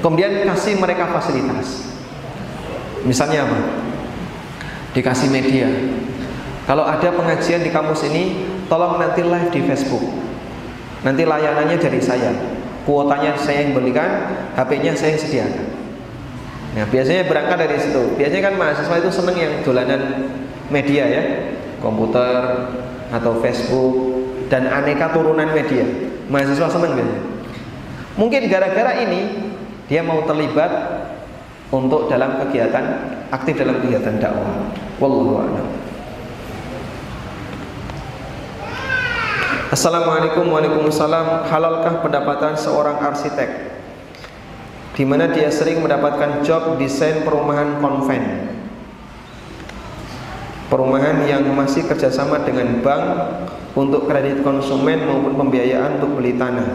Kemudian 0.00 0.48
kasih 0.48 0.80
mereka 0.80 1.12
fasilitas. 1.12 1.92
Misalnya 3.04 3.44
apa? 3.48 3.58
Dikasih 4.96 5.28
media, 5.30 5.68
kalau 6.70 6.86
ada 6.86 7.10
pengajian 7.10 7.66
di 7.66 7.70
kampus 7.74 8.06
ini, 8.06 8.46
tolong 8.70 9.02
nanti 9.02 9.26
live 9.26 9.50
di 9.50 9.60
Facebook. 9.66 10.06
Nanti 11.02 11.26
layanannya 11.26 11.82
dari 11.82 11.98
saya. 11.98 12.30
Kuotanya 12.86 13.34
saya 13.34 13.66
yang 13.66 13.74
belikan, 13.74 14.06
HP-nya 14.54 14.94
saya 14.94 15.18
yang 15.18 15.22
sediakan. 15.22 15.66
Nah, 16.70 16.86
biasanya 16.86 17.26
berangkat 17.26 17.58
dari 17.66 17.76
situ. 17.82 18.02
Biasanya 18.14 18.42
kan 18.46 18.54
mahasiswa 18.54 18.96
itu 19.02 19.10
seneng 19.10 19.36
yang 19.42 19.52
dolanan 19.66 20.02
media 20.70 21.04
ya, 21.10 21.22
komputer 21.82 22.70
atau 23.10 23.42
Facebook 23.42 24.19
dan 24.50 24.66
aneka 24.66 25.14
turunan 25.14 25.48
media. 25.54 25.86
Mahasiswa 26.26 26.68
seneng 26.68 26.98
biasanya. 26.98 27.22
Mungkin 28.18 28.42
gara-gara 28.50 28.92
ini 29.00 29.20
dia 29.86 30.02
mau 30.02 30.26
terlibat 30.26 30.68
untuk 31.70 32.10
dalam 32.10 32.42
kegiatan 32.44 33.14
aktif 33.30 33.54
dalam 33.54 33.78
kegiatan 33.78 34.18
dakwah. 34.18 34.74
Wallahu 34.98 35.38
a'lam. 35.38 35.66
Assalamualaikum 39.70 40.50
Waalaikumsalam 40.50 41.46
Halalkah 41.46 42.02
pendapatan 42.02 42.58
seorang 42.58 42.98
arsitek 43.06 43.70
di 44.98 45.06
mana 45.06 45.30
dia 45.30 45.46
sering 45.46 45.78
mendapatkan 45.78 46.42
job 46.42 46.74
desain 46.74 47.22
perumahan 47.22 47.78
konven 47.78 48.49
Perumahan 50.70 51.26
yang 51.26 51.42
masih 51.52 51.84
kerjasama 51.84 52.46
dengan 52.46 52.78
bank 52.80 53.04
Untuk 53.74 54.06
kredit 54.06 54.46
konsumen 54.46 55.02
maupun 55.04 55.34
pembiayaan 55.34 55.98
untuk 55.98 56.22
beli 56.22 56.38
tanah 56.38 56.68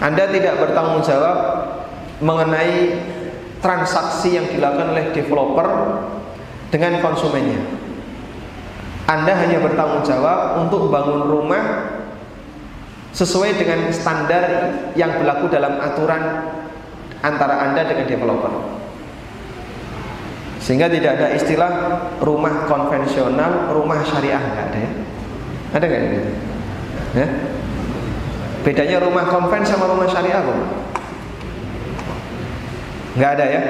Anda 0.00 0.24
tidak 0.32 0.64
bertanggung 0.64 1.04
jawab 1.04 1.38
mengenai 2.24 3.04
transaksi 3.60 4.36
yang 4.36 4.48
dilakukan 4.48 4.96
oleh 4.96 5.12
developer 5.12 5.68
dengan 6.68 7.00
konsumennya 7.00 7.84
anda 9.04 9.36
hanya 9.36 9.60
bertanggung 9.60 10.00
jawab 10.00 10.64
untuk 10.64 10.88
bangun 10.88 11.28
rumah 11.28 11.92
sesuai 13.12 13.60
dengan 13.60 13.92
standar 13.92 14.72
yang 14.96 15.20
berlaku 15.20 15.52
dalam 15.52 15.76
aturan 15.76 16.48
antara 17.20 17.68
Anda 17.68 17.84
dengan 17.84 18.08
developer. 18.08 18.73
Sehingga 20.64 20.88
tidak 20.88 21.20
ada 21.20 21.36
istilah 21.36 21.72
rumah 22.24 22.64
konvensional, 22.64 23.68
rumah 23.76 24.00
syariah 24.00 24.40
nggak 24.40 24.66
ada 24.72 24.78
ya? 24.80 24.90
Ada 25.76 25.84
nggak 25.84 26.02
ini? 26.08 26.18
Ya? 27.12 27.26
Bedanya 28.64 28.96
rumah 29.04 29.28
konven 29.28 29.60
sama 29.68 29.92
rumah 29.92 30.08
syariah 30.08 30.40
kok? 30.40 30.56
Nggak 33.20 33.30
ada 33.36 33.44
ya? 33.44 33.60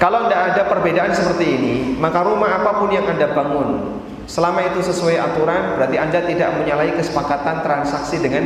Kalau 0.00 0.24
tidak 0.24 0.40
ada 0.56 0.62
perbedaan 0.72 1.12
seperti 1.12 1.46
ini, 1.60 1.74
maka 2.00 2.24
rumah 2.24 2.56
apa 2.56 2.80
pun 2.80 2.88
yang 2.92 3.04
Anda 3.04 3.32
bangun, 3.36 4.00
selama 4.24 4.64
itu 4.72 4.80
sesuai 4.80 5.20
aturan, 5.20 5.76
berarti 5.76 5.96
Anda 6.00 6.20
tidak 6.24 6.56
menyalahi 6.64 6.96
kesepakatan 6.96 7.60
transaksi 7.60 8.20
dengan 8.20 8.44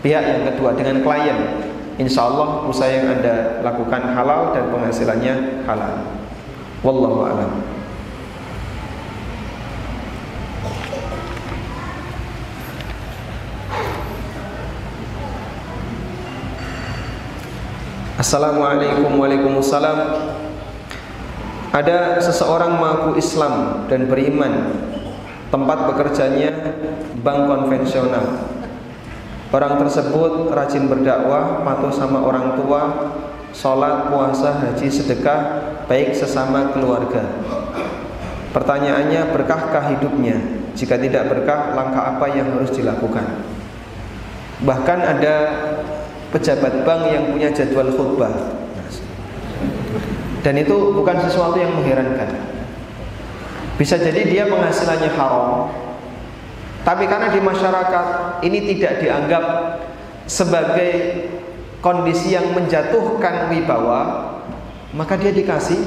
pihak 0.00 0.24
yang 0.24 0.42
kedua, 0.52 0.76
dengan 0.76 1.00
klien. 1.00 1.65
Insya 1.96 2.28
Allah 2.28 2.68
usaha 2.68 2.92
yang 2.92 3.08
Anda 3.08 3.64
lakukan 3.64 4.12
halal 4.12 4.52
dan 4.52 4.68
penghasilannya 4.68 5.64
halal. 5.64 6.04
Wallahu 6.84 7.24
a'lam. 7.24 7.52
Assalamualaikum 18.16 19.16
warahmatullahi 19.16 20.36
ada 21.76 22.16
seseorang 22.16 22.80
mengaku 22.80 23.20
Islam 23.20 23.84
dan 23.92 24.08
beriman 24.08 24.72
Tempat 25.46 25.86
bekerjanya 25.92 26.50
bank 27.22 27.46
konvensional 27.46 28.55
Orang 29.56 29.80
tersebut 29.80 30.52
rajin 30.52 30.84
berdakwah, 30.84 31.64
patuh 31.64 31.88
sama 31.88 32.20
orang 32.20 32.60
tua, 32.60 33.08
sholat, 33.56 34.12
puasa, 34.12 34.60
haji, 34.60 34.92
sedekah, 34.92 35.40
baik 35.88 36.12
sesama 36.12 36.76
keluarga. 36.76 37.24
Pertanyaannya, 38.52 39.32
berkahkah 39.32 39.96
hidupnya? 39.96 40.36
Jika 40.76 41.00
tidak 41.00 41.32
berkah, 41.32 41.72
langkah 41.72 42.04
apa 42.04 42.36
yang 42.36 42.52
harus 42.52 42.68
dilakukan? 42.68 43.24
Bahkan 44.60 44.98
ada 45.00 45.36
pejabat 46.36 46.84
bank 46.84 47.02
yang 47.08 47.32
punya 47.32 47.48
jadwal 47.48 47.88
khutbah 47.96 48.32
dan 50.46 50.54
itu 50.62 50.94
bukan 50.94 51.18
sesuatu 51.26 51.58
yang 51.58 51.74
mengherankan. 51.74 52.30
Bisa 53.74 53.98
jadi 53.98 54.22
dia 54.30 54.44
penghasilannya 54.46 55.10
haram, 55.18 55.74
tapi 56.86 57.10
karena 57.10 57.34
di 57.34 57.42
masyarakat 57.42 58.06
ini 58.46 58.58
tidak 58.70 59.02
dianggap 59.02 59.44
sebagai 60.30 60.92
kondisi 61.82 62.30
yang 62.30 62.54
menjatuhkan 62.54 63.50
wibawa, 63.50 64.30
maka 64.94 65.18
dia 65.18 65.34
dikasih 65.34 65.78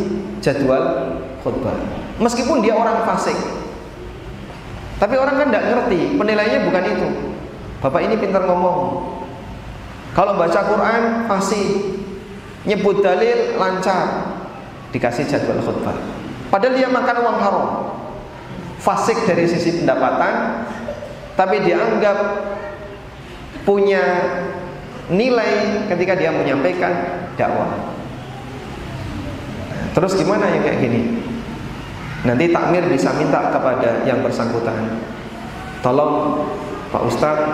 jadwal 0.44 1.16
khutbah. 1.40 1.76
Meskipun 2.20 2.60
dia 2.60 2.76
orang 2.76 3.08
fasik. 3.08 3.36
Tapi 5.00 5.16
orang 5.16 5.40
kan 5.40 5.48
tidak 5.48 5.68
ngerti, 5.72 6.20
penilaiannya 6.20 6.60
bukan 6.68 6.84
itu. 6.92 7.08
Bapak 7.80 8.02
ini 8.04 8.20
pintar 8.20 8.44
ngomong. 8.44 9.08
Kalau 10.12 10.36
baca 10.36 10.60
Quran 10.68 11.32
fasih, 11.32 11.96
nyebut 12.68 13.00
dalil 13.00 13.56
lancar, 13.56 14.36
dikasih 14.92 15.32
jadwal 15.32 15.64
khutbah. 15.64 15.96
Padahal 16.52 16.76
dia 16.76 16.92
makan 16.92 17.18
uang 17.24 17.38
haram. 17.40 17.68
Fasik 18.80 19.28
dari 19.28 19.48
sisi 19.48 19.84
pendapatan, 19.84 20.64
tapi 21.34 21.62
dianggap 21.66 22.18
punya 23.68 24.02
nilai 25.10 25.86
ketika 25.90 26.14
dia 26.18 26.32
menyampaikan 26.34 27.26
dakwah. 27.34 27.98
Terus 29.94 30.14
gimana 30.16 30.46
yang 30.54 30.62
kayak 30.64 30.80
gini? 30.80 31.02
Nanti 32.24 32.52
takmir 32.52 32.86
bisa 32.88 33.16
minta 33.18 33.50
kepada 33.50 34.06
yang 34.06 34.22
bersangkutan. 34.22 35.02
Tolong 35.80 36.46
Pak 36.90 37.04
Ustadz, 37.06 37.52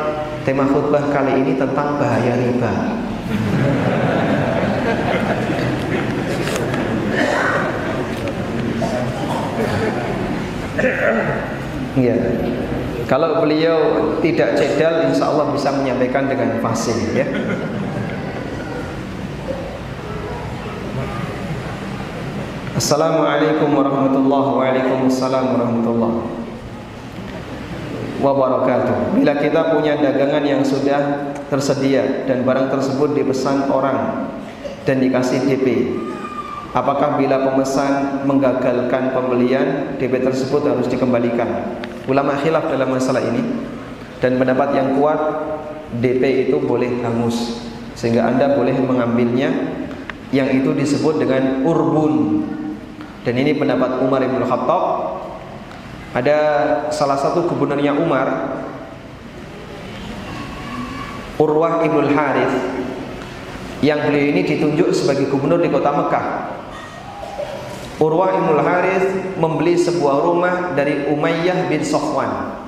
tema 0.48 0.66
khutbah 0.66 1.12
kali 1.14 1.44
ini 1.44 1.54
tentang 1.60 2.00
bahaya 2.02 2.34
riba. 2.40 2.74
Iya. 11.96 12.16
Kalau 13.06 13.38
beliau 13.38 13.78
tidak 14.18 14.58
cedal, 14.58 15.06
insya 15.06 15.30
Allah 15.30 15.54
bisa 15.54 15.70
menyampaikan 15.70 16.26
dengan 16.26 16.58
fasih 16.58 16.98
ya. 17.14 17.28
Assalamualaikum 22.76 23.72
warahmatullahi 23.78 24.50
Waalaikumsalam 24.58 25.54
warahmatullahi 25.54 26.18
wabarakatuh. 28.26 29.16
Bila 29.22 29.34
kita 29.38 29.62
punya 29.78 30.02
dagangan 30.02 30.42
yang 30.42 30.66
sudah 30.66 31.32
tersedia 31.46 32.26
dan 32.26 32.42
barang 32.42 32.74
tersebut 32.74 33.14
dipesan 33.14 33.70
orang 33.70 34.34
dan 34.82 34.98
dikasih 34.98 35.46
DP, 35.46 35.94
apakah 36.74 37.22
bila 37.22 37.54
pemesan 37.54 38.26
menggagalkan 38.26 39.14
pembelian, 39.14 39.94
DP 40.02 40.26
tersebut 40.26 40.66
harus 40.66 40.90
dikembalikan? 40.90 41.80
Ulama 42.06 42.38
khilaf 42.42 42.70
dalam 42.70 42.94
masalah 42.94 43.22
ini. 43.22 43.42
Dan 44.22 44.38
pendapat 44.42 44.74
yang 44.78 44.98
kuat 44.98 45.20
DP 46.00 46.50
itu 46.50 46.58
boleh 46.62 47.02
hangus. 47.02 47.66
Sehingga 47.98 48.30
Anda 48.30 48.54
boleh 48.54 48.78
mengambilnya. 48.80 49.50
Yang 50.34 50.50
itu 50.64 50.70
disebut 50.74 51.22
dengan 51.22 51.66
urbun. 51.66 52.44
Dan 53.26 53.42
ini 53.42 53.58
pendapat 53.58 54.02
Umar 54.06 54.22
bin 54.22 54.42
Khattab. 54.46 54.84
Ada 56.16 56.38
salah 56.96 57.20
satu 57.20 57.44
gubernurnya 57.44 57.92
Umar, 57.92 58.56
Urwah 61.36 61.84
ibn 61.84 62.08
Harith, 62.16 62.56
yang 63.84 64.00
beliau 64.08 64.32
ini 64.32 64.48
ditunjuk 64.48 64.96
sebagai 64.96 65.28
gubernur 65.28 65.60
di 65.60 65.68
kota 65.68 65.92
Mekah. 65.92 66.55
Urwah 67.96 68.36
ibn 68.36 68.60
Harith 68.60 69.40
membeli 69.40 69.80
sebuah 69.80 70.28
rumah 70.28 70.56
dari 70.76 71.08
Umayyah 71.08 71.72
bin 71.72 71.80
Sofwan. 71.80 72.60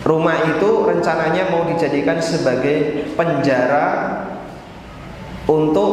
Rumah 0.00 0.56
itu 0.56 0.68
rencananya 0.88 1.52
mau 1.52 1.68
dijadikan 1.68 2.16
sebagai 2.24 3.04
penjara 3.12 4.16
untuk 5.44 5.92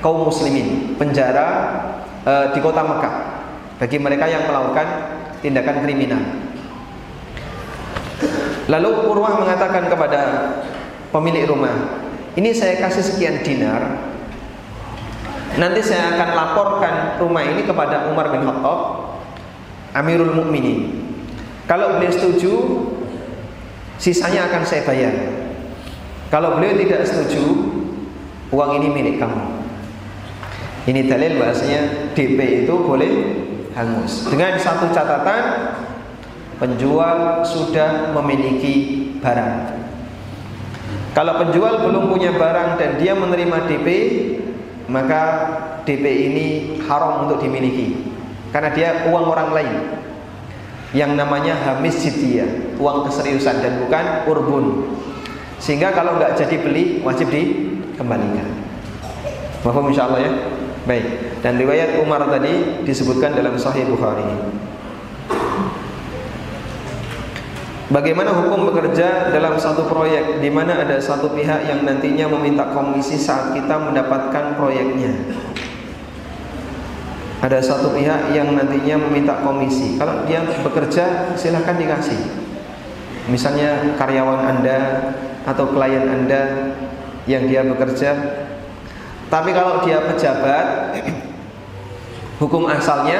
kaum 0.00 0.24
muslimin, 0.24 0.96
penjara 0.96 1.48
e, 2.24 2.32
di 2.56 2.60
kota 2.64 2.80
Mekah 2.80 3.14
bagi 3.76 4.00
mereka 4.00 4.24
yang 4.24 4.48
melakukan 4.48 4.88
tindakan 5.44 5.84
kriminal. 5.84 6.22
Lalu 8.72 8.90
Urwah 9.12 9.36
mengatakan 9.36 9.92
kepada 9.92 10.20
pemilik 11.12 11.44
rumah, 11.44 12.00
ini 12.40 12.56
saya 12.56 12.80
kasih 12.80 13.04
sekian 13.04 13.44
dinar. 13.44 14.15
Nanti 15.56 15.80
saya 15.80 16.12
akan 16.16 16.28
laporkan 16.36 16.94
rumah 17.16 17.40
ini 17.40 17.64
kepada 17.64 18.12
Umar 18.12 18.28
bin 18.28 18.44
Khattab, 18.44 18.80
Amirul 19.96 20.36
Mukminin. 20.36 20.92
Kalau 21.64 21.96
beliau 21.96 22.12
setuju, 22.12 22.52
sisanya 23.96 24.52
akan 24.52 24.62
saya 24.68 24.84
bayar. 24.84 25.16
Kalau 26.28 26.60
beliau 26.60 26.76
tidak 26.76 27.08
setuju, 27.08 27.72
uang 28.52 28.70
ini 28.78 28.88
milik 28.92 29.16
kamu. 29.16 29.42
Ini 30.86 31.00
dalil 31.10 31.40
bahasanya 31.40 32.12
DP 32.14 32.68
itu 32.68 32.74
boleh 32.76 33.10
hangus. 33.74 34.28
Dengan 34.30 34.54
satu 34.60 34.92
catatan 34.92 35.74
penjual 36.62 37.42
sudah 37.42 38.14
memiliki 38.14 39.08
barang. 39.18 39.82
Kalau 41.16 41.40
penjual 41.40 41.80
belum 41.80 42.12
punya 42.12 42.36
barang 42.36 42.76
dan 42.76 43.00
dia 43.00 43.16
menerima 43.16 43.66
DP, 43.66 43.88
maka 44.86 45.22
DP 45.82 46.04
ini 46.30 46.46
haram 46.86 47.26
untuk 47.26 47.42
dimiliki 47.42 48.06
karena 48.54 48.70
dia 48.72 48.88
uang 49.10 49.26
orang 49.26 49.50
lain 49.52 49.74
yang 50.94 51.18
namanya 51.18 51.52
hamis 51.66 52.00
jitia, 52.00 52.76
uang 52.78 53.04
keseriusan 53.10 53.60
dan 53.60 53.84
bukan 53.84 54.04
urbun. 54.30 54.64
Sehingga 55.60 55.92
kalau 55.92 56.16
nggak 56.16 56.38
jadi 56.40 56.56
beli 56.62 57.04
wajib 57.04 57.28
dikembalikan. 57.28 58.48
Mohon 59.60 59.92
insyaallah 59.92 60.20
ya. 60.22 60.32
Baik, 60.86 61.04
dan 61.42 61.58
riwayat 61.58 61.98
Umar 61.98 62.22
tadi 62.30 62.86
disebutkan 62.86 63.34
dalam 63.34 63.58
Sahih 63.58 63.90
Bukhari. 63.90 64.22
Bagaimana 67.86 68.34
hukum 68.34 68.66
bekerja 68.72 69.30
dalam 69.30 69.54
satu 69.54 69.86
proyek 69.86 70.42
di 70.42 70.50
mana 70.50 70.82
ada 70.82 70.98
satu 70.98 71.30
pihak 71.30 71.70
yang 71.70 71.86
nantinya 71.86 72.26
meminta 72.34 72.74
komisi 72.74 73.14
saat 73.14 73.54
kita 73.54 73.78
mendapatkan 73.78 74.58
proyeknya? 74.58 75.14
Ada 77.46 77.62
satu 77.62 77.94
pihak 77.94 78.34
yang 78.34 78.58
nantinya 78.58 79.06
meminta 79.06 79.38
komisi. 79.38 79.94
Kalau 80.02 80.26
dia 80.26 80.42
bekerja 80.66 81.34
silahkan 81.38 81.78
dikasih. 81.78 82.18
Misalnya 83.30 83.94
karyawan 83.94 84.40
Anda 84.50 84.78
atau 85.46 85.70
klien 85.70 86.10
Anda 86.10 86.74
yang 87.30 87.46
dia 87.46 87.62
bekerja 87.62 88.42
tapi 89.26 89.50
kalau 89.50 89.82
dia 89.82 90.06
pejabat, 90.06 90.66
hukum 92.42 92.70
asalnya 92.70 93.18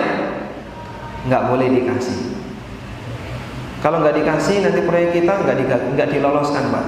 nggak 1.26 1.43
boleh 1.51 1.66
dikasih. 1.82 2.36
Kalau 3.85 4.01
nggak 4.03 4.16
dikasih, 4.19 4.65
nanti 4.65 4.81
proyek 4.85 5.11
kita 5.20 5.32
nggak 5.44 5.57
nggak 5.94 6.09
diloloskan, 6.12 6.65
pak. 6.73 6.86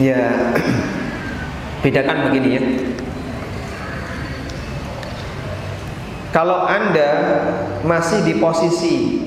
Ya, 0.00 0.54
bedakan 1.82 2.30
begini 2.30 2.48
ya. 2.56 2.62
Kalau 6.30 6.62
anda 6.62 7.10
masih 7.82 8.22
di 8.22 8.38
posisi 8.38 9.26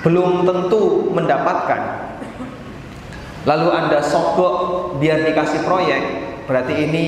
belum 0.00 0.48
tentu 0.48 1.12
mendapatkan 1.12 2.08
lalu 3.44 3.68
anda 3.72 4.00
sogok 4.00 4.96
biar 5.00 5.24
dikasih 5.28 5.64
proyek 5.64 6.02
berarti 6.48 6.74
ini 6.88 7.04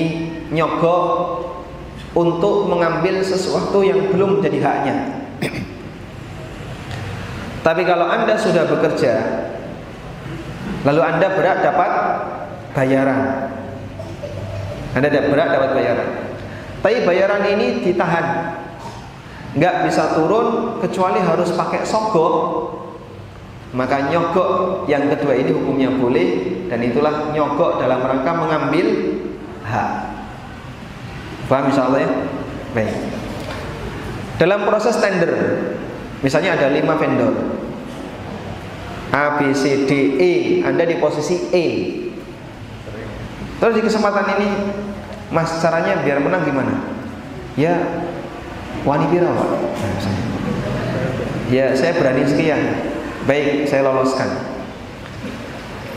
nyogok 0.53 1.05
untuk 2.13 2.69
mengambil 2.69 3.21
sesuatu 3.25 3.81
yang 3.81 4.13
belum 4.13 4.41
jadi 4.45 4.59
haknya 4.61 4.95
tapi 7.63 7.81
kalau 7.87 8.05
anda 8.05 8.35
sudah 8.35 8.67
bekerja 8.67 9.13
lalu 10.83 11.01
anda 11.01 11.27
berat 11.33 11.59
dapat 11.63 11.91
bayaran 12.75 13.49
anda 14.93 15.09
berat 15.09 15.49
dapat 15.49 15.69
bayaran 15.73 16.09
tapi 16.83 17.07
bayaran 17.07 17.43
ini 17.47 17.81
ditahan 17.81 18.59
nggak 19.55 19.75
bisa 19.87 20.19
turun 20.19 20.77
kecuali 20.83 21.23
harus 21.23 21.55
pakai 21.55 21.87
sogok 21.87 22.35
maka 23.73 24.05
nyogok 24.13 24.85
yang 24.85 25.09
kedua 25.09 25.33
ini 25.33 25.49
hukumnya 25.49 25.89
boleh 25.89 26.27
dan 26.69 26.77
itulah 26.85 27.33
nyogok 27.33 27.81
dalam 27.81 28.05
rangka 28.05 28.31
mengambil 28.37 28.85
hak. 29.65 29.91
Paham 31.49 31.73
insyaallah 31.73 32.01
ya? 32.05 32.11
Baik. 32.77 32.93
Dalam 34.37 34.69
proses 34.69 34.97
tender, 35.01 35.33
misalnya 36.23 36.57
ada 36.57 36.71
lima 36.71 36.95
vendor. 36.97 37.35
A, 39.13 39.37
B, 39.37 39.53
C, 39.53 39.85
D, 39.85 39.91
E. 40.17 40.33
Anda 40.65 40.89
di 40.89 40.97
posisi 40.97 41.53
E. 41.53 41.67
Terus 43.61 43.73
di 43.77 43.81
kesempatan 43.85 44.25
ini, 44.41 44.49
Mas 45.29 45.61
caranya 45.61 46.01
biar 46.01 46.17
menang 46.17 46.41
gimana? 46.41 46.73
Ya, 47.53 47.77
wani 48.81 49.05
Pak. 49.05 49.49
Ya, 51.53 51.77
saya 51.77 51.93
berani 51.93 52.25
sekian 52.25 52.89
Baik, 53.23 53.71
saya 53.71 53.87
loloskan. 53.87 54.27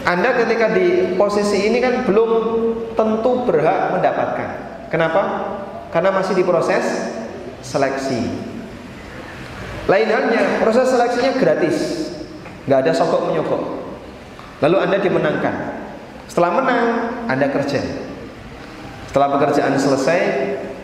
Anda 0.06 0.38
ketika 0.38 0.70
di 0.70 1.18
posisi 1.18 1.66
ini 1.66 1.82
kan 1.82 2.06
belum 2.06 2.30
tentu 2.94 3.42
berhak 3.42 3.98
mendapatkan. 3.98 4.48
Kenapa? 4.94 5.22
Karena 5.90 6.14
masih 6.14 6.38
di 6.38 6.46
proses 6.46 6.86
seleksi. 7.66 8.54
Lain 9.86 10.08
halnya, 10.10 10.42
proses 10.62 10.90
seleksinya 10.90 11.32
gratis. 11.38 11.78
nggak 12.66 12.82
ada 12.82 12.92
sokok 12.92 13.30
menyokok. 13.30 13.62
Lalu 14.58 14.76
Anda 14.82 14.98
dimenangkan. 14.98 15.54
Setelah 16.26 16.50
menang, 16.58 16.86
Anda 17.30 17.46
kerja. 17.46 17.78
Setelah 19.06 19.38
pekerjaan 19.38 19.78
selesai, 19.78 20.20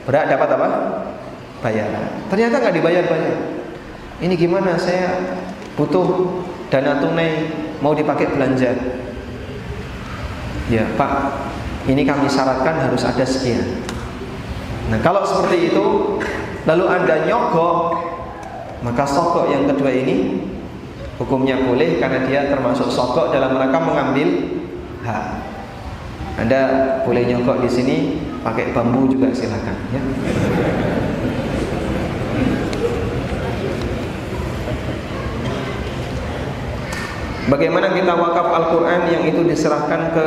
berhak 0.07 0.31
dapat 0.31 0.49
apa? 0.55 0.69
Bayaran. 1.59 2.07
Ternyata 2.31 2.63
nggak 2.63 2.75
dibayar-bayar. 2.79 3.37
Ini 4.23 4.35
gimana? 4.39 4.79
Saya 4.79 5.11
butuh 5.75 6.39
dana 6.69 7.01
tunai 7.01 7.49
mau 7.81 7.97
dipakai 7.97 8.29
belanja 8.33 8.73
ya 10.69 10.85
Pak 10.97 11.13
ini 11.89 12.05
kami 12.05 12.29
syaratkan 12.29 12.89
harus 12.89 13.05
ada 13.05 13.25
sekian 13.25 13.85
nah 14.93 14.97
kalau 15.01 15.25
seperti 15.25 15.73
itu 15.73 16.17
lalu 16.69 16.85
anda 16.89 17.25
nyogok 17.29 17.77
maka 18.83 19.07
sokok 19.07 19.47
yang 19.55 19.71
kedua 19.71 19.91
ini 19.95 20.43
hukumnya 21.23 21.63
boleh 21.63 22.03
karena 22.03 22.27
dia 22.27 22.51
termasuk 22.51 22.91
sokok 22.91 23.31
dalam 23.31 23.55
rangka 23.55 23.79
mengambil 23.79 24.29
hak. 25.07 25.27
Anda 26.43 26.61
boleh 27.07 27.23
nyogok 27.31 27.63
di 27.63 27.71
sini 27.71 27.97
pakai 28.43 28.75
bambu 28.75 29.07
juga 29.07 29.31
silakan 29.31 29.77
ya. 29.95 30.03
Bagaimana 37.53 37.93
kita 37.93 38.17
wakaf 38.17 38.49
Al-Quran 38.49 39.01
yang 39.13 39.23
itu 39.29 39.45
diserahkan 39.45 40.15
ke 40.17 40.27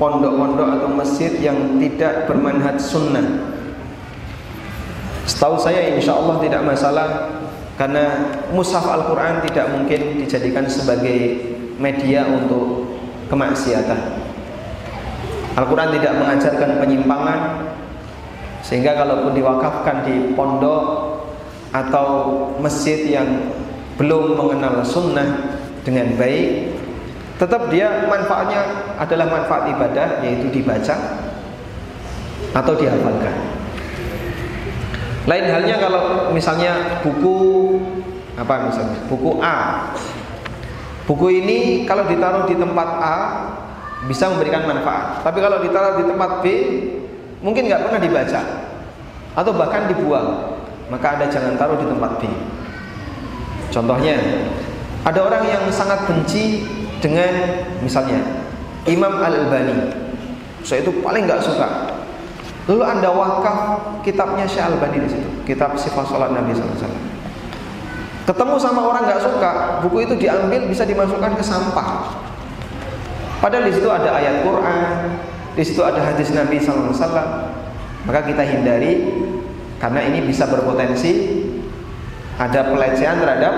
pondok-pondok 0.00 0.78
atau 0.80 0.88
masjid 0.88 1.36
yang 1.36 1.76
tidak 1.76 2.24
bermanhaj 2.24 2.80
sunnah? 2.80 3.52
Setahu 5.28 5.60
saya 5.60 5.92
insya 5.92 6.16
Allah 6.16 6.40
tidak 6.40 6.62
masalah 6.64 7.08
karena 7.76 8.32
mushaf 8.56 8.88
Al-Quran 8.88 9.44
tidak 9.44 9.68
mungkin 9.72 10.20
dijadikan 10.20 10.64
sebagai 10.64 11.36
media 11.76 12.24
untuk 12.24 12.88
kemaksiatan. 13.28 14.00
Al-Quran 15.56 15.92
tidak 16.00 16.12
mengajarkan 16.16 16.70
penyimpangan 16.80 17.40
sehingga 18.64 18.96
kalaupun 18.96 19.36
diwakafkan 19.36 20.08
di 20.08 20.32
pondok 20.32 20.84
atau 21.72 22.08
masjid 22.60 23.08
yang 23.08 23.28
belum 23.96 24.36
mengenal 24.36 24.84
sunnah 24.84 25.60
dengan 25.84 26.16
baik 26.16 26.76
tetap 27.36 27.68
dia 27.68 28.08
manfaatnya 28.08 28.92
adalah 28.96 29.28
manfaat 29.28 29.68
ibadah 29.72 30.24
yaitu 30.24 30.48
dibaca 30.52 30.96
atau 32.56 32.72
dihafalkan 32.76 33.55
lain 35.26 35.46
halnya 35.50 35.76
kalau 35.82 36.30
misalnya 36.30 37.02
buku 37.02 37.38
apa 38.38 38.70
misalnya 38.70 38.98
buku 39.10 39.42
A. 39.42 39.90
Buku 41.06 41.26
ini 41.30 41.86
kalau 41.86 42.06
ditaruh 42.06 42.46
di 42.46 42.54
tempat 42.54 42.88
A 43.02 43.18
bisa 44.06 44.30
memberikan 44.30 44.70
manfaat. 44.70 45.26
Tapi 45.26 45.38
kalau 45.42 45.58
ditaruh 45.62 45.98
di 45.98 46.04
tempat 46.06 46.30
B 46.42 46.46
mungkin 47.42 47.66
nggak 47.66 47.82
pernah 47.90 48.00
dibaca 48.00 48.40
atau 49.34 49.52
bahkan 49.54 49.90
dibuang. 49.90 50.58
Maka 50.86 51.18
ada 51.18 51.26
jangan 51.26 51.58
taruh 51.58 51.74
di 51.82 51.86
tempat 51.90 52.22
B. 52.22 52.30
Contohnya 53.74 54.14
ada 55.02 55.20
orang 55.26 55.42
yang 55.50 55.62
sangat 55.74 56.06
benci 56.06 56.62
dengan 57.02 57.34
misalnya 57.82 58.22
Imam 58.86 59.18
Al 59.18 59.46
Albani. 59.46 59.90
Saya 60.62 60.86
itu 60.86 61.02
paling 61.02 61.26
nggak 61.26 61.42
suka 61.42 61.85
Lalu 62.66 62.82
anda 62.82 63.08
wakaf 63.14 63.58
kitabnya 64.02 64.42
Syekh 64.42 64.66
Albani 64.66 65.06
di 65.06 65.08
situ, 65.14 65.28
kitab 65.46 65.78
sifat 65.78 66.02
sholat 66.10 66.34
Nabi 66.34 66.50
SAW. 66.50 66.90
Ketemu 68.26 68.54
sama 68.58 68.90
orang 68.90 69.06
nggak 69.06 69.22
suka, 69.22 69.78
buku 69.86 70.02
itu 70.02 70.18
diambil 70.18 70.66
bisa 70.66 70.82
dimasukkan 70.82 71.38
ke 71.38 71.44
sampah. 71.46 72.10
Padahal 73.38 73.70
di 73.70 73.72
situ 73.78 73.86
ada 73.86 74.18
ayat 74.18 74.42
Quran, 74.42 75.14
di 75.54 75.62
situ 75.62 75.78
ada 75.86 76.02
hadis 76.02 76.34
Nabi 76.34 76.58
SAW. 76.58 76.90
Maka 78.02 78.20
kita 78.26 78.42
hindari 78.42 79.14
karena 79.78 80.02
ini 80.02 80.26
bisa 80.26 80.50
berpotensi 80.50 81.42
ada 82.34 82.66
pelecehan 82.66 83.22
terhadap 83.22 83.54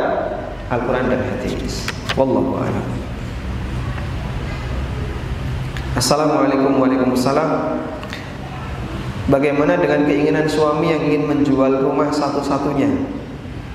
Al-Quran 0.68 1.08
dan 1.08 1.20
hadis. 1.32 1.88
Wallahu 2.12 2.60
a'lam. 2.60 2.86
Assalamualaikum 5.96 6.76
warahmatullahi 6.76 7.16
wabarakatuh. 7.16 7.87
Bagaimana 9.28 9.76
dengan 9.76 10.08
keinginan 10.08 10.48
suami 10.48 10.88
yang 10.88 11.04
ingin 11.04 11.28
menjual 11.28 11.84
rumah 11.84 12.08
satu-satunya 12.08 12.88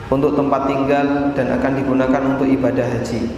untuk 0.09 0.33
tempat 0.33 0.65
tinggal 0.65 1.29
dan 1.37 1.53
akan 1.53 1.71
digunakan 1.77 2.21
untuk 2.25 2.49
ibadah 2.49 2.81
haji 2.81 3.29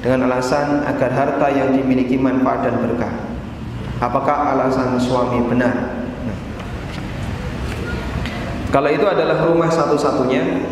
dengan 0.00 0.32
alasan 0.32 0.80
agar 0.88 1.12
harta 1.12 1.48
yang 1.52 1.76
dimiliki 1.76 2.16
manfaat 2.16 2.64
dan 2.64 2.80
berkah. 2.80 3.12
Apakah 4.00 4.56
alasan 4.56 4.96
suami 4.96 5.44
benar? 5.44 5.98
Kalau 8.72 8.88
itu 8.88 9.04
adalah 9.04 9.44
rumah 9.48 9.68
satu-satunya, 9.68 10.64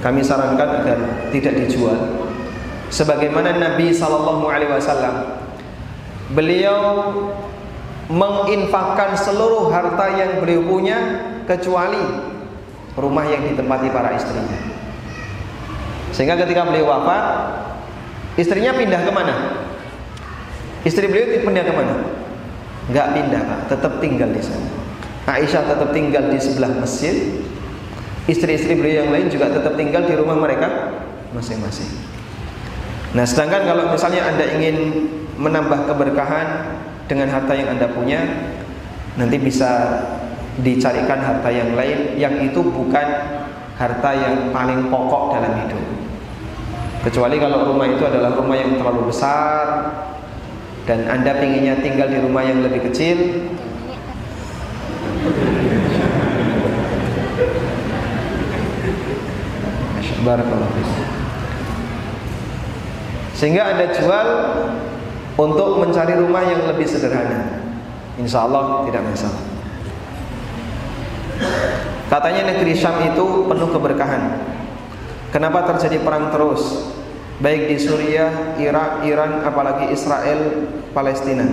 kami 0.00 0.24
sarankan 0.24 0.84
agar 0.84 0.98
tidak 1.32 1.68
dijual. 1.68 1.96
Sebagaimana 2.92 3.56
Nabi 3.56 3.92
Sallallahu 3.92 4.44
Alaihi 4.44 4.72
Wasallam, 4.72 5.40
beliau 6.36 6.76
menginfakkan 8.10 9.14
seluruh 9.14 9.70
harta 9.70 10.10
yang 10.18 10.42
beliau 10.42 10.66
punya 10.66 10.98
kecuali 11.46 12.02
rumah 12.98 13.24
yang 13.28 13.46
ditempati 13.52 13.88
para 13.92 14.14
istrinya. 14.16 14.58
Sehingga 16.12 16.36
ketika 16.44 16.68
beliau 16.68 16.92
wafat, 16.92 17.24
istrinya 18.36 18.76
pindah 18.76 19.00
ke 19.00 19.12
mana? 19.12 19.34
Istri 20.82 21.08
beliau 21.08 21.46
pindah 21.46 21.64
ke 21.64 21.72
mana? 21.72 21.94
Enggak 22.90 23.06
pindah 23.14 23.42
pak, 23.46 23.60
tetap 23.70 23.92
tinggal 24.02 24.28
di 24.34 24.42
sana. 24.42 24.68
Aisyah 25.22 25.62
tetap 25.70 25.94
tinggal 25.94 26.28
di 26.28 26.38
sebelah 26.42 26.74
masjid. 26.74 27.46
Istri-istri 28.26 28.78
beliau 28.78 29.06
yang 29.06 29.10
lain 29.10 29.26
juga 29.30 29.50
tetap 29.50 29.74
tinggal 29.74 30.06
di 30.06 30.14
rumah 30.14 30.38
mereka 30.38 30.90
masing-masing. 31.34 31.90
Nah, 33.12 33.26
sedangkan 33.26 33.66
kalau 33.66 33.84
misalnya 33.90 34.30
anda 34.30 34.46
ingin 34.46 35.06
menambah 35.38 35.90
keberkahan 35.90 36.78
dengan 37.06 37.28
harta 37.30 37.52
yang 37.54 37.74
Anda 37.74 37.90
punya 37.90 38.20
nanti 39.18 39.36
bisa 39.36 39.70
dicarikan 40.60 41.20
harta 41.20 41.48
yang 41.48 41.72
lain 41.72 42.16
yang 42.20 42.34
itu 42.44 42.60
bukan 42.60 43.06
harta 43.76 44.10
yang 44.12 44.52
paling 44.52 44.92
pokok 44.92 45.36
dalam 45.36 45.52
hidup. 45.64 45.82
Kecuali 47.02 47.36
kalau 47.42 47.66
rumah 47.66 47.88
itu 47.90 48.04
adalah 48.06 48.30
rumah 48.36 48.54
yang 48.54 48.78
terlalu 48.78 49.10
besar 49.10 49.90
dan 50.86 51.08
Anda 51.10 51.34
pinginnya 51.42 51.82
tinggal 51.82 52.06
di 52.06 52.18
rumah 52.22 52.46
yang 52.46 52.62
lebih 52.62 52.90
kecil, 52.90 53.18
Sehingga 63.34 63.74
Anda 63.74 63.90
jual 63.90 64.28
untuk 65.36 65.80
mencari 65.80 66.14
rumah 66.16 66.44
yang 66.44 66.68
lebih 66.68 66.84
sederhana. 66.84 67.62
Insya 68.20 68.44
Allah 68.44 68.84
tidak 68.84 69.02
masalah. 69.08 69.42
Katanya 72.12 72.52
negeri 72.52 72.76
Syam 72.76 73.00
itu 73.08 73.48
penuh 73.48 73.68
keberkahan. 73.72 74.36
Kenapa 75.32 75.64
terjadi 75.72 76.04
perang 76.04 76.28
terus? 76.28 76.92
Baik 77.40 77.72
di 77.72 77.76
Suriah, 77.80 78.54
Irak, 78.60 79.00
Iran, 79.08 79.40
apalagi 79.40 79.88
Israel, 79.88 80.68
Palestina. 80.92 81.48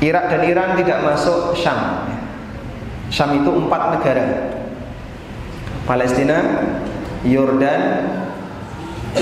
Irak 0.00 0.24
dan 0.30 0.42
Iran 0.46 0.70
tidak 0.78 1.02
masuk 1.02 1.58
Syam. 1.58 2.06
Syam 3.10 3.42
itu 3.42 3.50
empat 3.50 3.98
negara. 3.98 4.26
Palestina, 5.84 6.38
Yordan, 7.26 7.82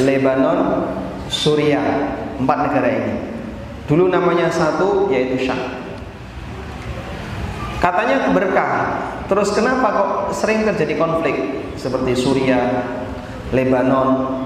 Lebanon, 0.05 0.85
Suriah 1.33 2.18
empat 2.39 2.59
negara 2.71 2.89
ini. 2.89 3.15
Dulu 3.89 4.13
namanya 4.13 4.53
satu 4.53 5.09
yaitu 5.11 5.49
Syam. 5.49 5.59
Katanya 7.79 8.31
berkah. 8.31 8.75
Terus 9.29 9.53
kenapa 9.53 9.87
kok 9.93 10.11
sering 10.33 10.65
terjadi 10.65 10.97
konflik? 10.97 11.37
Seperti 11.77 12.17
Suriah 12.17 12.85
Lebanon. 13.55 14.45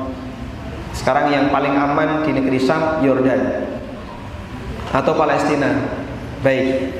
Sekarang 0.92 1.32
yang 1.32 1.48
paling 1.48 1.72
aman 1.72 2.22
di 2.22 2.30
negeri 2.36 2.58
Syam 2.60 3.00
Yordan. 3.02 3.66
Atau 4.92 5.16
Palestina. 5.16 5.90
Baik. 6.44 6.92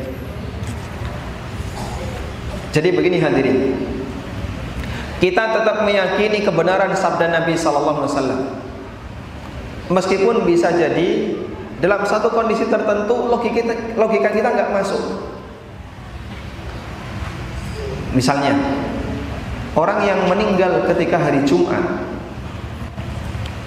Jadi 2.73 2.89
begini 2.91 3.21
hadirin. 3.21 3.77
Kita 5.21 5.55
tetap 5.55 5.87
meyakini 5.87 6.43
kebenaran 6.43 6.97
sabda 6.99 7.31
Nabi 7.31 7.55
sallallahu 7.55 8.03
alaihi 8.03 8.11
wasallam 8.11 8.62
Meskipun 9.93 10.49
bisa 10.49 10.73
jadi 10.73 11.37
dalam 11.85 12.01
satu 12.09 12.33
kondisi 12.33 12.65
tertentu 12.65 13.29
logika 13.29 13.61
kita, 13.61 13.75
logika 14.01 14.29
kita 14.33 14.49
nggak 14.49 14.73
masuk. 14.73 15.03
Misalnya, 18.17 18.57
orang 19.77 20.01
yang 20.05 20.21
meninggal 20.33 20.89
ketika 20.89 21.21
hari 21.21 21.45
Jumat 21.45 22.09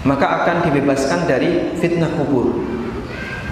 maka 0.06 0.46
akan 0.46 0.70
dibebaskan 0.70 1.26
dari 1.26 1.74
fitnah 1.82 2.14
kubur. 2.14 2.62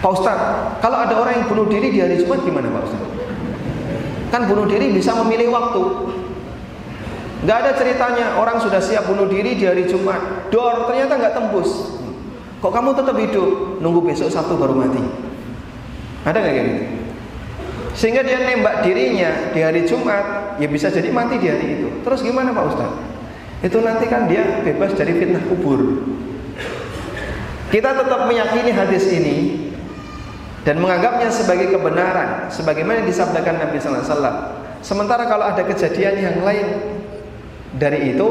Pak 0.06 0.12
Ustaz, 0.14 0.40
kalau 0.86 1.02
ada 1.02 1.18
orang 1.18 1.42
yang 1.42 1.46
bunuh 1.50 1.66
diri 1.66 1.90
di 1.90 1.98
hari 1.98 2.22
Jumat 2.22 2.46
gimana 2.46 2.70
Pak 2.70 2.84
Ustaz? 2.86 3.04
Kan 4.30 4.42
bunuh 4.46 4.70
diri 4.70 4.94
bisa 4.94 5.18
memilih 5.26 5.50
waktu. 5.50 5.82
Gak 7.44 7.58
ada 7.58 7.72
ceritanya 7.76 8.38
orang 8.38 8.62
sudah 8.62 8.80
siap 8.80 9.10
bunuh 9.10 9.26
diri 9.28 9.58
di 9.58 9.66
hari 9.66 9.90
Jumat, 9.90 10.48
dor 10.54 10.88
ternyata 10.88 11.18
nggak 11.18 11.34
tembus. 11.36 12.00
Kok 12.64 12.72
kamu 12.72 12.96
tetap 12.96 13.20
hidup? 13.20 13.84
Nunggu 13.84 14.08
besok 14.08 14.32
Sabtu 14.32 14.56
baru 14.56 14.72
mati. 14.72 15.04
Ada 16.24 16.40
nggak 16.40 16.54
kayak 16.56 16.68
gitu? 16.72 16.84
Sehingga 17.92 18.24
dia 18.24 18.40
nembak 18.40 18.88
dirinya 18.88 19.52
di 19.52 19.60
hari 19.60 19.84
Jumat, 19.84 20.56
ya 20.56 20.72
bisa 20.72 20.88
jadi 20.88 21.12
mati 21.12 21.44
di 21.44 21.52
hari 21.52 21.68
itu. 21.76 21.92
Terus 22.08 22.24
gimana 22.24 22.56
Pak 22.56 22.66
Ustaz? 22.72 22.92
Itu 23.60 23.84
nanti 23.84 24.08
kan 24.08 24.32
dia 24.32 24.64
bebas 24.64 24.96
dari 24.96 25.12
fitnah 25.12 25.44
kubur. 25.44 26.08
Kita 27.68 28.00
tetap 28.00 28.32
meyakini 28.32 28.72
hadis 28.72 29.12
ini 29.12 29.36
dan 30.64 30.80
menganggapnya 30.80 31.28
sebagai 31.28 31.68
kebenaran, 31.68 32.48
sebagaimana 32.48 33.04
disabdakan 33.04 33.60
Nabi 33.60 33.76
Sallallahu 33.84 34.08
Alaihi 34.08 34.16
Wasallam. 34.16 34.38
Sementara 34.80 35.28
kalau 35.28 35.52
ada 35.52 35.68
kejadian 35.68 36.16
yang 36.16 36.38
lain 36.48 36.68
dari 37.76 38.16
itu, 38.16 38.28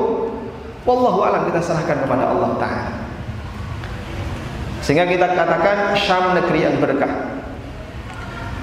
wallahu 0.89 1.21
alam 1.21 1.45
kita 1.53 1.61
serahkan 1.61 2.01
kepada 2.01 2.33
Allah 2.33 2.51
Taala. 2.57 3.02
Sehingga 4.83 5.07
kita 5.07 5.31
katakan 5.31 5.95
Syam 5.95 6.35
negeri 6.35 6.67
yang 6.67 6.77
berkah. 6.83 7.39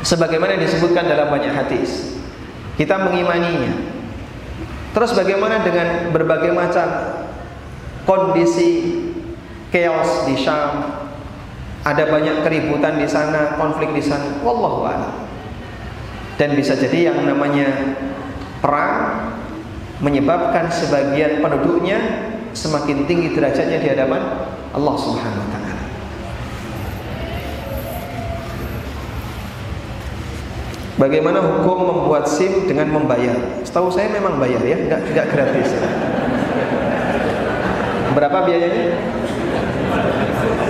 Sebagaimana 0.03 0.59
disebutkan 0.59 1.07
dalam 1.07 1.31
banyak 1.31 1.55
hadis. 1.55 2.19
Kita 2.75 2.99
mengimaninya. 2.99 3.71
Terus 4.91 5.15
bagaimana 5.15 5.63
dengan 5.63 6.11
berbagai 6.11 6.51
macam 6.51 6.87
kondisi 8.03 8.99
chaos 9.71 10.27
di 10.27 10.35
Syam? 10.35 11.07
Ada 11.87 12.11
banyak 12.11 12.43
keributan 12.43 12.99
di 12.99 13.07
sana, 13.07 13.55
konflik 13.55 13.95
di 13.95 14.03
sana. 14.03 14.43
Wallahu 14.43 14.83
a'lam. 14.83 15.13
Dan 16.35 16.55
bisa 16.59 16.75
jadi 16.75 17.11
yang 17.11 17.23
namanya 17.23 17.95
perang 18.59 19.31
menyebabkan 19.99 20.71
sebagian 20.71 21.43
penduduknya 21.43 21.99
semakin 22.55 23.03
tinggi 23.07 23.35
derajatnya 23.35 23.79
di 23.79 23.87
hadapan 23.91 24.47
Allah 24.71 24.95
Subhanahu 24.95 25.43
wa 25.43 25.49
taala. 25.51 25.58
Bagaimana 30.99 31.39
hukum 31.39 31.79
membuat 31.87 32.27
SIM 32.27 32.67
dengan 32.67 32.91
membayar? 32.91 33.63
Setahu 33.63 33.87
saya 33.87 34.11
memang 34.11 34.35
bayar 34.35 34.59
ya, 34.67 34.75
enggak 34.75 34.99
enggak 35.07 35.27
gratis. 35.31 35.71
Berapa 38.11 38.43
biayanya? 38.43 38.99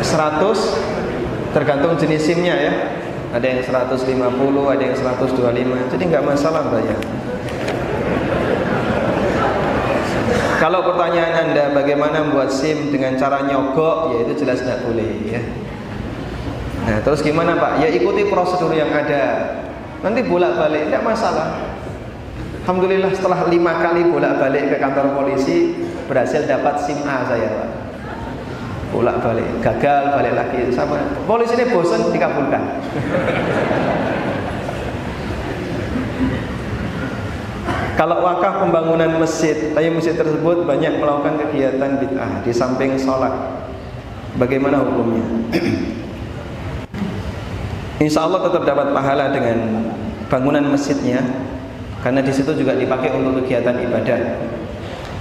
100 0.05 1.49
tergantung 1.49 1.97
jenis 1.97 2.21
SIM-nya 2.29 2.55
ya. 2.61 2.73
Ada 3.33 3.45
yang 3.45 3.61
150, 3.65 4.05
ada 4.69 4.83
yang 4.85 4.97
125. 5.01 5.97
Jadi 5.97 6.03
enggak 6.05 6.21
masalah 6.21 6.61
bayar. 6.77 6.99
Kalau 10.61 10.85
pertanyaan 10.85 11.49
Anda 11.49 11.73
bagaimana 11.73 12.29
membuat 12.29 12.53
SIM 12.53 12.93
dengan 12.93 13.17
cara 13.17 13.49
nyogok, 13.49 14.13
ya 14.13 14.17
itu 14.29 14.45
jelas 14.45 14.61
tidak 14.61 14.85
boleh 14.85 15.09
ya. 15.25 15.41
Nah, 16.85 17.01
terus 17.01 17.25
gimana 17.25 17.57
Pak? 17.57 17.81
Ya 17.81 17.89
ikuti 17.89 18.29
prosedur 18.29 18.77
yang 18.77 18.93
ada. 18.93 19.57
Nanti 19.99 20.23
bolak-balik, 20.23 20.87
tidak 20.87 21.03
masalah. 21.03 21.75
Alhamdulillah 22.63 23.11
setelah 23.11 23.49
lima 23.49 23.81
kali 23.81 24.07
bolak-balik 24.07 24.69
ke 24.69 24.77
kantor 24.77 25.17
polisi 25.17 25.73
berhasil 26.05 26.45
dapat 26.45 26.77
SIM 26.85 27.01
A 27.03 27.25
saya 27.25 27.49
Pak. 27.49 27.69
Bolak-balik, 28.93 29.61
gagal, 29.61 30.13
balik 30.13 30.33
lagi 30.37 30.69
sama. 30.73 30.97
Polisi 31.25 31.53
ini 31.57 31.73
bosan 31.73 32.13
dikabulkan. 32.13 32.61
Kalau 37.99 38.23
wakaf 38.23 38.63
pembangunan 38.63 39.19
masjid, 39.19 39.75
tapi 39.75 39.91
masjid 39.91 40.15
tersebut 40.15 40.63
banyak 40.63 41.03
melakukan 41.03 41.35
kegiatan 41.43 41.99
bid'ah 41.99 42.39
di 42.47 42.55
samping 42.55 42.95
sholat. 42.95 43.35
Bagaimana 44.39 44.79
hukumnya? 44.87 45.25
Insya 47.99 48.23
Allah 48.23 48.47
tetap 48.47 48.63
dapat 48.63 48.95
pahala 48.95 49.35
dengan 49.35 49.91
bangunan 50.31 50.63
masjidnya 50.71 51.19
karena 51.99 52.23
di 52.23 52.31
situ 52.31 52.55
juga 52.55 52.79
dipakai 52.79 53.11
untuk 53.11 53.43
kegiatan 53.43 53.75
ibadah. 53.75 54.19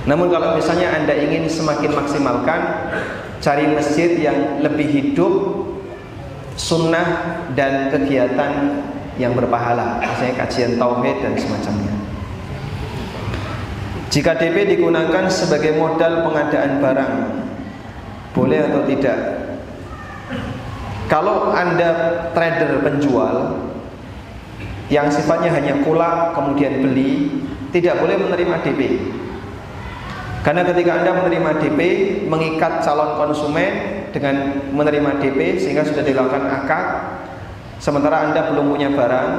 Namun 0.07 0.31
kalau 0.31 0.55
misalnya 0.55 0.95
anda 0.95 1.11
ingin 1.11 1.51
semakin 1.51 1.91
maksimalkan, 1.91 2.61
cari 3.43 3.67
masjid 3.75 4.15
yang 4.15 4.63
lebih 4.63 4.87
hidup, 4.87 5.67
sunnah 6.55 7.43
dan 7.59 7.91
kegiatan 7.91 8.79
yang 9.19 9.35
berpahala, 9.35 9.99
misalnya 9.99 10.47
kajian 10.47 10.79
tauhid 10.79 11.19
dan 11.19 11.35
semacamnya. 11.35 11.95
Jika 14.09 14.39
DP 14.39 14.79
digunakan 14.79 15.27
sebagai 15.29 15.77
modal 15.77 16.25
pengadaan 16.25 16.81
barang, 16.81 17.15
boleh 18.33 18.61
atau 18.71 18.83
tidak? 18.87 19.19
Kalau 21.09 21.57
Anda 21.57 21.89
trader 22.37 22.85
penjual 22.85 23.65
yang 24.93 25.09
sifatnya 25.09 25.53
hanya 25.57 25.81
kulak 25.81 26.37
kemudian 26.37 26.85
beli, 26.85 27.33
tidak 27.73 28.01
boleh 28.01 28.17
menerima 28.21 28.57
DP. 28.65 28.81
Karena 30.45 30.65
ketika 30.69 31.01
Anda 31.01 31.17
menerima 31.17 31.51
DP, 31.65 31.81
mengikat 32.29 32.85
calon 32.85 33.17
konsumen 33.21 34.05
dengan 34.13 34.65
menerima 34.73 35.21
DP 35.21 35.61
sehingga 35.61 35.85
sudah 35.85 36.05
dilakukan 36.05 36.45
akad, 36.45 36.87
sementara 37.81 38.29
Anda 38.29 38.49
belum 38.53 38.73
punya 38.73 38.93
barang, 38.93 39.31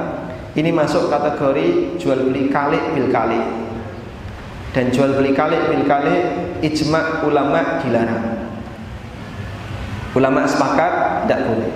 ini 0.57 0.73
masuk 0.73 1.09
kategori 1.13 1.97
jual 2.01 2.29
beli 2.29 2.49
kalik 2.49 2.97
bil 2.97 3.13
kalik. 3.13 3.45
Dan 4.69 4.93
jual 4.93 5.17
beli 5.17 5.33
kalik 5.33 5.69
bil 5.69 5.85
kalik 5.85 6.21
ijma 6.61 7.25
ulama 7.25 7.81
dilarang. 7.81 8.38
Ulama 10.17 10.45
sepakat 10.49 11.25
tidak 11.25 11.41
boleh. 11.45 11.71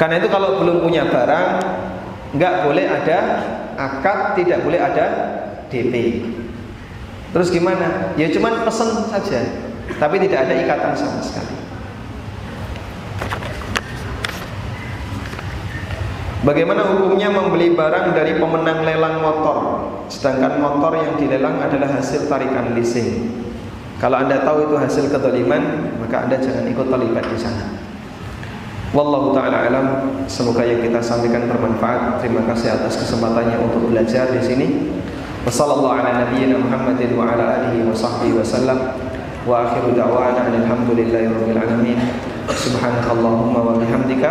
Karena 0.00 0.18
itu 0.18 0.28
kalau 0.32 0.58
belum 0.58 0.82
punya 0.82 1.06
barang 1.06 1.48
nggak 2.34 2.54
boleh 2.66 2.86
ada 2.90 3.18
akad, 3.78 4.34
tidak 4.34 4.66
boleh 4.66 4.80
ada 4.82 5.06
DP. 5.70 6.26
Terus 7.32 7.48
gimana? 7.54 8.12
Ya 8.18 8.28
cuman 8.34 8.66
pesen 8.66 9.08
saja, 9.08 9.40
tapi 9.96 10.20
tidak 10.20 10.48
ada 10.48 10.54
ikatan 10.58 10.92
sama 10.98 11.22
sekali. 11.22 11.54
Bagaimana 16.42 16.82
hukumnya 16.90 17.30
membeli 17.30 17.70
barang 17.78 18.18
dari 18.18 18.34
pemenang 18.34 18.82
lelang 18.82 19.22
motor 19.22 19.58
Sedangkan 20.10 20.58
motor 20.58 20.98
yang 20.98 21.14
dilelang 21.14 21.62
adalah 21.62 21.88
hasil 22.02 22.26
tarikan 22.26 22.74
leasing 22.74 23.30
kalau 24.02 24.18
anda 24.18 24.42
tahu 24.42 24.66
itu 24.66 24.74
hasil 24.74 25.14
kedoliman, 25.14 25.94
maka 26.02 26.26
anda 26.26 26.34
jangan 26.42 26.66
ikut 26.66 26.90
terlibat 26.90 27.22
di 27.22 27.38
sana. 27.38 27.70
Wallahu 28.90 29.30
taala 29.30 29.70
alam. 29.70 29.86
Semoga 30.26 30.66
yang 30.66 30.82
kita 30.82 30.98
sampaikan 30.98 31.46
bermanfaat. 31.46 32.18
Terima 32.18 32.42
kasih 32.50 32.82
atas 32.82 32.98
kesempatannya 32.98 33.62
untuk 33.62 33.94
belajar 33.94 34.26
di 34.34 34.42
sini. 34.42 34.66
Wassallallahu 35.46 36.02
ala 36.02 36.26
nabiyyina 36.26 36.58
Muhammadin 36.58 37.14
wa 37.14 37.30
wa 37.30 37.94
sahbihi 37.94 38.34
wasallam. 38.34 38.98
Wa 39.46 39.70
akhiru 39.70 39.94
da'wana 39.94 40.50
alamin. 40.50 41.98
Subhanakallahumma 42.50 43.58
wa 43.62 43.78
bihamdika 43.78 44.30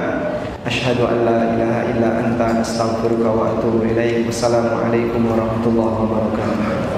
asyhadu 0.67 1.07
an 1.07 1.23
la 1.23 1.37
ilaha 1.55 1.81
illa 1.95 2.09
anta 2.19 2.59
astaghfiruka 2.59 3.31
wa 3.31 3.55
atubu 3.55 3.87
ilaik. 3.87 4.27
Wassalamualaikum 4.27 5.31
warahmatullahi 5.31 5.95
wabarakatuh. 5.95 6.90